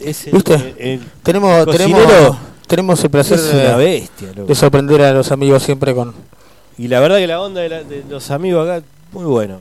es 0.00 0.26
el, 0.26 0.32
¿Viste? 0.32 0.54
el- 0.78 1.00
tenemos, 1.22 1.66
tenemos, 1.66 2.02
cocinero 2.02 2.38
tenemos 2.66 3.04
el 3.04 3.10
placer 3.10 3.38
es 3.38 3.52
de, 3.52 3.66
una 3.66 3.76
bestia, 3.76 4.28
loco. 4.34 4.46
de 4.48 4.54
sorprender 4.54 5.02
a 5.02 5.12
los 5.12 5.30
amigos 5.32 5.62
siempre 5.62 5.94
con 5.94 6.14
Y 6.76 6.88
la 6.88 7.00
verdad 7.00 7.16
que 7.18 7.26
la 7.26 7.40
onda 7.40 7.60
de, 7.62 7.68
la- 7.68 7.82
de 7.82 8.04
los 8.08 8.30
amigos 8.30 8.68
acá, 8.68 8.84
muy 9.12 9.24
bueno. 9.24 9.58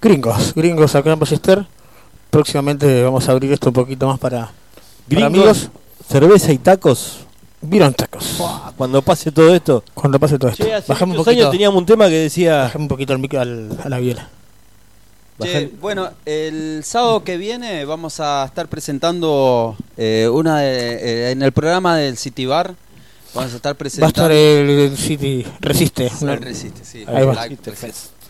gringos. 0.00 0.54
Gringos 0.54 0.94
acá 0.94 1.12
en 1.12 1.18
Ballester. 1.18 1.66
Próximamente 2.30 3.02
vamos 3.02 3.28
a 3.28 3.32
abrir 3.32 3.52
esto 3.52 3.68
un 3.70 3.74
poquito 3.74 4.06
más 4.06 4.18
para, 4.18 4.52
amigos. 5.24 5.70
cerveza 6.10 6.52
y 6.52 6.58
tacos. 6.58 7.20
Vieron 7.60 7.92
tacos. 7.94 8.36
Cuando 8.76 9.02
pase 9.02 9.32
todo 9.32 9.52
esto. 9.54 9.82
Cuando 9.94 10.18
pase 10.20 10.38
todo 10.38 10.50
esto. 10.50 10.64
Che, 10.64 10.74
hace 10.74 10.92
un 11.20 11.24
poquito. 11.24 11.30
años 11.42 11.50
teníamos 11.50 11.78
un 11.78 11.86
tema 11.86 12.06
que 12.08 12.14
decía. 12.14 12.62
Bajamos 12.62 12.84
un 12.84 12.88
poquito 12.88 13.12
al 13.14 13.20
al- 13.38 13.78
a 13.82 13.88
la 13.88 13.98
biela. 13.98 14.28
Che, 15.40 15.70
bueno, 15.80 16.10
el 16.26 16.82
sábado 16.84 17.22
que 17.22 17.36
viene 17.36 17.84
vamos 17.84 18.18
a 18.20 18.44
estar 18.44 18.66
presentando 18.68 19.76
eh, 19.96 20.28
una 20.32 20.60
de, 20.60 20.94
eh, 20.94 21.30
en 21.30 21.42
el 21.42 21.52
programa 21.52 21.96
del 21.96 22.16
City 22.16 22.46
Bar. 22.46 22.74
Vamos 23.34 23.52
a 23.52 23.56
estar 23.56 23.70
Va 23.72 23.74
a 23.74 23.78
presentando. 23.78 24.08
estar 24.08 24.32
el, 24.32 24.68
el 24.70 24.96
City 24.96 25.46
Resiste. 25.60 26.10
El 26.22 26.42
Resiste, 26.42 26.84
sí. 26.84 27.04
Ahí 27.06 27.24
va. 27.24 27.46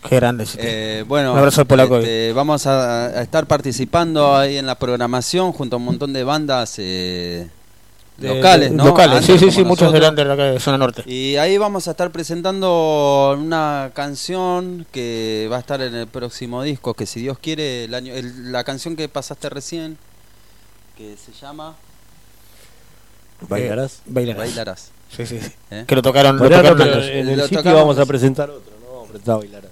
Qué 0.07 0.15
grande 0.15 0.45
City. 0.45 0.59
Eh, 0.65 1.03
bueno, 1.07 1.33
un 1.33 1.39
abrazo 1.39 1.61
al 1.61 1.67
polaco. 1.67 1.97
este, 1.97 2.31
vamos 2.33 2.67
a, 2.67 3.05
a 3.07 3.21
estar 3.21 3.47
participando 3.47 4.35
ahí 4.35 4.57
en 4.57 4.65
la 4.65 4.75
programación 4.77 5.51
junto 5.51 5.75
a 5.75 5.79
un 5.79 5.85
montón 5.85 6.13
de 6.13 6.23
bandas 6.23 6.75
eh, 6.77 7.47
De- 8.19 8.35
locales, 8.35 8.71
¿no? 8.71 8.85
Locales, 8.85 9.25
sí, 9.25 9.37
sí, 9.39 9.51
sí, 9.51 9.63
muchos 9.63 9.91
de 9.93 9.99
nosotros. 9.99 10.01
Lander 10.01 10.31
acá 10.31 10.43
de 10.51 10.59
zona 10.59 10.77
norte. 10.77 11.03
Y 11.09 11.35
ahí 11.37 11.57
vamos 11.57 11.87
a 11.87 11.91
estar 11.91 12.11
presentando 12.11 13.35
una 13.39 13.91
canción 13.93 14.85
que 14.91 15.47
va 15.51 15.57
a 15.57 15.59
estar 15.59 15.81
en 15.81 15.95
el 15.95 16.07
próximo 16.07 16.63
disco, 16.63 16.93
que 16.93 17.05
si 17.05 17.21
Dios 17.21 17.37
quiere, 17.39 17.85
el 17.85 17.93
año, 17.93 18.13
el- 18.13 18.51
la 18.51 18.63
canción 18.63 18.95
que 18.95 19.07
pasaste 19.09 19.49
recién, 19.49 19.97
que 20.97 21.15
se 21.17 21.31
llama 21.39 21.75
¿Bailarás? 23.47 23.93
Eh, 23.99 24.01
bailarás. 24.07 24.39
Bailarás. 24.45 24.91
Sí, 25.15 25.25
sí, 25.25 25.39
sí. 25.39 25.51
¿Eh? 25.71 25.85
Que 25.87 25.95
lo 25.95 26.01
tocaron, 26.01 26.37
lo 26.37 26.45
en 26.45 27.29
el 27.29 27.41
sitio 27.43 27.57
tocamos. 27.59 27.79
vamos 27.79 27.99
a 27.99 28.05
presentar 28.05 28.49
otro, 28.49 28.71
no 28.81 28.87
vamos 28.91 29.05
a 29.05 29.11
presentar 29.11 29.37
Bailarás. 29.39 29.71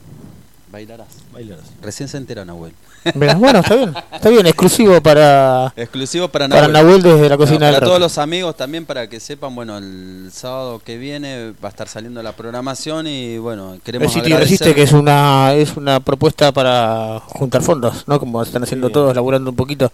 Bailarás. 0.71 1.07
Bailarás. 1.33 1.65
Recién 1.81 2.07
se 2.09 2.17
entera 2.17 2.45
Nahuel. 2.45 2.73
Bueno, 3.15 3.59
está 3.59 3.75
bien. 3.75 3.93
Está 4.11 4.29
bien, 4.29 4.45
exclusivo 4.47 5.01
para, 5.01 5.73
Exclusivo 5.75 6.27
para 6.27 6.47
para 6.47 6.67
Nahuel. 6.67 6.73
Nahuel 6.73 7.03
desde 7.03 7.29
la 7.29 7.37
cocina 7.37 7.59
para 7.59 7.71
del 7.71 7.79
rock. 7.81 7.89
todos 7.89 7.99
los 7.99 8.17
amigos 8.17 8.55
también 8.57 8.85
para 8.85 9.07
que 9.07 9.19
sepan, 9.19 9.53
bueno, 9.55 9.77
el 9.77 10.29
sábado 10.31 10.79
que 10.83 10.97
viene 10.97 11.51
va 11.63 11.67
a 11.67 11.69
estar 11.69 11.87
saliendo 11.87 12.21
la 12.23 12.31
programación 12.33 13.07
y 13.07 13.37
bueno, 13.37 13.77
queremos 13.83 14.15
El 14.15 14.21
agradecer- 14.23 14.39
Resiste, 14.39 14.75
que 14.75 14.83
es 14.83 14.91
una 14.91 15.53
es 15.53 15.75
una 15.77 15.99
propuesta 15.99 16.51
para 16.51 17.19
juntar 17.27 17.61
fondos, 17.61 18.03
¿no? 18.07 18.19
Como 18.19 18.41
están 18.41 18.63
haciendo 18.63 18.89
todos, 18.89 19.15
laburando 19.15 19.49
un 19.49 19.55
poquito. 19.55 19.91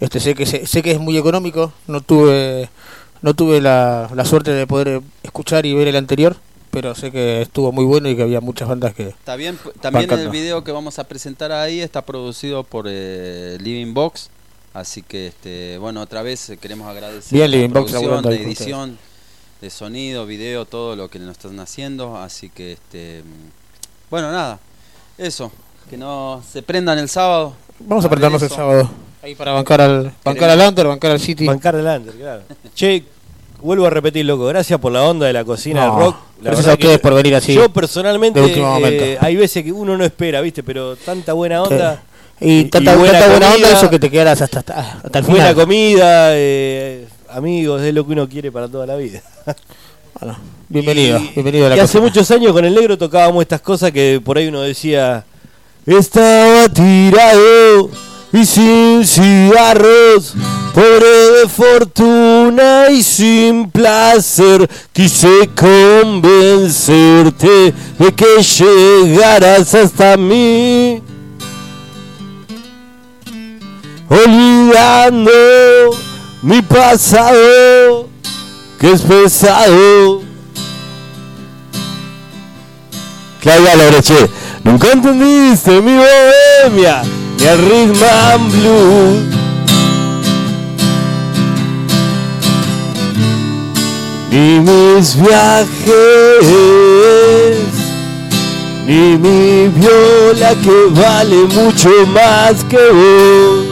Este 0.00 0.20
sé 0.20 0.34
que 0.34 0.46
sé, 0.46 0.66
sé 0.66 0.82
que 0.82 0.92
es 0.92 0.98
muy 1.00 1.16
económico. 1.18 1.72
No 1.86 2.00
tuve 2.00 2.68
no 3.22 3.34
tuve 3.34 3.60
la, 3.60 4.08
la 4.14 4.24
suerte 4.24 4.50
de 4.52 4.66
poder 4.66 5.02
escuchar 5.22 5.66
y 5.66 5.74
ver 5.74 5.88
el 5.88 5.96
anterior, 5.96 6.36
pero 6.70 6.94
sé 6.94 7.10
que 7.10 7.42
estuvo 7.42 7.72
muy 7.72 7.84
bueno 7.84 8.08
y 8.08 8.16
que 8.16 8.22
había 8.22 8.40
muchas 8.40 8.68
bandas 8.68 8.94
que 8.94 9.08
Está 9.08 9.36
bien, 9.36 9.58
también 9.80 10.08
Bancando. 10.08 10.24
el 10.24 10.30
video 10.30 10.64
que 10.64 10.72
vamos 10.72 10.98
a 10.98 11.04
presentar 11.04 11.52
ahí 11.52 11.80
está 11.80 12.02
producido 12.02 12.64
por 12.64 12.86
eh, 12.88 13.58
Living 13.60 13.92
Box, 13.92 14.30
así 14.72 15.02
que 15.02 15.28
este, 15.28 15.78
bueno, 15.78 16.00
otra 16.00 16.22
vez 16.22 16.50
eh, 16.50 16.56
queremos 16.56 16.88
agradecer 16.88 17.32
Bien, 17.32 17.50
la 17.50 17.56
Living 17.56 17.70
Box 17.70 17.90
producción, 17.90 18.02
laburando 18.02 18.28
de 18.30 18.42
edición, 18.42 18.98
de 19.60 19.70
sonido, 19.70 20.26
video, 20.26 20.64
todo 20.64 20.96
lo 20.96 21.08
que 21.08 21.18
nos 21.18 21.32
están 21.32 21.58
haciendo, 21.60 22.16
así 22.16 22.50
que 22.50 22.72
este, 22.72 23.22
bueno, 24.10 24.30
nada, 24.32 24.58
eso, 25.18 25.52
que 25.88 25.96
no 25.96 26.42
se 26.50 26.62
prendan 26.62 26.98
el 26.98 27.08
sábado. 27.08 27.54
Vamos 27.80 28.04
a 28.04 28.08
Hablen 28.08 28.24
apretarnos 28.24 28.42
el 28.42 28.50
sábado. 28.50 28.90
Ahí 29.22 29.34
para 29.34 29.52
bancar 29.52 29.80
al 29.82 30.14
bancar 30.24 30.50
al 30.50 30.60
Under, 30.60 30.86
bancar 30.86 31.10
al 31.10 31.20
City. 31.20 31.46
Bancar 31.46 31.76
al 31.76 32.00
Under, 32.00 32.14
claro. 32.14 32.42
Che, 32.74 33.04
vuelvo 33.62 33.86
a 33.86 33.90
repetir, 33.90 34.24
loco, 34.26 34.46
gracias 34.46 34.78
por 34.80 34.92
la 34.92 35.02
onda 35.02 35.26
de 35.26 35.32
la 35.32 35.44
cocina 35.44 35.86
No, 35.86 35.92
del 35.96 36.04
rock. 36.04 36.16
La 36.42 36.50
gracias 36.50 36.68
a 36.68 36.72
ustedes 36.74 36.98
por 37.00 37.14
venir 37.14 37.34
así, 37.34 37.54
Yo 37.54 37.68
personalmente, 37.68 38.40
eh, 38.42 39.18
hay 39.20 39.36
veces 39.36 39.62
que 39.62 39.72
uno 39.72 39.96
no 39.96 40.04
espera, 40.04 40.40
¿viste? 40.40 40.62
Pero 40.62 40.96
tanta 40.96 41.32
buena 41.34 41.62
onda. 41.62 42.02
Y 42.40 42.64
tanta, 42.64 42.92
tanta 42.94 43.28
buena 43.28 43.54
onda 43.54 43.70
eso 43.70 43.90
que 43.90 43.98
te 43.98 44.10
quedarás 44.10 44.40
hasta, 44.40 44.60
hasta, 44.60 44.80
hasta 45.04 45.18
el 45.18 45.24
Buena 45.26 45.48
final. 45.48 45.54
comida, 45.54 46.28
eh, 46.32 47.06
amigos, 47.28 47.82
es 47.82 47.92
lo 47.92 48.06
que 48.06 48.12
uno 48.12 48.26
quiere 48.28 48.50
para 48.50 48.68
toda 48.68 48.86
la 48.86 48.96
vida. 48.96 49.20
Bueno, 50.20 50.36
bienvenido, 50.68 51.18
bienvenido 51.34 51.66
a 51.66 51.68
la 51.70 51.76
y 51.76 51.78
hace 51.78 51.92
cocina. 51.98 52.02
muchos 52.04 52.30
años 52.32 52.52
con 52.52 52.64
el 52.64 52.74
negro 52.74 52.98
tocábamos 52.98 53.40
estas 53.42 53.60
cosas 53.62 53.90
que 53.92 54.20
por 54.22 54.36
ahí 54.36 54.48
uno 54.48 54.60
decía, 54.60 55.24
estaba 55.86 56.68
tirado 56.68 57.88
y 58.32 58.46
sin 58.46 59.04
cigarros, 59.04 60.34
pobre 60.74 61.40
de 61.40 61.48
fortuna 61.48 62.88
y 62.90 63.02
sin 63.02 63.68
placer, 63.70 64.70
quise 64.92 65.50
convencerte 65.56 67.74
de 67.98 68.14
que 68.14 68.42
llegaras 68.42 69.74
hasta 69.74 70.16
mí. 70.16 71.02
Olvidando 74.08 75.30
mi 76.42 76.62
pasado, 76.62 78.08
que 78.78 78.92
es 78.92 79.02
pesado. 79.02 80.22
Claudia 83.40 83.74
Loreche, 83.76 84.28
nunca 84.64 84.92
entendiste 84.92 85.80
mi 85.80 85.96
bohemia, 85.96 87.02
ni 87.40 87.46
el 87.46 87.58
rhythm 87.58 88.02
and 88.02 88.52
blues. 88.52 89.22
Ni 94.30 94.60
mis 94.60 95.16
viajes 95.16 95.68
ni 98.86 99.16
mi 99.16 99.68
viola 99.68 100.54
que 100.64 100.78
vale 100.90 101.46
mucho 101.54 101.90
más 102.06 102.64
que 102.64 102.90
vos. 102.98 103.66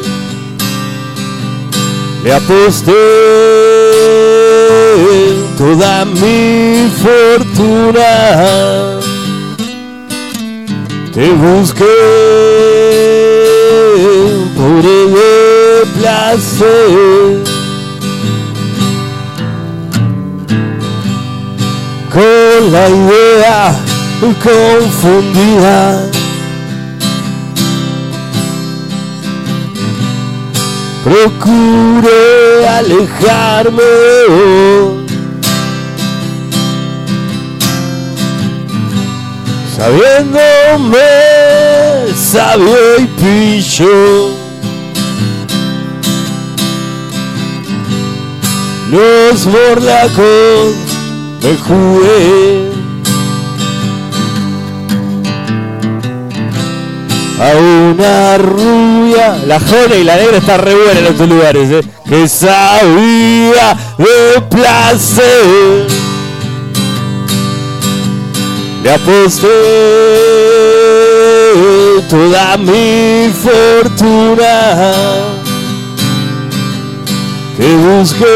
Le 2.25 2.33
aposté 2.33 2.93
toda 5.57 6.05
mi 6.05 6.91
fortuna. 7.03 8.11
Te 11.13 11.31
busqué 11.31 13.38
por 14.57 14.85
el 14.85 15.89
placer. 15.99 17.45
Con 22.13 22.73
la 22.73 22.89
idea 22.89 23.89
confundida. 24.43 26.11
Procuré 31.05 32.69
alejarme 32.69 33.83
de. 34.29 35.07
Sabiéndome 39.77 41.38
sabio 42.31 42.99
y 42.99 43.07
pillo. 43.07 44.29
Los 48.91 49.47
morlacos 49.47 50.75
me 51.43 51.57
jugué. 51.57 52.69
a 57.41 57.57
una 57.57 58.37
rubia. 58.39 59.39
La 59.47 59.61
joven 59.61 60.01
y 60.01 60.05
la 60.05 60.17
negra 60.17 60.39
está 60.39 60.57
re 60.57 60.75
buena 60.75 60.99
en 60.99 61.07
estos 61.07 61.29
lugares, 61.29 61.71
¿eh? 61.71 61.89
que 62.09 62.29
sabía 62.29 63.77
de 63.97 64.41
placer. 64.51 65.87
Le 68.83 68.91
aposté 68.93 70.58
toda 72.09 72.57
mi 72.57 73.31
fortuna. 73.33 74.93
Te 77.57 77.75
busqué 77.77 78.27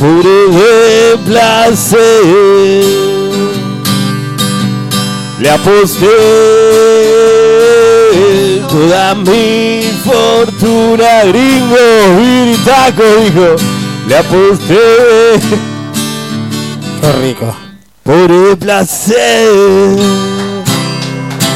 por 0.00 0.26
el 0.26 1.18
placer 1.20 3.12
le 5.42 5.50
aposté 5.50 6.06
toda 8.68 9.14
mi 9.16 9.82
fortuna, 10.04 11.24
gringo, 11.24 11.76
viritaco, 12.16 13.02
dijo. 13.24 13.56
Le 14.06 14.16
aposté. 14.16 15.40
Qué 17.00 17.12
rico. 17.20 17.56
Por 18.04 18.30
el 18.30 18.56
placer. 18.56 19.48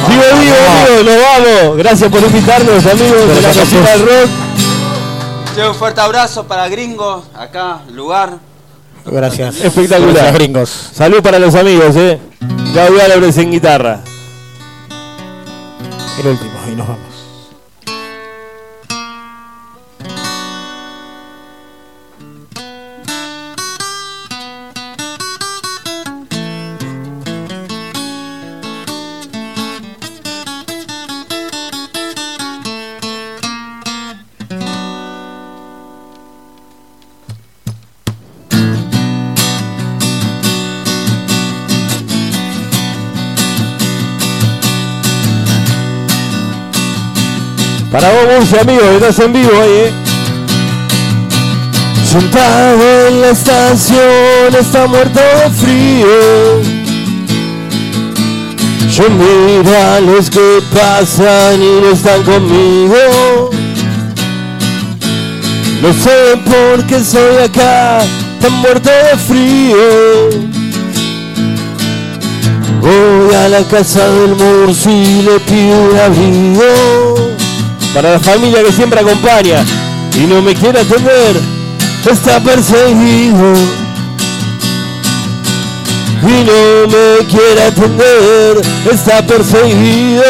Digo, 0.09 0.23
digo, 0.41 0.55
digo, 0.87 1.03
nos 1.03 1.21
vamos. 1.21 1.77
Gracias 1.77 2.11
por 2.11 2.21
invitarnos, 2.21 2.85
amigos 2.85 3.35
de 3.35 3.41
la 3.41 3.49
cocina 3.49 3.89
del 3.91 4.01
rock. 4.01 4.29
Che, 5.55 5.67
un 5.67 5.75
fuerte 5.75 6.01
abrazo 6.01 6.47
para 6.47 6.67
Gringo, 6.69 7.23
acá, 7.35 7.81
lugar. 7.91 8.37
Gracias. 9.05 9.61
Espectacular. 9.61 10.13
Gracias, 10.13 10.33
gringos. 10.33 10.69
Salud 10.93 11.21
para 11.21 11.39
los 11.39 11.55
amigos, 11.55 11.95
eh. 11.95 12.19
Claudio 12.73 13.01
Álvarez 13.03 13.37
en 13.37 13.51
guitarra. 13.51 14.01
El 16.19 16.27
último, 16.27 16.51
y 16.67 16.75
nos 16.75 16.87
vamos. 16.87 17.16
Para 47.97 48.11
vos, 48.11 48.27
Murcia, 48.31 48.61
amigo, 48.61 48.83
estás 48.93 49.17
en 49.25 49.33
vivo 49.33 49.49
ahí, 49.59 49.71
eh. 49.71 49.91
Sentado 52.07 53.07
en 53.07 53.21
la 53.21 53.29
estación, 53.31 54.55
está 54.59 54.85
muerto 54.85 55.19
de 55.19 55.49
frío. 55.49 56.61
Yo 58.91 59.09
miro 59.09 59.75
a 59.75 59.99
los 59.99 60.29
que 60.29 60.61
pasan 60.75 61.55
y 61.59 61.81
no 61.81 61.89
están 61.89 62.21
conmigo. 62.21 63.49
No 65.81 65.91
sé 65.91 66.37
por 66.45 66.85
qué 66.85 67.03
soy 67.03 67.45
acá, 67.45 68.05
tan 68.39 68.53
muerto 68.61 68.91
de 68.91 69.17
frío. 69.17 70.29
Voy 72.79 73.33
a 73.33 73.49
la 73.49 73.63
casa 73.63 74.07
del 74.07 74.35
Murci 74.35 74.91
y 74.91 75.21
le 75.23 75.39
pido 75.39 75.81
un 75.81 75.97
abrigo 75.97 77.16
para 77.97 78.11
la 78.11 78.19
familia 78.19 78.63
que 78.63 78.71
siempre 78.71 78.99
acompaña 78.99 79.65
y 80.13 80.27
no 80.27 80.39
me 80.39 80.53
quiere 80.53 80.81
atender, 80.81 81.35
está 82.07 82.39
perseguido. 82.39 83.53
Y 86.21 86.43
no 86.45 86.87
me 86.89 87.25
quiere 87.25 87.63
atender, 87.63 88.61
está 88.91 89.25
perseguido. 89.25 90.21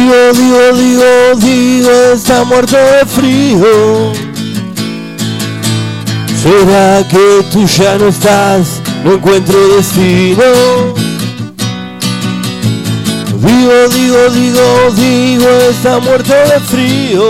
Digo, 0.00 0.32
digo, 0.32 0.72
digo, 0.78 1.36
digo, 1.36 1.90
está 2.14 2.42
muerto 2.44 2.74
de 2.74 3.04
frío. 3.04 4.12
¿Será 6.42 7.06
que 7.06 7.44
tú 7.52 7.66
ya 7.66 7.98
no 7.98 8.08
estás? 8.08 8.80
No 9.04 9.12
encuentro 9.12 9.58
destino. 9.76 10.42
Digo, 13.44 13.88
digo, 13.92 14.30
digo, 14.30 14.90
digo, 14.96 15.48
está 15.68 15.98
muerto 15.98 16.32
de 16.32 16.60
frío. 16.60 17.28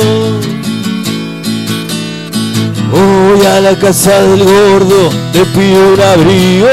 Voy 2.93 3.47
a 3.47 3.61
la 3.61 3.77
casa 3.81 4.13
del 4.23 4.45
gordo, 4.45 5.11
le 5.35 5.45
pido 5.45 5.95
un 5.95 6.01
abrigo 6.01 6.69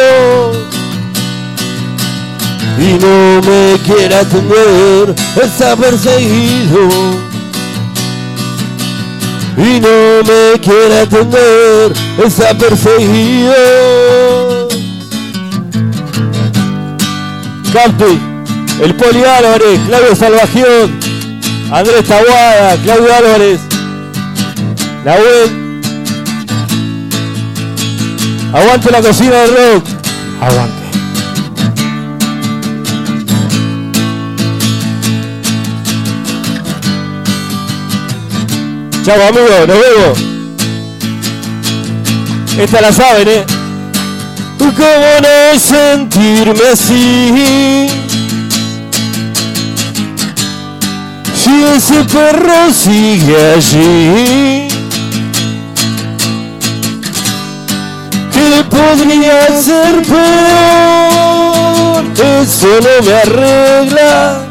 y 2.79 2.93
no 2.99 3.41
me 3.41 3.79
quiere 3.83 4.15
atender, 4.15 5.15
está 5.41 5.75
perseguido. 5.75 6.87
Y 9.57 9.79
no 9.79 10.23
me 10.23 10.59
quiere 10.61 10.99
atender, 11.01 11.93
está 12.23 12.53
perseguido. 12.55 13.53
Campi, 17.73 18.19
el 18.83 18.95
Poli 18.95 19.23
Álvarez, 19.23 19.79
Claudio 19.87 20.15
Salvajión, 20.15 20.99
Andrés 21.71 22.05
Taguada, 22.05 22.77
Claudio 22.83 23.13
Álvarez, 23.13 23.59
la 25.03 25.15
web. 25.15 25.67
Aguante 28.53 28.91
la 28.91 29.01
cocina 29.01 29.35
del 29.41 29.49
rock. 29.49 29.85
Aguante. 30.41 30.76
Chau 39.07 39.21
amigos, 39.21 39.65
nos 39.69 39.79
vemos. 39.79 40.19
Esta 42.59 42.81
la 42.81 42.91
saben, 42.91 43.25
¿eh? 43.29 43.45
¿Cómo 44.59 44.73
no 44.75 45.57
sentirme 45.57 46.67
así? 46.73 47.87
Si 51.41 51.63
ese 51.77 52.03
perro 52.03 52.69
sigue 52.73 53.37
allí, 53.55 54.67
¿qué 58.33 58.49
le 58.49 58.63
podría 58.65 59.45
hacer 59.45 60.01
peor? 60.05 62.03
Eso 62.41 62.71
no 62.81 62.93
me 63.05 63.13
arregla, 63.13 64.41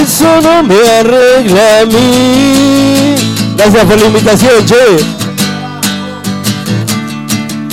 eso 0.00 0.40
no 0.40 0.62
me 0.62 0.80
arregla 1.00 1.80
a 1.80 1.84
mí. 1.84 3.37
Gracias 3.58 3.84
por 3.86 4.00
la 4.00 4.06
invitación, 4.06 4.66
che. 4.66 4.76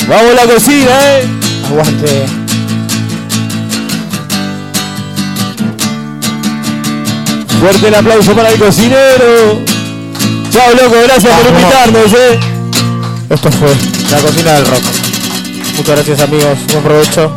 Vamos 0.10 0.32
a 0.32 0.34
la 0.34 0.52
cocina, 0.52 0.90
eh. 1.03 1.28
Aguante. 1.68 2.26
Fuerte 7.60 7.88
el 7.88 7.95
aplauso 7.95 8.36
para 8.36 8.49
el 8.49 8.60
cocinero. 8.60 9.62
Chao, 10.49 10.74
loco, 10.74 10.95
gracias 11.03 11.40
por 11.40 11.52
invitarnos, 11.52 12.14
eh. 12.14 12.40
Esto 13.30 13.52
fue 13.52 13.70
la 14.10 14.18
cocina 14.18 14.53
del 14.53 14.66
rock. 14.66 14.84
Muchas 15.78 15.95
gracias, 15.95 16.20
amigos. 16.22 16.57
Buen 16.72 16.84
provecho. 16.84 17.32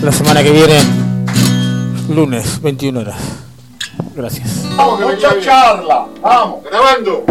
La 0.00 0.12
semana 0.12 0.44
que 0.44 0.50
viene, 0.52 0.80
lunes, 2.08 2.62
21 2.62 3.00
horas. 3.00 3.16
Gracias. 4.14 4.61
Vamos, 4.82 5.00
mucha 5.00 5.40
charla. 5.40 6.08
Vamos. 6.20 6.64
Grabando. 6.64 7.24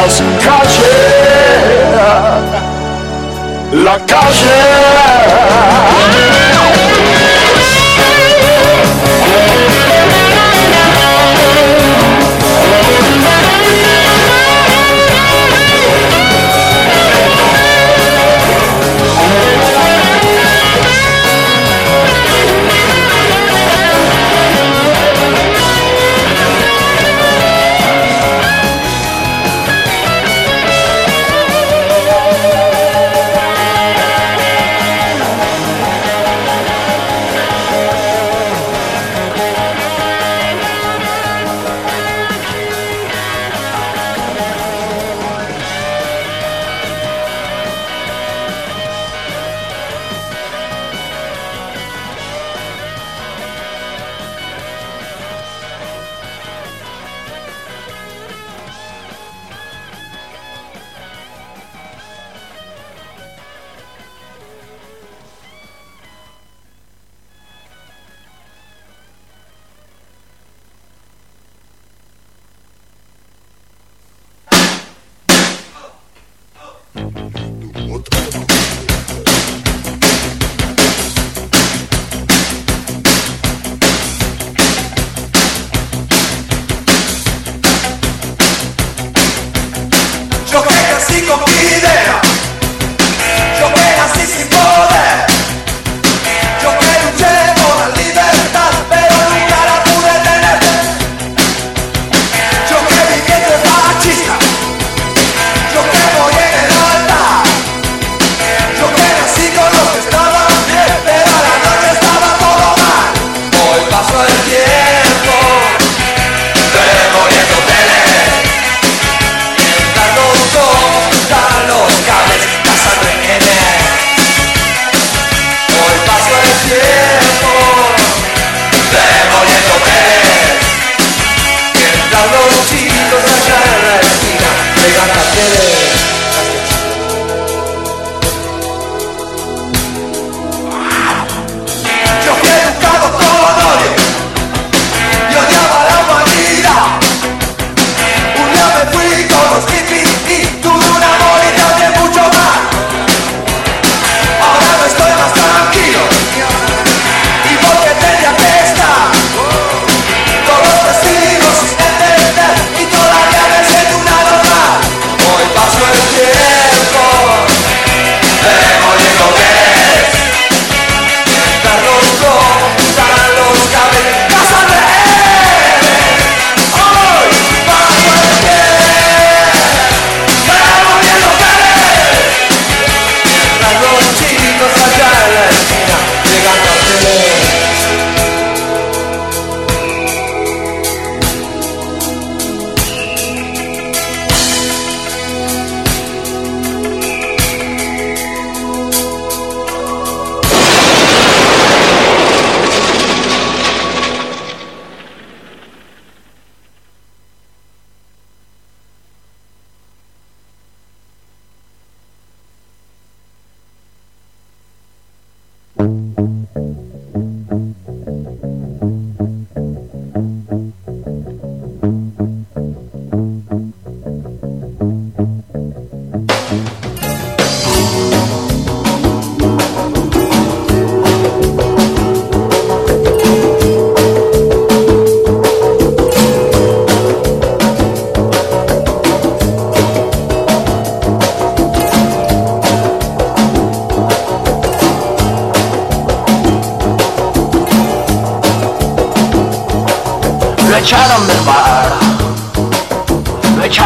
La 0.00 0.06
calles, 0.06 0.80
la 3.84 3.98
calle. 4.06 4.89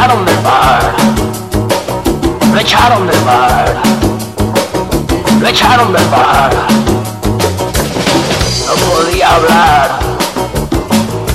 Recharonme 0.05 0.37
mal. 0.43 0.85
Recharonme 2.53 3.13
mal. 3.25 3.83
Recharonme 5.41 5.99
mal. 6.11 6.51
No 8.67 8.75
podía 8.85 9.35
hablar. 9.35 9.99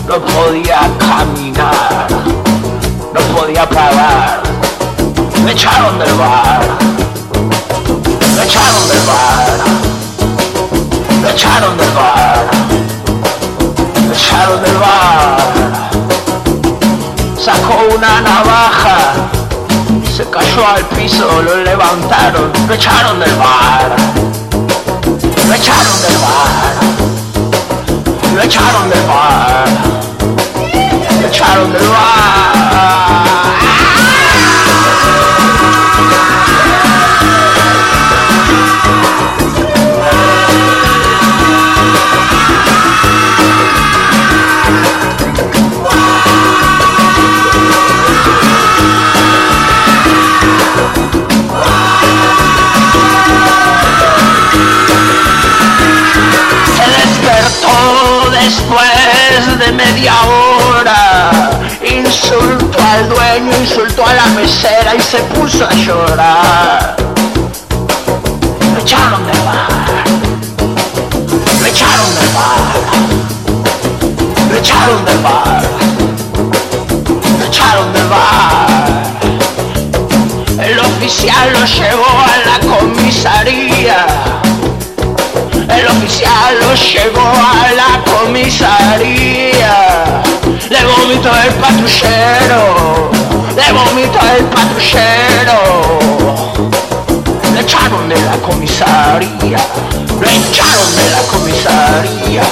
No 0.07 0.19
podía 0.19 0.81
caminar. 0.99 2.07
No 3.11 3.19
podía 3.35 3.67
parar. 3.67 4.43
Me 5.43 5.51
echaron 5.53 5.97
del 5.97 6.13
bar. 6.13 6.61
Me 8.35 8.43
echaron 8.43 8.87
del 8.87 9.03
bar. 9.09 9.57
Me 11.23 11.31
echaron 11.31 11.75
del 11.75 11.91
bar. 11.95 12.45
Me 14.07 14.13
echaron 14.13 14.61
del 14.61 14.77
bar. 14.77 15.88
Sacó 17.49 17.95
una 17.95 18.21
navaja. 18.21 19.13
Se 20.15 20.23
cayó 20.29 20.67
al 20.67 20.85
piso, 20.85 21.41
lo 21.41 21.63
levantaron, 21.63 22.51
lo 22.67 22.73
echaron 22.75 23.19
del 23.19 23.35
bar. 23.37 23.95
Lo 25.47 25.53
echaron 25.55 26.01
del 26.03 26.17
bar. 26.19 26.75
Lo 28.35 28.41
echaron 28.43 28.89
del 28.91 29.03
bar. 29.07 29.67
Lo 31.21 31.27
echaron 31.27 31.73
del 31.73 31.87
bar. 31.87 33.38
Después 58.43 59.59
de 59.59 59.71
media 59.71 60.13
hora. 60.23 61.31
Insultó 61.83 62.77
al 62.81 63.09
dueño, 63.09 63.51
insultó 63.59 64.05
a 64.05 64.13
la 64.13 64.25
mesera 64.27 64.95
y 64.95 65.01
se 65.01 65.17
puso 65.33 65.65
a 65.65 65.73
llorar. 65.73 66.95
Lo 68.73 68.79
echaron 68.79 69.25
del 69.25 69.39
bar. 69.41 69.69
Lo 71.59 71.65
echaron 71.65 72.15
del 72.15 72.29
bar. 72.29 72.59
Lo 74.49 74.57
echaron 74.57 75.05
del 75.05 75.19
bar. 75.19 75.63
Lo 77.39 77.45
echaron 77.45 77.93
del 77.93 78.07
bar. 78.07 78.67
El 80.63 80.79
oficial 80.79 81.53
lo 81.53 81.65
llevó 81.65 82.05
a 82.05 82.37
la 82.47 82.59
comisaría. 82.67 84.05
El 85.79 85.87
oficial 85.87 86.59
lo 86.59 86.75
llevó 86.75 87.21
a 87.21 87.71
la 87.71 88.03
comisaría. 88.03 89.75
Le 90.69 90.83
vomitó 90.83 91.31
el 91.41 91.53
patrullero. 91.53 93.09
Le 93.55 93.71
vomitó 93.71 94.19
el 94.37 94.43
patrullero. 94.45 95.57
Le 97.53 97.59
echaron 97.61 98.09
de 98.09 98.19
la 98.19 98.35
comisaría. 98.41 99.59
Lo 100.19 100.27
echaron 100.27 100.95
de 100.97 101.09
la 101.11 101.21
comisaría. 101.31 102.43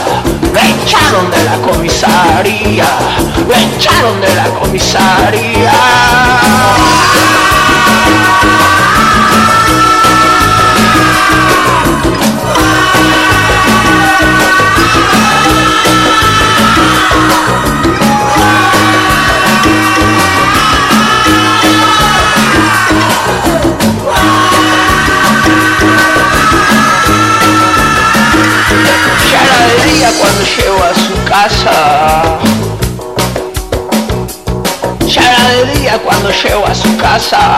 Lo 0.54 0.60
echaron 0.62 1.30
de 1.30 1.44
la 1.44 1.58
comisaría. 1.58 2.88
Lo 3.46 3.54
echaron 3.54 4.22
de 4.22 4.36
la 4.36 4.46
comisaría. 4.58 5.74
Cuando 30.38 30.56
llegó 30.62 30.84
a 30.84 30.94
su 30.94 31.16
casa. 31.30 32.24
Ya 35.08 35.22
era 35.32 35.50
de 35.50 35.80
día 35.80 36.00
cuando 36.04 36.30
llegó 36.30 36.66
a 36.68 36.76
su 36.76 36.98
casa. 36.98 37.58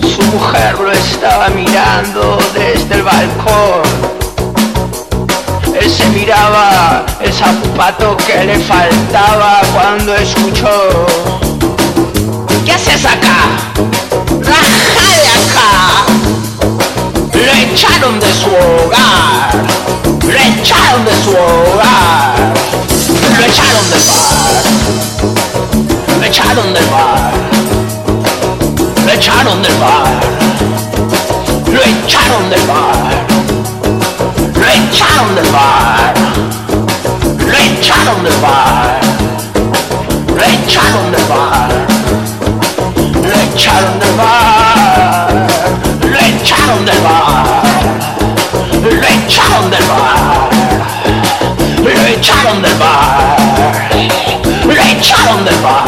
Su 0.00 0.22
mujer 0.24 0.78
lo 0.78 0.90
estaba 0.90 1.48
mirando 1.50 2.38
desde 2.52 2.94
el 2.94 3.02
balcón. 3.02 3.82
Él 5.80 5.90
se 5.90 6.06
miraba 6.08 7.04
el 7.20 7.32
zapato 7.32 8.16
que 8.16 8.44
le 8.44 8.58
faltaba 8.58 9.60
cuando 9.72 10.14
escuchó. 10.16 11.06
¿Qué 12.64 12.72
haces 12.72 13.04
acá? 13.04 13.38
¡Raja 14.42 15.02
de 15.22 15.28
acá! 15.38 16.37
Echaron 17.78 18.18
de 18.18 18.26
su 18.34 18.48
hogar. 18.48 19.54
Lo 20.24 20.32
echaron 20.32 21.04
de 21.04 21.14
su 21.22 21.30
hogar. 21.30 22.52
Lo 23.38 23.44
echaron 23.46 23.86
del 23.92 24.04
bar. 24.10 24.52
Lo 26.18 26.24
echaron 26.26 26.72
del 26.72 26.86
bar. 26.86 27.30
Lo 29.06 29.12
echaron 29.12 29.62
del 29.62 29.76
bar. 29.78 30.20
Lo 31.70 31.80
echaron 31.80 32.50
del 32.50 32.66
bar. 32.66 33.26
Lo 34.56 34.66
echaron 34.66 35.34
del 35.36 35.46
bar. 35.52 36.14
Lo 37.38 37.54
echaron 37.54 38.24
del 38.24 38.36
bar. 38.42 39.00
Lo 40.36 40.42
echaron 40.42 41.12
del 41.12 41.24
bar. 41.26 41.70
Lo 43.22 43.54
echaron 43.54 44.00
del 44.00 44.14
bar. 44.16 45.67
Lo 46.48 46.54
echaron 46.54 46.82
del 46.86 46.98
bar. 47.00 47.62
Lo 48.82 48.88
echaron 48.88 49.70
del 49.70 49.84
bar. 49.84 50.48
Lo 51.84 51.90
echaron 52.06 52.62
del 52.62 52.74
bar. 52.78 53.36
Lo 54.64 54.72
echaron 54.72 55.44
del 55.44 55.58
bar. 55.60 55.84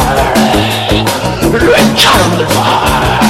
Lo 1.51 1.75
echaron 1.75 2.37
del 2.37 2.45
bar. 2.45 3.21